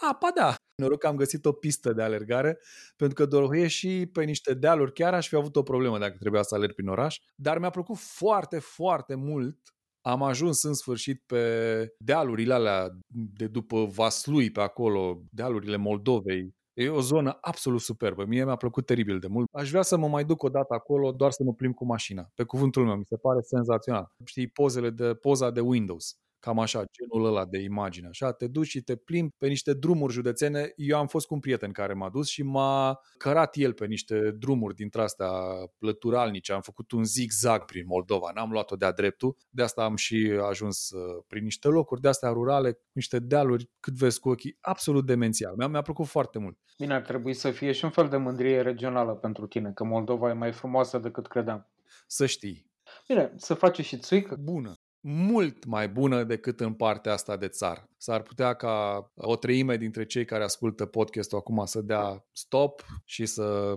A, 0.00 0.14
pa 0.14 0.30
da. 0.34 0.54
Noroc 0.74 0.98
că 0.98 1.06
am 1.06 1.16
găsit 1.16 1.44
o 1.44 1.52
pistă 1.52 1.92
de 1.92 2.02
alergare, 2.02 2.58
pentru 2.96 3.14
că 3.14 3.26
Dorohoi 3.26 3.68
și 3.68 4.08
pe 4.12 4.24
niște 4.24 4.54
dealuri 4.54 4.92
chiar 4.92 5.14
aș 5.14 5.28
fi 5.28 5.34
avut 5.34 5.56
o 5.56 5.62
problemă 5.62 5.98
dacă 5.98 6.16
trebuia 6.18 6.42
să 6.42 6.54
alerg 6.54 6.74
prin 6.74 6.88
oraș, 6.88 7.18
dar 7.34 7.58
mi-a 7.58 7.70
plăcut 7.70 7.96
foarte, 7.98 8.58
foarte 8.58 9.14
mult 9.14 9.58
am 10.04 10.22
ajuns 10.22 10.62
în 10.62 10.74
sfârșit 10.74 11.22
pe 11.26 11.94
dealurile 11.98 12.54
alea 12.54 12.98
de 13.36 13.46
după 13.46 13.84
Vaslui 13.84 14.50
pe 14.50 14.60
acolo, 14.60 15.22
dealurile 15.30 15.76
Moldovei. 15.76 16.54
E 16.74 16.88
o 16.88 17.00
zonă 17.00 17.38
absolut 17.40 17.80
superbă. 17.80 18.24
Mie 18.24 18.44
mi-a 18.44 18.56
plăcut 18.56 18.86
teribil 18.86 19.18
de 19.18 19.26
mult. 19.26 19.48
Aș 19.52 19.70
vrea 19.70 19.82
să 19.82 19.96
mă 19.96 20.08
mai 20.08 20.24
duc 20.24 20.42
o 20.42 20.48
dată 20.48 20.74
acolo 20.74 21.12
doar 21.12 21.30
să 21.30 21.42
mă 21.42 21.52
plimb 21.54 21.74
cu 21.74 21.84
mașina. 21.84 22.30
Pe 22.34 22.44
cuvântul 22.44 22.84
meu, 22.84 22.96
mi 22.96 23.04
se 23.04 23.16
pare 23.16 23.40
senzațional. 23.40 24.12
Știi, 24.24 24.48
pozele 24.48 24.90
de, 24.90 25.14
poza 25.14 25.50
de 25.50 25.60
Windows. 25.60 26.16
Cam 26.42 26.58
așa, 26.58 26.84
genul 26.92 27.26
ăla 27.26 27.44
de 27.44 27.58
imagine. 27.58 28.06
Așa, 28.06 28.32
te 28.32 28.46
duci 28.46 28.66
și 28.66 28.80
te 28.80 28.96
plimbi 28.96 29.34
pe 29.38 29.46
niște 29.46 29.74
drumuri 29.74 30.12
județene. 30.12 30.72
Eu 30.76 30.98
am 30.98 31.06
fost 31.06 31.26
cu 31.26 31.34
un 31.34 31.40
prieten 31.40 31.72
care 31.72 31.92
m-a 31.92 32.10
dus 32.10 32.28
și 32.28 32.42
m-a 32.42 33.00
cărat 33.16 33.56
el 33.56 33.72
pe 33.72 33.86
niște 33.86 34.30
drumuri 34.30 34.74
dintre 34.74 35.02
astea 35.02 35.30
plăturalnice. 35.78 36.52
Am 36.52 36.60
făcut 36.60 36.90
un 36.92 37.04
zigzag 37.04 37.64
prin 37.64 37.86
Moldova, 37.86 38.30
n-am 38.34 38.50
luat-o 38.50 38.76
de-a 38.76 38.92
dreptul. 38.92 39.36
De 39.50 39.62
asta 39.62 39.84
am 39.84 39.96
și 39.96 40.40
ajuns 40.48 40.90
uh, 40.90 41.24
prin 41.26 41.44
niște 41.44 41.68
locuri 41.68 42.00
de 42.00 42.08
astea 42.08 42.28
rurale, 42.28 42.78
niște 42.92 43.18
dealuri, 43.18 43.70
cât 43.80 43.94
vezi 43.94 44.20
cu 44.20 44.28
ochii, 44.28 44.56
absolut 44.60 45.06
demențial. 45.06 45.54
Mi-a, 45.56 45.66
mi-a 45.66 45.82
plăcut 45.82 46.06
foarte 46.06 46.38
mult. 46.38 46.58
Bine, 46.78 46.94
ar 46.94 47.02
trebui 47.02 47.34
să 47.34 47.50
fie 47.50 47.72
și 47.72 47.84
un 47.84 47.90
fel 47.90 48.08
de 48.08 48.16
mândrie 48.16 48.60
regională 48.60 49.12
pentru 49.12 49.46
tine, 49.46 49.72
că 49.72 49.84
Moldova 49.84 50.30
e 50.30 50.32
mai 50.32 50.52
frumoasă 50.52 50.98
decât 50.98 51.26
credeam. 51.26 51.68
Să 52.06 52.26
știi. 52.26 52.70
Bine, 53.08 53.32
să 53.36 53.54
faci 53.54 53.80
și 53.80 53.98
țuică. 53.98 54.36
Bună 54.40 54.81
mult 55.02 55.64
mai 55.64 55.88
bună 55.88 56.22
decât 56.22 56.60
în 56.60 56.74
partea 56.74 57.12
asta 57.12 57.36
de 57.36 57.48
țară. 57.48 57.88
S-ar 57.96 58.22
putea 58.22 58.54
ca 58.54 59.06
o 59.14 59.36
treime 59.36 59.76
dintre 59.76 60.04
cei 60.04 60.24
care 60.24 60.42
ascultă 60.42 60.86
podcastul 60.86 61.38
acum 61.38 61.64
să 61.64 61.80
dea 61.80 62.24
stop 62.32 62.84
și 63.04 63.26
să 63.26 63.76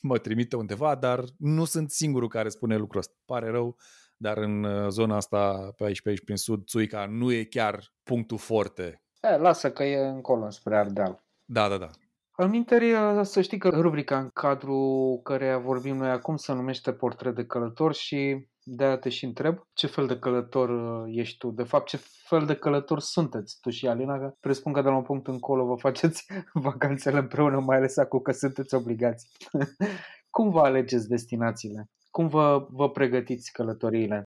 mă 0.00 0.18
trimite 0.18 0.56
undeva, 0.56 0.94
dar 0.94 1.24
nu 1.38 1.64
sunt 1.64 1.90
singurul 1.90 2.28
care 2.28 2.48
spune 2.48 2.76
lucrul 2.76 3.00
ăsta. 3.00 3.14
Pare 3.24 3.50
rău, 3.50 3.76
dar 4.16 4.36
în 4.36 4.64
uh, 4.64 4.88
zona 4.88 5.16
asta, 5.16 5.72
pe 5.76 5.84
aici, 5.84 6.02
pe 6.02 6.08
aici, 6.08 6.24
prin 6.24 6.36
sud, 6.36 6.64
Țuica 6.64 7.06
nu 7.06 7.32
e 7.32 7.44
chiar 7.44 7.92
punctul 8.02 8.38
forte. 8.38 9.02
E, 9.20 9.36
lasă 9.36 9.70
că 9.70 9.84
e 9.84 10.06
încolo, 10.06 10.50
spre 10.50 10.76
Ardeal. 10.76 11.24
Da, 11.44 11.68
da, 11.68 11.78
da. 11.78 11.90
Al 12.30 12.48
minteri, 12.48 12.92
uh, 12.92 13.20
să 13.22 13.40
știi 13.40 13.58
că 13.58 13.68
rubrica 13.68 14.18
în 14.18 14.28
cadrul 14.28 15.20
care 15.22 15.54
vorbim 15.54 15.96
noi 15.96 16.10
acum 16.10 16.36
se 16.36 16.52
numește 16.52 16.92
Portret 16.92 17.34
de 17.34 17.46
călător 17.46 17.94
și 17.94 18.48
de-aia 18.68 18.98
te 18.98 19.08
și 19.08 19.24
întreb 19.24 19.58
ce 19.72 19.86
fel 19.86 20.06
de 20.06 20.18
călător 20.18 20.68
uh, 20.68 21.12
ești 21.16 21.38
tu. 21.38 21.50
De 21.50 21.62
fapt, 21.62 21.86
ce 21.86 21.96
fel 22.28 22.46
de 22.46 22.54
călător 22.54 23.00
sunteți 23.00 23.58
tu 23.60 23.70
și 23.70 23.86
Alina? 23.86 24.18
Că 24.18 24.34
presupun 24.40 24.72
că 24.72 24.82
de 24.82 24.88
la 24.88 24.96
un 24.96 25.02
punct 25.02 25.26
încolo 25.26 25.64
vă 25.64 25.74
faceți 25.74 26.26
vacanțele 26.52 27.18
împreună, 27.18 27.60
mai 27.60 27.76
ales 27.76 27.96
acum 27.96 28.20
că 28.20 28.32
sunteți 28.32 28.74
obligați. 28.74 29.28
Cum 30.36 30.50
vă 30.50 30.60
alegeți 30.60 31.08
destinațiile? 31.08 31.90
Cum 32.10 32.28
vă, 32.28 32.66
vă 32.70 32.90
pregătiți 32.90 33.52
călătoriile? 33.52 34.22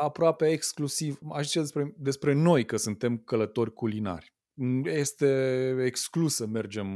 Aproape 0.00 0.48
exclusiv, 0.48 1.18
aș 1.32 1.44
zice 1.44 1.58
despre, 1.58 1.94
despre 1.96 2.32
noi 2.32 2.64
că 2.64 2.76
suntem 2.76 3.16
călători 3.16 3.72
culinari. 3.72 4.34
Este 4.84 5.26
exclus 5.84 6.34
să 6.34 6.46
mergem 6.46 6.88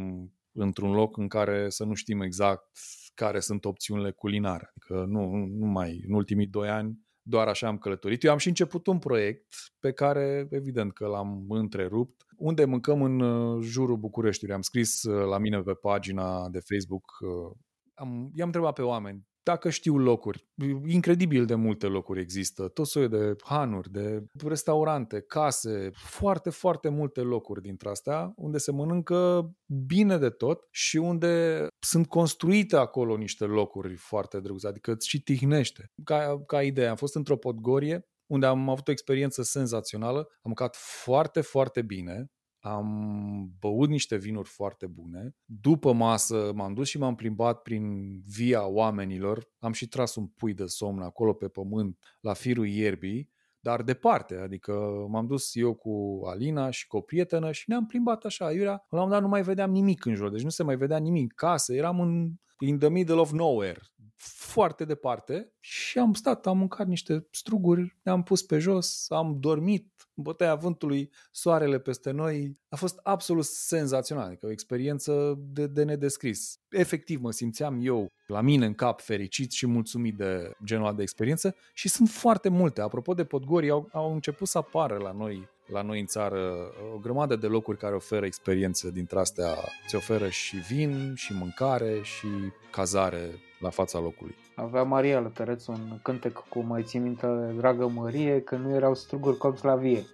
într-un 0.53 0.93
loc 0.93 1.17
în 1.17 1.29
care 1.29 1.69
să 1.69 1.85
nu 1.85 1.95
știm 1.95 2.21
exact 2.21 2.71
care 3.15 3.41
sunt 3.41 3.65
opțiunile 3.65 4.11
culinare. 4.11 4.73
Adică 4.75 5.05
nu, 5.09 5.35
nu 5.35 5.67
mai 5.67 6.05
în 6.07 6.15
ultimii 6.15 6.47
doi 6.47 6.69
ani 6.69 7.03
doar 7.27 7.49
așa 7.49 7.67
am 7.67 7.79
călătorit. 7.79 8.25
Eu 8.25 8.33
am 8.33 8.39
și 8.39 8.49
început 8.49 8.87
un 8.87 8.99
proiect 8.99 9.55
pe 9.79 9.93
care 9.93 10.47
evident 10.51 10.93
că 10.93 11.07
l-am 11.07 11.45
întrerupt, 11.49 12.27
unde 12.37 12.65
mâncăm 12.65 13.03
în 13.03 13.21
uh, 13.21 13.63
jurul 13.63 13.97
Bucureștiului. 13.97 14.57
Am 14.57 14.63
scris 14.63 15.03
uh, 15.03 15.27
la 15.29 15.39
mine 15.39 15.61
pe 15.61 15.73
pagina 15.73 16.49
de 16.49 16.59
Facebook 16.59 17.05
uh, 17.21 17.57
am, 17.95 18.31
i-am 18.35 18.47
întrebat 18.47 18.73
pe 18.73 18.83
oameni 18.83 19.27
dacă 19.45 19.71
știu 19.71 19.99
locuri, 19.99 20.47
incredibil 20.87 21.45
de 21.45 21.55
multe 21.55 21.87
locuri 21.87 22.21
există, 22.21 22.69
tot 22.69 22.87
soiul 22.87 23.09
de 23.09 23.37
hanuri, 23.45 23.91
de 23.91 24.25
restaurante, 24.47 25.21
case, 25.21 25.91
foarte, 25.93 26.51
foarte 26.51 26.89
multe 26.89 27.21
locuri 27.21 27.63
dintre 27.63 27.89
astea 27.89 28.33
unde 28.37 28.59
se 28.59 28.73
mănâncă 28.73 29.51
bine 29.87 30.19
de 30.19 30.31
tot 30.31 30.69
și 30.71 30.97
unde 30.97 31.67
sunt 31.79 32.09
construite 32.09 32.77
acolo 32.77 33.17
niște 33.17 33.45
locuri 33.45 33.95
foarte 33.95 34.41
drăguțe, 34.41 34.67
adică 34.67 34.93
îți 34.93 35.09
și 35.09 35.23
tihnește. 35.23 35.93
Ca, 36.05 36.43
ca 36.47 36.63
idee, 36.63 36.87
am 36.87 36.97
fost 36.97 37.15
într-o 37.15 37.37
podgorie 37.37 38.09
unde 38.27 38.47
am 38.47 38.69
avut 38.69 38.89
o 38.89 38.91
experiență 38.91 39.43
senzațională, 39.43 40.19
am 40.19 40.27
mâncat 40.43 40.77
foarte, 40.77 41.41
foarte 41.41 41.83
bine, 41.83 42.27
am 42.65 43.55
băut 43.59 43.89
niște 43.89 44.17
vinuri 44.17 44.49
foarte 44.49 44.87
bune. 44.87 45.35
După 45.45 45.93
masă 45.93 46.53
m-am 46.55 46.75
dus 46.75 46.89
și 46.89 46.99
m-am 46.99 47.15
plimbat 47.15 47.63
prin 47.63 48.17
via 48.37 48.67
oamenilor. 48.67 49.49
Am 49.59 49.73
și 49.73 49.89
tras 49.89 50.15
un 50.15 50.27
pui 50.27 50.55
de 50.55 50.67
somn 50.67 51.03
acolo 51.03 51.33
pe 51.33 51.49
pământ, 51.49 51.99
la 52.21 52.33
firul 52.33 52.67
ierbii, 52.67 53.31
dar 53.61 53.83
departe. 53.83 54.35
Adică 54.35 54.73
m-am 55.09 55.27
dus 55.27 55.55
eu 55.55 55.75
cu 55.75 56.21
Alina 56.27 56.71
și 56.71 56.87
cu 56.87 56.97
o 56.97 57.01
prietenă 57.01 57.53
și 57.53 57.65
ne-am 57.67 57.87
plimbat 57.87 58.25
așa. 58.25 58.53
Iurea, 58.53 58.71
la 58.71 58.79
un 58.79 58.87
moment 58.99 59.13
dat 59.13 59.23
nu 59.23 59.29
mai 59.29 59.43
vedeam 59.43 59.71
nimic 59.71 60.05
în 60.05 60.15
jur, 60.15 60.31
deci 60.31 60.43
nu 60.43 60.49
se 60.49 60.63
mai 60.63 60.77
vedea 60.77 60.99
nimic. 60.99 61.33
Casă, 61.33 61.75
eram 61.75 62.01
în 62.01 62.33
in 62.59 62.79
the 62.79 62.89
middle 62.89 63.21
of 63.21 63.33
nowhere, 63.33 63.81
foarte 64.17 64.85
departe 64.85 65.53
și 65.61 65.99
am 65.99 66.13
stat, 66.13 66.47
am 66.47 66.59
mâncat 66.59 66.87
niște 66.87 67.27
struguri, 67.31 67.99
ne-am 68.03 68.23
pus 68.23 68.43
pe 68.43 68.59
jos, 68.59 69.07
am 69.11 69.37
dormit, 69.41 69.93
în 70.15 70.23
bătaia 70.23 70.55
vântului, 70.55 71.11
soarele 71.31 71.79
peste 71.79 72.11
noi. 72.11 72.59
A 72.69 72.77
fost 72.77 73.01
absolut 73.03 73.45
senzațional, 73.45 74.27
adică 74.27 74.47
o 74.47 74.51
experiență 74.51 75.39
de, 75.39 75.67
de 75.67 75.83
nedescris. 75.83 76.61
Efectiv 76.69 77.21
mă 77.21 77.31
simțeam 77.31 77.79
eu 77.83 78.13
la 78.27 78.41
mine 78.41 78.67
în 78.67 78.75
cap 78.75 79.01
fericit 79.01 79.53
și 79.53 79.67
mulțumit 79.67 80.17
de 80.17 80.51
genul 80.65 80.95
de 80.95 81.03
experiență 81.03 81.55
și 81.73 81.89
sunt 81.89 82.09
foarte 82.09 82.49
multe. 82.49 82.81
Apropo 82.81 83.15
de 83.15 83.25
Podgori, 83.25 83.71
au, 83.71 83.89
au 83.93 84.13
început 84.13 84.49
să 84.49 84.59
apară 84.59 84.97
la 84.97 85.13
noi 85.13 85.49
la 85.67 85.83
noi 85.83 86.01
în 86.01 86.07
țară 86.07 86.73
o 86.95 86.99
grămadă 86.99 87.37
de 87.37 87.47
locuri 87.47 87.79
care 87.79 87.95
oferă 87.95 88.27
experiențe 88.27 88.91
dintre 88.91 89.19
astea. 89.19 89.55
Ți 89.87 89.97
oferă 89.97 90.29
și 90.29 90.57
vin, 90.57 91.13
și 91.17 91.33
mâncare, 91.33 92.03
și 92.03 92.27
cazare 92.71 93.31
la 93.59 93.71
fața 93.71 93.99
locului. 93.99 94.35
Avea 94.55 94.83
Maria 94.83 95.21
Lătăreț 95.21 95.67
un 95.67 95.99
cântec 96.03 96.45
cu 96.49 96.61
mai 96.61 96.83
ții 96.83 96.99
minte, 96.99 97.27
dragă 97.57 97.89
Mărie, 97.89 98.41
că 98.41 98.57
nu 98.57 98.75
erau 98.75 98.95
struguri 98.95 99.37
copți 99.37 99.65
la 99.65 99.75
vie. 99.75 100.05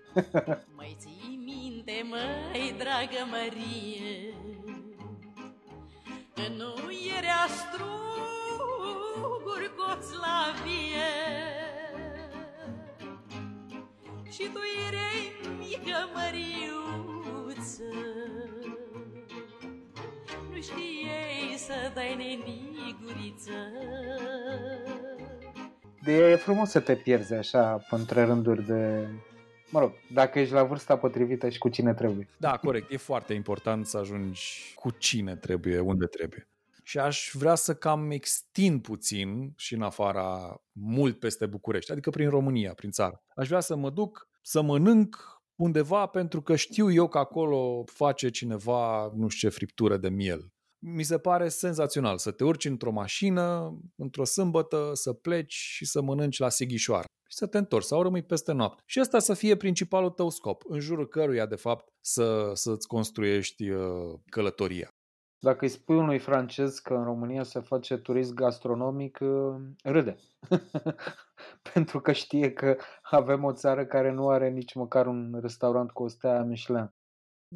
mai 0.76 0.96
ții 0.98 1.40
minte, 1.44 1.92
măi, 2.08 2.74
dragă 2.78 3.26
Mărie, 3.30 4.34
că 6.34 6.42
nu 6.56 6.74
era 7.18 7.46
struguri 7.60 9.70
copți 9.76 10.14
la 10.20 10.54
vie. 10.64 11.59
Și 14.30 14.42
tu 14.52 14.60
erai 14.88 15.20
mică 15.58 15.98
Măriuță, 16.14 17.82
nu 20.50 20.60
știai 20.60 21.56
să 21.56 21.90
dai 21.94 22.16
neniguriță. 22.16 23.58
De 26.02 26.12
e 26.12 26.36
frumos 26.36 26.70
să 26.70 26.80
te 26.80 26.96
pierzi 26.96 27.34
așa 27.34 27.86
între 27.90 28.24
rânduri 28.24 28.66
de 28.66 29.08
mă 29.70 29.80
rog, 29.80 29.92
dacă 30.12 30.38
ești 30.38 30.54
la 30.54 30.64
vârsta 30.64 30.98
potrivită 30.98 31.48
și 31.48 31.58
cu 31.58 31.68
cine 31.68 31.94
trebuie. 31.94 32.28
Da, 32.36 32.56
corect. 32.56 32.90
E 32.90 32.96
foarte 32.96 33.34
important 33.34 33.86
să 33.86 33.98
ajungi 33.98 34.72
cu 34.74 34.90
cine 34.90 35.36
trebuie, 35.36 35.78
unde 35.78 36.06
trebuie. 36.06 36.48
Și 36.90 36.98
aș 36.98 37.30
vrea 37.32 37.54
să 37.54 37.74
cam 37.74 38.10
extind 38.10 38.82
puțin 38.82 39.52
și 39.56 39.74
în 39.74 39.82
afara, 39.82 40.60
mult 40.72 41.18
peste 41.18 41.46
București, 41.46 41.92
adică 41.92 42.10
prin 42.10 42.28
România, 42.28 42.74
prin 42.74 42.90
țară. 42.90 43.22
Aș 43.34 43.48
vrea 43.48 43.60
să 43.60 43.76
mă 43.76 43.90
duc 43.90 44.28
să 44.42 44.62
mănânc 44.62 45.42
undeva 45.54 46.06
pentru 46.06 46.42
că 46.42 46.56
știu 46.56 46.92
eu 46.92 47.08
că 47.08 47.18
acolo 47.18 47.84
face 47.86 48.30
cineva 48.30 49.12
nu 49.14 49.28
știu 49.28 49.48
ce 49.48 49.54
friptură 49.54 49.96
de 49.96 50.08
miel 50.08 50.52
mi 50.82 51.02
se 51.02 51.18
pare 51.18 51.48
senzațional 51.48 52.18
să 52.18 52.30
te 52.30 52.44
urci 52.44 52.64
într-o 52.64 52.90
mașină, 52.90 53.78
într-o 53.96 54.24
sâmbătă, 54.24 54.90
să 54.94 55.12
pleci 55.12 55.52
și 55.52 55.86
să 55.86 56.02
mănânci 56.02 56.38
la 56.38 56.48
Sighișoara 56.48 57.04
și 57.28 57.36
să 57.36 57.46
te 57.46 57.58
întorci 57.58 57.84
sau 57.84 58.02
rămâi 58.02 58.22
peste 58.22 58.52
noapte. 58.52 58.82
Și 58.86 58.98
asta 58.98 59.18
să 59.18 59.34
fie 59.34 59.56
principalul 59.56 60.10
tău 60.10 60.30
scop, 60.30 60.62
în 60.66 60.80
jurul 60.80 61.08
căruia, 61.08 61.46
de 61.46 61.56
fapt, 61.56 61.88
să, 62.00 62.50
să-ți 62.54 62.86
construiești 62.86 63.70
uh, 63.70 64.18
călătoria. 64.30 64.88
Dacă 65.42 65.64
îi 65.64 65.70
spui 65.70 65.96
unui 65.96 66.18
francez 66.18 66.78
că 66.78 66.94
în 66.94 67.04
România 67.04 67.42
se 67.42 67.60
face 67.60 67.96
turism 67.96 68.34
gastronomic, 68.34 69.18
uh, 69.20 69.54
râde. 69.82 70.16
Pentru 71.72 72.00
că 72.00 72.12
știe 72.12 72.52
că 72.52 72.76
avem 73.02 73.44
o 73.44 73.52
țară 73.52 73.86
care 73.86 74.12
nu 74.12 74.28
are 74.28 74.48
nici 74.48 74.74
măcar 74.74 75.06
un 75.06 75.38
restaurant 75.40 75.90
cu 75.90 76.02
o 76.02 76.08
stea 76.08 76.42
Michelin. 76.42 76.94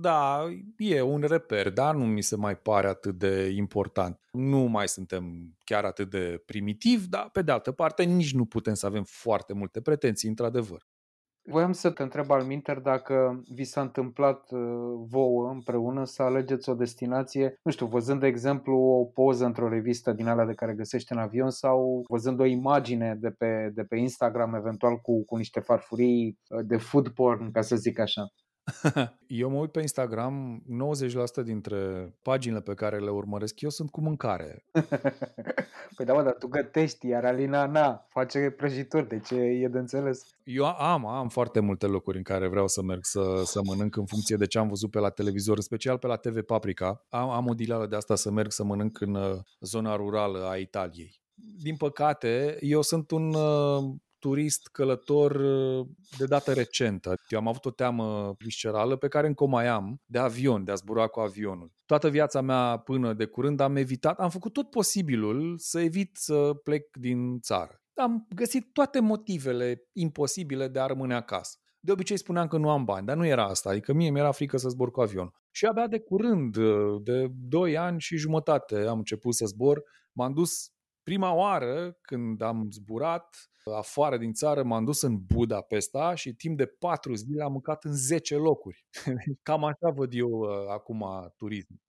Da, 0.00 0.44
e 0.76 1.00
un 1.00 1.20
reper, 1.20 1.70
dar 1.70 1.94
nu 1.94 2.06
mi 2.06 2.22
se 2.22 2.36
mai 2.36 2.56
pare 2.56 2.88
atât 2.88 3.18
de 3.18 3.48
important. 3.48 4.20
Nu 4.32 4.58
mai 4.58 4.88
suntem 4.88 5.54
chiar 5.64 5.84
atât 5.84 6.10
de 6.10 6.42
primitivi, 6.46 7.08
dar 7.08 7.30
pe 7.30 7.42
de 7.42 7.52
altă 7.52 7.72
parte 7.72 8.02
nici 8.02 8.34
nu 8.34 8.44
putem 8.44 8.74
să 8.74 8.86
avem 8.86 9.04
foarte 9.04 9.52
multe 9.52 9.80
pretenții, 9.80 10.28
într-adevăr. 10.28 10.86
Voiam 11.46 11.72
să 11.72 11.90
te 11.90 12.02
întreb 12.02 12.30
al 12.30 12.42
minter 12.44 12.78
dacă 12.78 13.42
vi 13.54 13.64
s-a 13.64 13.80
întâmplat 13.80 14.50
uh, 14.50 14.60
vouă 15.08 15.50
împreună 15.50 16.04
să 16.04 16.22
alegeți 16.22 16.68
o 16.68 16.74
destinație, 16.74 17.58
nu 17.62 17.70
știu, 17.70 17.86
văzând 17.86 18.20
de 18.20 18.26
exemplu 18.26 18.78
o 18.78 19.04
poză 19.04 19.44
într-o 19.44 19.68
revistă 19.68 20.12
din 20.12 20.26
alea 20.26 20.44
de 20.44 20.54
care 20.54 20.74
găsești 20.74 21.12
în 21.12 21.18
avion 21.18 21.50
sau 21.50 22.04
văzând 22.08 22.40
o 22.40 22.44
imagine 22.44 23.16
de 23.20 23.30
pe, 23.30 23.70
de 23.74 23.82
pe 23.82 23.96
Instagram 23.96 24.54
eventual 24.54 24.96
cu, 24.96 25.24
cu 25.24 25.36
niște 25.36 25.60
farfurii 25.60 26.38
uh, 26.48 26.60
de 26.66 26.76
food 26.76 27.08
porn, 27.08 27.50
ca 27.50 27.60
să 27.60 27.76
zic 27.76 27.98
așa. 27.98 28.22
Eu 29.26 29.50
mă 29.50 29.58
uit 29.58 29.70
pe 29.70 29.80
Instagram, 29.80 30.62
90% 31.40 31.44
dintre 31.44 32.12
paginile 32.22 32.60
pe 32.60 32.74
care 32.74 32.98
le 32.98 33.10
urmăresc 33.10 33.60
eu 33.60 33.70
sunt 33.70 33.90
cu 33.90 34.00
mâncare. 34.00 34.64
păi 35.96 36.04
da, 36.04 36.12
mă, 36.12 36.22
dar 36.22 36.34
tu 36.38 36.46
gătești, 36.46 37.06
iar 37.06 37.24
Alina, 37.24 37.66
na, 37.66 38.06
face 38.08 38.50
prăjituri, 38.50 39.08
deci 39.08 39.30
e 39.30 39.68
de 39.70 39.78
înțeles. 39.78 40.22
Eu 40.44 40.64
am, 40.64 41.06
am 41.06 41.28
foarte 41.28 41.60
multe 41.60 41.86
locuri 41.86 42.16
în 42.16 42.22
care 42.22 42.48
vreau 42.48 42.68
să 42.68 42.82
merg 42.82 43.04
să, 43.04 43.42
să 43.44 43.60
mănânc 43.64 43.96
în 43.96 44.06
funcție 44.06 44.36
de 44.36 44.46
ce 44.46 44.58
am 44.58 44.68
văzut 44.68 44.90
pe 44.90 44.98
la 44.98 45.10
televizor, 45.10 45.56
în 45.56 45.62
special 45.62 45.98
pe 45.98 46.06
la 46.06 46.16
TV 46.16 46.40
Paprika. 46.40 47.04
Am, 47.08 47.30
am 47.30 47.48
o 47.48 47.54
dileală 47.54 47.86
de 47.86 47.96
asta 47.96 48.14
să 48.14 48.30
merg 48.30 48.50
să 48.50 48.64
mănânc 48.64 49.00
în 49.00 49.14
uh, 49.14 49.38
zona 49.60 49.96
rurală 49.96 50.48
a 50.48 50.56
Italiei. 50.56 51.22
Din 51.62 51.76
păcate, 51.76 52.56
eu 52.60 52.82
sunt 52.82 53.10
un 53.10 53.34
uh, 53.34 53.94
turist 54.24 54.68
călător 54.72 55.34
uh, 55.34 55.86
de 56.18 56.24
dată 56.24 56.52
recentă. 56.52 57.14
Eu 57.28 57.38
am 57.38 57.48
avut 57.48 57.64
o 57.64 57.70
teamă 57.70 58.34
viscerală 58.38 58.96
pe 58.96 59.08
care 59.08 59.26
încă 59.26 59.44
o 59.44 59.46
mai 59.46 59.66
am 59.66 60.02
de 60.04 60.18
avion, 60.18 60.64
de 60.64 60.70
a 60.70 60.74
zbura 60.74 61.06
cu 61.06 61.20
avionul. 61.20 61.72
Toată 61.86 62.08
viața 62.08 62.40
mea 62.40 62.76
până 62.76 63.12
de 63.12 63.24
curând 63.24 63.60
am 63.60 63.76
evitat, 63.76 64.18
am 64.18 64.30
făcut 64.30 64.52
tot 64.52 64.70
posibilul 64.70 65.58
să 65.58 65.80
evit 65.80 66.16
să 66.16 66.52
plec 66.62 66.96
din 66.96 67.40
țară. 67.40 67.82
Am 67.94 68.26
găsit 68.34 68.72
toate 68.72 69.00
motivele 69.00 69.88
imposibile 69.92 70.68
de 70.68 70.80
a 70.80 70.86
rămâne 70.86 71.14
acasă. 71.14 71.58
De 71.80 71.92
obicei 71.92 72.16
spuneam 72.16 72.46
că 72.46 72.56
nu 72.56 72.70
am 72.70 72.84
bani, 72.84 73.06
dar 73.06 73.16
nu 73.16 73.26
era 73.26 73.44
asta, 73.44 73.70
adică 73.70 73.92
mie 73.92 74.10
mi-era 74.10 74.30
frică 74.30 74.56
să 74.56 74.68
zbor 74.68 74.90
cu 74.90 75.00
avion. 75.00 75.32
Și 75.50 75.66
abia 75.66 75.86
de 75.86 75.98
curând, 75.98 76.56
uh, 76.56 77.02
de 77.02 77.26
2 77.48 77.76
ani 77.76 78.00
și 78.00 78.16
jumătate 78.16 78.76
am 78.76 78.98
început 78.98 79.34
să 79.34 79.46
zbor, 79.46 79.82
m-am 80.12 80.32
dus 80.32 80.73
prima 81.04 81.32
oară 81.32 81.96
când 82.00 82.42
am 82.42 82.68
zburat 82.70 83.36
afară 83.72 84.16
din 84.16 84.32
țară, 84.32 84.62
m-am 84.62 84.84
dus 84.84 85.02
în 85.02 85.16
Budapesta 85.34 86.14
și 86.14 86.34
timp 86.34 86.56
de 86.56 86.66
patru 86.66 87.14
zile 87.14 87.42
am 87.42 87.52
mâncat 87.52 87.84
în 87.84 87.92
10 87.92 88.36
locuri. 88.36 88.86
Cam 89.42 89.64
așa 89.64 89.90
văd 89.94 90.10
eu 90.12 90.28
uh, 90.28 90.48
acum 90.68 91.04
turism. 91.36 91.82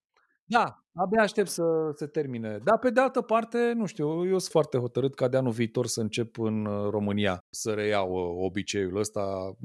Da, 0.48 0.80
abia 0.94 1.22
aștept 1.22 1.50
să 1.50 1.64
se 1.96 2.06
termine. 2.08 2.60
Dar 2.64 2.80
pe 2.80 2.90
de 2.90 3.00
altă 3.00 3.22
parte, 3.22 3.72
nu 3.72 3.86
știu, 3.86 4.26
eu 4.26 4.38
sunt 4.38 4.52
foarte 4.52 4.78
hotărât 4.78 5.16
ca 5.16 5.28
de 5.28 5.38
anul 5.38 5.52
viitor 5.52 5.88
să 5.88 6.02
încep 6.02 6.40
în 6.40 6.66
uh, 6.66 6.90
România 6.90 7.40
să 7.50 7.74
reiau 7.74 8.12
uh, 8.12 8.46
obiceiul 8.46 8.98
ăsta. 8.98 9.56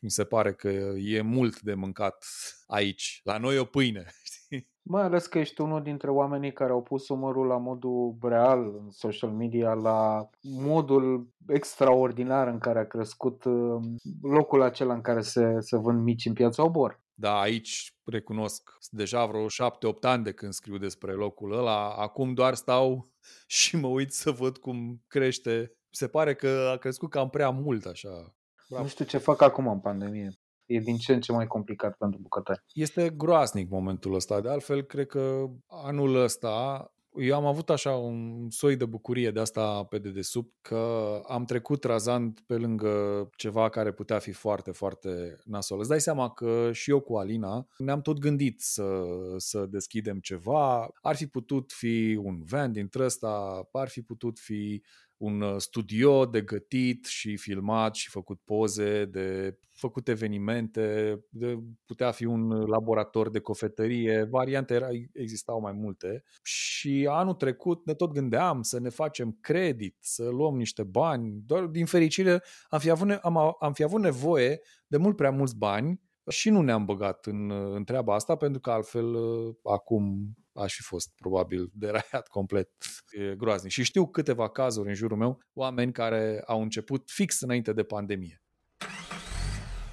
Mi 0.00 0.10
se 0.10 0.24
pare 0.24 0.52
că 0.52 0.68
e 0.96 1.20
mult 1.20 1.60
de 1.60 1.74
mâncat 1.74 2.24
aici. 2.66 3.20
La 3.24 3.38
noi 3.38 3.58
o 3.58 3.64
pâine. 3.64 4.06
Mai 4.86 5.02
ales 5.02 5.26
că 5.26 5.38
ești 5.38 5.60
unul 5.60 5.82
dintre 5.82 6.10
oamenii 6.10 6.52
care 6.52 6.72
au 6.72 6.82
pus 6.82 7.08
umărul 7.08 7.46
la 7.46 7.56
modul 7.56 8.16
real 8.22 8.74
în 8.78 8.90
social 8.90 9.30
media, 9.30 9.72
la 9.72 10.28
modul 10.42 11.28
extraordinar 11.46 12.48
în 12.48 12.58
care 12.58 12.78
a 12.78 12.86
crescut 12.86 13.44
uh, 13.44 13.82
locul 14.22 14.62
acela 14.62 14.94
în 14.94 15.00
care 15.00 15.20
se, 15.20 15.60
se 15.60 15.76
vând 15.76 16.02
mici 16.02 16.24
în 16.24 16.32
piața 16.32 16.64
Obor. 16.64 17.02
Da, 17.14 17.40
aici 17.40 17.94
recunosc, 18.04 18.70
deja 18.90 19.26
vreo 19.26 19.48
șapte-opt 19.48 20.04
ani 20.04 20.24
de 20.24 20.32
când 20.32 20.52
scriu 20.52 20.78
despre 20.78 21.12
locul 21.12 21.52
ăla, 21.52 21.94
acum 21.94 22.34
doar 22.34 22.54
stau 22.54 23.10
și 23.46 23.76
mă 23.76 23.86
uit 23.86 24.12
să 24.12 24.30
văd 24.30 24.58
cum 24.58 25.02
crește. 25.06 25.72
Se 25.90 26.08
pare 26.08 26.34
că 26.34 26.70
a 26.72 26.76
crescut 26.76 27.10
cam 27.10 27.30
prea 27.30 27.50
mult 27.50 27.84
așa. 27.86 28.34
Bravo. 28.68 28.82
Nu 28.82 28.88
știu 28.88 29.04
ce 29.04 29.18
fac 29.18 29.42
acum 29.42 29.68
în 29.68 29.80
pandemie 29.80 30.38
e 30.66 30.78
din 30.78 30.96
ce 30.96 31.12
în 31.12 31.20
ce 31.20 31.32
mai 31.32 31.46
complicat 31.46 31.96
pentru 31.96 32.20
bucătari. 32.20 32.64
Este 32.72 33.10
groaznic 33.10 33.70
momentul 33.70 34.14
ăsta. 34.14 34.40
De 34.40 34.48
altfel, 34.48 34.82
cred 34.82 35.06
că 35.06 35.44
anul 35.66 36.22
ăsta 36.22 36.88
Eu 37.16 37.34
am 37.34 37.46
avut 37.46 37.70
așa 37.70 37.90
un 37.90 38.46
soi 38.50 38.76
de 38.76 38.84
bucurie 38.84 39.30
de 39.30 39.40
asta 39.40 39.84
pe 39.84 39.98
dedesubt 39.98 40.52
că 40.60 41.22
am 41.28 41.44
trecut 41.44 41.84
razant 41.84 42.40
pe 42.46 42.56
lângă 42.56 43.28
ceva 43.36 43.68
care 43.68 43.92
putea 43.92 44.18
fi 44.18 44.32
foarte, 44.32 44.70
foarte 44.70 45.38
nasol. 45.44 45.78
Îți 45.78 45.88
dai 45.88 46.00
seama 46.00 46.30
că 46.30 46.70
și 46.72 46.90
eu 46.90 47.00
cu 47.00 47.16
Alina 47.16 47.66
ne-am 47.78 48.00
tot 48.00 48.18
gândit 48.18 48.60
să, 48.60 49.04
să 49.36 49.66
deschidem 49.66 50.18
ceva. 50.18 50.88
Ar 51.02 51.16
fi 51.16 51.26
putut 51.26 51.72
fi 51.72 52.20
un 52.22 52.42
van 52.42 52.72
dintre 52.72 53.04
ăsta, 53.04 53.62
ar 53.72 53.88
fi 53.88 54.02
putut 54.02 54.38
fi 54.38 54.82
un 55.16 55.40
uh, 55.40 55.54
studio 55.56 56.26
de 56.26 56.40
gătit 56.40 57.04
și 57.04 57.36
filmat 57.36 57.94
și 57.94 58.10
făcut 58.10 58.40
poze, 58.44 59.04
de 59.04 59.58
făcut 59.72 60.08
evenimente, 60.08 61.18
de, 61.28 61.58
putea 61.86 62.10
fi 62.10 62.24
un 62.24 62.48
laborator 62.48 63.30
de 63.30 63.38
cofetărie, 63.38 64.26
variante 64.30 64.74
era, 64.74 64.88
existau 65.12 65.60
mai 65.60 65.72
multe. 65.72 66.22
Și 66.42 67.06
anul 67.10 67.34
trecut 67.34 67.86
ne 67.86 67.94
tot 67.94 68.12
gândeam 68.12 68.62
să 68.62 68.80
ne 68.80 68.88
facem 68.88 69.38
credit, 69.40 69.96
să 70.00 70.28
luăm 70.28 70.56
niște 70.56 70.82
bani. 70.82 71.42
Doar 71.46 71.66
din 71.66 71.86
fericire 71.86 72.42
am 72.68 72.78
fi 72.78 72.90
avut, 72.90 73.10
am, 73.10 73.56
am 73.60 73.72
fi 73.72 73.82
avut 73.82 74.00
nevoie 74.00 74.60
de 74.86 74.96
mult 74.96 75.16
prea 75.16 75.30
mulți 75.30 75.56
bani 75.56 76.02
și 76.28 76.50
nu 76.50 76.62
ne-am 76.62 76.84
băgat 76.84 77.26
în, 77.26 77.50
în 77.50 77.84
treaba 77.84 78.14
asta 78.14 78.36
pentru 78.36 78.60
că 78.60 78.70
altfel 78.70 79.14
uh, 79.14 79.54
acum 79.62 80.34
aș 80.52 80.74
fi 80.74 80.82
fost 80.82 81.12
probabil 81.16 81.70
deraiat 81.72 82.28
complet 82.28 82.70
e 83.10 83.34
groaznic. 83.36 83.72
Și 83.72 83.82
știu 83.82 84.06
câteva 84.06 84.48
cazuri 84.48 84.88
în 84.88 84.94
jurul 84.94 85.16
meu, 85.16 85.38
oameni 85.52 85.92
care 85.92 86.42
au 86.46 86.62
început 86.62 87.10
fix 87.10 87.40
înainte 87.40 87.72
de 87.72 87.82
pandemie. 87.82 88.42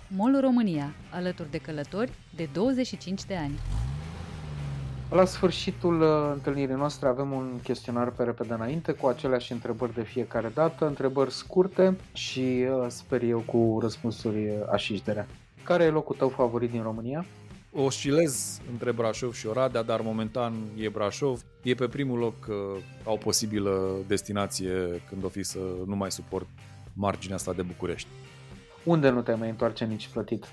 MOL 0.07 0.39
România, 0.39 0.93
alături 1.11 1.51
de 1.51 1.57
călători 1.57 2.11
de 2.35 2.49
25 2.53 3.25
de 3.25 3.35
ani. 3.35 3.59
La 5.09 5.25
sfârșitul 5.25 6.01
uh, 6.01 6.31
întâlnirii 6.33 6.75
noastre 6.75 7.07
avem 7.07 7.31
un 7.31 7.59
chestionar 7.63 8.11
pe 8.11 8.23
repede 8.23 8.53
înainte 8.53 8.91
cu 8.91 9.07
aceleași 9.07 9.51
întrebări 9.51 9.93
de 9.93 10.03
fiecare 10.03 10.51
dată, 10.53 10.85
întrebări 10.87 11.31
scurte 11.31 11.97
și 12.13 12.39
uh, 12.39 12.85
sper 12.87 13.23
eu 13.23 13.43
cu 13.45 13.77
răspunsuri 13.81 14.49
uh, 14.49 14.55
așișdere. 14.71 15.27
Care 15.63 15.83
e 15.83 15.89
locul 15.89 16.15
tău 16.15 16.29
favorit 16.29 16.71
din 16.71 16.81
România? 16.81 17.25
oscilez 17.73 18.61
între 18.71 18.91
Brașov 18.91 19.33
și 19.33 19.47
Oradea, 19.47 19.81
dar 19.81 20.01
momentan 20.01 20.53
e 20.77 20.89
Brașov. 20.89 21.41
E 21.63 21.73
pe 21.73 21.87
primul 21.87 22.19
loc 22.19 22.35
uh, 22.49 22.55
au 23.03 23.17
posibilă 23.17 23.95
destinație 24.07 25.01
când 25.09 25.23
o 25.23 25.27
fi 25.27 25.43
să 25.43 25.59
nu 25.85 25.95
mai 25.95 26.11
suport 26.11 26.47
marginea 26.93 27.35
asta 27.35 27.53
de 27.53 27.61
București. 27.61 28.07
Unde 28.83 29.09
nu 29.09 29.21
te 29.21 29.33
mai 29.33 29.49
întoarce 29.49 29.85
nici 29.85 30.07
plătit? 30.07 30.45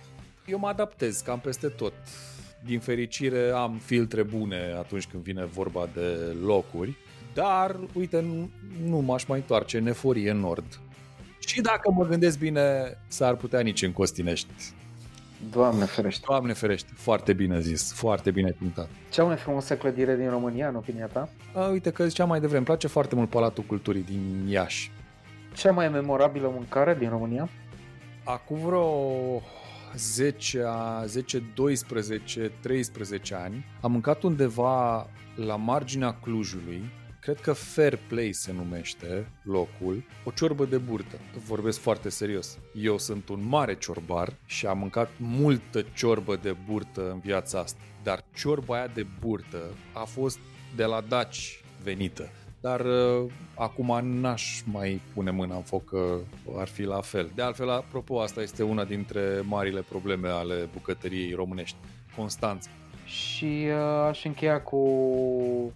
Eu 0.47 0.59
mă 0.59 0.69
adaptez 0.69 1.21
cam 1.21 1.39
peste 1.39 1.69
tot. 1.69 1.93
Din 2.65 2.81
fericire 2.81 3.51
am 3.51 3.81
filtre 3.85 4.23
bune 4.23 4.75
atunci 4.79 5.07
când 5.07 5.23
vine 5.23 5.45
vorba 5.45 5.89
de 5.95 6.37
locuri, 6.45 6.97
dar 7.35 7.77
uite, 7.95 8.21
nu, 8.21 8.51
nu 8.85 8.99
m-aș 8.99 9.25
mai 9.25 9.39
întoarce 9.39 9.79
în 9.79 9.87
eforie 9.87 10.31
în 10.31 10.39
nord. 10.39 10.81
Și 11.39 11.61
dacă 11.61 11.91
mă 11.91 12.07
gândesc 12.07 12.39
bine, 12.39 12.99
s-ar 13.07 13.37
putea 13.37 13.61
nici 13.61 13.83
în 13.83 13.93
Costinești. 13.93 14.73
Doamne 15.51 15.85
ferește. 15.85 16.25
Doamne 16.29 16.53
ferește, 16.53 16.93
foarte 16.95 17.33
bine 17.33 17.61
zis, 17.61 17.93
foarte 17.93 18.31
bine 18.31 18.51
punctat. 18.51 18.89
Cea 19.11 19.25
mai 19.25 19.37
frumoasă 19.37 19.77
clădire 19.77 20.17
din 20.17 20.31
România, 20.31 20.69
în 20.69 20.75
opinia 20.75 21.07
ta? 21.07 21.29
A, 21.55 21.69
uite 21.69 21.91
că 21.91 22.07
ziceam 22.07 22.29
mai 22.29 22.39
devreme, 22.39 22.57
îmi 22.59 22.67
place 22.67 22.87
foarte 22.87 23.15
mult 23.15 23.29
Palatul 23.29 23.65
Culturii 23.65 24.03
din 24.03 24.47
Iași. 24.49 24.91
Cea 25.55 25.73
mai 25.73 25.89
memorabilă 25.89 26.51
mâncare 26.55 26.95
din 26.99 27.09
România? 27.09 27.49
Acum 28.25 28.59
vreo 28.59 29.43
10, 29.97 30.65
10, 31.07 31.43
12, 31.55 32.53
13 32.61 33.35
ani 33.35 33.65
am 33.81 33.93
mâncat 33.93 34.23
undeva 34.23 35.11
la 35.35 35.57
marginea 35.57 36.15
Clujului 36.23 36.91
cred 37.21 37.41
că 37.41 37.53
Fair 37.53 37.99
Play 38.09 38.33
se 38.33 38.53
numește 38.53 39.31
locul, 39.43 40.05
o 40.25 40.31
ciorbă 40.31 40.65
de 40.65 40.79
burtă. 40.79 41.19
Vorbesc 41.47 41.79
foarte 41.79 42.09
serios. 42.09 42.59
Eu 42.75 42.99
sunt 42.99 43.29
un 43.29 43.49
mare 43.49 43.77
ciorbar 43.77 44.37
și 44.47 44.67
am 44.67 44.79
mâncat 44.79 45.11
multă 45.17 45.85
ciorbă 45.95 46.37
de 46.37 46.57
burtă 46.67 47.11
în 47.11 47.19
viața 47.19 47.59
asta. 47.59 47.81
Dar 48.03 48.25
ciorba 48.35 48.75
aia 48.75 48.87
de 48.87 49.07
burtă 49.21 49.63
a 49.93 50.05
fost 50.05 50.39
de 50.77 50.85
la 50.85 51.01
Daci 51.01 51.63
venită. 51.83 52.31
Dar 52.61 52.81
uh, 52.81 53.31
acum 53.55 54.07
n-aș 54.07 54.63
mai 54.65 55.01
pune 55.15 55.31
mâna 55.31 55.57
în 55.57 55.63
foc 55.63 55.85
că 55.85 56.19
ar 56.57 56.69
fi 56.69 56.83
la 56.83 57.01
fel. 57.01 57.31
De 57.35 57.43
altfel, 57.43 57.71
apropo, 57.71 58.21
asta 58.21 58.43
este 58.43 58.63
una 58.63 58.85
dintre 58.85 59.43
marile 59.45 59.81
probleme 59.81 60.29
ale 60.29 60.69
bucătăriei 60.73 61.33
românești. 61.33 61.77
Constanța 62.17 62.71
și 63.09 63.67
uh, 63.67 64.07
aș 64.09 64.25
încheia 64.25 64.61
cu 64.61 64.77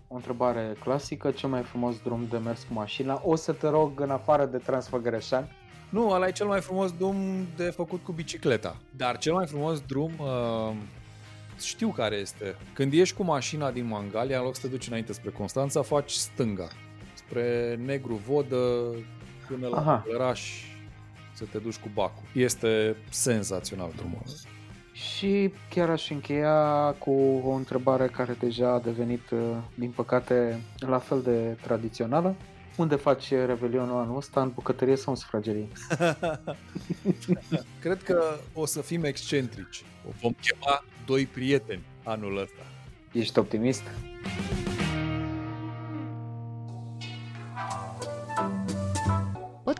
o 0.09 0.15
întrebare 0.15 0.77
clasică, 0.81 1.31
cel 1.31 1.49
mai 1.49 1.63
frumos 1.63 1.95
drum 2.03 2.27
de 2.31 2.37
mers 2.37 2.63
cu 2.63 2.73
mașina. 2.73 3.23
O 3.25 3.37
să 3.37 3.53
te 3.53 3.69
rog, 3.69 4.01
în 4.01 4.11
afară 4.11 4.45
de 4.45 4.59
Transfăgăreșan. 4.59 5.49
Nu, 5.89 6.11
ăla 6.11 6.27
e 6.27 6.33
cel 6.33 6.47
mai 6.47 6.61
frumos 6.61 6.93
drum 6.93 7.47
de 7.57 7.71
făcut 7.71 8.03
cu 8.05 8.13
bicicleta. 8.13 8.77
Dar 8.97 9.19
cel 9.19 9.33
mai 9.33 9.47
frumos 9.47 9.81
drum, 9.81 10.13
uh, 10.19 10.73
știu 11.61 11.89
care 11.89 12.17
este. 12.17 12.57
Când 12.73 12.93
ieși 12.93 13.15
cu 13.15 13.23
mașina 13.23 13.71
din 13.71 13.87
Mangalia, 13.87 14.39
în 14.39 14.45
loc 14.45 14.55
să 14.55 14.61
te 14.61 14.69
duci 14.69 14.87
înainte 14.87 15.13
spre 15.13 15.31
Constanța, 15.31 15.83
faci 15.83 16.11
stânga. 16.11 16.69
Spre 17.15 17.79
Negru 17.85 18.15
Vodă, 18.15 18.95
până 19.49 19.69
la 19.69 20.03
Călăraș, 20.05 20.65
să 21.33 21.45
te 21.53 21.59
duci 21.59 21.79
cu 21.79 21.91
bacul. 21.95 22.25
Este 22.35 22.97
senzațional 23.11 23.93
drumul. 23.97 24.23
Și 24.93 25.53
chiar 25.71 25.91
aș 25.91 26.11
încheia 26.11 26.95
cu 26.99 27.11
o 27.45 27.51
întrebare 27.51 28.07
care 28.07 28.37
deja 28.41 28.73
a 28.73 28.79
devenit, 28.79 29.31
uh, 29.31 29.39
din 29.75 29.91
păcate, 29.91 30.61
la 30.79 30.99
fel 30.99 31.23
de 31.23 31.57
tradițională. 31.63 32.35
Unde 32.77 32.95
faci 32.95 33.31
Revelionul 33.31 33.97
anul 33.97 34.17
ăsta? 34.17 34.43
În 34.43 34.51
bucătărie 34.55 34.97
sau 34.97 35.13
în 35.13 35.19
sufragerie? 35.19 35.69
Cred 37.81 38.03
că 38.03 38.37
o 38.55 38.67
să 38.67 38.81
fim 38.81 39.05
excentrici. 39.05 39.85
O 40.09 40.11
vom 40.21 40.33
chema 40.41 40.85
doi 41.07 41.27
prieteni 41.27 41.83
anul 42.05 42.39
ăsta. 42.39 42.63
Ești 43.13 43.39
optimist? 43.39 43.83